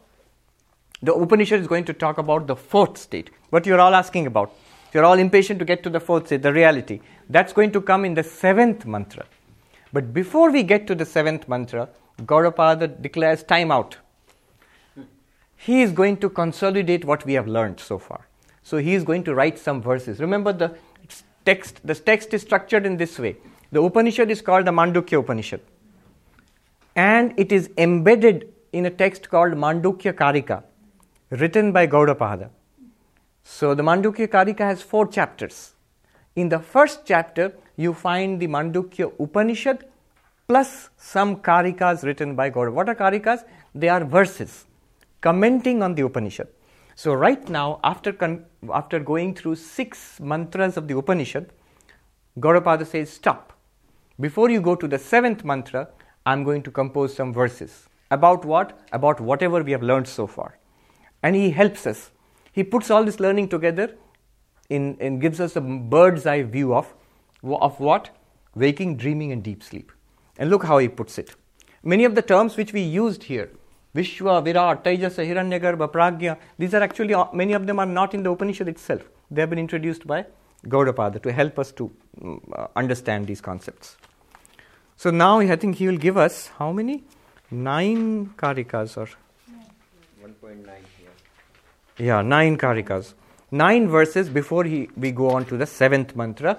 the 1.01 1.13
Upanishad 1.13 1.59
is 1.59 1.67
going 1.67 1.85
to 1.85 1.93
talk 1.93 2.17
about 2.17 2.47
the 2.47 2.55
fourth 2.55 2.97
state. 2.97 3.29
What 3.49 3.65
you're 3.65 3.79
all 3.79 3.93
asking 3.93 4.27
about. 4.27 4.51
You're 4.95 5.03
all 5.03 5.19
impatient 5.19 5.59
to 5.59 5.65
get 5.65 5.83
to 5.83 5.89
the 5.89 5.99
fourth 5.99 6.27
state, 6.27 6.41
the 6.41 6.53
reality. 6.53 7.01
That's 7.29 7.51
going 7.51 7.73
to 7.73 7.81
come 7.81 8.05
in 8.05 8.13
the 8.13 8.23
seventh 8.23 8.85
mantra. 8.85 9.25
But 9.91 10.13
before 10.13 10.51
we 10.51 10.63
get 10.63 10.87
to 10.87 10.95
the 10.95 11.03
seventh 11.03 11.49
mantra, 11.49 11.89
Gaudapada 12.21 13.01
declares 13.01 13.43
time 13.43 13.73
out. 13.73 13.97
He 15.57 15.81
is 15.81 15.91
going 15.91 16.15
to 16.17 16.29
consolidate 16.29 17.03
what 17.03 17.25
we 17.25 17.33
have 17.33 17.45
learned 17.45 17.81
so 17.81 17.97
far. 17.97 18.29
So 18.63 18.77
he 18.77 18.93
is 18.93 19.03
going 19.03 19.25
to 19.25 19.35
write 19.35 19.59
some 19.59 19.81
verses. 19.81 20.21
Remember 20.21 20.53
the 20.53 20.77
text, 21.43 21.81
the 21.83 21.93
text 21.93 22.33
is 22.33 22.43
structured 22.43 22.85
in 22.85 22.95
this 22.95 23.19
way. 23.19 23.35
The 23.73 23.83
Upanishad 23.83 24.31
is 24.31 24.41
called 24.41 24.65
the 24.65 24.71
Mandukya 24.71 25.19
Upanishad. 25.19 25.59
And 26.95 27.33
it 27.35 27.51
is 27.51 27.69
embedded 27.77 28.53
in 28.71 28.85
a 28.85 28.91
text 28.91 29.29
called 29.29 29.55
Mandukya 29.55 30.13
Karika, 30.13 30.63
written 31.31 31.73
by 31.73 31.85
Gaudapada. 31.85 32.49
So 33.47 33.75
the 33.75 33.83
Mandukya 33.83 34.27
Karika 34.27 34.61
has 34.61 34.81
four 34.81 35.07
chapters. 35.07 35.75
In 36.35 36.49
the 36.49 36.59
first 36.59 37.01
chapter, 37.05 37.53
you 37.77 37.93
find 37.93 38.41
the 38.41 38.47
Mandukya 38.47 39.13
Upanishad 39.19 39.85
plus 40.47 40.89
some 40.97 41.37
Karikas 41.37 42.03
written 42.03 42.35
by 42.35 42.49
Gaudapada. 42.49 42.73
What 42.73 42.89
are 42.89 42.95
Karikas? 42.95 43.43
They 43.75 43.87
are 43.87 44.03
verses 44.03 44.65
commenting 45.21 45.83
on 45.83 45.93
the 45.93 46.01
Upanishad. 46.01 46.47
So, 46.95 47.13
right 47.13 47.47
now, 47.47 47.79
after, 47.83 48.11
con- 48.11 48.45
after 48.73 48.99
going 48.99 49.35
through 49.35 49.55
six 49.55 50.19
mantras 50.19 50.75
of 50.75 50.87
the 50.87 50.97
Upanishad, 50.97 51.51
Gaudapada 52.39 52.85
says, 52.85 53.11
Stop. 53.11 53.53
Before 54.19 54.49
you 54.49 54.59
go 54.59 54.75
to 54.75 54.87
the 54.87 54.97
seventh 54.97 55.45
mantra, 55.45 55.89
I'm 56.25 56.43
going 56.43 56.63
to 56.63 56.71
compose 56.71 57.13
some 57.13 57.31
verses. 57.31 57.87
About 58.09 58.43
what? 58.43 58.79
About 58.91 59.21
whatever 59.21 59.61
we 59.61 59.71
have 59.71 59.83
learned 59.83 60.07
so 60.07 60.25
far. 60.25 60.57
And 61.21 61.35
he 61.35 61.51
helps 61.51 61.85
us. 61.85 62.11
He 62.55 62.63
puts 62.63 62.89
all 62.89 63.03
this 63.03 63.19
learning 63.19 63.49
together 63.49 63.93
in, 64.69 64.97
and 65.01 65.19
gives 65.19 65.41
us 65.41 65.57
a 65.57 65.61
bird's 65.61 66.25
eye 66.25 66.43
view 66.43 66.73
of, 66.73 66.93
of 67.43 67.79
what? 67.81 68.11
Waking, 68.55 68.95
dreaming, 68.95 69.33
and 69.33 69.43
deep 69.43 69.61
sleep. 69.61 69.91
And 70.37 70.49
look 70.49 70.63
how 70.63 70.77
he 70.77 70.87
puts 70.87 71.17
it. 71.17 71.35
Many 71.83 72.05
of 72.05 72.15
the 72.15 72.21
terms 72.21 72.55
which 72.55 72.71
we 72.71 72.79
used 72.79 73.23
here, 73.23 73.49
Vishwa, 73.93 74.41
Virat, 74.41 74.85
Taijasa, 74.85 75.27
Hiranyagarbha, 75.27 75.91
Pragya, 75.91 76.37
these 76.57 76.73
are 76.73 76.81
actually, 76.81 77.13
uh, 77.13 77.25
many 77.33 77.51
of 77.51 77.67
them 77.67 77.77
are 77.77 77.85
not 77.85 78.13
in 78.13 78.23
the 78.23 78.31
Upanishad 78.31 78.69
itself. 78.69 79.01
They 79.29 79.41
have 79.41 79.49
been 79.49 79.59
introduced 79.59 80.07
by 80.07 80.25
Gaudapada 80.65 81.21
to 81.23 81.33
help 81.33 81.59
us 81.59 81.73
to 81.73 81.91
um, 82.21 82.41
uh, 82.55 82.67
understand 82.77 83.27
these 83.27 83.41
concepts. 83.41 83.97
So 84.95 85.11
now 85.11 85.39
I 85.39 85.57
think 85.57 85.75
he 85.75 85.87
will 85.87 85.97
give 85.97 86.15
us 86.15 86.47
how 86.57 86.71
many? 86.71 87.03
Nine 87.51 88.27
karikas 88.37 88.95
or? 88.95 89.09
1.9 90.23 90.65
here. 90.65 90.94
Yeah, 91.97 92.21
nine 92.21 92.57
karikas. 92.57 93.13
Nine 93.51 93.87
verses 93.87 94.29
before 94.29 94.63
he, 94.63 94.89
we 94.97 95.11
go 95.11 95.29
on 95.29 95.45
to 95.45 95.57
the 95.57 95.65
seventh 95.65 96.15
mantra. 96.15 96.57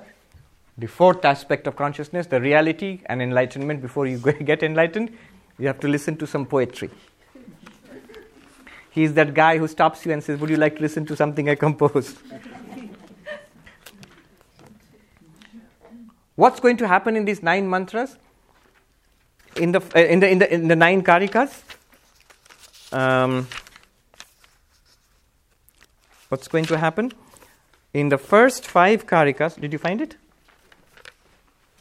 The 0.78 0.86
fourth 0.86 1.24
aspect 1.24 1.66
of 1.66 1.76
consciousness, 1.76 2.26
the 2.26 2.40
reality 2.40 3.00
and 3.06 3.22
enlightenment. 3.22 3.82
Before 3.82 4.06
you 4.06 4.18
get 4.44 4.62
enlightened, 4.62 5.16
you 5.58 5.66
have 5.66 5.80
to 5.80 5.88
listen 5.88 6.16
to 6.18 6.26
some 6.26 6.46
poetry. 6.46 6.90
He's 8.90 9.14
that 9.14 9.34
guy 9.34 9.58
who 9.58 9.68
stops 9.68 10.06
you 10.06 10.12
and 10.12 10.22
says, 10.22 10.38
Would 10.40 10.50
you 10.50 10.56
like 10.56 10.76
to 10.76 10.82
listen 10.82 11.04
to 11.06 11.16
something 11.16 11.48
I 11.48 11.54
composed? 11.54 12.16
What's 16.36 16.60
going 16.60 16.76
to 16.78 16.88
happen 16.88 17.16
in 17.16 17.24
these 17.24 17.42
nine 17.42 17.68
mantras? 17.68 18.16
in 19.58 19.72
the 19.72 19.80
uh, 19.94 20.00
in 20.00 20.20
the 20.20 20.28
in 20.28 20.38
the 20.38 20.54
in 20.54 20.68
the 20.68 20.76
nine 20.76 21.02
karikas. 21.02 21.62
Um, 22.92 23.48
what's 26.28 26.48
going 26.48 26.64
to 26.66 26.78
happen 26.78 27.12
in 27.92 28.08
the 28.08 28.18
first 28.18 28.66
five 28.66 29.06
karikas? 29.06 29.60
Did 29.60 29.72
you 29.72 29.78
find 29.78 30.00
it? 30.00 30.16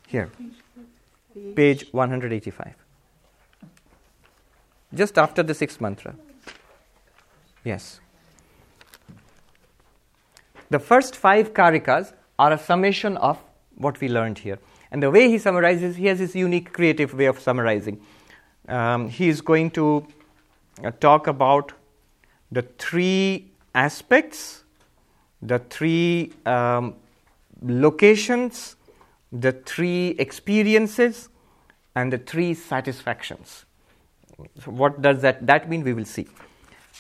Here, 0.08 0.30
page 1.56 1.88
185. 1.92 2.76
Just 4.94 5.18
after 5.18 5.44
the 5.44 5.54
sixth 5.54 5.82
mantra. 5.82 6.16
Yes. 7.64 8.00
The 10.70 10.80
first 10.80 11.16
five 11.16 11.54
karikas 11.54 12.14
are 12.40 12.54
a 12.54 12.58
summation 12.58 13.18
of 13.18 13.40
what 13.76 14.00
we 14.00 14.08
learned 14.08 14.40
here. 14.40 14.60
And 14.92 15.04
the 15.04 15.12
way 15.12 15.30
he 15.30 15.38
summarizes, 15.38 15.98
he 15.98 16.06
has 16.06 16.20
his 16.20 16.36
unique 16.36 16.72
creative 16.72 17.14
way 17.14 17.26
of 17.26 17.40
summarizing. 17.40 18.00
Um, 18.68 19.10
he 19.10 19.28
is 19.28 19.42
going 19.42 19.72
to 19.72 20.08
uh, 20.84 20.92
talk 21.00 21.28
about 21.28 21.74
the 22.52 22.62
three 22.62 23.52
aspects, 23.76 24.64
the 25.42 25.60
three 25.60 26.34
um, 26.46 26.96
locations, 27.62 28.76
the 29.32 29.52
three 29.52 30.16
experiences, 30.18 31.30
and 31.96 32.12
the 32.12 32.18
three 32.18 32.54
satisfactions. 32.54 33.66
So 34.64 34.72
what 34.72 35.02
does 35.02 35.22
that, 35.22 35.46
that 35.46 35.70
mean? 35.70 35.84
We 35.84 35.94
will 35.94 36.06
see. 36.06 36.28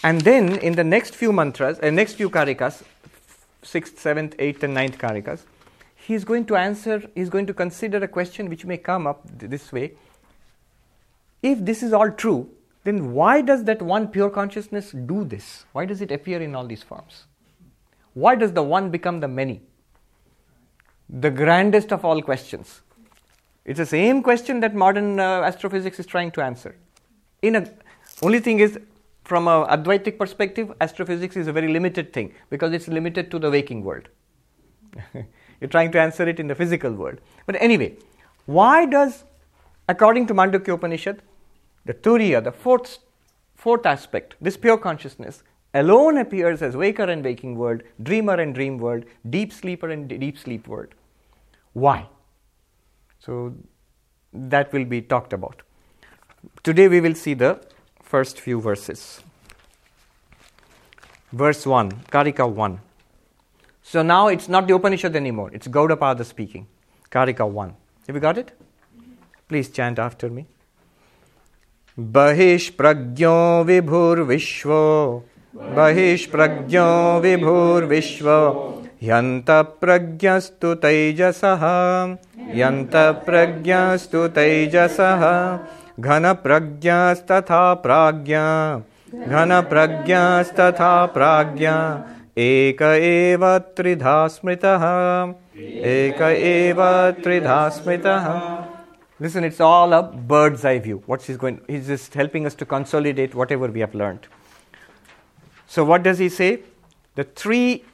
And 0.04 0.22
then 0.22 0.58
in 0.60 0.74
the 0.76 0.84
next 0.84 1.16
few 1.16 1.34
mantras, 1.34 1.80
uh, 1.80 1.90
next 1.90 2.14
few 2.14 2.30
karikas, 2.30 2.84
sixth, 3.64 4.00
seventh, 4.00 4.36
eighth, 4.40 4.64
and 4.64 4.74
ninth 4.74 4.98
karikas, 4.98 5.42
he's 5.96 6.24
going 6.24 6.46
to 6.46 6.56
answer, 6.56 7.02
he's 7.16 7.30
going 7.30 7.46
to 7.48 7.54
consider 7.54 7.98
a 7.98 8.08
question 8.08 8.50
which 8.50 8.66
may 8.66 8.78
come 8.78 9.08
up 9.08 9.24
th- 9.40 9.50
this 9.50 9.72
way. 9.72 9.94
If 11.42 11.60
this 11.66 11.84
is 11.84 11.94
all 11.94 12.12
true, 12.12 12.50
then 12.86 13.14
why 13.14 13.42
does 13.42 13.64
that 13.66 13.82
one 13.82 14.08
pure 14.08 14.30
consciousness 14.30 14.92
do 14.92 15.24
this? 15.26 15.66
Why 15.74 15.86
does 15.86 16.02
it 16.02 16.12
appear 16.12 16.42
in 16.42 16.56
all 16.56 16.68
these 16.68 16.84
forms? 16.84 17.26
Why 18.14 18.36
does 18.36 18.54
the 18.54 18.64
one 18.64 18.92
become 18.92 19.20
the 19.20 19.28
many? 19.28 19.62
The 21.10 21.32
grandest 21.32 21.92
of 21.92 22.06
all 22.06 22.22
questions. 22.22 22.82
It's 23.66 23.80
the 23.80 23.88
same 23.88 24.22
question 24.22 24.60
that 24.60 24.76
modern 24.76 25.20
uh, 25.20 25.42
astrophysics 25.42 26.00
is 26.00 26.06
trying 26.06 26.30
to 26.32 26.44
answer. 26.44 26.76
In 27.42 27.56
a, 27.56 27.74
only 28.22 28.40
thing 28.40 28.60
is, 28.60 28.80
from 29.24 29.48
a 29.48 29.66
Advaitic 29.66 30.20
perspective, 30.20 30.72
astrophysics 30.80 31.36
is 31.36 31.48
a 31.48 31.52
very 31.52 31.68
limited 31.68 32.14
thing 32.14 32.34
because 32.52 32.72
it's 32.72 32.88
limited 32.88 33.32
to 33.32 33.40
the 33.40 33.50
waking 33.50 33.84
world. 33.84 34.10
You're 35.60 35.70
trying 35.70 35.92
to 35.94 36.00
answer 36.00 36.28
it 36.30 36.40
in 36.40 36.46
the 36.46 36.54
physical 36.54 36.92
world. 36.92 37.20
But 37.48 37.60
anyway, 37.60 37.98
why 38.46 38.86
does, 38.86 39.24
according 39.90 40.28
to 40.28 40.36
Mandukya 40.36 40.76
Upanishad, 40.76 41.24
the 41.86 41.94
Turiya, 41.94 42.44
the 42.44 42.52
fourth, 42.52 43.00
fourth 43.56 43.86
aspect, 43.86 44.36
this 44.42 44.58
pure 44.58 44.78
consciousness, 44.78 45.44
alone 45.74 46.18
appears 46.18 46.62
as 46.62 46.76
waker 46.76 47.04
and 47.04 47.24
waking 47.24 47.56
world, 47.56 47.84
dreamer 48.02 48.36
and 48.36 48.56
dream 48.56 48.78
world, 48.78 49.06
deep 49.30 49.54
sleeper 49.54 49.90
and 49.90 50.08
deep 50.08 50.38
sleep 50.38 50.68
world? 50.68 50.90
Why? 51.74 52.08
So 53.20 53.54
that 54.34 54.72
will 54.74 54.86
be 54.86 55.02
talked 55.02 55.34
about. 55.34 55.62
Today 56.64 56.88
we 56.88 57.02
will 57.02 57.16
see 57.16 57.34
the 57.34 57.60
first 58.02 58.40
few 58.40 58.62
verses. 58.62 59.22
Verse 61.32 61.66
1, 61.66 61.92
Karika 62.12 62.50
1. 62.50 62.80
So 63.82 64.02
now 64.02 64.28
it's 64.28 64.48
not 64.48 64.68
the 64.68 64.76
Upanishad 64.76 65.16
anymore, 65.16 65.52
it's 65.54 65.68
Gaudapada 65.68 66.26
speaking. 66.26 66.68
Karika 67.12 67.50
1. 67.50 67.76
Have 68.08 68.16
you 68.16 68.22
got 68.22 68.38
it? 68.38 68.52
Please 69.48 69.70
chant 69.70 70.00
after 70.00 70.30
me. 70.30 70.48
बहिष्प्रज्ञो 72.00 73.64
विभुर्विश्वो। 73.64 75.24
बहिष्प्रज्ञो 75.56 77.20
विभुर्विश्व। 77.20 78.30
ह्यन्तप्रज्ञस्तु 79.04 80.76
तैजसः। 80.76 81.62
यन्तप्रज्ञस्तु 82.54 84.28
तैजसः। 84.28 85.58
घनप्रज्ञस्तथा 86.00 87.74
प्राज्ञा। 87.74 88.78
घनप्रज्ञस्तथा 89.28 91.06
प्राज्ञा। 91.06 92.04
एक 92.38 92.82
एव 92.82 93.58
त्रिधा 93.58 94.28
स्मृतः। 94.28 94.84
एक 95.64 96.22
एव 96.22 97.12
त्रिधा 97.24 97.70
स्मृतः 97.70 98.65
Listen, 99.20 99.46
it's 99.46 99.62
all 99.62 99.94
a 99.94 100.04
bird's 100.04 100.66
eye 100.66 100.80
view. 100.80 101.02
What 101.06 101.22
he's 101.22 101.38
going, 101.38 101.62
he's 101.68 101.88
just 101.88 102.14
helping 102.14 102.46
us 102.46 102.54
to 102.56 102.66
consolidate 102.66 103.34
whatever 103.34 103.68
we 103.68 103.80
have 103.80 103.96
learned. 103.96 104.28
So, 105.68 105.86
what 105.86 106.04
does 106.04 106.20
he 106.20 106.28
say? 106.28 106.64
The 107.16 107.24
three, 107.24 107.86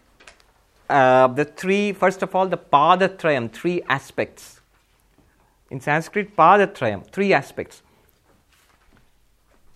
uh, 0.89 1.27
the 1.27 1.45
three. 1.45 1.93
First 1.93 2.23
of 2.23 2.35
all, 2.35 2.47
the 2.47 2.57
padatrayam, 2.57 3.51
three 3.51 3.83
aspects. 3.83 4.61
In 5.69 5.79
Sanskrit, 5.79 6.35
padatrayam, 6.35 7.05
three 7.11 7.33
aspects. 7.33 7.83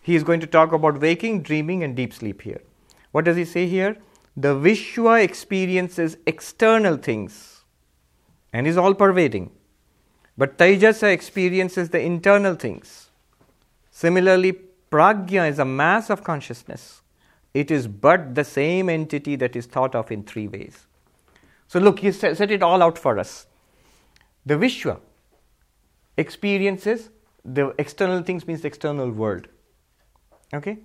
He 0.01 0.15
is 0.15 0.23
going 0.23 0.39
to 0.39 0.47
talk 0.47 0.71
about 0.71 0.99
waking, 0.99 1.43
dreaming, 1.43 1.83
and 1.83 1.95
deep 1.95 2.13
sleep 2.13 2.41
here. 2.41 2.61
What 3.11 3.25
does 3.25 3.37
he 3.37 3.45
say 3.45 3.67
here? 3.67 3.97
The 4.35 4.55
Vishwa 4.55 5.23
experiences 5.23 6.17
external 6.25 6.97
things 6.97 7.61
and 8.51 8.67
is 8.67 8.77
all 8.77 8.93
pervading. 8.93 9.51
But 10.37 10.57
Taijasa 10.57 11.11
experiences 11.11 11.89
the 11.89 12.01
internal 12.01 12.55
things. 12.55 13.09
Similarly, 13.91 14.59
Pragya 14.91 15.49
is 15.49 15.59
a 15.59 15.65
mass 15.65 16.09
of 16.09 16.23
consciousness. 16.23 17.01
It 17.53 17.71
is 17.71 17.87
but 17.87 18.35
the 18.35 18.43
same 18.43 18.89
entity 18.89 19.37
that 19.37 19.55
is 19.55 19.65
thought 19.65 19.95
of 19.95 20.11
in 20.11 20.23
three 20.23 20.47
ways. 20.47 20.87
So, 21.67 21.79
look, 21.79 21.99
he 21.99 22.11
set 22.11 22.51
it 22.51 22.61
all 22.61 22.83
out 22.83 22.97
for 22.97 23.17
us. 23.17 23.47
The 24.45 24.55
Vishwa 24.55 24.99
experiences 26.17 27.09
the 27.43 27.73
external 27.79 28.21
things, 28.23 28.45
means 28.45 28.61
the 28.61 28.67
external 28.67 29.09
world. 29.09 29.47
Okay? 30.53 30.79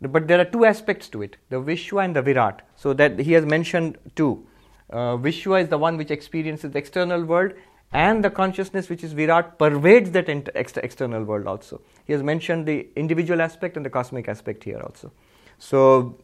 But 0.00 0.28
there 0.28 0.40
are 0.40 0.44
two 0.44 0.64
aspects 0.64 1.08
to 1.10 1.22
it 1.22 1.36
the 1.48 1.60
Vishwa 1.60 2.04
and 2.04 2.14
the 2.14 2.22
Virat. 2.22 2.62
So, 2.76 2.92
that 2.94 3.18
he 3.18 3.32
has 3.32 3.46
mentioned 3.46 3.98
two. 4.14 4.46
Uh, 4.90 5.16
Vishwa 5.16 5.62
is 5.62 5.68
the 5.68 5.78
one 5.78 5.96
which 5.96 6.10
experiences 6.10 6.72
the 6.72 6.78
external 6.78 7.24
world, 7.24 7.52
and 7.92 8.24
the 8.24 8.30
consciousness 8.30 8.88
which 8.88 9.02
is 9.02 9.12
Virat 9.12 9.58
pervades 9.58 10.10
that 10.12 10.28
ex- 10.28 10.76
external 10.76 11.24
world 11.24 11.46
also. 11.46 11.80
He 12.04 12.12
has 12.12 12.22
mentioned 12.22 12.66
the 12.66 12.88
individual 12.96 13.42
aspect 13.42 13.76
and 13.76 13.84
the 13.84 13.90
cosmic 13.90 14.28
aspect 14.28 14.64
here 14.64 14.80
also. 14.80 15.12
So, 15.58 16.18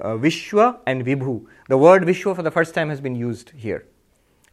uh, 0.00 0.14
Vishwa 0.14 0.78
and 0.86 1.04
Vibhu. 1.04 1.46
The 1.68 1.78
word 1.78 2.04
Vishwa 2.04 2.34
for 2.36 2.42
the 2.42 2.50
first 2.50 2.74
time 2.74 2.90
has 2.90 3.00
been 3.00 3.14
used 3.14 3.50
here. 3.50 3.86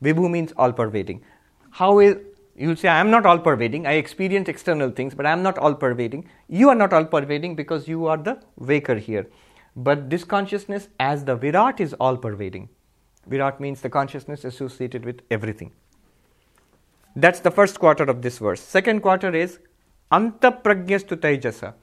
Vibhu 0.03 0.29
means 0.29 0.51
all 0.57 0.73
pervading. 0.73 1.23
How 1.71 1.99
is 1.99 2.17
you'll 2.55 2.75
say, 2.75 2.89
I 2.89 2.99
am 2.99 3.09
not 3.09 3.25
all 3.25 3.39
pervading, 3.39 3.87
I 3.87 3.93
experience 3.93 4.49
external 4.49 4.91
things, 4.91 5.15
but 5.15 5.25
I 5.25 5.31
am 5.31 5.41
not 5.41 5.57
all 5.57 5.73
pervading. 5.73 6.27
You 6.47 6.69
are 6.69 6.75
not 6.75 6.93
all 6.93 7.05
pervading 7.05 7.55
because 7.55 7.87
you 7.87 8.07
are 8.07 8.17
the 8.17 8.41
waker 8.57 8.95
here. 8.95 9.27
But 9.75 10.09
this 10.09 10.23
consciousness, 10.23 10.89
as 10.99 11.23
the 11.25 11.35
Virat, 11.35 11.79
is 11.79 11.93
all 11.93 12.17
pervading. 12.17 12.69
Virat 13.25 13.59
means 13.59 13.81
the 13.81 13.89
consciousness 13.89 14.43
associated 14.43 15.05
with 15.05 15.21
everything. 15.31 15.71
That's 17.15 17.39
the 17.39 17.51
first 17.51 17.79
quarter 17.79 18.03
of 18.03 18.21
this 18.21 18.37
verse. 18.37 18.61
Second 18.61 19.01
quarter 19.01 19.33
is 19.35 19.59
Antapragyastu 20.11 21.17
Taijasa. 21.17 21.73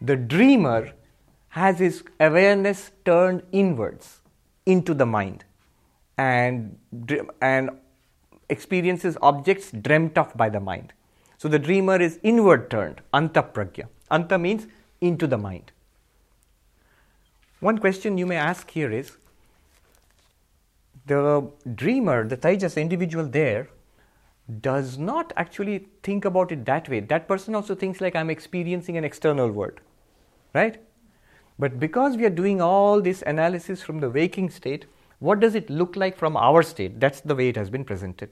The 0.00 0.16
dreamer 0.16 0.92
has 1.50 1.78
his 1.78 2.02
awareness 2.20 2.90
turned 3.04 3.42
inwards 3.52 4.20
into 4.66 4.92
the 4.92 5.06
mind 5.06 5.44
and, 6.18 6.78
and 7.40 7.70
experiences 8.48 9.16
objects 9.22 9.70
dreamt 9.70 10.18
of 10.18 10.36
by 10.36 10.48
the 10.48 10.60
mind. 10.60 10.92
So 11.38 11.48
the 11.48 11.58
dreamer 11.58 12.00
is 12.00 12.18
inward 12.22 12.70
turned, 12.70 13.00
antapragya. 13.12 13.86
Anta 14.10 14.40
means 14.40 14.66
into 15.00 15.26
the 15.26 15.38
mind. 15.38 15.72
One 17.60 17.78
question 17.78 18.18
you 18.18 18.26
may 18.26 18.36
ask 18.36 18.70
here 18.70 18.90
is 18.90 19.16
the 21.06 21.48
dreamer, 21.74 22.26
the 22.26 22.36
Taijas 22.36 22.80
individual 22.80 23.26
there, 23.26 23.68
does 24.60 24.96
not 24.96 25.32
actually 25.36 25.88
think 26.02 26.24
about 26.24 26.52
it 26.52 26.64
that 26.64 26.88
way. 26.88 27.00
That 27.00 27.26
person 27.26 27.54
also 27.54 27.74
thinks 27.74 28.00
like 28.00 28.14
I'm 28.14 28.30
experiencing 28.30 28.96
an 28.96 29.04
external 29.04 29.50
world, 29.50 29.80
right? 30.54 30.80
But 31.58 31.80
because 31.80 32.16
we 32.16 32.24
are 32.24 32.30
doing 32.30 32.60
all 32.60 33.00
this 33.00 33.22
analysis 33.26 33.82
from 33.82 34.00
the 34.00 34.10
waking 34.10 34.50
state, 34.50 34.86
what 35.18 35.40
does 35.40 35.54
it 35.54 35.70
look 35.70 35.96
like 35.96 36.16
from 36.16 36.36
our 36.36 36.62
state? 36.62 37.00
That's 37.00 37.20
the 37.20 37.34
way 37.34 37.48
it 37.48 37.56
has 37.56 37.70
been 37.70 37.84
presented. 37.84 38.30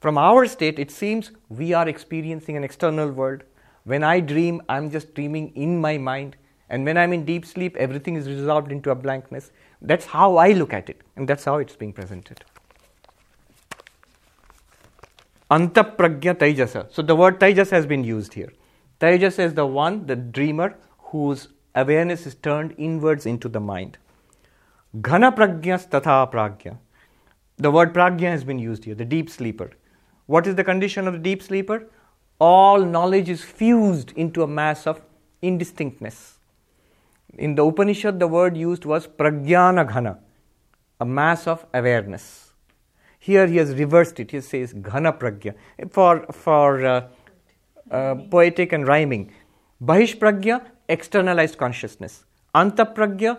From 0.00 0.16
our 0.16 0.46
state, 0.46 0.78
it 0.78 0.90
seems 0.90 1.32
we 1.48 1.72
are 1.72 1.88
experiencing 1.88 2.56
an 2.56 2.64
external 2.64 3.10
world. 3.10 3.42
When 3.84 4.02
I 4.02 4.20
dream, 4.20 4.62
I'm 4.68 4.90
just 4.90 5.14
dreaming 5.14 5.52
in 5.54 5.80
my 5.80 5.98
mind. 5.98 6.36
And 6.70 6.84
when 6.84 6.96
I'm 6.96 7.12
in 7.12 7.24
deep 7.24 7.44
sleep, 7.44 7.76
everything 7.76 8.16
is 8.16 8.28
resolved 8.28 8.72
into 8.72 8.90
a 8.90 8.94
blankness. 8.94 9.50
That's 9.82 10.06
how 10.06 10.36
I 10.36 10.52
look 10.52 10.72
at 10.72 10.88
it, 10.88 11.02
and 11.16 11.28
that's 11.28 11.44
how 11.44 11.58
it's 11.58 11.76
being 11.76 11.92
presented. 11.92 12.44
Antapragya 15.54 16.34
Taijasa. 16.34 16.86
So 16.90 17.02
the 17.02 17.14
word 17.14 17.38
Taijasa 17.38 17.72
has 17.72 17.86
been 17.86 18.04
used 18.04 18.32
here. 18.32 18.52
Taijasa 19.00 19.40
is 19.40 19.54
the 19.54 19.66
one, 19.66 20.06
the 20.06 20.16
dreamer, 20.16 20.76
whose 21.10 21.48
awareness 21.74 22.26
is 22.26 22.34
turned 22.36 22.74
inwards 22.78 23.26
into 23.26 23.48
the 23.48 23.60
mind. 23.60 23.98
Ghana 25.02 25.32
Pragya 25.32 25.76
Tatha 25.90 26.30
Pragya. 26.32 26.78
The 27.58 27.70
word 27.70 27.92
Pragya 27.92 28.30
has 28.30 28.44
been 28.44 28.58
used 28.58 28.84
here, 28.84 28.94
the 28.94 29.04
deep 29.04 29.28
sleeper. 29.28 29.72
What 30.26 30.46
is 30.46 30.54
the 30.54 30.64
condition 30.64 31.06
of 31.06 31.12
the 31.14 31.18
deep 31.18 31.42
sleeper? 31.42 31.86
All 32.38 32.84
knowledge 32.84 33.28
is 33.28 33.42
fused 33.42 34.12
into 34.12 34.42
a 34.42 34.46
mass 34.46 34.86
of 34.86 35.02
indistinctness. 35.42 36.38
In 37.34 37.54
the 37.56 37.64
Upanishad, 37.64 38.18
the 38.20 38.28
word 38.28 38.56
used 38.56 38.84
was 38.84 39.06
Pragyana 39.06 39.86
Ghana, 39.92 40.18
a 41.00 41.04
mass 41.04 41.46
of 41.46 41.66
awareness. 41.74 42.51
Here 43.26 43.46
he 43.46 43.58
has 43.58 43.72
reversed 43.76 44.18
it. 44.18 44.32
He 44.32 44.40
says 44.40 44.72
ghana 44.72 45.12
pragya 45.12 45.54
for 45.90 46.26
for 46.32 46.84
uh, 46.84 47.08
uh, 47.88 48.16
poetic 48.32 48.72
and 48.72 48.88
rhyming. 48.88 49.30
Bahish 49.90 50.14
pragya 50.22 50.56
externalized 50.88 51.56
consciousness. 51.56 52.24
Anta 52.62 52.86
pragya 52.96 53.36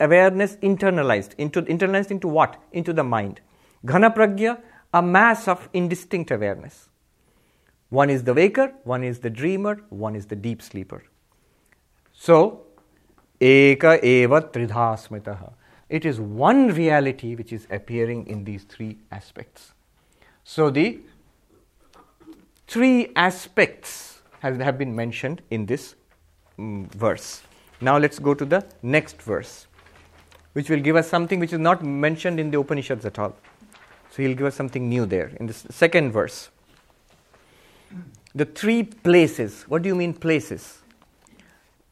awareness 0.00 0.56
internalized 0.70 1.36
into 1.38 1.62
internalized 1.62 2.10
into 2.10 2.26
what? 2.26 2.58
Into 2.72 2.92
the 2.92 3.04
mind. 3.04 3.40
Ghana 3.86 4.10
pragya 4.10 4.58
a 4.92 5.02
mass 5.02 5.46
of 5.46 5.68
indistinct 5.72 6.32
awareness. 6.32 6.88
One 7.90 8.10
is 8.10 8.24
the 8.24 8.34
waker, 8.34 8.72
one 8.82 9.04
is 9.04 9.20
the 9.20 9.30
dreamer, 9.30 9.80
one 9.90 10.16
is 10.16 10.26
the 10.26 10.36
deep 10.36 10.62
sleeper. 10.62 11.04
So, 12.12 12.66
eka 13.40 14.02
eva 14.02 14.42
tridha 14.42 14.86
smritaha 15.06 15.52
it 15.92 16.06
is 16.06 16.18
one 16.18 16.68
reality 16.68 17.34
which 17.34 17.52
is 17.52 17.66
appearing 17.70 18.26
in 18.26 18.44
these 18.44 18.64
three 18.64 18.96
aspects. 19.10 19.72
So 20.42 20.70
the 20.70 21.00
three 22.66 23.12
aspects 23.14 24.22
have, 24.40 24.78
been 24.78 24.96
mentioned 24.96 25.42
in 25.50 25.66
this 25.66 25.94
mm, 26.58 26.90
verse. 26.92 27.42
Now 27.82 27.98
let's 27.98 28.18
go 28.18 28.32
to 28.32 28.46
the 28.46 28.64
next 28.82 29.20
verse, 29.20 29.66
which 30.54 30.70
will 30.70 30.80
give 30.80 30.96
us 30.96 31.10
something 31.10 31.38
which 31.38 31.52
is 31.52 31.58
not 31.58 31.84
mentioned 31.84 32.40
in 32.40 32.50
the 32.50 32.58
Upanishads 32.58 33.04
at 33.04 33.18
all. 33.18 33.36
So 34.10 34.22
he'll 34.22 34.34
give 34.34 34.46
us 34.46 34.54
something 34.54 34.88
new 34.88 35.04
there 35.04 35.32
in 35.40 35.46
the 35.46 35.52
second 35.52 36.10
verse. 36.10 36.48
The 38.34 38.46
three 38.46 38.82
places. 38.84 39.64
What 39.68 39.82
do 39.82 39.90
you 39.90 39.94
mean 39.94 40.14
places? 40.14 40.78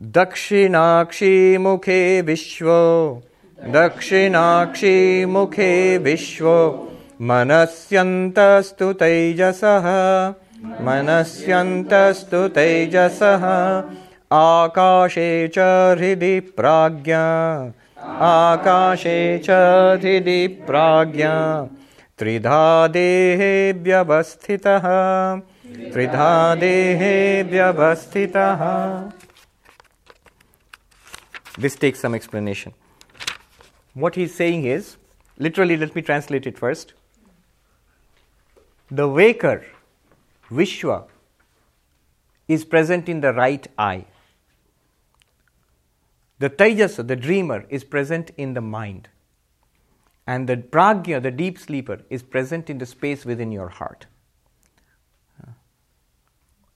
Dakshinakshi 0.02 1.59
mukhe 1.59 2.22
vishwa. 2.22 3.30
Dakshinakshi 3.64 5.26
mukhe 5.26 5.98
vishwa. 5.98 6.78
मनस्यन्तस्तु 7.22 8.92
तैजसः। 8.92 9.82
मनस्यन्तस्तु 10.64 12.48
तैजसः। 12.48 13.44
आकाशे 14.32 15.48
च 15.48 15.58
हृदि 15.98 16.40
प्राज्ञा। 16.40 17.22
आकाशे 18.08 19.38
च 19.38 19.50
हृदि 20.04 20.46
प्राज्ञा। 20.48 21.66
त्रिधा 22.18 22.86
देहे 22.86 23.72
व्यवस्थितः 23.72 24.80
त्रिधा 25.92 26.54
देहे 26.54 27.42
व्यवस्थितः 27.42 28.60
This 31.60 31.80
takes 31.80 32.06
some 32.06 32.20
explanation. 32.20 32.80
What 33.94 34.14
he's 34.14 34.34
saying 34.34 34.64
is, 34.64 34.96
literally, 35.38 35.76
let 35.76 35.94
me 35.94 36.02
translate 36.02 36.46
it 36.46 36.58
first. 36.58 36.94
The 38.90 39.08
waker, 39.08 39.64
Vishwa, 40.50 41.06
is 42.48 42.64
present 42.64 43.08
in 43.08 43.20
the 43.20 43.32
right 43.32 43.66
eye. 43.78 44.06
The 46.38 46.50
Taijasa, 46.50 47.06
the 47.06 47.16
dreamer, 47.16 47.66
is 47.68 47.84
present 47.84 48.30
in 48.36 48.54
the 48.54 48.60
mind. 48.60 49.08
And 50.26 50.48
the 50.48 50.56
Pragya, 50.56 51.22
the 51.22 51.30
deep 51.30 51.58
sleeper, 51.58 52.02
is 52.08 52.22
present 52.22 52.70
in 52.70 52.78
the 52.78 52.86
space 52.86 53.24
within 53.24 53.52
your 53.52 53.68
heart. 53.68 54.06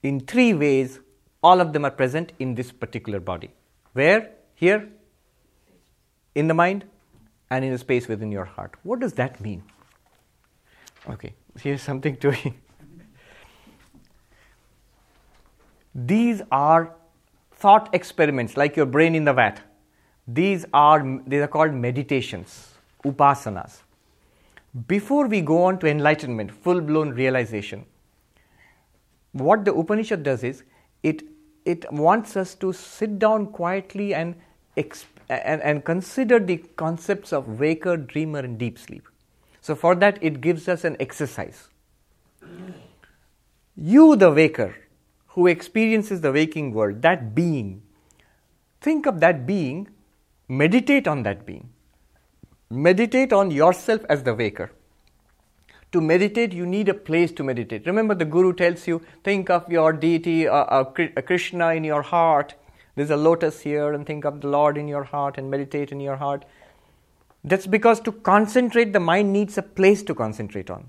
In 0.03 0.21
three 0.21 0.53
ways, 0.53 1.01
all 1.43 1.61
of 1.61 1.73
them 1.73 1.85
are 1.85 1.91
present 1.91 2.33
in 2.39 2.57
this 2.57 2.73
particular 2.73 3.21
body. 3.21 3.51
Where? 3.93 4.31
Here? 4.55 4.89
In 6.35 6.49
the 6.49 6.55
mind? 6.55 6.85
And 7.51 7.65
in 7.65 7.73
the 7.73 7.79
space 7.79 8.09
within 8.09 8.33
your 8.33 8.45
heart. 8.45 8.75
What 8.83 9.01
does 9.01 9.13
that 9.15 9.41
mean? 9.41 9.63
Okay, 11.09 11.35
here's 11.61 11.83
something 11.83 12.17
to 12.17 12.35
These 15.95 16.43
are 16.51 16.95
thought 17.53 17.95
experiments, 17.95 18.57
like 18.57 18.77
your 18.77 18.87
brain 18.87 19.15
in 19.15 19.25
the 19.25 19.33
vat. 19.33 19.61
These 20.27 20.65
are, 20.73 21.21
these 21.27 21.43
are 21.43 21.49
called 21.49 21.75
meditations, 21.75 22.73
upasanas. 23.05 23.83
Before 24.89 25.27
we 25.29 25.41
go 25.41 25.65
on 25.65 25.79
to 25.79 25.87
enlightenment, 25.87 26.51
full 26.51 26.81
blown 26.81 27.11
realization, 27.11 27.85
what 29.33 29.65
the 29.65 29.73
Upanishad 29.73 30.23
does 30.23 30.43
is 30.43 30.63
it, 31.03 31.23
it 31.65 31.91
wants 31.93 32.37
us 32.37 32.55
to 32.57 32.73
sit 32.73 33.19
down 33.19 33.47
quietly 33.47 34.15
and, 34.15 34.35
exp- 34.77 35.14
and, 35.29 35.63
and 35.63 35.85
consider 35.85 36.39
the 36.39 36.59
concepts 36.77 37.33
of 37.33 37.59
waker, 37.59 37.97
dreamer, 37.97 38.41
and 38.41 38.59
deep 38.59 38.79
sleep. 38.79 39.09
So, 39.61 39.75
for 39.75 39.95
that, 39.97 40.19
it 40.23 40.41
gives 40.41 40.69
us 40.69 40.85
an 40.85 40.97
exercise. 41.01 41.69
You, 43.77 44.17
the 44.17 44.31
waker, 44.31 44.77
who 45.29 45.47
experiences 45.47 46.21
the 46.21 46.31
waking 46.31 46.73
world, 46.73 47.03
that 47.03 47.35
being, 47.35 47.83
think 48.81 49.07
of 49.07 49.21
that 49.21 49.47
being, 49.47 49.89
meditate 50.49 51.09
on 51.09 51.23
that 51.25 51.45
being. 51.45 51.71
Meditate 52.71 53.33
on 53.33 53.51
yourself 53.51 54.03
as 54.09 54.23
the 54.23 54.35
waker. 54.35 54.71
To 55.93 56.01
meditate, 56.01 56.53
you 56.53 56.67
need 56.67 56.89
a 56.89 56.95
place 56.95 57.31
to 57.33 57.45
meditate. 57.45 57.87
Remember, 57.87 58.15
the 58.15 58.25
Guru 58.25 58.53
tells 58.53 58.87
you 58.87 59.01
think 59.23 59.49
of 59.49 59.71
your 59.71 59.93
deity, 59.93 60.49
uh, 60.49 60.55
uh, 60.55 60.85
Krishna 60.85 61.69
in 61.75 61.85
your 61.85 62.03
heart. 62.03 62.55
There's 62.95 63.11
a 63.11 63.17
lotus 63.17 63.61
here, 63.61 63.93
and 63.93 64.07
think 64.07 64.25
of 64.25 64.41
the 64.41 64.49
Lord 64.49 64.77
in 64.77 64.87
your 64.89 65.05
heart 65.05 65.39
and 65.39 65.51
meditate 65.51 65.91
in 65.91 66.01
your 66.01 66.17
heart. 66.17 66.45
That's 67.43 67.67
because 67.67 68.01
to 68.01 68.13
concentrate, 68.13 68.93
the 68.93 69.01
mind 69.01 69.33
needs 69.33 69.59
a 69.59 69.63
place 69.63 70.03
to 70.05 70.15
concentrate 70.15 70.71
on. 70.71 70.89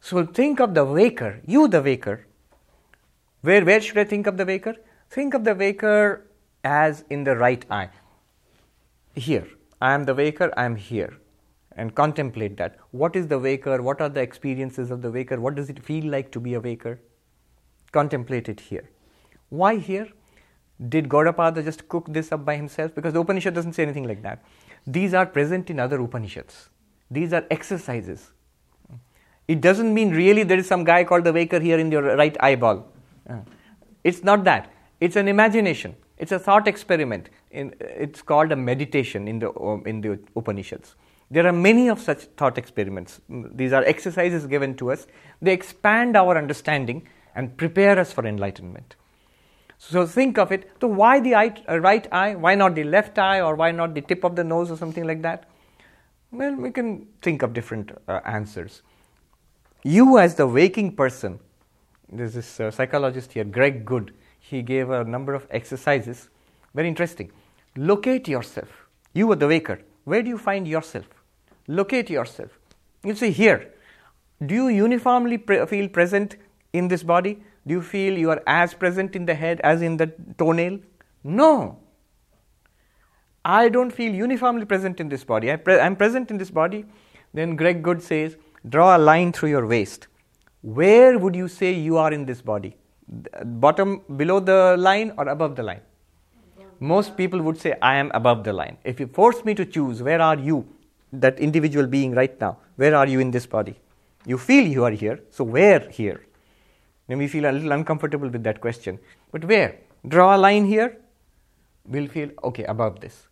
So 0.00 0.24
think 0.24 0.60
of 0.60 0.74
the 0.74 0.84
waker, 0.84 1.40
you 1.44 1.68
the 1.68 1.82
waker. 1.82 2.26
Where, 3.42 3.64
where 3.64 3.80
should 3.80 3.98
I 3.98 4.04
think 4.04 4.26
of 4.26 4.36
the 4.36 4.44
waker? 4.44 4.76
Think 5.10 5.34
of 5.34 5.44
the 5.44 5.54
waker 5.54 6.26
as 6.64 7.04
in 7.10 7.24
the 7.24 7.36
right 7.36 7.64
eye. 7.70 7.90
Here. 9.14 9.46
I 9.80 9.92
am 9.92 10.04
the 10.04 10.14
waker, 10.14 10.52
I 10.56 10.64
am 10.64 10.76
here. 10.76 11.16
And 11.76 11.94
contemplate 11.94 12.56
that. 12.56 12.76
What 12.92 13.14
is 13.14 13.26
the 13.26 13.38
waker? 13.38 13.82
What 13.82 14.00
are 14.00 14.08
the 14.08 14.22
experiences 14.22 14.90
of 14.90 15.02
the 15.02 15.10
waker? 15.10 15.38
What 15.38 15.54
does 15.54 15.68
it 15.68 15.84
feel 15.84 16.06
like 16.10 16.30
to 16.32 16.40
be 16.40 16.54
a 16.54 16.60
waker? 16.60 16.98
Contemplate 17.92 18.48
it 18.48 18.60
here. 18.60 18.88
Why 19.50 19.76
here? 19.76 20.08
Did 20.88 21.08
Gaudapada 21.08 21.64
just 21.64 21.88
cook 21.88 22.06
this 22.08 22.32
up 22.32 22.44
by 22.44 22.56
himself? 22.56 22.94
Because 22.94 23.14
the 23.14 23.20
Upanishad 23.20 23.54
doesn't 23.54 23.72
say 23.72 23.82
anything 23.82 24.06
like 24.06 24.22
that. 24.22 24.44
These 24.86 25.14
are 25.14 25.26
present 25.26 25.70
in 25.70 25.80
other 25.80 26.00
Upanishads. 26.00 26.68
These 27.10 27.32
are 27.32 27.44
exercises. 27.50 28.32
It 29.48 29.60
doesn't 29.60 29.94
mean 29.94 30.10
really 30.10 30.42
there 30.42 30.58
is 30.58 30.66
some 30.66 30.84
guy 30.84 31.04
called 31.04 31.24
the 31.24 31.32
waker 31.32 31.60
here 31.60 31.78
in 31.78 31.90
your 31.90 32.02
right 32.16 32.36
eyeball. 32.40 32.88
Uh, 33.28 33.38
it's 34.04 34.22
not 34.22 34.44
that. 34.44 34.72
It's 35.00 35.16
an 35.16 35.28
imagination. 35.28 35.94
It's 36.18 36.32
a 36.32 36.38
thought 36.38 36.66
experiment. 36.66 37.30
It's 37.50 38.22
called 38.22 38.52
a 38.52 38.56
meditation 38.56 39.28
in 39.28 39.38
the, 39.38 39.58
um, 39.58 39.82
in 39.86 40.00
the 40.00 40.18
Upanishads. 40.34 40.94
There 41.30 41.46
are 41.46 41.52
many 41.52 41.88
of 41.88 42.00
such 42.00 42.24
thought 42.36 42.58
experiments. 42.58 43.20
These 43.28 43.72
are 43.72 43.82
exercises 43.84 44.46
given 44.46 44.76
to 44.76 44.92
us. 44.92 45.06
They 45.42 45.52
expand 45.52 46.16
our 46.16 46.36
understanding 46.36 47.08
and 47.34 47.56
prepare 47.56 47.98
us 47.98 48.12
for 48.12 48.26
enlightenment. 48.26 48.94
So 49.78 50.06
think 50.06 50.38
of 50.38 50.52
it. 50.52 50.70
So 50.80 50.88
why 50.88 51.20
the 51.20 51.34
uh, 51.34 51.78
right 51.78 52.06
eye? 52.12 52.34
Why 52.34 52.54
not 52.54 52.74
the 52.74 52.84
left 52.84 53.18
eye, 53.18 53.40
or 53.40 53.54
why 53.54 53.70
not 53.72 53.94
the 53.94 54.00
tip 54.00 54.24
of 54.24 54.36
the 54.36 54.44
nose, 54.44 54.70
or 54.70 54.76
something 54.76 55.04
like 55.04 55.22
that? 55.22 55.48
Well, 56.32 56.54
we 56.54 56.70
can 56.70 57.06
think 57.22 57.42
of 57.42 57.52
different 57.52 57.92
uh, 58.08 58.20
answers. 58.24 58.82
You, 59.84 60.18
as 60.18 60.34
the 60.34 60.46
waking 60.46 60.96
person, 60.96 61.38
there's 62.10 62.34
this 62.34 62.60
uh, 62.60 62.70
psychologist 62.70 63.32
here, 63.32 63.44
Greg 63.44 63.84
Goode. 63.84 64.12
He 64.40 64.62
gave 64.62 64.90
a 64.90 65.04
number 65.04 65.34
of 65.34 65.46
exercises. 65.50 66.28
Very 66.74 66.88
interesting. 66.88 67.30
Locate 67.76 68.28
yourself. 68.28 68.68
You 69.12 69.30
are 69.32 69.36
the 69.36 69.48
waker. 69.48 69.80
Where 70.04 70.22
do 70.22 70.28
you 70.28 70.38
find 70.38 70.66
yourself? 70.66 71.06
Locate 71.68 72.10
yourself. 72.10 72.58
You 73.04 73.14
see 73.14 73.30
here. 73.30 73.72
Do 74.44 74.54
you 74.54 74.68
uniformly 74.68 75.38
pre- 75.38 75.64
feel 75.66 75.88
present 75.88 76.36
in 76.72 76.88
this 76.88 77.02
body? 77.02 77.42
Do 77.66 77.74
you 77.74 77.82
feel 77.82 78.16
you 78.16 78.30
are 78.30 78.42
as 78.46 78.74
present 78.74 79.16
in 79.16 79.26
the 79.26 79.34
head 79.34 79.60
as 79.62 79.82
in 79.82 79.96
the 79.96 80.12
toenail? 80.38 80.78
No. 81.24 81.78
I 83.44 83.68
don't 83.68 83.90
feel 83.90 84.12
uniformly 84.12 84.64
present 84.64 85.00
in 85.00 85.08
this 85.08 85.24
body. 85.24 85.52
I 85.52 85.56
pre- 85.56 85.80
I'm 85.80 85.96
present 85.96 86.30
in 86.30 86.38
this 86.38 86.50
body. 86.50 86.84
Then 87.34 87.56
Greg 87.56 87.82
Goode 87.82 88.02
says, 88.02 88.36
draw 88.68 88.96
a 88.96 88.98
line 88.98 89.32
through 89.32 89.50
your 89.50 89.66
waist. 89.66 90.08
Where 90.62 91.18
would 91.18 91.36
you 91.36 91.48
say 91.48 91.72
you 91.72 91.96
are 91.96 92.12
in 92.12 92.24
this 92.24 92.40
body? 92.40 92.76
Bottom, 93.44 94.02
below 94.16 94.40
the 94.40 94.76
line, 94.76 95.12
or 95.16 95.28
above 95.28 95.54
the 95.54 95.62
line? 95.62 95.80
Most 96.80 97.16
people 97.16 97.40
would 97.40 97.58
say, 97.58 97.74
I 97.80 97.96
am 97.96 98.10
above 98.14 98.42
the 98.42 98.52
line. 98.52 98.76
If 98.84 98.98
you 99.00 99.06
force 99.06 99.44
me 99.44 99.54
to 99.54 99.64
choose, 99.64 100.02
where 100.02 100.20
are 100.20 100.36
you, 100.36 100.66
that 101.12 101.38
individual 101.38 101.86
being 101.86 102.14
right 102.14 102.38
now? 102.40 102.58
Where 102.76 102.94
are 102.96 103.06
you 103.06 103.20
in 103.20 103.30
this 103.30 103.46
body? 103.46 103.78
You 104.24 104.38
feel 104.38 104.66
you 104.66 104.84
are 104.84 104.90
here, 104.90 105.20
so 105.30 105.44
where 105.44 105.88
here? 105.88 106.25
Then 107.08 107.18
we 107.18 107.28
feel 107.28 107.48
a 107.48 107.52
little 107.52 107.72
uncomfortable 107.72 108.28
with 108.28 108.42
that 108.42 108.60
question. 108.60 108.98
But 109.30 109.44
where? 109.44 109.76
Draw 110.06 110.36
a 110.36 110.38
line 110.38 110.66
here. 110.66 110.96
We'll 111.86 112.08
feel, 112.08 112.30
okay, 112.42 112.64
above 112.64 113.00
this. 113.00 113.28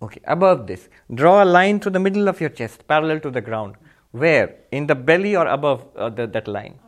Okay, 0.00 0.20
above 0.24 0.66
this. 0.66 0.88
Draw 1.14 1.44
a 1.44 1.46
line 1.46 1.78
to 1.80 1.90
the 1.90 1.98
middle 1.98 2.28
of 2.28 2.40
your 2.40 2.50
chest, 2.50 2.86
parallel 2.88 3.20
to 3.20 3.30
the 3.30 3.40
ground. 3.40 3.76
Where? 4.12 4.56
In 4.70 4.86
the 4.86 4.94
belly 4.94 5.36
or 5.36 5.46
above 5.46 5.86
uh, 5.96 6.10
the, 6.10 6.26
that 6.26 6.48
line? 6.48 6.78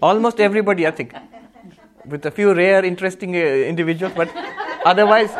Almost 0.00 0.40
everybody, 0.40 0.86
I 0.86 0.90
think, 0.92 1.14
with 2.04 2.24
a 2.26 2.30
few 2.30 2.54
rare, 2.54 2.84
interesting 2.84 3.34
uh, 3.34 3.38
individuals, 3.38 4.14
but 4.16 4.30
otherwise, 4.84 5.30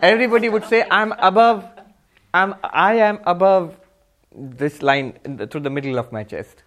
everybody 0.00 0.48
would 0.48 0.64
say, 0.66 0.86
I'm 0.90 1.12
above, 1.12 1.64
I'm, 2.32 2.54
I 2.62 2.94
am 2.94 3.20
above 3.24 3.76
this 4.34 4.82
line 4.82 5.18
the, 5.24 5.46
through 5.46 5.62
the 5.62 5.70
middle 5.70 5.98
of 5.98 6.12
my 6.12 6.24
chest. 6.24 6.62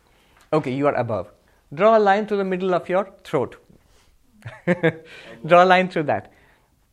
Okay, 0.53 0.73
you 0.73 0.87
are 0.87 0.95
above. 0.95 1.31
Draw 1.73 1.97
a 1.97 1.99
line 1.99 2.27
through 2.27 2.37
the 2.37 2.43
middle 2.43 2.73
of 2.73 2.87
your 2.87 3.09
throat. 3.23 3.57
Draw 5.45 5.63
a 5.63 5.65
line 5.65 5.89
through 5.89 6.03
that. 6.03 6.31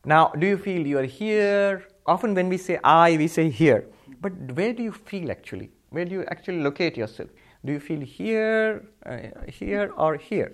Now, 0.04 0.28
do 0.38 0.46
you 0.46 0.56
feel 0.56 0.86
you 0.86 0.98
are 0.98 1.04
here? 1.04 1.86
Often 2.06 2.34
when 2.34 2.48
we 2.48 2.56
say 2.56 2.78
I, 2.82 3.16
we 3.16 3.28
say 3.28 3.50
here. 3.50 3.86
But 4.20 4.32
where 4.54 4.72
do 4.72 4.82
you 4.82 4.92
feel 4.92 5.30
actually? 5.30 5.70
Where 5.90 6.04
do 6.04 6.12
you 6.12 6.24
actually 6.30 6.60
locate 6.60 6.96
yourself? 6.96 7.28
Do 7.64 7.72
you 7.72 7.78
feel 7.78 8.00
here, 8.00 8.84
uh, 9.06 9.18
here, 9.46 9.92
or 9.96 10.16
here? 10.16 10.52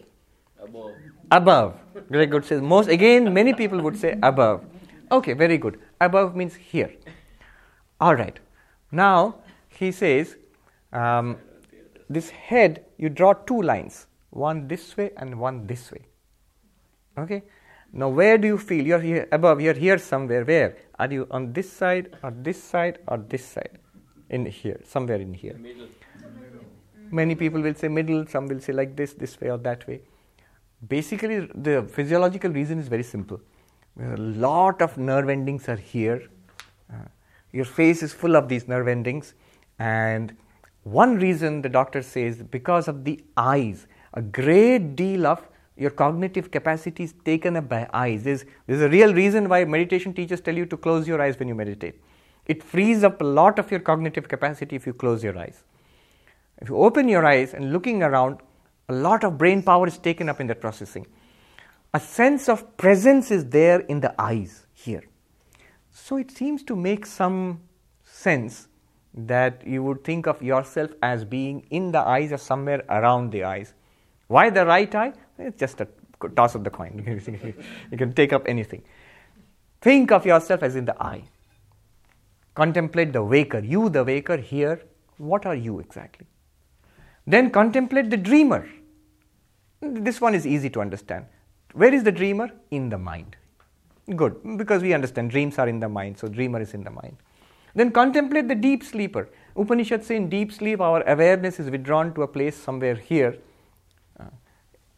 Above. 0.63 0.93
Above. 1.31 1.75
Very 2.11 2.27
good. 2.27 2.45
Says 2.45 2.61
most 2.61 2.89
again. 2.89 3.33
Many 3.33 3.55
people 3.55 3.81
would 3.81 3.97
say 3.97 4.19
above. 4.23 4.65
Okay, 5.11 5.33
very 5.33 5.57
good. 5.57 5.79
Above 6.01 6.37
means 6.37 6.55
here. 6.55 6.93
All 8.01 8.15
right. 8.15 8.39
Now 8.91 9.37
he 9.69 9.93
says, 9.93 10.37
um, 10.93 11.37
this 12.11 12.31
head. 12.31 12.85
You 12.99 13.09
draw 13.09 13.33
two 13.33 13.63
lines, 13.63 14.08
one 14.39 14.67
this 14.69 14.97
way 14.97 15.11
and 15.17 15.39
one 15.39 15.67
this 15.67 15.91
way. 15.93 16.07
Okay. 17.19 17.43
Now 17.93 18.09
where 18.09 18.39
do 18.39 18.47
you 18.49 18.59
feel? 18.59 18.87
You're 18.87 19.01
here 19.01 19.29
above. 19.33 19.61
You're 19.61 19.75
here 19.75 19.99
somewhere. 19.99 20.45
Where 20.45 20.77
are 20.99 21.11
you? 21.11 21.27
On 21.31 21.53
this 21.53 21.73
side, 21.73 22.17
or 22.23 22.31
this 22.31 22.63
side, 22.63 22.99
or 23.07 23.19
this 23.19 23.45
side? 23.45 23.79
In 24.31 24.45
here, 24.47 24.81
somewhere 24.85 25.17
in 25.17 25.33
here. 25.33 25.57
Middle. 25.59 25.89
Many 27.11 27.35
people 27.35 27.63
will 27.63 27.75
say 27.75 27.89
middle, 27.89 28.27
some 28.27 28.47
will 28.47 28.61
say 28.61 28.73
like 28.73 28.95
this, 28.95 29.15
this 29.15 29.41
way 29.41 29.51
or 29.51 29.59
that 29.59 29.87
way. 29.89 30.03
Basically, 30.87 31.49
the 31.55 31.83
physiological 31.91 32.51
reason 32.51 32.79
is 32.79 32.89
very 32.89 33.03
simple. 33.03 33.41
A 34.01 34.17
lot 34.17 34.83
of 34.83 34.99
nerve 34.99 35.29
endings 35.29 35.69
are 35.69 35.77
here. 35.77 36.29
Uh, 36.93 37.07
your 37.53 37.65
face 37.65 38.03
is 38.03 38.13
full 38.13 38.37
of 38.37 38.49
these 38.49 38.69
nerve 38.69 38.89
endings, 38.89 39.35
and 39.79 40.37
one 40.83 41.17
reason 41.17 41.63
the 41.63 41.69
doctor 41.69 42.03
says 42.03 42.43
because 42.43 42.89
of 42.89 43.05
the 43.05 43.25
eyes, 43.37 43.87
a 44.19 44.23
great 44.23 44.97
deal 44.97 45.27
of 45.27 45.47
your 45.77 45.91
cognitive 45.91 46.51
capacity 46.51 47.05
is 47.05 47.15
taken 47.25 47.57
up 47.57 47.69
by 47.69 47.89
eyes. 47.95 48.25
There's, 48.25 48.45
there's 48.67 48.83
a 48.83 48.89
real 48.89 49.15
reason 49.15 49.49
why 49.49 49.65
meditation 49.65 50.13
teachers 50.13 50.41
tell 50.41 50.57
you 50.57 50.67
to 50.67 50.77
close 50.77 51.07
your 51.07 51.23
eyes 51.23 51.39
when 51.39 51.47
you 51.47 51.55
meditate. 51.55 52.01
It 52.47 52.65
frees 52.65 53.05
up 53.05 53.21
a 53.21 53.25
lot 53.25 53.61
of 53.61 53.71
your 53.71 53.79
cognitive 53.79 54.27
capacity 54.27 54.75
if 54.75 54.87
you 54.89 54.93
close 54.93 55.23
your 55.23 55.39
eyes. 55.39 55.63
If 56.61 56.69
you 56.69 56.77
open 56.79 57.09
your 57.09 57.25
eyes 57.25 57.55
and 57.55 57.73
looking 57.73 58.03
around, 58.03 58.41
a 58.89 58.93
lot 58.93 59.23
of 59.23 59.39
brain 59.39 59.63
power 59.63 59.87
is 59.87 59.99
taken 59.99 60.29
up 60.29 60.41
in 60.41 60.49
that 60.49 60.61
processing. 60.61 61.07
A 61.95 62.01
sense 62.01 62.49
of 62.49 62.77
presence 62.77 63.31
is 63.31 63.45
there 63.47 63.81
in 63.81 64.01
the 64.01 64.21
eyes 64.21 64.67
here. 64.73 65.05
So 65.93 66.17
it 66.17 66.33
seems 66.33 66.65
to 66.65 66.75
make 66.75 67.07
some 67.07 67.61
sense 68.03 68.67
that 69.15 69.65
you 69.65 69.85
would 69.85 70.03
think 70.03 70.27
of 70.27 70.43
yourself 70.43 70.91
as 71.03 71.25
being 71.25 71.67
in 71.71 71.93
the 71.93 72.01
eyes 72.01 72.33
or 72.33 72.39
somewhere 72.39 72.83
around 72.89 73.31
the 73.31 73.45
eyes. 73.45 73.75
Why 74.29 74.51
the 74.51 74.65
right 74.65 74.95
eye? 74.95 75.13
It's 75.39 75.59
just 75.59 75.81
a 75.81 75.89
toss 76.37 76.55
of 76.55 76.65
the 76.65 76.71
coin. 76.71 77.03
you 77.91 77.99
can 77.99 78.13
take 78.13 78.33
up 78.33 78.47
anything. 78.47 78.83
Think 79.81 80.13
of 80.13 80.27
yourself 80.27 80.63
as 80.63 80.77
in 80.77 80.85
the 80.85 81.03
eye. 81.03 81.25
Contemplate 82.55 83.13
the 83.13 83.23
waker. 83.23 83.61
You, 83.61 83.89
the 83.89 84.05
waker, 84.05 84.37
here. 84.37 84.81
What 85.17 85.47
are 85.47 85.55
you 85.55 85.81
exactly? 85.81 86.27
Then 87.27 87.51
contemplate 87.51 88.11
the 88.11 88.17
dreamer. 88.17 88.69
This 89.81 90.21
one 90.21 90.35
is 90.35 90.47
easy 90.47 90.71
to 90.71 90.81
understand. 90.81 91.27
Where 91.73 91.93
is 91.93 92.03
the 92.03 92.13
dreamer? 92.13 92.51
In 92.71 92.89
the 92.89 92.99
mind. 92.99 93.37
Good, 94.17 94.57
because 94.57 94.83
we 94.83 94.95
understand 94.95 95.31
dreams 95.31 95.59
are 95.59 95.69
in 95.69 95.81
the 95.81 95.89
mind, 95.89 96.19
so 96.19 96.29
dreamer 96.29 96.61
is 96.61 96.75
in 96.75 96.83
the 96.83 96.91
mind. 96.91 97.17
Then 97.75 97.91
contemplate 97.91 98.49
the 98.49 98.55
deep 98.55 98.83
sleeper. 98.83 99.29
Upanishad 99.55 100.05
say 100.05 100.17
in 100.17 100.29
deep 100.29 100.51
sleep 100.53 100.81
our 100.81 101.03
awareness 101.07 101.61
is 101.61 101.71
withdrawn 101.71 102.15
to 102.15 102.23
a 102.23 102.29
place 102.29 102.57
somewhere 102.57 102.95
here. 102.95 103.37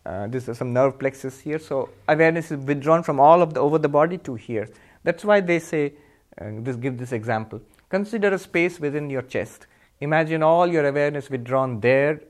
Uh, 0.07 0.27
this 0.29 0.49
is 0.49 0.57
some 0.57 0.73
nerve 0.73 0.99
plexus 0.99 1.41
here, 1.41 1.59
so 1.59 1.91
awareness 2.09 2.51
is 2.51 2.59
withdrawn 2.65 3.03
from 3.03 3.21
all 3.21 3.43
of 3.43 3.53
the 3.53 3.61
over 3.61 3.79
the 3.79 3.89
body 3.89 4.17
to 4.17 4.35
here. 4.35 4.69
That's 5.05 5.25
why 5.25 5.41
they 5.41 5.59
say, 5.59 5.93
uh, 6.41 6.51
this 6.61 6.77
give 6.77 6.97
this 6.97 7.13
example. 7.13 7.61
Consider 7.91 8.33
a 8.33 8.39
space 8.39 8.81
within 8.81 9.11
your 9.11 9.23
chest. 9.23 9.67
Imagine 10.01 10.43
all 10.43 10.67
your 10.67 10.87
awareness 10.87 11.29
withdrawn 11.29 11.81
there 11.81 12.21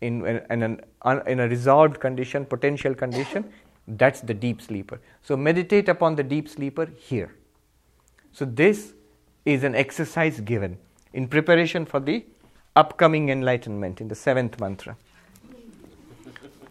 in, 0.00 0.24
in, 0.24 0.42
in, 0.50 0.62
an, 0.62 0.80
in 1.26 1.40
a 1.40 1.48
resolved 1.48 1.98
condition, 1.98 2.44
potential 2.46 2.94
condition. 2.94 3.50
That's 3.88 4.20
the 4.20 4.34
deep 4.34 4.62
sleeper. 4.62 5.00
So 5.22 5.36
meditate 5.36 5.88
upon 5.88 6.14
the 6.14 6.22
deep 6.22 6.48
sleeper 6.48 6.86
here. 6.96 7.34
So 8.32 8.44
this 8.44 8.94
is 9.44 9.64
an 9.64 9.74
exercise 9.74 10.40
given 10.40 10.78
in 11.12 11.28
preparation 11.28 11.86
for 11.86 12.00
the 12.00 12.24
upcoming 12.76 13.30
enlightenment 13.30 14.00
in 14.00 14.08
the 14.08 14.14
seventh 14.14 14.60
mantra. 14.60 14.96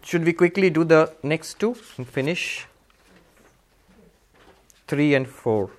Should 0.04 0.24
we 0.24 0.32
quickly 0.32 0.70
do 0.70 0.84
the 0.84 1.12
next 1.22 1.58
two 1.58 1.76
and 1.96 2.08
finish? 2.08 2.66
Three 4.86 5.14
and 5.14 5.26
four. 5.26 5.70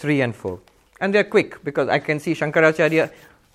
3 0.00 0.22
and 0.22 0.34
4. 0.34 0.58
And 1.00 1.14
they 1.14 1.18
are 1.18 1.24
quick 1.24 1.62
because 1.62 1.88
I 1.88 1.98
can 1.98 2.18
see 2.18 2.34
Shankaracharya. 2.34 3.12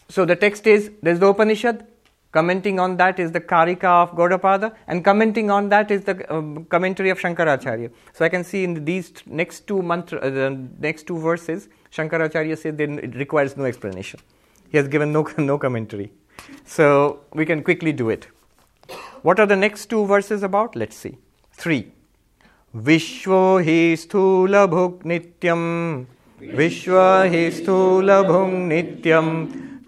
So 0.10 0.26
the 0.26 0.36
text 0.36 0.68
is 0.68 0.92
there's 1.02 1.20
the 1.20 1.28
Upanishad, 1.28 1.86
commenting 2.32 2.80
on 2.80 2.98
that 2.98 3.20
is 3.20 3.32
the 3.32 3.42
Karika 3.42 4.04
of 4.04 4.12
Gaudapada, 4.12 4.76
and 4.88 5.04
commenting 5.04 5.50
on 5.50 5.70
that 5.70 5.90
is 5.90 6.04
the 6.04 6.16
um, 6.34 6.66
commentary 6.66 7.10
of 7.10 7.20
Shankaracharya. 7.20 7.92
So 8.14 8.24
I 8.24 8.30
can 8.30 8.44
see 8.44 8.64
in 8.64 8.86
these 8.86 9.12
next 9.26 9.68
two 9.68 9.82
mantra, 9.82 10.20
uh, 10.20 10.30
the 10.30 10.68
next 10.80 11.08
two 11.08 11.18
verses, 11.18 11.68
Shankaracharya 11.96 12.58
said 12.58 12.78
then 12.78 13.00
it 13.00 13.16
requires 13.16 13.56
no 13.56 13.66
explanation. 13.66 14.20
He 14.70 14.78
has 14.78 14.88
given 14.88 15.14
no, 15.14 15.28
no 15.38 15.58
commentary. 15.58 16.12
So 16.66 17.22
we 17.34 17.46
can 17.46 17.64
quickly 17.64 17.94
do 17.94 18.10
it. 18.10 18.28
What 19.22 19.40
are 19.40 19.46
the 19.46 19.56
next 19.56 19.88
two 19.88 20.06
verses 20.06 20.44
about? 20.44 20.76
Let's 20.76 20.96
see. 20.96 21.18
3. 21.54 21.92
Vishwa 22.76 23.64
hi 23.64 23.96
sthula 23.96 24.68
bhuk 24.68 25.04
nityam 25.04 26.06
Vishwa 26.42 27.30
hi 27.34 27.44
sthula 27.58 28.18
bhuk 28.30 28.52
nityam 28.72 29.30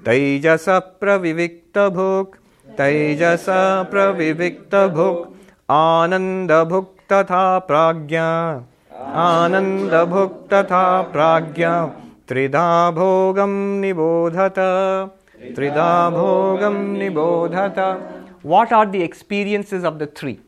Taijasa 0.03 0.81
pravivikta 1.01 1.91
bhuk 1.97 2.37
Taijasa 2.77 3.89
pravivikta 3.91 4.87
bhuk 4.95 5.33
Ananda 5.67 6.65
bhuk 6.65 6.87
tatha 7.09 7.61
pragya 7.67 8.63
तथा 10.52 11.02
प्राज्ञा 11.12 11.74
त्रिधा 12.28 12.90
भोगं 12.90 13.54
निबोधत 13.80 14.58
त्रिधा 15.56 16.10
भोगं 16.10 16.78
निबोधत 16.98 17.78
What 18.42 18.72
are 18.72 18.86
the 18.86 19.02
experiences 19.02 19.84
of 19.84 19.98
the 19.98 20.06
three? 20.06 20.40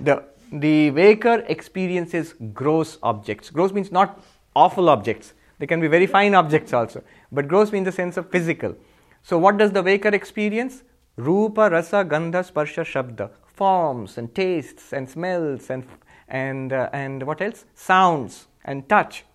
The, 0.00 0.24
the 0.52 0.90
waker 0.90 1.44
experiences 1.46 2.34
gross 2.52 2.98
objects. 3.02 3.50
Gross 3.50 3.72
means 3.72 3.92
not 3.92 4.20
awful 4.56 4.88
objects. 4.88 5.34
They 5.60 5.66
can 5.66 5.80
be 5.80 5.86
very 5.86 6.06
fine 6.06 6.34
objects 6.34 6.72
also. 6.72 7.04
But 7.30 7.46
gross 7.46 7.70
means 7.70 7.84
the 7.84 7.92
sense 7.92 8.16
of 8.16 8.28
physical. 8.30 8.74
So, 9.22 9.38
what 9.38 9.58
does 9.58 9.70
the 9.70 9.82
waker 9.82 10.08
experience? 10.08 10.82
Rupa, 11.16 11.70
rasa, 11.70 12.04
gandha, 12.04 12.42
sparsha, 12.50 12.84
shabda. 12.84 13.30
Forms 13.44 14.16
and 14.18 14.34
tastes 14.34 14.92
and 14.92 15.08
smells 15.08 15.70
and, 15.70 15.84
and, 16.27 16.73
uh, 16.73 16.89
and 16.93 17.23
what 17.23 17.41
else? 17.41 17.65
Sounds 17.75 18.47
and 18.63 18.87
touch. 18.89 19.25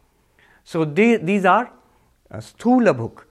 So, 0.64 0.84
they, 0.84 1.16
these 1.16 1.44
are 1.44 1.72
uh, 2.30 2.36
sthula 2.38 2.96
bhuk, 2.96 3.24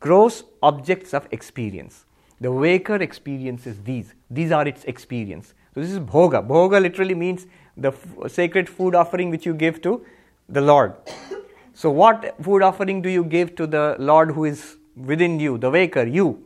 gross 0.00 0.44
objects 0.62 1.14
of 1.14 1.26
experience. 1.30 2.04
The 2.40 2.50
waker 2.50 2.96
experiences 2.96 3.78
these. 3.84 4.14
These 4.30 4.50
are 4.52 4.66
its 4.66 4.84
experience. 4.84 5.54
So, 5.74 5.80
this 5.80 5.90
is 5.90 6.00
bhoga. 6.00 6.46
Bhoga 6.46 6.80
literally 6.80 7.14
means 7.14 7.46
the 7.76 7.88
f- 7.88 8.30
sacred 8.30 8.68
food 8.68 8.94
offering 8.94 9.30
which 9.30 9.46
you 9.46 9.54
give 9.54 9.80
to 9.82 10.04
the 10.48 10.60
Lord. 10.60 10.94
So, 11.74 11.90
what 11.90 12.34
food 12.42 12.62
offering 12.62 13.00
do 13.00 13.08
you 13.08 13.24
give 13.24 13.54
to 13.56 13.66
the 13.66 13.96
Lord 13.98 14.32
who 14.32 14.44
is 14.44 14.76
within 14.94 15.40
you, 15.40 15.56
the 15.56 15.70
waker, 15.70 16.06
you? 16.06 16.44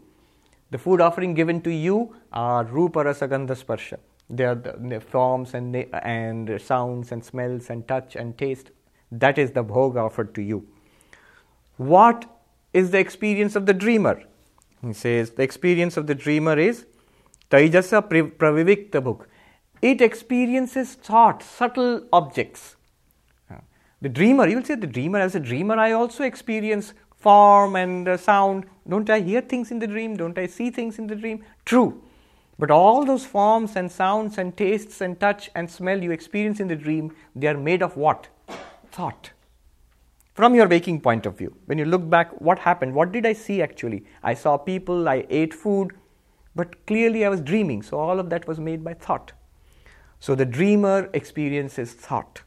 The 0.70 0.78
food 0.78 1.01
offering 1.01 1.34
given 1.34 1.60
to 1.62 1.70
you 1.70 2.14
are 2.32 2.64
Rupa 2.64 3.01
Rasagandha 3.01 3.56
Sparsha. 3.56 3.98
They 4.28 4.44
are 4.44 4.54
the, 4.54 5.00
forms 5.00 5.54
and, 5.54 5.76
and 5.76 6.60
sounds 6.60 7.12
and 7.12 7.24
smells 7.24 7.70
and 7.70 7.86
touch 7.86 8.16
and 8.16 8.36
taste. 8.36 8.70
That 9.12 9.38
is 9.38 9.52
the 9.52 9.64
bhoga 9.64 10.04
offered 10.04 10.34
to 10.34 10.42
you. 10.42 10.66
What 11.76 12.24
is 12.72 12.90
the 12.90 12.98
experience 12.98 13.54
of 13.54 13.66
the 13.66 13.74
dreamer? 13.74 14.22
He 14.82 14.92
says 14.92 15.30
the 15.30 15.42
experience 15.42 15.96
of 15.96 16.06
the 16.06 16.14
dreamer 16.14 16.58
is 16.58 16.86
Taijasa 17.50 18.02
Pravivikta 18.36 19.02
bhuk. 19.02 19.26
It 19.80 20.00
experiences 20.00 20.94
thought, 20.94 21.42
subtle 21.42 22.06
objects. 22.12 22.76
The 24.02 24.10
dreamer, 24.10 24.46
you 24.46 24.56
will 24.56 24.64
say, 24.64 24.74
the 24.74 24.86
dreamer, 24.86 25.18
as 25.18 25.34
a 25.34 25.40
dreamer, 25.40 25.76
I 25.78 25.92
also 25.92 26.22
experience 26.22 26.92
form 27.16 27.76
and 27.76 28.06
uh, 28.06 28.16
sound. 28.16 28.66
Don't 28.88 29.08
I 29.08 29.20
hear 29.20 29.40
things 29.40 29.70
in 29.70 29.78
the 29.78 29.86
dream? 29.86 30.16
Don't 30.16 30.36
I 30.38 30.46
see 30.46 30.70
things 30.70 30.98
in 30.98 31.06
the 31.06 31.16
dream? 31.16 31.42
True. 31.64 32.02
But 32.58 32.70
all 32.70 33.04
those 33.04 33.26
forms 33.26 33.76
and 33.76 33.92
sounds 33.92 34.38
and 34.38 34.56
tastes 34.56 35.00
and 35.00 35.20
touch 35.20 35.50
and 35.54 35.70
smell 35.70 36.02
you 36.02 36.10
experience 36.10 36.58
in 36.58 36.68
the 36.68 36.76
dream, 36.76 37.14
they 37.34 37.48
are 37.48 37.58
made 37.58 37.82
of 37.82 37.96
what? 37.96 38.28
Thought. 38.90 39.30
From 40.34 40.54
your 40.54 40.68
waking 40.68 41.00
point 41.00 41.26
of 41.26 41.36
view, 41.36 41.54
when 41.66 41.78
you 41.78 41.84
look 41.84 42.08
back, 42.08 42.40
what 42.40 42.58
happened? 42.58 42.94
What 42.94 43.12
did 43.12 43.26
I 43.26 43.32
see 43.32 43.62
actually? 43.62 44.04
I 44.22 44.34
saw 44.34 44.56
people, 44.56 45.08
I 45.08 45.26
ate 45.28 45.52
food, 45.52 45.94
but 46.54 46.86
clearly 46.86 47.24
I 47.24 47.28
was 47.28 47.40
dreaming. 47.40 47.82
So 47.82 47.98
all 47.98 48.18
of 48.18 48.30
that 48.30 48.46
was 48.46 48.58
made 48.58 48.82
by 48.82 48.94
thought. 48.94 49.32
So 50.20 50.34
the 50.34 50.46
dreamer 50.46 51.10
experiences 51.12 51.92
thought. 51.92 52.42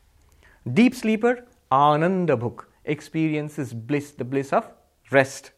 Deep 0.73 0.95
sleeper, 0.95 1.45
Ananda 1.72 2.36
Bhuk, 2.36 2.65
experiences 2.86 3.73
bliss, 3.73 4.11
the 4.11 4.23
bliss 4.23 4.53
of 4.53 4.72
rest. 5.11 5.52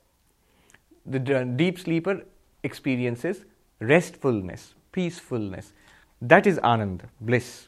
The 1.06 1.20
deep 1.20 1.80
sleeper 1.80 2.22
experiences 2.64 3.46
restfulness, 3.82 4.74
peacefulness. 4.92 5.74
That 6.22 6.46
is 6.48 6.60
ananda, 6.60 7.06
bliss. 7.20 7.68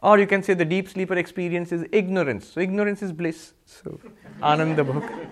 Or 0.00 0.18
you 0.18 0.26
can 0.26 0.42
say 0.42 0.54
the 0.54 0.64
deep 0.64 0.88
sleeper 0.88 1.14
experience 1.14 1.72
is 1.72 1.84
ignorance. 1.90 2.46
So 2.46 2.60
ignorance 2.60 3.02
is 3.02 3.12
bliss. 3.12 3.54
So 3.64 3.98
ananda 4.42 4.84
bhoga. 4.84 5.26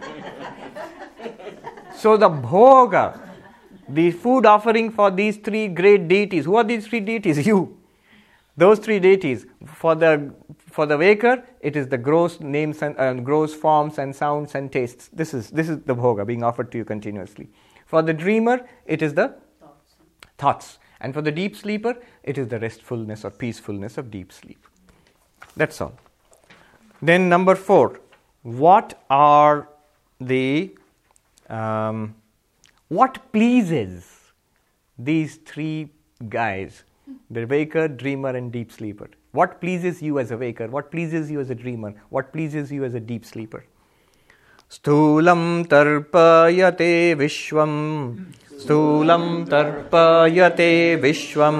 so 1.94 2.16
the 2.16 2.28
bhoga, 2.28 3.20
the 3.88 4.10
food 4.10 4.44
offering 4.46 4.90
for 4.90 5.10
these 5.10 5.36
three 5.36 5.68
great 5.68 6.08
deities. 6.08 6.46
Who 6.46 6.56
are 6.56 6.64
these 6.64 6.86
three 6.86 7.00
deities? 7.00 7.46
You. 7.46 7.78
Those 8.56 8.78
three 8.78 8.98
deities. 8.98 9.46
For 9.66 9.94
the 9.94 10.34
for 10.70 10.86
the 10.86 10.98
waker, 10.98 11.44
it 11.60 11.76
is 11.76 11.88
the 11.88 11.98
gross 11.98 12.40
names 12.40 12.82
and 12.82 12.98
uh, 12.98 13.14
gross 13.14 13.54
forms 13.54 13.98
and 13.98 14.16
sounds 14.16 14.54
and 14.54 14.72
tastes. 14.72 15.08
This 15.12 15.32
is 15.32 15.50
this 15.50 15.68
is 15.68 15.78
the 15.80 15.94
bhoga 15.94 16.26
being 16.26 16.42
offered 16.42 16.72
to 16.72 16.78
you 16.78 16.84
continuously. 16.84 17.48
For 17.86 18.02
the 18.02 18.12
dreamer, 18.12 18.66
it 18.86 19.00
is 19.00 19.14
the 19.14 19.36
thoughts. 20.37 20.79
And 20.99 21.13
for 21.13 21.21
the 21.21 21.31
deep 21.31 21.55
sleeper, 21.55 21.97
it 22.23 22.37
is 22.37 22.47
the 22.47 22.59
restfulness 22.59 23.25
or 23.25 23.31
peacefulness 23.31 23.97
of 23.97 24.11
deep 24.11 24.31
sleep. 24.31 24.67
That's 25.55 25.81
all. 25.81 25.93
Then, 27.01 27.27
number 27.29 27.55
four, 27.55 27.99
what 28.43 29.03
are 29.09 29.67
the, 30.19 30.75
um, 31.49 32.15
what 32.89 33.31
pleases 33.31 34.07
these 34.97 35.37
three 35.37 35.89
guys, 36.29 36.83
the 37.29 37.45
waker, 37.45 37.87
dreamer, 37.87 38.29
and 38.29 38.51
deep 38.51 38.71
sleeper? 38.71 39.09
What 39.31 39.59
pleases 39.59 40.01
you 40.01 40.19
as 40.19 40.31
a 40.31 40.37
waker? 40.37 40.67
What 40.67 40.91
pleases 40.91 41.31
you 41.31 41.39
as 41.39 41.49
a 41.49 41.55
dreamer? 41.55 41.95
What 42.09 42.31
pleases 42.31 42.71
you 42.71 42.83
as 42.83 42.93
a 42.93 42.99
deep 42.99 43.25
sleeper? 43.25 43.65
स्थूलं 44.71 45.41
तर्पयते 45.71 47.13
विश्वं 47.19 47.71
स्थूलं 48.60 49.24
तर्पयते 49.52 50.70
विश्वं 51.02 51.58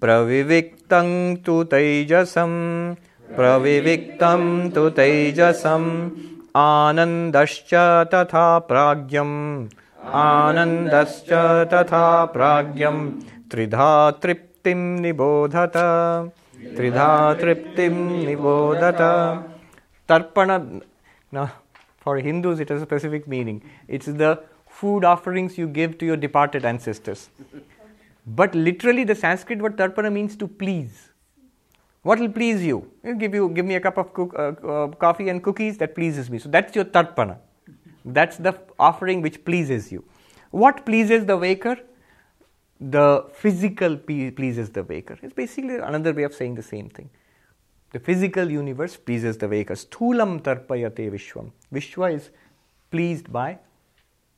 प्रविविक्तं 0.00 1.08
तु 1.46 1.56
तैजसं 1.72 2.54
प्रविविक्तं 3.36 4.42
तु 4.74 4.88
तैजसम् 4.98 5.88
आनन्दश्च 6.62 7.74
तथा 8.14 8.46
प्राज्ञम् 8.70 9.36
आनन्दश्च 10.22 11.30
तथा 11.72 12.04
प्राज्ञं 12.34 12.98
त्रिधा 13.50 13.90
तृप्तिं 14.22 14.80
निबोधत 15.04 15.76
त्रिधा 16.76 17.12
तृप्तिं 17.42 17.94
निबोधत 18.26 19.02
तर्पण 20.08 20.50
Hindus, 22.06 22.60
it 22.60 22.68
has 22.68 22.82
a 22.82 22.84
specific 22.84 23.26
meaning. 23.26 23.62
It's 23.88 24.06
the 24.06 24.42
food 24.80 25.04
offerings 25.04 25.56
you 25.56 25.66
give 25.78 25.96
to 25.98 26.06
your 26.06 26.16
departed 26.16 26.64
ancestors. 26.64 27.28
But 28.26 28.54
literally, 28.54 29.04
the 29.04 29.14
Sanskrit 29.14 29.60
word 29.60 29.76
tarpana 29.76 30.12
means 30.12 30.36
to 30.36 30.48
please. 30.48 31.10
What 32.02 32.18
will 32.18 32.28
please 32.28 32.62
you? 32.64 32.90
you 33.02 33.14
give 33.14 33.34
you 33.34 33.48
give 33.48 33.64
me 33.64 33.76
a 33.76 33.80
cup 33.80 33.98
of 33.98 34.12
cook, 34.12 34.34
uh, 34.38 34.52
uh, 34.74 34.88
coffee 35.04 35.28
and 35.28 35.42
cookies 35.42 35.78
that 35.78 35.94
pleases 35.94 36.30
me. 36.30 36.38
So 36.38 36.48
that's 36.48 36.74
your 36.76 36.84
tarpana. 36.84 37.38
That's 38.04 38.36
the 38.36 38.54
offering 38.78 39.22
which 39.22 39.44
pleases 39.44 39.90
you. 39.90 40.04
What 40.50 40.84
pleases 40.84 41.24
the 41.24 41.36
waker? 41.36 41.76
The 42.80 43.26
physical 43.32 43.96
pleases 43.96 44.70
the 44.70 44.82
waker. 44.82 45.18
It's 45.22 45.32
basically 45.32 45.76
another 45.76 46.12
way 46.12 46.24
of 46.24 46.34
saying 46.34 46.56
the 46.56 46.62
same 46.62 46.90
thing. 46.90 47.08
The 47.92 48.00
physical 48.00 48.50
universe 48.50 48.96
pleases 48.96 49.38
the 49.38 49.46
Veka. 49.46 49.76
Sthulam 49.82 50.42
tarpayate 50.42 51.10
Vishwam. 51.10 51.52
Vishwa 51.72 52.12
is 52.12 52.30
pleased 52.90 53.32
by 53.32 53.58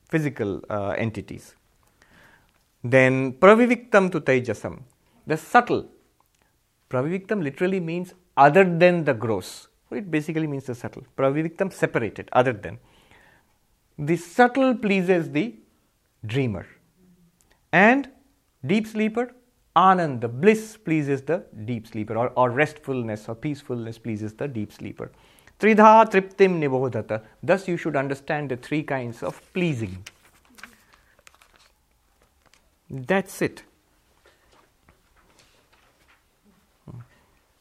physical 0.09 0.61
uh, 0.69 0.93
entities. 0.97 1.55
Then 2.83 3.33
praviviktam 3.33 4.11
tu 4.11 4.19
taijasam. 4.21 4.81
The 5.25 5.37
subtle. 5.37 5.89
Praviviktam 6.89 7.43
literally 7.43 7.79
means 7.79 8.13
other 8.35 8.63
than 8.63 9.03
the 9.03 9.13
gross. 9.13 9.67
It 9.91 10.09
basically 10.09 10.47
means 10.47 10.65
the 10.65 10.75
subtle. 10.75 11.03
Praviviktam 11.17 11.71
separated, 11.71 12.29
other 12.31 12.53
than. 12.53 12.79
The 13.97 14.15
subtle 14.15 14.75
pleases 14.75 15.31
the 15.31 15.55
dreamer. 16.25 16.65
And 17.71 18.09
deep 18.65 18.87
sleeper 18.87 19.33
Anand, 19.77 20.21
the 20.21 20.27
bliss 20.27 20.75
pleases 20.75 21.21
the 21.21 21.45
deep 21.65 21.85
sleeper, 21.85 22.17
or, 22.17 22.29
or 22.29 22.49
restfulness 22.49 23.29
or 23.29 23.35
peacefulness 23.35 23.99
pleases 23.99 24.33
the 24.33 24.47
deep 24.47 24.73
sleeper. 24.73 25.11
Tridha 25.59 26.05
triptim 26.09 26.59
nibodhata. 26.59 27.23
Thus, 27.41 27.67
you 27.67 27.77
should 27.77 27.95
understand 27.95 28.49
the 28.49 28.57
three 28.57 28.83
kinds 28.83 29.23
of 29.23 29.41
pleasing. 29.53 30.03
That's 32.89 33.41
it. 33.41 33.63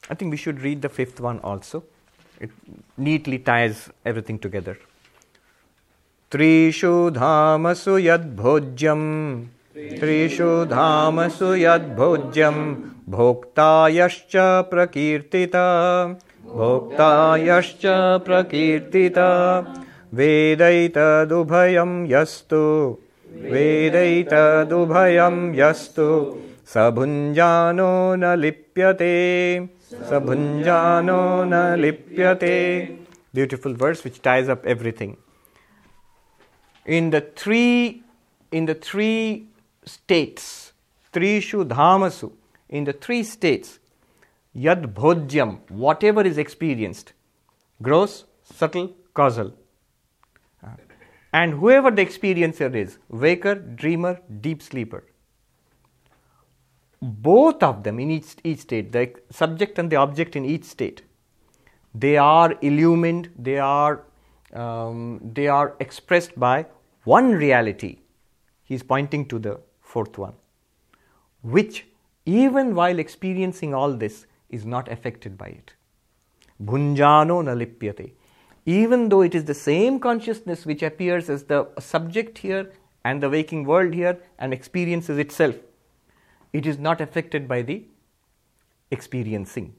I 0.08 0.14
think 0.14 0.30
we 0.30 0.36
should 0.36 0.60
read 0.60 0.82
the 0.82 0.88
fifth 0.88 1.20
one 1.20 1.40
also. 1.40 1.84
It 2.38 2.50
neatly 2.96 3.38
ties 3.38 3.90
everything 4.04 4.38
together. 4.38 4.78
Dhamasu 6.30 8.00
yad 8.02 8.36
bhojyam 8.36 9.48
त्रिषु 9.76 10.50
धामसु 10.68 11.48
यद्भोज्यं 11.56 12.54
भोक्तायश्च 13.12 14.34
प्रकीर्तिता 14.70 15.64
भोक्तायश्च 16.54 17.84
प्रकीर्तिता 18.26 19.30
वेदैतदुभयं 20.20 21.92
यस्तु 22.12 22.62
वेदैतदुभयं 23.52 25.36
यस्तु 25.60 26.08
स 26.72 26.86
भुञ्जानो 26.96 27.92
न 28.22 28.34
लिप्यते 28.44 29.14
स 29.92 30.22
भुञ्जानो 30.28 31.20
न 31.52 31.64
लिप्यते 31.84 32.56
beautiful 33.36 33.74
verse 33.74 34.02
which 34.02 34.18
ties 34.26 34.48
up 34.52 34.62
everything 34.74 35.10
in 36.86 37.10
the 37.10 37.20
three 37.20 38.02
in 38.52 38.66
the 38.66 38.74
three 38.74 39.48
states, 39.84 40.72
Trishu 41.12 41.66
Dhamasu, 41.66 42.32
in 42.68 42.84
the 42.84 42.92
three 42.92 43.22
states, 43.22 43.78
Yad 44.56 44.94
Bhojyam, 44.94 45.58
whatever 45.70 46.22
is 46.22 46.38
experienced, 46.38 47.12
gross, 47.82 48.24
subtle, 48.42 48.94
causal. 49.12 49.52
Uh, 50.64 50.70
and 51.32 51.52
whoever 51.52 51.90
the 51.90 52.04
experiencer 52.04 52.74
is, 52.74 52.98
waker, 53.10 53.54
dreamer, 53.54 54.18
deep 54.40 54.62
sleeper, 54.62 55.04
both 57.02 57.62
of 57.62 57.82
them 57.82 58.00
in 58.00 58.10
each, 58.10 58.36
each 58.44 58.60
state, 58.60 58.92
the 58.92 59.12
subject 59.30 59.78
and 59.78 59.90
the 59.90 59.96
object 59.96 60.36
in 60.36 60.46
each 60.46 60.64
state, 60.64 61.02
they 61.94 62.16
are 62.16 62.54
illumined, 62.62 63.30
they 63.38 63.58
are, 63.58 64.04
um, 64.54 65.20
they 65.34 65.48
are 65.48 65.74
expressed 65.80 66.38
by 66.38 66.64
one 67.04 67.32
reality. 67.32 67.98
He 68.64 68.74
is 68.74 68.82
pointing 68.82 69.26
to 69.28 69.38
the 69.38 69.60
fourth 69.80 70.16
one, 70.16 70.34
which 71.42 71.86
even 72.24 72.74
while 72.74 72.98
experiencing 72.98 73.74
all 73.74 73.92
this 73.92 74.26
is 74.50 74.64
not 74.64 74.90
affected 74.90 75.36
by 75.36 75.46
it. 75.46 75.74
Bhunjano 76.62 77.42
nalipyate. 77.42 78.12
Even 78.64 79.08
though 79.08 79.22
it 79.22 79.34
is 79.34 79.44
the 79.44 79.54
same 79.54 80.00
consciousness 80.00 80.66
which 80.66 80.82
appears 80.82 81.30
as 81.30 81.44
the 81.44 81.68
subject 81.78 82.38
here 82.38 82.72
and 83.04 83.22
the 83.22 83.30
waking 83.30 83.64
world 83.64 83.94
here 83.94 84.18
and 84.38 84.52
experiences 84.52 85.18
itself, 85.18 85.54
it 86.52 86.66
is 86.66 86.78
not 86.78 87.00
affected 87.00 87.46
by 87.46 87.62
the 87.62 87.84
experiencing. 88.90 89.74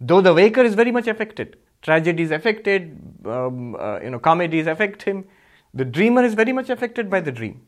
Though 0.00 0.20
the 0.20 0.32
waker 0.32 0.62
is 0.62 0.74
very 0.74 0.92
much 0.92 1.06
affected, 1.08 1.56
tragedy 1.82 2.22
is 2.22 2.30
affected, 2.30 2.98
um, 3.26 3.74
uh, 3.76 4.00
you 4.00 4.10
know, 4.10 4.18
comedies 4.18 4.66
affect 4.66 5.02
him. 5.02 5.26
The 5.74 5.84
dreamer 5.84 6.22
is 6.22 6.34
very 6.34 6.52
much 6.52 6.70
affected 6.70 7.10
by 7.10 7.20
the 7.20 7.32
dream. 7.32 7.66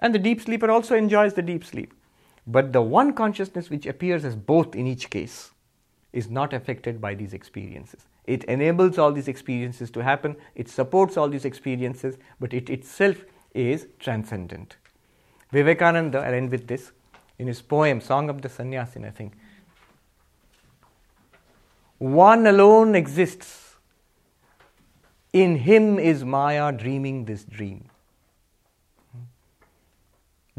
And 0.00 0.14
the 0.14 0.18
deep 0.18 0.40
sleeper 0.40 0.70
also 0.70 0.96
enjoys 0.96 1.34
the 1.34 1.42
deep 1.42 1.64
sleep. 1.64 1.92
But 2.50 2.72
the 2.72 2.82
one 2.82 3.12
consciousness 3.12 3.70
which 3.70 3.86
appears 3.86 4.24
as 4.24 4.34
both 4.34 4.74
in 4.74 4.84
each 4.84 5.08
case 5.08 5.52
is 6.12 6.28
not 6.28 6.52
affected 6.52 7.00
by 7.00 7.14
these 7.14 7.32
experiences. 7.32 8.06
It 8.26 8.42
enables 8.44 8.98
all 8.98 9.12
these 9.12 9.28
experiences 9.28 9.88
to 9.92 10.02
happen, 10.02 10.34
it 10.56 10.68
supports 10.68 11.16
all 11.16 11.28
these 11.28 11.44
experiences, 11.44 12.18
but 12.40 12.52
it 12.52 12.68
itself 12.68 13.24
is 13.54 13.86
transcendent. 14.00 14.76
Vivekananda, 15.52 16.18
I'll 16.18 16.34
end 16.34 16.50
with 16.50 16.66
this, 16.66 16.90
in 17.38 17.46
his 17.46 17.62
poem, 17.62 18.00
Song 18.00 18.28
of 18.28 18.42
the 18.42 18.48
Sannyasin, 18.48 19.04
I 19.04 19.10
think. 19.10 19.34
One 21.98 22.48
alone 22.48 22.96
exists. 22.96 23.76
In 25.32 25.54
him 25.54 26.00
is 26.00 26.24
Maya 26.24 26.72
dreaming 26.72 27.26
this 27.26 27.44
dream. 27.44 27.89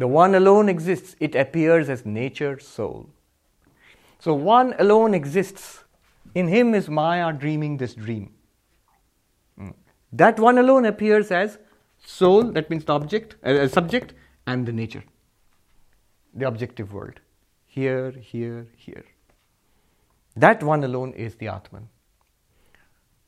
The 0.02 0.08
one 0.08 0.34
alone 0.34 0.68
exists, 0.68 1.16
it 1.20 1.36
appears 1.36 1.88
as 1.88 2.08
nature, 2.08 2.58
soul. 2.58 3.08
So, 4.18 4.34
one 4.34 4.74
alone 4.80 5.14
exists. 5.14 5.84
In 6.34 6.48
him 6.48 6.74
is 6.74 6.90
Maya 6.90 7.32
dreaming 7.32 7.78
this 7.78 7.94
dream. 7.94 8.34
That 10.12 10.40
one 10.40 10.58
alone 10.58 10.88
appears 10.88 11.30
as 11.30 11.60
soul, 12.04 12.42
that 12.54 12.72
means 12.72 12.84
the 12.86 12.94
object, 12.94 13.36
uh, 13.44 13.68
subject, 13.68 14.16
and 14.48 14.66
the 14.66 14.72
nature, 14.72 15.04
the 16.34 16.48
objective 16.48 16.92
world. 16.94 17.20
Here, 17.68 18.10
here, 18.10 18.66
here. 18.76 19.06
That 20.36 20.64
one 20.64 20.84
alone 20.84 21.14
is 21.14 21.36
the 21.36 21.50
Atman. 21.50 21.90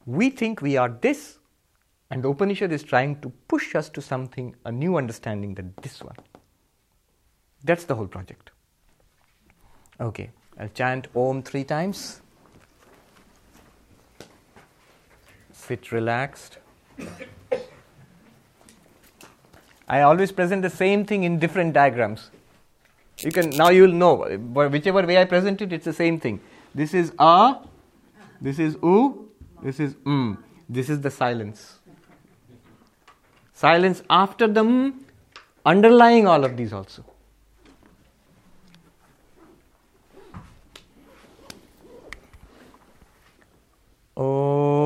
We 0.07 0.31
think 0.31 0.63
we 0.63 0.75
are 0.77 0.89
this, 0.89 1.37
and 2.09 2.23
the 2.23 2.29
Upanishad 2.29 2.71
is 2.71 2.81
trying 2.81 3.21
to 3.21 3.29
push 3.47 3.75
us 3.75 3.89
to 3.89 4.01
something, 4.01 4.55
a 4.65 4.71
new 4.71 4.97
understanding 4.97 5.53
that 5.53 5.77
this 5.77 6.01
one. 6.01 6.15
That's 7.63 7.85
the 7.85 7.95
whole 7.95 8.07
project. 8.07 8.51
Okay, 9.99 10.29
I'll 10.59 10.69
chant 10.69 11.07
Om 11.15 11.43
three 11.43 11.63
times. 11.63 12.21
Sit 15.51 15.91
relaxed. 15.91 16.57
I 19.87 20.01
always 20.01 20.31
present 20.31 20.61
the 20.61 20.69
same 20.69 21.05
thing 21.05 21.23
in 21.23 21.39
different 21.39 21.73
diagrams. 21.73 22.31
You 23.19 23.31
can 23.31 23.51
now 23.51 23.69
you 23.69 23.83
will 23.83 23.93
know 23.93 24.15
whichever 24.17 25.05
way 25.05 25.17
I 25.21 25.25
present 25.25 25.61
it, 25.61 25.71
it's 25.71 25.85
the 25.85 25.93
same 25.93 26.19
thing. 26.19 26.39
This 26.73 26.93
is 26.93 27.13
a, 27.19 27.55
this 28.41 28.59
is 28.59 28.75
u, 28.81 29.29
this 29.61 29.79
is 29.79 29.93
mm. 29.95 30.37
This 30.69 30.89
is 30.89 31.01
the 31.01 31.11
silence. 31.11 31.79
Silence 33.53 34.01
after 34.09 34.47
the 34.47 34.63
mm, 34.63 34.93
underlying 35.65 36.27
all 36.27 36.43
of 36.43 36.57
these 36.57 36.73
also. 36.73 37.05
When 44.15 44.82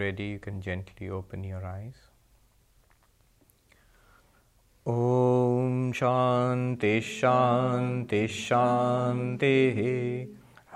ready, 0.00 0.24
you 0.24 0.38
can 0.38 0.60
gently 0.60 1.10
open 1.10 1.44
your 1.44 1.64
eyes. 1.64 1.94
Om 4.86 5.92
Shanti 5.92 7.00
Shanti 7.00 8.26
Shanti 8.26 10.28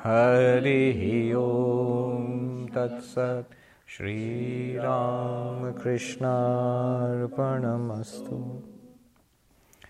Hari 0.02 1.34
Om 1.34 2.68
Tat 2.68 3.02
Sat 3.02 3.46
Shri 3.86 4.76
Ram 4.76 5.72
Krishna 5.72 7.16
Arpanamastu 7.16 8.73